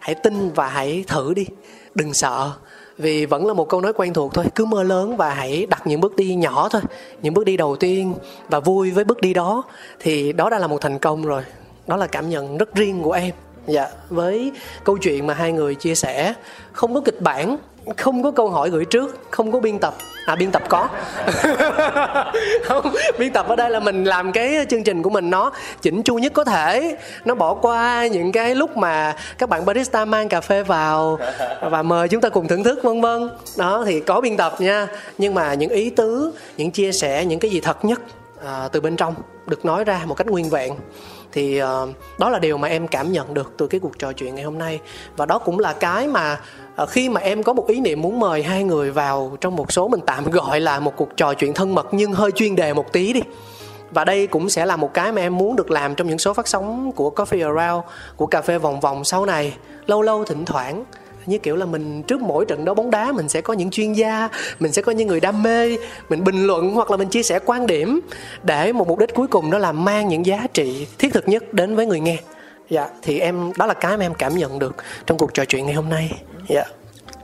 Hãy 0.00 0.14
tin 0.14 0.50
và 0.50 0.68
hãy 0.68 1.04
thử 1.06 1.34
đi 1.34 1.46
đừng 1.94 2.14
sợ, 2.14 2.50
vì 2.98 3.26
vẫn 3.26 3.46
là 3.46 3.54
một 3.54 3.68
câu 3.68 3.80
nói 3.80 3.92
quen 3.92 4.12
thuộc 4.12 4.34
thôi. 4.34 4.44
Cứ 4.54 4.64
mơ 4.64 4.82
lớn 4.82 5.16
và 5.16 5.34
hãy 5.34 5.66
đặt 5.66 5.86
những 5.86 6.00
bước 6.00 6.16
đi 6.16 6.34
nhỏ 6.34 6.68
thôi, 6.68 6.82
những 7.22 7.34
bước 7.34 7.44
đi 7.44 7.56
đầu 7.56 7.76
tiên 7.76 8.14
và 8.48 8.60
vui 8.60 8.90
với 8.90 9.04
bước 9.04 9.20
đi 9.20 9.34
đó. 9.34 9.62
Thì 10.00 10.32
đó 10.32 10.50
đã 10.50 10.58
là 10.58 10.66
một 10.66 10.80
thành 10.80 10.98
công 10.98 11.22
rồi. 11.22 11.42
Đó 11.86 11.96
là 11.96 12.06
cảm 12.06 12.30
nhận 12.30 12.58
rất 12.58 12.74
riêng 12.74 13.02
của 13.02 13.12
em. 13.12 13.34
Dạ 13.66 13.86
với 14.10 14.52
câu 14.84 14.98
chuyện 14.98 15.26
mà 15.26 15.34
hai 15.34 15.52
người 15.52 15.74
chia 15.74 15.94
sẻ, 15.94 16.34
không 16.72 16.94
có 16.94 17.00
kịch 17.00 17.20
bản 17.20 17.56
không 17.96 18.22
có 18.22 18.30
câu 18.30 18.50
hỏi 18.50 18.70
gửi 18.70 18.84
trước 18.84 19.18
không 19.30 19.52
có 19.52 19.60
biên 19.60 19.78
tập. 19.78 19.94
À 20.26 20.36
biên 20.36 20.50
tập 20.50 20.62
có. 20.68 20.88
Không 22.64 22.92
biên 23.18 23.32
tập 23.32 23.48
ở 23.48 23.56
đây 23.56 23.70
là 23.70 23.80
mình 23.80 24.04
làm 24.04 24.32
cái 24.32 24.66
chương 24.70 24.84
trình 24.84 25.02
của 25.02 25.10
mình. 25.10 25.30
Nó 25.30 25.52
chỉnh 25.82 26.02
chu 26.02 26.14
nhất 26.14 26.32
có 26.32 26.44
thể. 26.44 26.96
Nó 27.24 27.34
bỏ 27.34 27.54
qua 27.54 28.06
những 28.06 28.32
cái 28.32 28.54
lúc 28.54 28.76
mà 28.76 29.16
các 29.38 29.48
bạn 29.48 29.64
barista 29.64 30.04
mang 30.04 30.28
cà 30.28 30.40
phê 30.40 30.62
vào 30.62 31.18
và 31.70 31.82
mời 31.82 32.08
chúng 32.08 32.20
ta 32.20 32.28
cùng 32.28 32.48
thưởng 32.48 32.64
thức 32.64 32.82
vân 32.82 33.00
vân. 33.00 33.30
Đó 33.56 33.84
thì 33.86 34.00
có 34.00 34.20
biên 34.20 34.36
tập 34.36 34.60
nha. 34.60 34.86
Nhưng 35.18 35.34
mà 35.34 35.54
những 35.54 35.70
ý 35.70 35.90
tứ 35.90 36.32
những 36.56 36.70
chia 36.70 36.92
sẻ 36.92 37.24
những 37.24 37.40
cái 37.40 37.50
gì 37.50 37.60
thật 37.60 37.84
nhất 37.84 38.00
à, 38.44 38.68
từ 38.72 38.80
bên 38.80 38.96
trong 38.96 39.14
được 39.46 39.64
nói 39.64 39.84
ra 39.84 40.00
một 40.06 40.14
cách 40.14 40.26
nguyên 40.26 40.50
vẹn. 40.50 40.74
Thì 41.32 41.62
uh, 41.62 41.68
đó 42.18 42.30
là 42.30 42.38
điều 42.38 42.58
mà 42.58 42.68
em 42.68 42.88
cảm 42.88 43.12
nhận 43.12 43.34
được 43.34 43.52
từ 43.56 43.66
cái 43.66 43.80
cuộc 43.80 43.98
trò 43.98 44.12
chuyện 44.12 44.34
ngày 44.34 44.44
hôm 44.44 44.58
nay. 44.58 44.80
Và 45.16 45.26
đó 45.26 45.38
cũng 45.38 45.58
là 45.58 45.72
cái 45.72 46.08
mà 46.08 46.40
Ờ, 46.80 46.86
khi 46.86 47.08
mà 47.08 47.20
em 47.20 47.42
có 47.42 47.52
một 47.52 47.66
ý 47.66 47.80
niệm 47.80 48.02
muốn 48.02 48.20
mời 48.20 48.42
hai 48.42 48.64
người 48.64 48.90
vào 48.90 49.36
trong 49.40 49.56
một 49.56 49.72
số 49.72 49.88
mình 49.88 50.00
tạm 50.06 50.30
gọi 50.30 50.60
là 50.60 50.80
một 50.80 50.96
cuộc 50.96 51.16
trò 51.16 51.34
chuyện 51.34 51.54
thân 51.54 51.74
mật 51.74 51.88
nhưng 51.92 52.12
hơi 52.12 52.30
chuyên 52.32 52.56
đề 52.56 52.72
một 52.72 52.92
tí 52.92 53.12
đi. 53.12 53.20
Và 53.90 54.04
đây 54.04 54.26
cũng 54.26 54.48
sẽ 54.48 54.66
là 54.66 54.76
một 54.76 54.94
cái 54.94 55.12
mà 55.12 55.22
em 55.22 55.38
muốn 55.38 55.56
được 55.56 55.70
làm 55.70 55.94
trong 55.94 56.08
những 56.08 56.18
số 56.18 56.34
phát 56.34 56.48
sóng 56.48 56.92
của 56.92 57.10
Coffee 57.16 57.56
Around, 57.56 57.84
của 58.16 58.26
cà 58.26 58.42
phê 58.42 58.58
vòng 58.58 58.80
vòng 58.80 59.04
sau 59.04 59.26
này. 59.26 59.54
Lâu 59.86 60.02
lâu 60.02 60.24
thỉnh 60.24 60.44
thoảng, 60.44 60.84
như 61.26 61.38
kiểu 61.38 61.56
là 61.56 61.66
mình 61.66 62.02
trước 62.02 62.20
mỗi 62.20 62.44
trận 62.44 62.64
đấu 62.64 62.74
bóng 62.74 62.90
đá 62.90 63.12
mình 63.12 63.28
sẽ 63.28 63.40
có 63.40 63.54
những 63.54 63.70
chuyên 63.70 63.92
gia, 63.92 64.28
mình 64.60 64.72
sẽ 64.72 64.82
có 64.82 64.92
những 64.92 65.08
người 65.08 65.20
đam 65.20 65.42
mê, 65.42 65.76
mình 66.08 66.24
bình 66.24 66.46
luận 66.46 66.70
hoặc 66.70 66.90
là 66.90 66.96
mình 66.96 67.08
chia 67.08 67.22
sẻ 67.22 67.38
quan 67.46 67.66
điểm 67.66 68.00
để 68.42 68.72
một 68.72 68.88
mục 68.88 68.98
đích 68.98 69.14
cuối 69.14 69.26
cùng 69.26 69.50
đó 69.50 69.58
là 69.58 69.72
mang 69.72 70.08
những 70.08 70.26
giá 70.26 70.46
trị 70.52 70.86
thiết 70.98 71.12
thực 71.12 71.28
nhất 71.28 71.52
đến 71.52 71.76
với 71.76 71.86
người 71.86 72.00
nghe 72.00 72.18
dạ 72.70 72.88
thì 73.02 73.20
em 73.20 73.52
đó 73.56 73.66
là 73.66 73.74
cái 73.74 73.96
mà 73.96 74.04
em 74.04 74.14
cảm 74.14 74.36
nhận 74.36 74.58
được 74.58 74.76
trong 75.06 75.18
cuộc 75.18 75.34
trò 75.34 75.44
chuyện 75.44 75.66
ngày 75.66 75.74
hôm 75.74 75.88
nay 75.88 76.22
dạ 76.48 76.64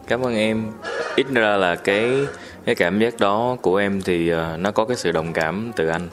cảm 0.09 0.23
ơn 0.23 0.37
em 0.37 0.73
ít 1.17 1.27
ra 1.35 1.57
là 1.57 1.75
cái 1.75 2.27
cái 2.65 2.75
cảm 2.75 2.99
giác 2.99 3.15
đó 3.21 3.57
của 3.63 3.77
em 3.77 4.03
thì 4.03 4.35
uh, 4.35 4.39
nó 4.59 4.71
có 4.71 4.85
cái 4.85 4.97
sự 4.97 5.13
đồng 5.13 5.33
cảm 5.33 5.73
từ 5.77 5.89
anh 5.89 6.09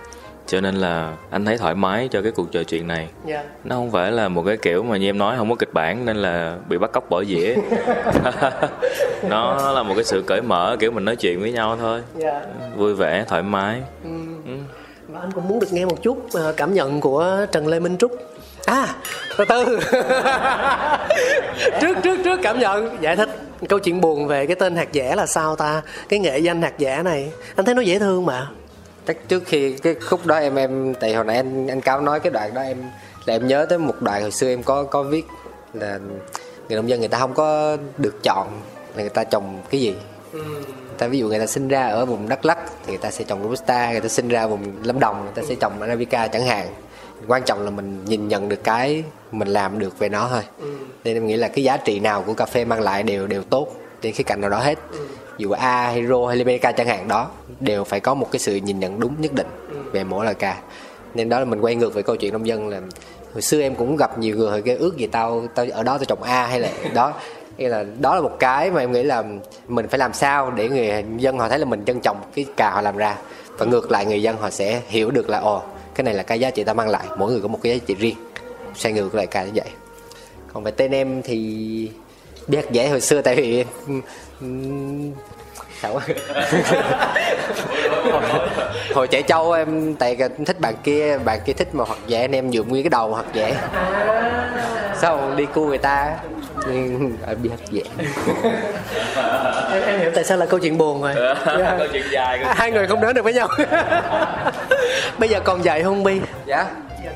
cho 0.47 0.61
nên 0.61 0.75
là 0.75 1.15
anh 1.29 1.45
thấy 1.45 1.57
thoải 1.57 1.75
mái 1.75 2.07
cho 2.11 2.21
cái 2.21 2.31
cuộc 2.31 2.51
trò 2.51 2.63
chuyện 2.63 2.87
này 2.87 3.07
yeah. 3.27 3.45
Dạ. 3.45 3.51
nó 3.63 3.75
không 3.75 3.91
phải 3.91 4.11
là 4.11 4.29
một 4.29 4.43
cái 4.45 4.57
kiểu 4.57 4.83
mà 4.83 4.97
như 4.97 5.09
em 5.09 5.17
nói 5.17 5.37
không 5.37 5.49
có 5.49 5.55
kịch 5.55 5.73
bản 5.73 6.05
nên 6.05 6.17
là 6.17 6.57
bị 6.69 6.77
bắt 6.77 6.91
cóc 6.91 7.09
bỏ 7.09 7.23
dĩa 7.23 7.55
nó 9.29 9.71
là 9.71 9.83
một 9.83 9.93
cái 9.95 10.03
sự 10.03 10.23
cởi 10.27 10.41
mở 10.41 10.77
kiểu 10.79 10.91
mình 10.91 11.05
nói 11.05 11.15
chuyện 11.15 11.41
với 11.41 11.51
nhau 11.51 11.77
thôi 11.77 12.01
yeah. 12.21 12.43
Dạ. 12.59 12.67
vui 12.75 12.95
vẻ 12.95 13.25
thoải 13.27 13.43
mái 13.43 13.81
ừ. 14.03 14.09
Ừ. 14.45 14.53
và 15.07 15.19
anh 15.19 15.31
cũng 15.31 15.47
muốn 15.47 15.59
được 15.59 15.73
nghe 15.73 15.85
một 15.85 16.01
chút 16.01 16.27
ờ, 16.33 16.53
cảm 16.57 16.73
nhận 16.73 17.01
của 17.01 17.45
trần 17.51 17.67
lê 17.67 17.79
minh 17.79 17.97
trúc 17.97 18.11
à 18.65 18.95
từ 19.37 19.45
từ. 19.49 19.79
Trước 21.81 21.97
trước 22.03 22.17
trước 22.23 22.39
cảm 22.43 22.59
nhận, 22.59 22.97
giải 23.01 23.15
thích 23.15 23.29
câu 23.69 23.79
chuyện 23.79 24.01
buồn 24.01 24.27
về 24.27 24.45
cái 24.45 24.55
tên 24.55 24.75
hạt 24.75 24.87
dẻ 24.93 25.15
là 25.15 25.25
sao 25.25 25.55
ta? 25.55 25.81
Cái 26.09 26.19
nghệ 26.19 26.39
danh 26.39 26.61
hạt 26.61 26.73
dẻ 26.79 27.03
này, 27.03 27.31
anh 27.55 27.65
thấy 27.65 27.75
nó 27.75 27.81
dễ 27.81 27.99
thương 27.99 28.25
mà. 28.25 28.47
Chắc 29.07 29.17
trước 29.27 29.43
khi 29.45 29.73
cái 29.73 29.95
khúc 29.95 30.25
đó 30.25 30.35
em 30.35 30.55
em, 30.55 30.93
tại 30.99 31.13
hồi 31.13 31.25
nãy 31.25 31.35
anh 31.35 31.67
anh 31.67 31.81
cáo 31.81 32.01
nói 32.01 32.19
cái 32.19 32.31
đoạn 32.31 32.53
đó 32.53 32.61
em, 32.61 32.77
là 33.25 33.35
em 33.35 33.47
nhớ 33.47 33.65
tới 33.69 33.77
một 33.77 34.01
đoạn 34.01 34.21
hồi 34.21 34.31
xưa 34.31 34.47
em 34.47 34.63
có 34.63 34.83
có 34.83 35.03
viết 35.03 35.25
là 35.73 35.99
người 36.69 36.75
nông 36.75 36.89
dân 36.89 36.99
người 36.99 37.09
ta 37.09 37.19
không 37.19 37.33
có 37.33 37.77
được 37.97 38.23
chọn 38.23 38.47
là 38.95 39.01
người 39.01 39.09
ta 39.09 39.23
trồng 39.23 39.61
cái 39.69 39.81
gì. 39.81 39.95
Ừ. 40.33 40.39
người 40.65 40.97
ta 40.97 41.07
ví 41.07 41.19
dụ 41.19 41.27
người 41.27 41.39
ta 41.39 41.45
sinh 41.45 41.67
ra 41.67 41.87
ở 41.87 42.05
vùng 42.05 42.29
đắk 42.29 42.45
lắc 42.45 42.57
thì 42.85 42.87
người 42.87 42.97
ta 42.97 43.11
sẽ 43.11 43.23
trồng 43.23 43.43
robusta, 43.43 43.91
người 43.91 44.01
ta 44.01 44.07
sinh 44.07 44.27
ra 44.27 44.47
vùng 44.47 44.83
lâm 44.83 44.99
đồng, 44.99 45.23
người 45.23 45.33
ta 45.35 45.41
sẽ 45.49 45.55
trồng 45.55 45.81
arabica 45.81 46.27
chẳng 46.27 46.45
hạn 46.45 46.67
quan 47.27 47.43
trọng 47.43 47.63
là 47.63 47.69
mình 47.69 48.05
nhìn 48.05 48.27
nhận 48.27 48.49
được 48.49 48.63
cái 48.63 49.03
mình 49.31 49.47
làm 49.47 49.79
được 49.79 49.99
về 49.99 50.09
nó 50.09 50.27
thôi. 50.29 50.43
Ừ. 50.59 50.67
nên 51.03 51.17
em 51.17 51.27
nghĩ 51.27 51.35
là 51.35 51.47
cái 51.47 51.63
giá 51.63 51.77
trị 51.77 51.99
nào 51.99 52.21
của 52.21 52.33
cà 52.33 52.45
phê 52.45 52.65
mang 52.65 52.81
lại 52.81 53.03
đều 53.03 53.27
đều 53.27 53.43
tốt 53.43 53.67
trên 54.01 54.13
khía 54.13 54.23
cạnh 54.23 54.41
nào 54.41 54.49
đó 54.49 54.59
hết. 54.59 54.77
Ừ. 54.91 54.99
Dù 55.37 55.51
A 55.51 55.87
hay 55.87 56.05
Rô 56.07 56.25
hay 56.25 56.37
Liberca 56.37 56.71
chẳng 56.71 56.87
hạn 56.87 57.07
đó 57.07 57.29
đều 57.59 57.83
phải 57.83 57.99
có 57.99 58.13
một 58.13 58.31
cái 58.31 58.39
sự 58.39 58.55
nhìn 58.55 58.79
nhận 58.79 58.99
đúng 58.99 59.21
nhất 59.21 59.33
định 59.33 59.47
về 59.91 60.03
mỗi 60.03 60.25
lời 60.25 60.35
ca 60.35 60.57
nên 61.13 61.29
đó 61.29 61.39
là 61.39 61.45
mình 61.45 61.61
quay 61.61 61.75
ngược 61.75 61.93
về 61.93 62.01
câu 62.01 62.15
chuyện 62.15 62.33
nông 62.33 62.47
dân 62.47 62.69
là 62.69 62.81
hồi 63.33 63.41
xưa 63.41 63.61
em 63.61 63.75
cũng 63.75 63.95
gặp 63.95 64.19
nhiều 64.19 64.37
người 64.37 64.61
cái 64.61 64.75
ước 64.75 64.97
gì 64.97 65.07
tao 65.07 65.47
tao 65.55 65.65
ở 65.71 65.83
đó 65.83 65.97
tao 65.97 66.05
trồng 66.05 66.23
A 66.23 66.47
hay 66.47 66.59
là 66.59 66.69
đó. 66.93 67.13
Hay 67.57 67.69
là 67.69 67.85
đó 67.99 68.15
là 68.15 68.21
một 68.21 68.39
cái 68.39 68.71
mà 68.71 68.79
em 68.79 68.91
nghĩ 68.91 69.03
là 69.03 69.23
mình 69.67 69.87
phải 69.87 69.99
làm 69.99 70.13
sao 70.13 70.51
để 70.51 70.69
người 70.69 71.03
dân 71.17 71.39
họ 71.39 71.49
thấy 71.49 71.59
là 71.59 71.65
mình 71.65 71.85
trân 71.85 71.99
trọng 71.99 72.17
cái 72.35 72.45
cà 72.57 72.69
họ 72.69 72.81
làm 72.81 72.97
ra. 72.97 73.17
Và 73.57 73.65
ngược 73.65 73.91
lại 73.91 74.05
người 74.05 74.21
dân 74.21 74.37
họ 74.37 74.49
sẽ 74.49 74.81
hiểu 74.87 75.11
được 75.11 75.29
là 75.29 75.37
ồ 75.37 75.61
cái 75.95 76.03
này 76.03 76.13
là 76.13 76.23
cái 76.23 76.39
giá 76.39 76.49
trị 76.49 76.63
ta 76.63 76.73
mang 76.73 76.89
lại 76.89 77.05
mỗi 77.17 77.31
người 77.31 77.41
có 77.41 77.47
một 77.47 77.59
cái 77.63 77.73
giá 77.73 77.83
trị 77.87 77.95
riêng. 77.95 78.15
Xoay 78.75 78.93
ngược 78.93 79.15
lại 79.15 79.27
ca 79.27 79.43
như 79.43 79.51
vậy. 79.55 79.69
Còn 80.53 80.63
về 80.63 80.71
tên 80.71 80.91
em 80.91 81.21
thì 81.21 81.89
biết 82.47 82.71
dễ 82.71 82.87
hồi 82.87 83.01
xưa 83.01 83.21
tại 83.21 83.35
vì 83.35 83.65
sao 85.81 85.99
hồi 88.93 89.07
trẻ 89.07 89.21
trâu 89.21 89.51
em 89.51 89.95
tại 89.95 90.17
thích 90.45 90.59
bạn 90.59 90.73
kia 90.83 91.17
bạn 91.17 91.39
kia 91.45 91.53
thích 91.53 91.75
mà 91.75 91.83
hoặc 91.87 91.99
vẽ 92.07 92.21
anh 92.21 92.35
em 92.35 92.49
dùng 92.49 92.69
nguyên 92.69 92.83
cái 92.83 92.89
đầu 92.89 93.09
hoặc 93.09 93.25
vẽ 93.33 93.55
sao 95.01 95.31
đi 95.35 95.45
cua 95.45 95.65
người 95.65 95.77
ta 95.77 96.17
ở 97.25 97.35
biết 97.35 97.49
vẽ 97.71 97.81
em, 99.71 99.83
em 99.87 99.99
hiểu 99.99 100.11
tại 100.15 100.23
sao 100.23 100.37
là 100.37 100.45
câu 100.45 100.59
chuyện 100.59 100.77
buồn 100.77 101.01
rồi. 101.01 101.13
Câu 101.77 101.87
chuyện 101.93 102.03
dài. 102.11 102.39
Hai 102.45 102.71
người 102.71 102.87
không 102.87 103.01
đến 103.01 103.15
được 103.15 103.23
với 103.23 103.33
nhau 103.33 103.47
bây 105.23 105.29
giờ 105.29 105.39
còn 105.43 105.63
dạy 105.63 105.83
không 105.83 106.03
bi? 106.03 106.21
Dạ. 106.45 106.65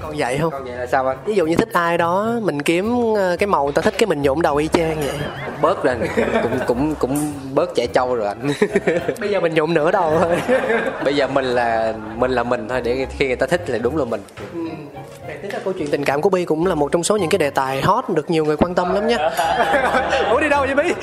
Còn 0.02 0.14
vậy 0.18 0.38
không? 0.42 0.52
Còn 0.52 0.64
vậy 0.64 0.76
là 0.76 0.86
sao 0.86 1.08
anh? 1.08 1.18
Ví 1.26 1.36
dụ 1.36 1.46
như 1.46 1.56
thích 1.56 1.70
ai 1.74 1.98
đó 1.98 2.34
mình 2.42 2.62
kiếm 2.62 2.96
ờ, 3.16 3.36
cái 3.40 3.48
màu 3.48 3.72
ta 3.72 3.82
thích 3.82 3.94
cái 3.98 4.08
mình 4.08 4.22
nhuộm 4.22 4.42
đầu 4.42 4.56
y 4.56 4.68
chang 4.68 4.96
vậy. 4.96 5.20
Bớt 5.62 5.86
lên 5.86 6.08
cũng 6.44 6.60
cũng 6.68 6.96
cũng 6.96 7.34
bớt 7.54 7.76
trẻ 7.76 7.88
trâu 7.88 8.16
rồi 8.16 8.28
anh. 8.28 8.52
Bây 9.20 9.30
giờ 9.30 9.40
mình 9.40 9.54
nhuộm 9.54 9.74
nửa 9.74 9.92
đầu 9.92 10.20
thôi 10.20 10.38
bây 11.04 11.16
giờ 11.16 11.28
mình 11.28 11.46
là 11.46 11.94
mình 12.16 12.32
là 12.32 12.44
mình 12.44 12.68
thôi 12.70 12.82
để 12.82 13.08
khi 13.10 13.28
người 13.28 13.36
ta 13.36 13.46
thích 13.46 13.70
là 13.70 13.78
đúng 13.78 13.98
là 13.98 14.06
mình. 14.06 14.22
Ừ. 14.54 14.60
Tính 15.42 15.52
ra 15.52 15.60
câu 15.64 15.74
chuyện 15.74 15.88
tình 15.92 16.06
cảm 16.06 16.22
của 16.22 16.30
Bi 16.30 16.46
cũng 16.46 16.68
là 16.68 16.76
một 16.76 16.92
trong 16.92 17.04
số 17.04 17.18
những 17.18 17.30
cái 17.30 17.40
đề 17.40 17.50
tài 17.50 17.82
hot 17.82 18.10
được 18.10 18.30
nhiều 18.30 18.46
người 18.46 18.58
quan 18.58 18.76
tâm 18.76 18.94
lắm 18.94 19.08
nhé 19.08 19.18
Ủa 20.32 20.40
đi 20.40 20.50
đâu 20.50 20.66
vậy 20.66 20.76
Bi? 20.76 20.94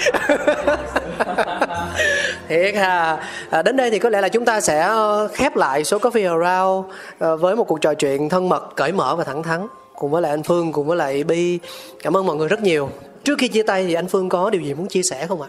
Thiệt 2.48 2.74
ha 2.74 3.18
à, 3.50 3.62
Đến 3.62 3.76
đây 3.76 3.90
thì 3.90 3.98
có 3.98 4.08
lẽ 4.08 4.20
là 4.20 4.28
chúng 4.28 4.44
ta 4.44 4.60
sẽ 4.60 4.80
ờ, 4.80 5.28
khép 5.28 5.56
lại 5.56 5.84
số 5.84 5.98
Coffee 5.98 6.40
Around 6.40 6.92
ờ, 7.18 7.36
với 7.36 7.56
một 7.56 7.64
cuộc 7.64 7.80
trò 7.80 7.94
chuyện 7.94 8.28
thân 8.28 8.48
mật, 8.48 8.76
cởi 8.76 8.92
mở 8.92 9.16
và 9.16 9.24
thẳng 9.24 9.42
thắn 9.42 9.66
cùng 9.94 10.10
với 10.10 10.22
lại 10.22 10.30
anh 10.30 10.42
Phương, 10.42 10.72
cùng 10.72 10.86
với 10.86 10.96
lại 10.96 11.24
Bi 11.24 11.58
Cảm 12.02 12.16
ơn 12.16 12.26
mọi 12.26 12.36
người 12.36 12.48
rất 12.48 12.60
nhiều. 12.60 12.90
Trước 13.24 13.38
khi 13.38 13.48
chia 13.48 13.62
tay 13.62 13.84
thì 13.86 13.94
anh 13.94 14.08
Phương 14.08 14.28
có 14.28 14.50
điều 14.50 14.60
gì 14.60 14.74
muốn 14.74 14.88
chia 14.88 15.02
sẻ 15.02 15.26
không 15.26 15.42
ạ? 15.42 15.48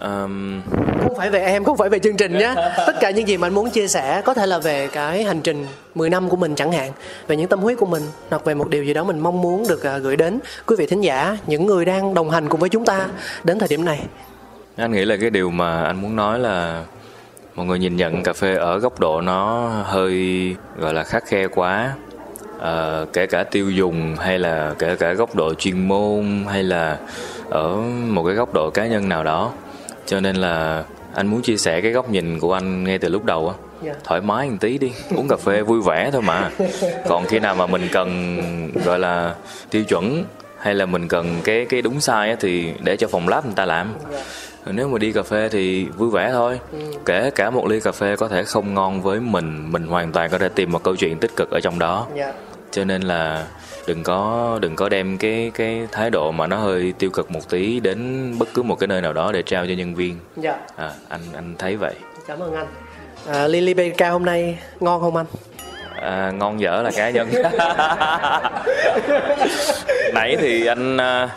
Um... 0.00 0.62
không 1.02 1.18
phải 1.18 1.30
về 1.30 1.40
em 1.40 1.64
không 1.64 1.76
phải 1.76 1.88
về 1.88 1.98
chương 1.98 2.16
trình 2.16 2.38
nhé 2.38 2.54
tất 2.86 2.92
cả 3.00 3.10
những 3.10 3.28
gì 3.28 3.36
mà 3.36 3.46
anh 3.46 3.54
muốn 3.54 3.70
chia 3.70 3.88
sẻ 3.88 4.22
có 4.24 4.34
thể 4.34 4.46
là 4.46 4.58
về 4.58 4.88
cái 4.92 5.24
hành 5.24 5.40
trình 5.40 5.66
10 5.94 6.10
năm 6.10 6.28
của 6.28 6.36
mình 6.36 6.54
chẳng 6.54 6.72
hạn 6.72 6.92
về 7.26 7.36
những 7.36 7.48
tâm 7.48 7.60
huyết 7.60 7.78
của 7.78 7.86
mình 7.86 8.02
hoặc 8.30 8.44
về 8.44 8.54
một 8.54 8.68
điều 8.68 8.84
gì 8.84 8.94
đó 8.94 9.04
mình 9.04 9.20
mong 9.20 9.42
muốn 9.42 9.68
được 9.68 9.82
à, 9.82 9.98
gửi 9.98 10.16
đến 10.16 10.38
quý 10.66 10.76
vị 10.78 10.86
thính 10.86 11.00
giả 11.00 11.36
những 11.46 11.66
người 11.66 11.84
đang 11.84 12.14
đồng 12.14 12.30
hành 12.30 12.48
cùng 12.48 12.60
với 12.60 12.68
chúng 12.68 12.84
ta 12.84 13.06
đến 13.44 13.58
thời 13.58 13.68
điểm 13.68 13.84
này 13.84 14.00
anh 14.76 14.92
nghĩ 14.92 15.04
là 15.04 15.16
cái 15.16 15.30
điều 15.30 15.50
mà 15.50 15.82
anh 15.82 16.02
muốn 16.02 16.16
nói 16.16 16.38
là 16.38 16.84
mọi 17.54 17.66
người 17.66 17.78
nhìn 17.78 17.96
nhận 17.96 18.22
cà 18.22 18.32
phê 18.32 18.54
ở 18.54 18.78
góc 18.78 19.00
độ 19.00 19.20
nó 19.20 19.68
hơi 19.84 20.56
gọi 20.78 20.94
là 20.94 21.04
khắc 21.04 21.26
khe 21.26 21.46
quá 21.46 21.94
à, 22.60 23.04
kể 23.12 23.26
cả 23.26 23.44
tiêu 23.44 23.70
dùng 23.70 24.16
hay 24.18 24.38
là 24.38 24.74
kể 24.78 24.96
cả 24.96 25.12
góc 25.12 25.34
độ 25.34 25.54
chuyên 25.54 25.88
môn 25.88 26.44
hay 26.48 26.62
là 26.62 26.98
ở 27.50 27.76
một 28.08 28.24
cái 28.24 28.34
góc 28.34 28.54
độ 28.54 28.70
cá 28.70 28.86
nhân 28.86 29.08
nào 29.08 29.24
đó 29.24 29.52
cho 30.06 30.20
nên 30.20 30.36
là 30.36 30.84
anh 31.14 31.26
muốn 31.26 31.42
chia 31.42 31.56
sẻ 31.56 31.80
cái 31.80 31.92
góc 31.92 32.10
nhìn 32.10 32.40
của 32.40 32.52
anh 32.52 32.84
ngay 32.84 32.98
từ 32.98 33.08
lúc 33.08 33.24
đầu 33.24 33.48
á 33.48 33.54
yeah. 33.84 33.96
Dạ. 33.96 34.00
thoải 34.04 34.20
mái 34.20 34.50
một 34.50 34.56
tí 34.60 34.78
đi 34.78 34.92
uống 35.16 35.28
cà 35.28 35.36
phê 35.36 35.62
vui 35.62 35.80
vẻ 35.82 36.10
thôi 36.12 36.22
mà 36.22 36.50
còn 37.08 37.26
khi 37.26 37.38
nào 37.38 37.54
mà 37.54 37.66
mình 37.66 37.88
cần 37.92 38.72
gọi 38.84 38.98
là 38.98 39.34
tiêu 39.70 39.84
chuẩn 39.84 40.24
hay 40.58 40.74
là 40.74 40.86
mình 40.86 41.08
cần 41.08 41.40
cái 41.44 41.66
cái 41.68 41.82
đúng 41.82 42.00
sai 42.00 42.30
á 42.30 42.36
thì 42.40 42.72
để 42.80 42.96
cho 42.96 43.08
phòng 43.08 43.28
lab 43.28 43.44
người 43.44 43.54
ta 43.56 43.64
làm 43.64 43.94
yeah. 44.10 44.22
Nếu 44.66 44.88
mà 44.88 44.98
đi 44.98 45.12
cà 45.12 45.22
phê 45.22 45.48
thì 45.52 45.84
vui 45.84 46.10
vẻ 46.10 46.30
thôi. 46.32 46.60
Kể 47.06 47.30
cả 47.30 47.50
một 47.50 47.66
ly 47.66 47.80
cà 47.80 47.92
phê 47.92 48.16
có 48.16 48.28
thể 48.28 48.44
không 48.44 48.74
ngon 48.74 49.02
với 49.02 49.20
mình 49.20 49.72
mình 49.72 49.86
hoàn 49.86 50.12
toàn 50.12 50.30
có 50.30 50.38
thể 50.38 50.48
tìm 50.48 50.72
một 50.72 50.82
câu 50.82 50.96
chuyện 50.96 51.18
tích 51.18 51.36
cực 51.36 51.50
ở 51.50 51.60
trong 51.60 51.78
đó. 51.78 52.06
Dạ. 52.16 52.32
Cho 52.70 52.84
nên 52.84 53.02
là 53.02 53.46
đừng 53.86 54.02
có 54.02 54.58
đừng 54.62 54.76
có 54.76 54.88
đem 54.88 55.18
cái 55.18 55.50
cái 55.54 55.88
thái 55.92 56.10
độ 56.10 56.32
mà 56.32 56.46
nó 56.46 56.56
hơi 56.56 56.92
tiêu 56.98 57.10
cực 57.10 57.30
một 57.30 57.48
tí 57.50 57.80
đến 57.80 58.30
bất 58.38 58.48
cứ 58.54 58.62
một 58.62 58.78
cái 58.78 58.86
nơi 58.88 59.00
nào 59.00 59.12
đó 59.12 59.32
để 59.32 59.42
trao 59.42 59.66
cho 59.66 59.72
nhân 59.72 59.94
viên. 59.94 60.18
Dạ. 60.36 60.58
À, 60.76 60.90
anh 61.08 61.20
anh 61.34 61.54
thấy 61.58 61.76
vậy. 61.76 61.94
Cảm 62.26 62.38
ơn 62.38 62.54
anh. 62.54 62.66
À, 63.26 63.48
ly 63.48 63.60
Liberica 63.60 64.10
hôm 64.10 64.24
nay 64.24 64.58
ngon 64.80 65.00
không 65.00 65.16
anh? 65.16 65.26
À, 65.96 66.30
ngon 66.30 66.60
dở 66.60 66.82
là 66.82 66.90
cá 66.96 67.10
nhân. 67.10 67.28
Nãy 70.14 70.36
thì 70.40 70.66
anh 70.66 70.96
à, 70.96 71.28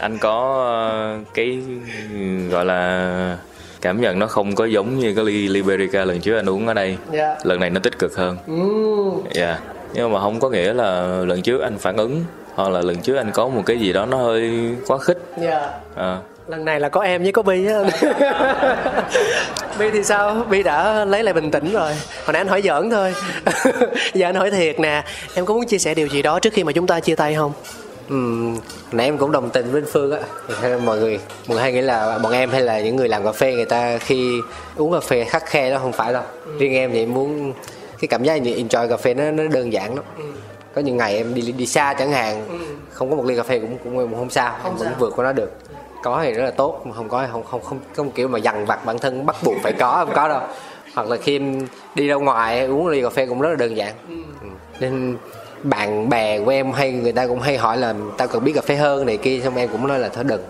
anh 0.00 0.18
có 0.18 0.66
à, 0.82 0.90
cái 1.34 1.62
gọi 2.50 2.64
là 2.64 3.38
cảm 3.80 4.00
nhận 4.00 4.18
nó 4.18 4.26
không 4.26 4.54
có 4.54 4.64
giống 4.64 4.98
như 4.98 5.14
cái 5.14 5.24
ly 5.24 5.48
Liberica 5.48 6.04
lần 6.04 6.20
trước 6.20 6.36
anh 6.36 6.48
uống 6.48 6.66
ở 6.66 6.74
đây? 6.74 6.96
Dạ. 7.12 7.36
Lần 7.44 7.60
này 7.60 7.70
nó 7.70 7.80
tích 7.80 7.98
cực 7.98 8.16
hơn. 8.16 8.36
Ừm, 8.46 9.22
dạ. 9.34 9.58
Nhưng 9.94 10.12
mà 10.12 10.20
không 10.20 10.40
có 10.40 10.50
nghĩa 10.50 10.74
là 10.74 11.00
lần 11.26 11.42
trước 11.42 11.60
anh 11.60 11.78
phản 11.78 11.96
ứng 11.96 12.24
hoặc 12.54 12.68
là 12.68 12.80
lần 12.80 12.96
trước 13.02 13.16
anh 13.16 13.30
có 13.32 13.48
một 13.48 13.62
cái 13.66 13.78
gì 13.78 13.92
đó 13.92 14.06
nó 14.06 14.16
hơi 14.16 14.74
quá 14.86 14.98
khích. 14.98 15.18
Dạ. 15.42 15.70
À, 15.94 16.18
lần 16.48 16.64
này 16.64 16.80
là 16.80 16.88
có 16.88 17.00
em 17.00 17.22
với 17.22 17.32
có 17.32 17.42
bi 17.42 17.66
á. 17.66 17.78
Bi 19.78 19.90
thì 19.92 20.04
sao? 20.04 20.46
Bi 20.50 20.62
đã 20.62 21.04
lấy 21.04 21.22
lại 21.22 21.34
bình 21.34 21.50
tĩnh 21.50 21.72
rồi. 21.72 21.92
Hồi 22.24 22.32
nãy 22.32 22.40
anh 22.40 22.48
hỏi 22.48 22.62
giỡn 22.62 22.90
thôi. 22.90 23.14
Giờ 24.14 24.28
anh 24.28 24.34
hỏi 24.34 24.50
thiệt 24.50 24.80
nè. 24.80 25.04
Em 25.34 25.46
có 25.46 25.54
muốn 25.54 25.66
chia 25.66 25.78
sẻ 25.78 25.94
điều 25.94 26.06
gì 26.06 26.22
đó 26.22 26.38
trước 26.38 26.52
khi 26.52 26.64
mà 26.64 26.72
chúng 26.72 26.86
ta 26.86 27.00
chia 27.00 27.14
tay 27.14 27.34
không 27.34 27.52
Nãy 28.92 29.06
em 29.06 29.18
cũng 29.18 29.32
đồng 29.32 29.50
tình 29.50 29.70
với 29.72 29.80
anh 29.80 29.90
Phương 29.92 30.12
á. 30.12 30.18
Mọi 30.84 30.98
người 30.98 31.18
mọi 31.46 31.54
người 31.54 31.62
hay 31.62 31.72
nghĩ 31.72 31.80
là 31.80 32.18
bọn 32.18 32.32
em 32.32 32.50
hay 32.50 32.60
là 32.60 32.80
những 32.80 32.96
người 32.96 33.08
làm 33.08 33.24
cà 33.24 33.32
phê 33.32 33.54
người 33.54 33.64
ta 33.64 33.98
khi 33.98 34.40
uống 34.76 34.92
cà 34.92 35.00
phê 35.00 35.24
khắc 35.24 35.46
khe 35.46 35.70
đó 35.70 35.78
không 35.78 35.92
phải 35.92 36.12
đâu. 36.12 36.22
Riêng 36.58 36.74
em 36.74 36.92
thì 36.92 36.98
em 37.02 37.14
muốn 37.14 37.52
cái 38.00 38.08
cảm 38.08 38.22
giác 38.22 38.36
như 38.36 38.54
enjoy 38.54 38.88
cà 38.88 38.96
phê 38.96 39.14
nó 39.14 39.30
nó 39.30 39.42
đơn 39.48 39.72
giản 39.72 39.94
lắm. 39.94 40.04
Có 40.74 40.80
những 40.80 40.96
ngày 40.96 41.16
em 41.16 41.34
đi 41.34 41.52
đi 41.52 41.66
xa 41.66 41.94
chẳng 41.94 42.12
hạn 42.12 42.44
không 42.92 43.10
có 43.10 43.16
một 43.16 43.24
ly 43.26 43.36
cà 43.36 43.42
phê 43.42 43.58
cũng 43.58 43.78
cũng, 43.84 43.96
cũng 43.96 44.14
không 44.14 44.30
sao 44.30 44.56
em 44.64 44.76
vẫn 44.76 44.88
vượt 44.98 45.12
qua 45.16 45.24
nó 45.24 45.32
được. 45.32 45.50
Có 46.02 46.20
thì 46.22 46.32
rất 46.32 46.44
là 46.44 46.50
tốt 46.50 46.80
mà 46.84 46.94
không 46.94 47.08
có 47.08 47.22
thì 47.22 47.28
không 47.32 47.44
không 47.44 47.62
không 47.62 47.80
có 47.96 48.02
một 48.02 48.12
kiểu 48.14 48.28
mà 48.28 48.38
dằn 48.38 48.66
vặt 48.66 48.84
bản 48.84 48.98
thân 48.98 49.26
bắt 49.26 49.36
buộc 49.44 49.54
phải 49.62 49.72
có 49.72 49.92
không 49.92 50.14
có 50.14 50.28
đâu. 50.28 50.40
Hoặc 50.94 51.08
là 51.08 51.16
khi 51.16 51.36
em 51.36 51.66
đi 51.94 52.08
ra 52.08 52.14
ngoài 52.14 52.64
uống 52.64 52.88
ly 52.88 53.02
cà 53.02 53.10
phê 53.10 53.26
cũng 53.26 53.40
rất 53.40 53.48
là 53.48 53.56
đơn 53.56 53.76
giản. 53.76 53.94
Ừ. 54.08 54.48
nên 54.80 55.16
bạn 55.62 56.08
bè 56.08 56.40
của 56.40 56.50
em 56.50 56.72
hay 56.72 56.92
người 56.92 57.12
ta 57.12 57.26
cũng 57.26 57.40
hay 57.40 57.56
hỏi 57.56 57.76
là 57.76 57.94
tao 58.16 58.28
cần 58.28 58.44
biết 58.44 58.52
cà 58.52 58.60
phê 58.60 58.76
hơn 58.76 59.06
này 59.06 59.16
kia 59.16 59.40
xong 59.44 59.56
em 59.56 59.68
cũng 59.68 59.86
nói 59.86 59.98
là 59.98 60.08
thôi 60.08 60.24
đừng. 60.24 60.42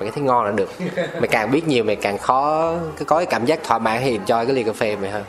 Mày 0.00 0.10
thấy 0.10 0.24
ngon 0.24 0.44
là 0.44 0.50
được. 0.50 0.70
Mày 0.96 1.28
càng 1.28 1.50
biết 1.50 1.68
nhiều 1.68 1.84
mày 1.84 1.96
càng 1.96 2.18
khó 2.18 2.72
cái 2.96 3.04
có 3.04 3.16
cái 3.16 3.26
cảm 3.26 3.44
giác 3.44 3.64
thỏa 3.64 3.78
mãn 3.78 4.00
hay 4.00 4.18
enjoy 4.18 4.44
cái 4.44 4.54
ly 4.54 4.62
cà 4.62 4.72
phê 4.72 4.96
mày 4.96 5.10
hơn 5.10 5.24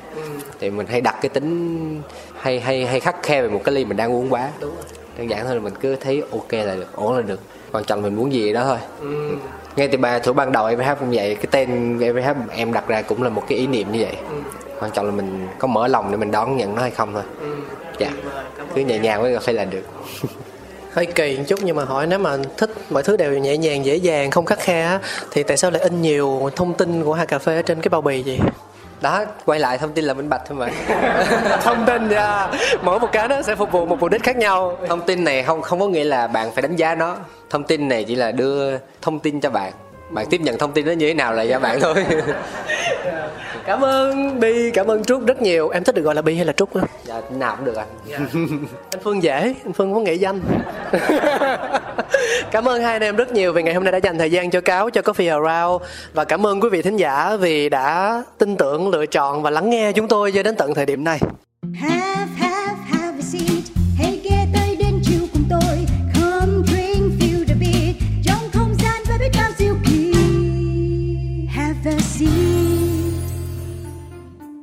thì 0.59 0.69
mình 0.69 0.87
hay 0.87 1.01
đặt 1.01 1.15
cái 1.21 1.29
tính 1.29 2.01
hay 2.37 2.59
hay 2.59 2.85
hay 2.85 2.99
khắc 2.99 3.23
khe 3.23 3.41
về 3.41 3.49
một 3.49 3.61
cái 3.63 3.75
ly 3.75 3.85
mình 3.85 3.97
đang 3.97 4.13
uống 4.13 4.33
quá. 4.33 4.49
Đơn 5.17 5.29
giản 5.29 5.45
thôi 5.45 5.55
là 5.55 5.61
mình 5.61 5.73
cứ 5.81 5.95
thấy 5.95 6.23
ok 6.31 6.53
là 6.53 6.75
được 6.75 6.95
ổn 6.95 7.15
là 7.15 7.21
được. 7.21 7.39
Quan 7.71 7.83
trọng 7.83 8.01
mình 8.01 8.15
muốn 8.15 8.33
gì 8.33 8.53
đó 8.53 8.63
thôi. 8.63 8.77
Ngay 9.75 9.87
từ 9.87 9.97
ba 9.97 10.19
thủ 10.19 10.33
ban 10.33 10.51
đầu 10.51 10.65
em 10.65 10.79
hát 10.79 10.97
cũng 10.99 11.09
vậy 11.11 11.35
cái 11.35 11.47
tên 11.51 11.99
em 11.99 12.23
hát 12.23 12.37
em 12.55 12.73
đặt 12.73 12.87
ra 12.87 13.01
cũng 13.01 13.23
là 13.23 13.29
một 13.29 13.43
cái 13.47 13.57
ý 13.57 13.67
niệm 13.67 13.91
như 13.91 13.99
vậy. 14.01 14.15
Quan 14.79 14.91
trọng 14.91 15.05
là 15.05 15.11
mình 15.11 15.47
có 15.59 15.67
mở 15.67 15.87
lòng 15.87 16.11
để 16.11 16.17
mình 16.17 16.31
đón 16.31 16.57
nhận 16.57 16.75
nó 16.75 16.81
hay 16.81 16.91
không 16.91 17.13
thôi 17.13 17.23
dạ. 17.99 18.11
Cứ 18.75 18.81
nhẹ 18.81 18.99
nhàng 18.99 19.21
với 19.21 19.33
cà 19.33 19.39
phê 19.39 19.53
là 19.53 19.65
được. 19.65 19.83
Hơi 20.93 21.05
kỳ 21.05 21.37
một 21.37 21.43
chút 21.47 21.59
nhưng 21.63 21.75
mà 21.75 21.85
hỏi 21.85 22.07
nếu 22.07 22.19
mà 22.19 22.37
thích 22.57 22.69
mọi 22.89 23.03
thứ 23.03 23.17
đều 23.17 23.37
nhẹ 23.37 23.57
nhàng 23.57 23.85
dễ 23.85 23.95
dàng 23.95 24.31
không 24.31 24.45
khắc 24.45 24.59
khe 24.59 24.83
á 24.83 24.99
thì 25.31 25.43
tại 25.43 25.57
sao 25.57 25.71
lại 25.71 25.81
in 25.81 26.01
nhiều 26.01 26.49
thông 26.55 26.73
tin 26.73 27.03
của 27.03 27.13
hai 27.13 27.25
cà 27.25 27.39
phê 27.39 27.55
ở 27.55 27.61
trên 27.61 27.81
cái 27.81 27.89
bao 27.89 28.01
bì 28.01 28.23
vậy? 28.23 28.39
Đó 29.01 29.25
quay 29.45 29.59
lại 29.59 29.77
thông 29.77 29.93
tin 29.93 30.05
là 30.05 30.13
minh 30.13 30.29
bạch 30.29 30.41
thôi 30.47 30.57
mà. 30.57 30.69
Thông 31.63 31.85
tin 31.85 32.09
nha 32.09 32.47
mỗi 32.81 32.99
một 32.99 33.09
cái 33.11 33.27
nó 33.27 33.41
sẽ 33.41 33.55
phục 33.55 33.71
vụ 33.71 33.85
một 33.85 33.99
mục 33.99 34.11
đích 34.11 34.23
khác 34.23 34.37
nhau. 34.37 34.77
Thông 34.87 35.01
tin 35.01 35.23
này 35.23 35.43
không 35.43 35.61
không 35.61 35.79
có 35.79 35.87
nghĩa 35.87 36.03
là 36.03 36.27
bạn 36.27 36.51
phải 36.51 36.61
đánh 36.61 36.75
giá 36.75 36.95
nó. 36.95 37.17
Thông 37.49 37.63
tin 37.63 37.87
này 37.87 38.03
chỉ 38.03 38.15
là 38.15 38.31
đưa 38.31 38.77
thông 39.01 39.19
tin 39.19 39.41
cho 39.41 39.49
bạn. 39.49 39.73
Bạn 40.09 40.25
tiếp 40.29 40.41
nhận 40.41 40.57
thông 40.57 40.71
tin 40.71 40.85
nó 40.85 40.91
như 40.91 41.07
thế 41.07 41.13
nào 41.13 41.33
là 41.33 41.43
do 41.43 41.59
bạn 41.59 41.79
thôi 41.79 42.05
cảm 43.67 43.81
ơn 43.81 44.39
bi 44.39 44.71
cảm 44.71 44.87
ơn 44.87 45.03
trúc 45.03 45.25
rất 45.25 45.41
nhiều. 45.41 45.69
Em 45.69 45.83
thích 45.83 45.95
được 45.95 46.01
gọi 46.01 46.15
là 46.15 46.21
bi 46.21 46.35
hay 46.35 46.45
là 46.45 46.53
trúc 46.53 46.75
á? 46.75 46.81
Dạ 47.03 47.21
nào 47.31 47.55
cũng 47.55 47.65
được 47.65 47.75
anh 47.75 47.87
anh 48.91 48.99
phương 49.03 49.23
dễ 49.23 49.53
anh 49.63 49.73
phương 49.73 49.93
có 49.93 49.99
nghệ 49.99 50.13
danh. 50.13 50.41
Cảm 52.51 52.69
ơn 52.69 52.81
hai 52.81 52.93
anh 52.93 53.01
em 53.01 53.15
rất 53.15 53.31
nhiều 53.31 53.53
vì 53.53 53.63
ngày 53.63 53.73
hôm 53.73 53.83
nay 53.83 53.91
đã 53.91 53.97
dành 53.97 54.17
thời 54.17 54.31
gian 54.31 54.49
cho 54.49 54.61
cáo 54.61 54.89
cho 54.89 55.01
coffee 55.01 55.43
around. 55.43 55.83
Và 56.13 56.23
cảm 56.23 56.47
ơn 56.47 56.61
quý 56.61 56.69
vị 56.69 56.81
thính 56.81 56.97
giả 56.97 57.35
vì 57.35 57.69
đã 57.69 58.23
tin 58.37 58.57
tưởng 58.57 58.89
lựa 58.89 59.05
chọn 59.05 59.43
và 59.43 59.49
lắng 59.49 59.69
nghe 59.69 59.91
chúng 59.91 60.07
tôi 60.07 60.31
cho 60.31 60.43
đến 60.43 60.55
tận 60.55 60.73
thời 60.73 60.85
điểm 60.85 61.03
này. 61.03 61.19
Have, 61.75 62.26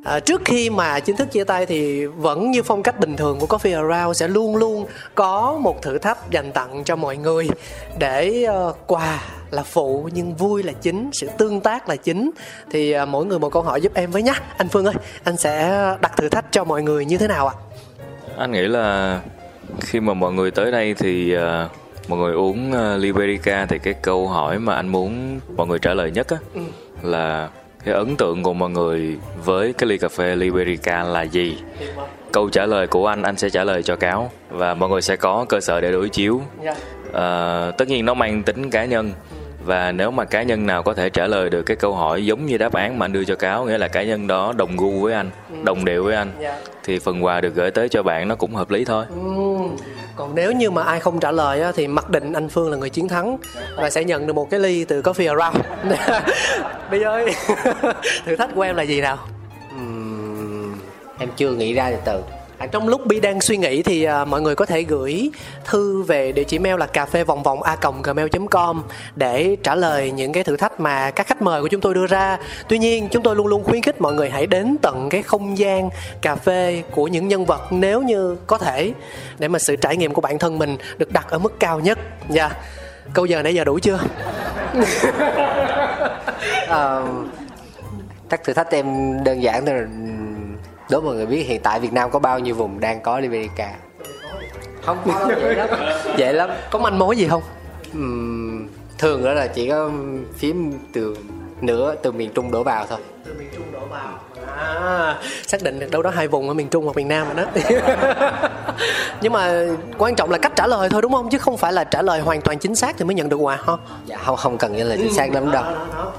À, 0.04 0.20
trước 0.20 0.42
khi 0.44 0.70
mà 0.70 1.00
chính 1.00 1.16
thức 1.16 1.32
chia 1.32 1.44
tay 1.44 1.66
thì 1.66 2.06
vẫn 2.06 2.50
như 2.50 2.62
phong 2.62 2.82
cách 2.82 3.00
bình 3.00 3.16
thường 3.16 3.38
của 3.38 3.46
Coffee 3.46 3.88
Around 3.88 4.16
sẽ 4.16 4.28
luôn 4.28 4.56
luôn 4.56 4.86
có 5.14 5.58
một 5.60 5.82
thử 5.82 5.98
thách 5.98 6.30
dành 6.30 6.52
tặng 6.52 6.84
cho 6.84 6.96
mọi 6.96 7.16
người 7.16 7.48
để 7.98 8.44
ờ, 8.44 8.74
quà 8.86 9.22
là 9.50 9.62
phụ 9.62 10.08
nhưng 10.12 10.34
vui 10.34 10.62
là 10.62 10.72
chính 10.72 11.10
sự 11.12 11.28
tương 11.38 11.60
tác 11.60 11.88
là 11.88 11.96
chính. 11.96 12.30
Thì 12.70 12.92
ờ, 12.92 13.06
mỗi 13.06 13.26
người 13.26 13.38
một 13.38 13.52
câu 13.52 13.62
hỏi 13.62 13.80
giúp 13.80 13.92
em 13.94 14.10
với 14.10 14.22
nhá. 14.22 14.34
Anh 14.56 14.68
Phương 14.68 14.84
ơi 14.84 14.94
anh 15.24 15.36
sẽ 15.36 15.80
đặt 16.00 16.16
thử 16.16 16.28
thách 16.28 16.44
cho 16.50 16.64
mọi 16.64 16.82
người 16.82 17.04
như 17.04 17.18
thế 17.18 17.28
nào 17.28 17.48
ạ? 17.48 17.54
Anh 18.36 18.52
nghĩ 18.52 18.62
là 18.62 19.20
khi 19.80 20.00
mà 20.00 20.14
mọi 20.14 20.32
người 20.32 20.50
tới 20.50 20.72
đây 20.72 20.94
thì 20.94 21.34
à, 21.34 21.68
mọi 22.08 22.18
người 22.18 22.34
uống 22.34 22.72
uh, 22.72 23.00
Liberica 23.02 23.66
thì 23.66 23.78
cái 23.78 23.94
câu 23.94 24.28
hỏi 24.28 24.58
mà 24.58 24.74
anh 24.74 24.88
muốn 24.88 25.40
mọi 25.56 25.66
người 25.66 25.78
trả 25.78 25.94
lời 25.94 26.10
nhất 26.10 26.26
á 26.28 26.36
là 27.02 27.48
cái 27.84 27.94
ấn 27.94 28.16
tượng 28.16 28.42
của 28.42 28.54
mọi 28.54 28.70
người 28.70 29.16
với 29.44 29.72
cái 29.72 29.88
ly 29.88 29.98
cà 29.98 30.08
phê 30.08 30.36
Liberica 30.36 31.02
là 31.02 31.22
gì? 31.22 31.58
Câu 32.32 32.48
trả 32.50 32.66
lời 32.66 32.86
của 32.86 33.06
anh 33.06 33.22
anh 33.22 33.36
sẽ 33.36 33.50
trả 33.50 33.64
lời 33.64 33.82
cho 33.82 33.96
cáo. 33.96 34.30
Và 34.50 34.74
mọi 34.74 34.88
người 34.88 35.02
sẽ 35.02 35.16
có 35.16 35.46
cơ 35.48 35.60
sở 35.60 35.80
để 35.80 35.92
đối 35.92 36.08
chiếu. 36.08 36.40
Ờ, 37.12 37.72
tất 37.78 37.88
nhiên 37.88 38.04
nó 38.04 38.14
mang 38.14 38.42
tính 38.42 38.70
cá 38.70 38.84
nhân. 38.84 39.12
Và 39.64 39.92
nếu 39.92 40.10
mà 40.10 40.24
cá 40.24 40.42
nhân 40.42 40.66
nào 40.66 40.82
có 40.82 40.94
thể 40.94 41.10
trả 41.10 41.26
lời 41.26 41.50
được 41.50 41.62
cái 41.62 41.76
câu 41.76 41.94
hỏi 41.94 42.26
giống 42.26 42.46
như 42.46 42.58
đáp 42.58 42.72
án 42.72 42.98
mà 42.98 43.04
anh 43.06 43.12
đưa 43.12 43.24
cho 43.24 43.36
cáo 43.36 43.64
nghĩa 43.64 43.78
là 43.78 43.88
cá 43.88 44.02
nhân 44.02 44.26
đó 44.26 44.52
đồng 44.56 44.76
gu 44.76 45.00
với 45.00 45.14
anh 45.14 45.30
đồng 45.62 45.84
điệu 45.84 46.04
với 46.04 46.14
anh 46.16 46.32
Dạ. 46.40 46.58
thì 46.84 46.98
phần 46.98 47.24
quà 47.24 47.40
được 47.40 47.54
gửi 47.54 47.70
tới 47.70 47.88
cho 47.88 48.02
bạn 48.02 48.28
nó 48.28 48.34
cũng 48.34 48.54
hợp 48.54 48.70
lý 48.70 48.84
thôi. 48.84 49.04
Ừm, 49.10 49.76
còn 50.16 50.34
nếu 50.34 50.52
như 50.52 50.70
mà 50.70 50.82
ai 50.82 51.00
không 51.00 51.20
trả 51.20 51.30
lời 51.30 51.60
á, 51.60 51.72
thì 51.74 51.86
mặc 51.86 52.10
định 52.10 52.32
anh 52.32 52.48
Phương 52.48 52.70
là 52.70 52.76
người 52.76 52.90
chiến 52.90 53.08
thắng 53.08 53.36
và 53.76 53.90
sẽ 53.90 54.04
nhận 54.04 54.26
được 54.26 54.32
một 54.32 54.50
cái 54.50 54.60
ly 54.60 54.84
từ 54.84 55.02
Coffee 55.02 55.38
Around. 55.38 55.64
Bây 56.90 57.00
giờ 57.00 57.24
thử 58.26 58.36
thách 58.36 58.50
của 58.54 58.62
em 58.62 58.76
là 58.76 58.82
gì 58.82 59.00
nào? 59.00 59.18
Uhm, 59.76 60.74
em 61.18 61.28
chưa 61.36 61.50
nghĩ 61.50 61.74
ra 61.74 61.90
từ 61.90 61.96
từ. 62.04 62.43
À, 62.58 62.66
trong 62.66 62.88
lúc 62.88 63.06
Bi 63.06 63.20
đang 63.20 63.40
suy 63.40 63.56
nghĩ 63.56 63.82
thì 63.82 64.04
à, 64.04 64.24
mọi 64.24 64.42
người 64.42 64.54
có 64.54 64.66
thể 64.66 64.82
gửi 64.82 65.30
thư 65.64 66.02
về 66.02 66.32
địa 66.32 66.44
chỉ 66.44 66.58
mail 66.58 66.78
là 66.78 66.86
cà 66.86 67.06
phê 67.06 67.24
vòng 67.24 67.42
vòng 67.42 67.62
a 67.62 67.76
gmail.com 68.02 68.82
để 69.16 69.56
trả 69.62 69.74
lời 69.74 70.10
những 70.10 70.32
cái 70.32 70.44
thử 70.44 70.56
thách 70.56 70.80
mà 70.80 71.10
các 71.10 71.26
khách 71.26 71.42
mời 71.42 71.62
của 71.62 71.68
chúng 71.68 71.80
tôi 71.80 71.94
đưa 71.94 72.06
ra. 72.06 72.38
Tuy 72.68 72.78
nhiên 72.78 73.08
chúng 73.10 73.22
tôi 73.22 73.36
luôn 73.36 73.46
luôn 73.46 73.64
khuyến 73.64 73.82
khích 73.82 74.00
mọi 74.00 74.14
người 74.14 74.30
hãy 74.30 74.46
đến 74.46 74.76
tận 74.82 75.08
cái 75.10 75.22
không 75.22 75.58
gian 75.58 75.90
cà 76.22 76.36
phê 76.36 76.82
của 76.90 77.08
những 77.08 77.28
nhân 77.28 77.44
vật 77.44 77.62
nếu 77.70 78.02
như 78.02 78.36
có 78.46 78.58
thể 78.58 78.92
để 79.38 79.48
mà 79.48 79.58
sự 79.58 79.76
trải 79.76 79.96
nghiệm 79.96 80.12
của 80.12 80.20
bản 80.20 80.38
thân 80.38 80.58
mình 80.58 80.76
được 80.98 81.12
đặt 81.12 81.30
ở 81.30 81.38
mức 81.38 81.60
cao 81.60 81.80
nhất. 81.80 81.98
Dạ. 82.28 82.50
Câu 83.12 83.26
giờ 83.26 83.42
nãy 83.42 83.54
giờ 83.54 83.64
đủ 83.64 83.78
chưa? 83.78 83.98
Ờ, 86.68 87.02
à, 87.02 87.06
chắc 88.30 88.44
thử 88.44 88.52
thách 88.52 88.70
em 88.70 88.86
đơn 89.24 89.42
giản 89.42 89.66
thôi 89.66 89.74
đố 90.90 91.00
mọi 91.00 91.14
người 91.14 91.26
biết 91.26 91.42
hiện 91.42 91.60
tại 91.62 91.80
Việt 91.80 91.92
Nam 91.92 92.10
có 92.10 92.18
bao 92.18 92.38
nhiêu 92.38 92.54
vùng 92.54 92.80
đang 92.80 93.00
có 93.00 93.18
Liberica 93.20 93.72
không 94.82 94.98
có 95.06 95.28
dễ 95.40 95.54
lắm 95.54 95.68
dễ 96.16 96.32
lắm 96.32 96.50
Có 96.70 96.78
manh 96.78 96.98
mối 96.98 97.16
gì 97.16 97.28
không? 97.28 97.42
Ừm, 97.92 98.68
thường 98.98 99.24
đó 99.24 99.32
là 99.32 99.46
chỉ 99.46 99.68
có 99.68 99.90
phím 100.36 100.72
từ 100.92 101.16
nửa 101.60 101.94
từ 101.94 102.12
miền 102.12 102.30
Trung 102.34 102.50
đổ 102.50 102.62
vào 102.62 102.86
thôi 102.88 102.98
Từ 103.24 103.34
miền 103.38 103.48
Trung 103.56 103.72
đổ 103.72 103.80
vào. 103.90 104.18
À, 104.56 105.18
xác 105.46 105.62
định 105.62 105.78
được 105.80 105.90
đâu 105.90 106.02
đó 106.02 106.10
hai 106.10 106.28
vùng 106.28 106.48
ở 106.48 106.54
miền 106.54 106.68
Trung 106.68 106.84
hoặc 106.84 106.96
miền 106.96 107.08
Nam 107.08 107.26
rồi 107.26 107.44
đó. 107.46 107.50
Nhưng 109.20 109.32
mà 109.32 109.66
quan 109.98 110.14
trọng 110.14 110.30
là 110.30 110.38
cách 110.38 110.52
trả 110.56 110.66
lời 110.66 110.88
thôi 110.88 111.02
đúng 111.02 111.12
không? 111.12 111.30
Chứ 111.30 111.38
không 111.38 111.56
phải 111.56 111.72
là 111.72 111.84
trả 111.84 112.02
lời 112.02 112.20
hoàn 112.20 112.40
toàn 112.40 112.58
chính 112.58 112.74
xác 112.74 112.96
thì 112.98 113.04
mới 113.04 113.14
nhận 113.14 113.28
được 113.28 113.36
quà 113.36 113.56
ha. 113.66 113.72
dạ 114.06 114.16
không 114.24 114.36
không 114.36 114.58
cần 114.58 114.74
trả 114.78 114.84
lời 114.84 114.98
chính 115.02 115.14
xác 115.14 115.32
lắm 115.32 115.50
đâu 115.52 115.64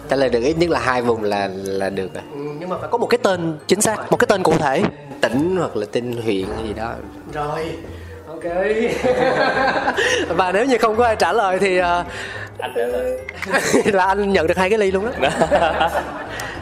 trả 0.09 0.16
lời 0.16 0.30
được 0.30 0.41
ít 0.43 0.57
nhất 0.57 0.70
là 0.70 0.80
hai 0.80 1.01
vùng 1.01 1.24
là 1.24 1.49
là 1.53 1.89
được 1.89 2.13
rồi 2.13 2.24
Ừ, 2.34 2.39
nhưng 2.66 2.70
mà 2.70 2.78
phải 2.82 2.89
có 2.91 2.97
một 2.97 3.07
cái 3.07 3.18
tên 3.24 3.57
chính 3.68 3.82
xác, 3.82 4.11
một 4.11 4.18
cái 4.18 4.28
tên 4.30 4.43
cụ 4.43 4.53
thể. 4.59 4.82
tỉnh 5.22 5.55
hoặc 5.59 5.76
là 5.76 5.86
tên 5.91 6.11
huyện 6.24 6.45
gì 6.68 6.74
đó 6.76 6.93
Rồi. 7.34 7.66
Ok. 8.28 8.43
Và 10.38 10.51
nếu 10.51 10.66
như 10.66 10.78
không 10.78 10.95
có 10.95 11.05
ai 11.05 11.16
trả 11.16 11.34
lời 11.34 11.59
thì 11.59 11.78
à, 11.78 12.05
anh 12.59 12.72
trả 12.76 12.82
lời 12.86 13.20
là 13.93 14.05
anh 14.05 14.34
nhận 14.34 14.47
được 14.47 14.57
hai 14.57 14.70
cái 14.70 14.80
ly 14.80 14.91
luôn 14.91 15.05
đó 15.22 15.30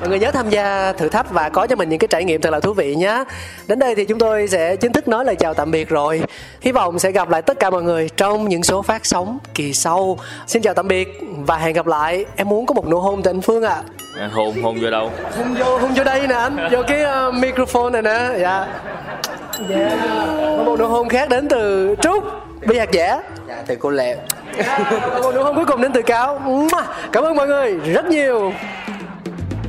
mọi 0.03 0.09
người 0.09 0.19
nhớ 0.19 0.31
tham 0.31 0.49
gia 0.49 0.91
thử 0.91 1.09
thách 1.09 1.31
và 1.31 1.49
có 1.49 1.67
cho 1.67 1.75
mình 1.75 1.89
những 1.89 1.99
cái 1.99 2.07
trải 2.07 2.23
nghiệm 2.23 2.41
thật 2.41 2.49
là 2.49 2.59
thú 2.59 2.73
vị 2.73 2.95
nhé 2.95 3.23
đến 3.67 3.79
đây 3.79 3.95
thì 3.95 4.05
chúng 4.05 4.19
tôi 4.19 4.47
sẽ 4.47 4.75
chính 4.75 4.91
thức 4.91 5.07
nói 5.07 5.25
lời 5.25 5.35
chào 5.35 5.53
tạm 5.53 5.71
biệt 5.71 5.89
rồi. 5.89 6.21
Hy 6.61 6.71
vọng 6.71 6.99
sẽ 6.99 7.11
gặp 7.11 7.29
lại 7.29 7.41
tất 7.41 7.59
cả 7.59 7.69
mọi 7.69 7.83
người 7.83 8.09
trong 8.17 8.49
những 8.49 8.63
số 8.63 8.81
phát 8.81 9.05
sóng 9.05 9.37
kỳ 9.53 9.73
sau. 9.73 10.17
Xin 10.47 10.61
chào 10.61 10.73
tạm 10.73 10.87
biệt 10.87 11.21
và 11.45 11.57
hẹn 11.57 11.73
gặp 11.73 11.87
lại. 11.87 12.25
Em 12.35 12.49
muốn 12.49 12.65
có 12.65 12.73
một 12.73 12.87
nụ 12.87 12.99
hôn 12.99 13.23
từ 13.23 13.31
anh 13.31 13.41
phương 13.41 13.63
ạ. 13.63 13.81
À, 14.19 14.29
hôn 14.33 14.61
hôn 14.63 14.77
vô 14.81 14.89
đâu? 14.89 15.11
Hôn 15.37 15.55
vô 15.59 15.77
hôn 15.77 15.93
vô 15.93 16.03
đây 16.03 16.27
nè 16.27 16.35
anh. 16.35 16.69
Vô 16.71 16.81
cái 16.87 17.01
uh, 17.27 17.33
microphone 17.33 17.89
này 17.89 18.01
nè. 18.01 18.39
Dạ. 18.41 18.67
Yeah. 19.69 19.93
Có 20.57 20.63
một 20.65 20.79
nụ 20.79 20.87
hôn 20.87 21.09
khác 21.09 21.29
đến 21.29 21.47
từ 21.47 21.95
trúc. 22.01 22.23
Bi 22.67 22.77
hạt 22.77 22.89
dẻ. 22.93 23.19
Dạ 23.47 23.63
từ 23.67 23.75
cô 23.75 23.89
lệ. 23.89 24.17
Một 25.23 25.35
nụ 25.35 25.43
hôn 25.43 25.55
cuối 25.55 25.65
cùng 25.65 25.81
đến 25.81 25.91
từ 25.93 26.01
cáo 26.01 26.41
cảm 27.11 27.23
ơn 27.23 27.35
mọi 27.35 27.47
người 27.47 27.73
rất 27.73 28.05
nhiều 28.05 28.53